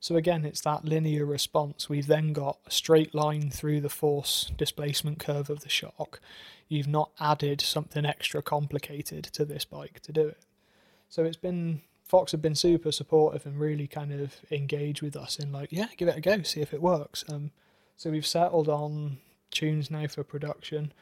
So 0.00 0.16
again, 0.16 0.44
it's 0.44 0.60
that 0.62 0.84
linear 0.84 1.24
response. 1.24 1.88
We've 1.88 2.06
then 2.06 2.32
got 2.32 2.58
a 2.66 2.70
straight 2.70 3.14
line 3.14 3.50
through 3.50 3.80
the 3.80 3.88
force 3.88 4.50
displacement 4.56 5.18
curve 5.20 5.48
of 5.48 5.60
the 5.60 5.68
shock. 5.68 6.20
You've 6.68 6.88
not 6.88 7.10
added 7.20 7.60
something 7.60 8.04
extra 8.04 8.42
complicated 8.42 9.24
to 9.24 9.44
this 9.44 9.64
bike 9.64 10.00
to 10.00 10.12
do 10.12 10.26
it. 10.28 10.44
So 11.08 11.24
it's 11.24 11.36
been 11.36 11.82
Fox 12.12 12.30
have 12.32 12.42
been 12.42 12.54
super 12.54 12.92
supportive 12.92 13.46
and 13.46 13.58
really 13.58 13.86
kind 13.86 14.12
of 14.12 14.36
engaged 14.50 15.00
with 15.00 15.16
us 15.16 15.38
in 15.38 15.50
like, 15.50 15.72
yeah, 15.72 15.86
give 15.96 16.08
it 16.08 16.16
a 16.18 16.20
go, 16.20 16.42
see 16.42 16.60
if 16.60 16.74
it 16.74 16.82
works. 16.82 17.24
Um, 17.32 17.52
so 17.96 18.10
we've 18.10 18.26
settled 18.26 18.68
on 18.68 19.16
tunes 19.50 19.90
now 19.90 20.06
for 20.06 20.22
production. 20.22 20.92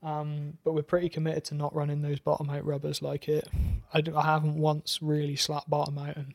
Um, 0.00 0.58
but 0.62 0.74
we're 0.74 0.82
pretty 0.82 1.08
committed 1.08 1.42
to 1.46 1.56
not 1.56 1.74
running 1.74 2.02
those 2.02 2.20
bottom 2.20 2.48
out 2.50 2.64
rubbers 2.64 3.02
like 3.02 3.28
it. 3.28 3.48
I, 3.92 4.00
I 4.14 4.22
haven't 4.22 4.54
once 4.54 5.00
really 5.02 5.34
slapped 5.34 5.68
bottom 5.68 5.98
out 5.98 6.16
and 6.16 6.34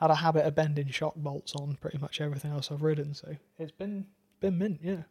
had 0.00 0.10
a 0.10 0.16
habit 0.16 0.46
of 0.46 0.56
bending 0.56 0.90
shock 0.90 1.14
bolts 1.14 1.54
on 1.54 1.78
pretty 1.80 1.98
much 1.98 2.20
everything 2.20 2.50
else 2.50 2.72
I've 2.72 2.82
ridden. 2.82 3.14
So 3.14 3.36
it's 3.56 3.70
been 3.70 4.06
been 4.40 4.58
mint, 4.58 4.80
yeah. 4.82 5.02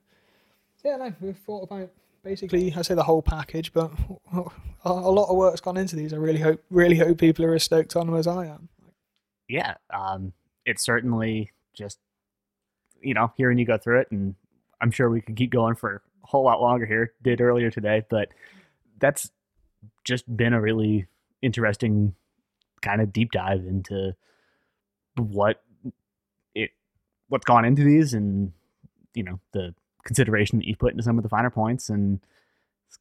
Yeah, 0.84 0.98
no, 0.98 1.14
we've 1.22 1.38
thought 1.38 1.64
about 1.64 1.92
basically 2.26 2.74
I 2.76 2.82
say 2.82 2.96
the 2.96 3.04
whole 3.04 3.22
package, 3.22 3.72
but 3.72 3.92
a 4.84 4.92
lot 4.92 5.30
of 5.30 5.38
work's 5.38 5.62
gone 5.62 5.78
into 5.78 5.96
these. 5.96 6.12
I 6.12 6.18
really 6.18 6.42
hope 6.42 6.62
really 6.70 6.98
hope 6.98 7.20
people 7.20 7.46
are 7.46 7.54
as 7.54 7.64
stoked 7.64 7.96
on 7.96 8.08
them 8.08 8.16
as 8.18 8.28
I 8.28 8.48
am. 8.48 8.68
Yeah, 9.48 9.76
um, 9.94 10.34
it's 10.66 10.84
certainly 10.84 11.52
just 11.74 12.00
you 13.02 13.14
know 13.14 13.32
hearing 13.38 13.58
you 13.58 13.66
go 13.66 13.78
through 13.78 14.02
it, 14.02 14.12
and 14.12 14.36
I'm 14.82 14.92
sure 14.92 15.10
we 15.10 15.22
could 15.22 15.38
keep 15.38 15.52
going 15.52 15.76
for 15.76 16.02
a 16.24 16.28
whole 16.28 16.44
lot 16.44 16.60
longer 16.62 16.86
here. 16.86 17.14
Did 17.22 17.40
earlier 17.40 17.70
today, 17.72 18.04
but 18.10 18.30
that's 19.00 19.32
just 20.04 20.36
been 20.36 20.54
a 20.54 20.62
really 20.62 21.06
interesting 21.42 22.16
kind 22.82 23.02
of 23.02 23.14
deep 23.14 23.32
dive 23.32 23.66
into 23.66 24.16
what 25.16 25.62
it 26.56 26.72
what's 27.30 27.46
gone 27.46 27.66
into 27.66 27.84
these 27.84 28.14
and 28.14 28.52
you 29.14 29.24
know 29.24 29.40
the 29.54 29.74
consideration 30.06 30.58
that 30.60 30.68
you 30.68 30.76
put 30.76 30.92
into 30.92 31.04
some 31.04 31.18
of 31.18 31.24
the 31.24 31.30
finer 31.30 31.50
points 31.50 31.90
and 31.90 32.20
it's 32.88 33.00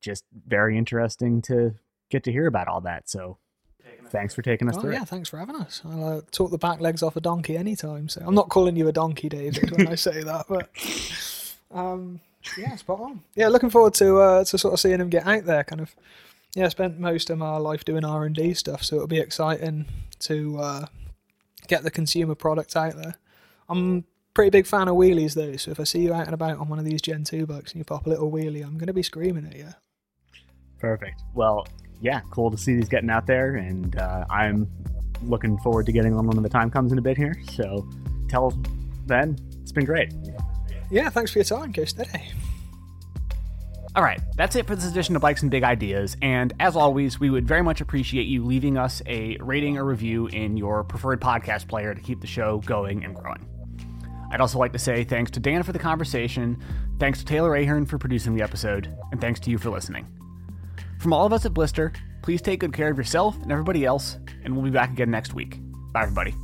just 0.00 0.24
very 0.46 0.78
interesting 0.78 1.42
to 1.42 1.74
get 2.10 2.24
to 2.24 2.32
hear 2.32 2.46
about 2.46 2.68
all 2.68 2.80
that 2.80 3.08
so 3.08 3.36
thanks 4.08 4.34
for 4.34 4.42
taking 4.42 4.68
us 4.68 4.76
Oh 4.78 4.82
through 4.82 4.92
yeah, 4.92 5.02
it. 5.02 5.08
thanks 5.08 5.28
for 5.28 5.38
having 5.38 5.56
us. 5.56 5.82
I'll 5.84 6.04
uh, 6.18 6.20
talk 6.30 6.50
the 6.50 6.58
back 6.58 6.80
legs 6.80 7.02
off 7.02 7.16
a 7.16 7.20
donkey 7.20 7.56
anytime. 7.56 8.08
So 8.08 8.22
I'm 8.24 8.34
not 8.34 8.48
calling 8.48 8.76
you 8.76 8.86
a 8.88 8.92
donkey, 8.92 9.28
David, 9.28 9.70
when 9.72 9.88
I 9.88 9.94
say 9.96 10.22
that, 10.22 10.46
but 10.48 10.68
um, 11.76 12.20
yeah, 12.56 12.76
spot 12.76 13.00
on. 13.00 13.22
Yeah, 13.34 13.48
looking 13.48 13.70
forward 13.70 13.94
to 13.94 14.18
uh, 14.20 14.44
to 14.44 14.58
sort 14.58 14.74
of 14.74 14.80
seeing 14.80 15.00
him 15.00 15.08
get 15.08 15.26
out 15.26 15.44
there. 15.46 15.64
Kind 15.64 15.80
of, 15.80 15.94
yeah, 16.54 16.66
I 16.66 16.68
spent 16.68 17.00
most 17.00 17.28
of 17.30 17.38
my 17.38 17.56
life 17.56 17.84
doing 17.84 18.04
R 18.04 18.24
and 18.24 18.34
D 18.34 18.54
stuff, 18.54 18.84
so 18.84 18.96
it'll 18.96 19.08
be 19.08 19.18
exciting 19.18 19.86
to 20.20 20.58
uh, 20.58 20.86
get 21.66 21.82
the 21.82 21.90
consumer 21.90 22.34
product 22.34 22.76
out 22.76 22.94
there. 22.96 23.16
I'm 23.68 23.98
a 23.98 24.04
pretty 24.34 24.50
big 24.50 24.66
fan 24.66 24.88
of 24.88 24.96
wheelies 24.96 25.34
though, 25.34 25.56
so 25.56 25.70
if 25.70 25.80
I 25.80 25.84
see 25.84 26.00
you 26.00 26.12
out 26.12 26.26
and 26.26 26.34
about 26.34 26.58
on 26.58 26.68
one 26.68 26.78
of 26.78 26.84
these 26.84 27.00
Gen 27.00 27.24
2 27.24 27.46
bikes 27.46 27.72
and 27.72 27.78
you 27.78 27.84
pop 27.84 28.06
a 28.06 28.08
little 28.08 28.30
wheelie, 28.30 28.64
I'm 28.64 28.74
going 28.74 28.88
to 28.88 28.92
be 28.92 29.02
screaming 29.02 29.46
at 29.46 29.56
you. 29.56 29.68
Perfect. 30.78 31.22
Well, 31.34 31.66
yeah, 32.00 32.20
cool 32.30 32.50
to 32.50 32.58
see 32.58 32.74
these 32.74 32.88
getting 32.88 33.10
out 33.10 33.26
there, 33.26 33.54
and 33.54 33.96
uh, 33.96 34.24
I'm 34.28 34.68
looking 35.22 35.56
forward 35.58 35.86
to 35.86 35.92
getting 35.92 36.14
on 36.14 36.26
when 36.26 36.42
the 36.42 36.48
time 36.48 36.70
comes 36.70 36.92
in 36.92 36.98
a 36.98 37.02
bit 37.02 37.16
here. 37.16 37.34
So, 37.52 37.88
tell 38.28 38.52
then, 39.06 39.38
it's 39.62 39.72
been 39.72 39.84
great. 39.84 40.12
Yeah, 40.90 41.08
thanks 41.08 41.30
for 41.32 41.38
your 41.38 41.44
time, 41.44 41.72
Go 41.72 41.84
Steady. 41.84 42.22
All 43.96 44.02
right, 44.02 44.20
that's 44.36 44.56
it 44.56 44.66
for 44.66 44.74
this 44.74 44.90
edition 44.90 45.14
of 45.14 45.22
Bikes 45.22 45.42
and 45.42 45.50
Big 45.52 45.62
Ideas. 45.62 46.16
And 46.20 46.52
as 46.58 46.74
always, 46.74 47.20
we 47.20 47.30
would 47.30 47.46
very 47.46 47.62
much 47.62 47.80
appreciate 47.80 48.24
you 48.24 48.44
leaving 48.44 48.76
us 48.76 49.00
a 49.06 49.36
rating 49.40 49.78
or 49.78 49.84
review 49.84 50.26
in 50.26 50.56
your 50.56 50.82
preferred 50.82 51.20
podcast 51.20 51.68
player 51.68 51.94
to 51.94 52.00
keep 52.00 52.20
the 52.20 52.26
show 52.26 52.58
going 52.66 53.04
and 53.04 53.14
growing. 53.14 53.46
I'd 54.30 54.40
also 54.40 54.58
like 54.58 54.72
to 54.72 54.78
say 54.78 55.04
thanks 55.04 55.30
to 55.32 55.40
Dan 55.40 55.62
for 55.62 55.72
the 55.72 55.78
conversation, 55.78 56.62
thanks 56.98 57.18
to 57.20 57.24
Taylor 57.24 57.54
Ahern 57.56 57.86
for 57.86 57.98
producing 57.98 58.34
the 58.34 58.42
episode, 58.42 58.94
and 59.12 59.20
thanks 59.20 59.40
to 59.40 59.50
you 59.50 59.58
for 59.58 59.70
listening. 59.70 60.06
From 60.98 61.12
all 61.12 61.26
of 61.26 61.32
us 61.32 61.44
at 61.44 61.54
Blister, 61.54 61.92
please 62.22 62.40
take 62.40 62.60
good 62.60 62.72
care 62.72 62.90
of 62.90 62.96
yourself 62.96 63.36
and 63.42 63.52
everybody 63.52 63.84
else, 63.84 64.18
and 64.42 64.54
we'll 64.54 64.64
be 64.64 64.70
back 64.70 64.90
again 64.90 65.10
next 65.10 65.34
week. 65.34 65.58
Bye, 65.92 66.02
everybody. 66.02 66.34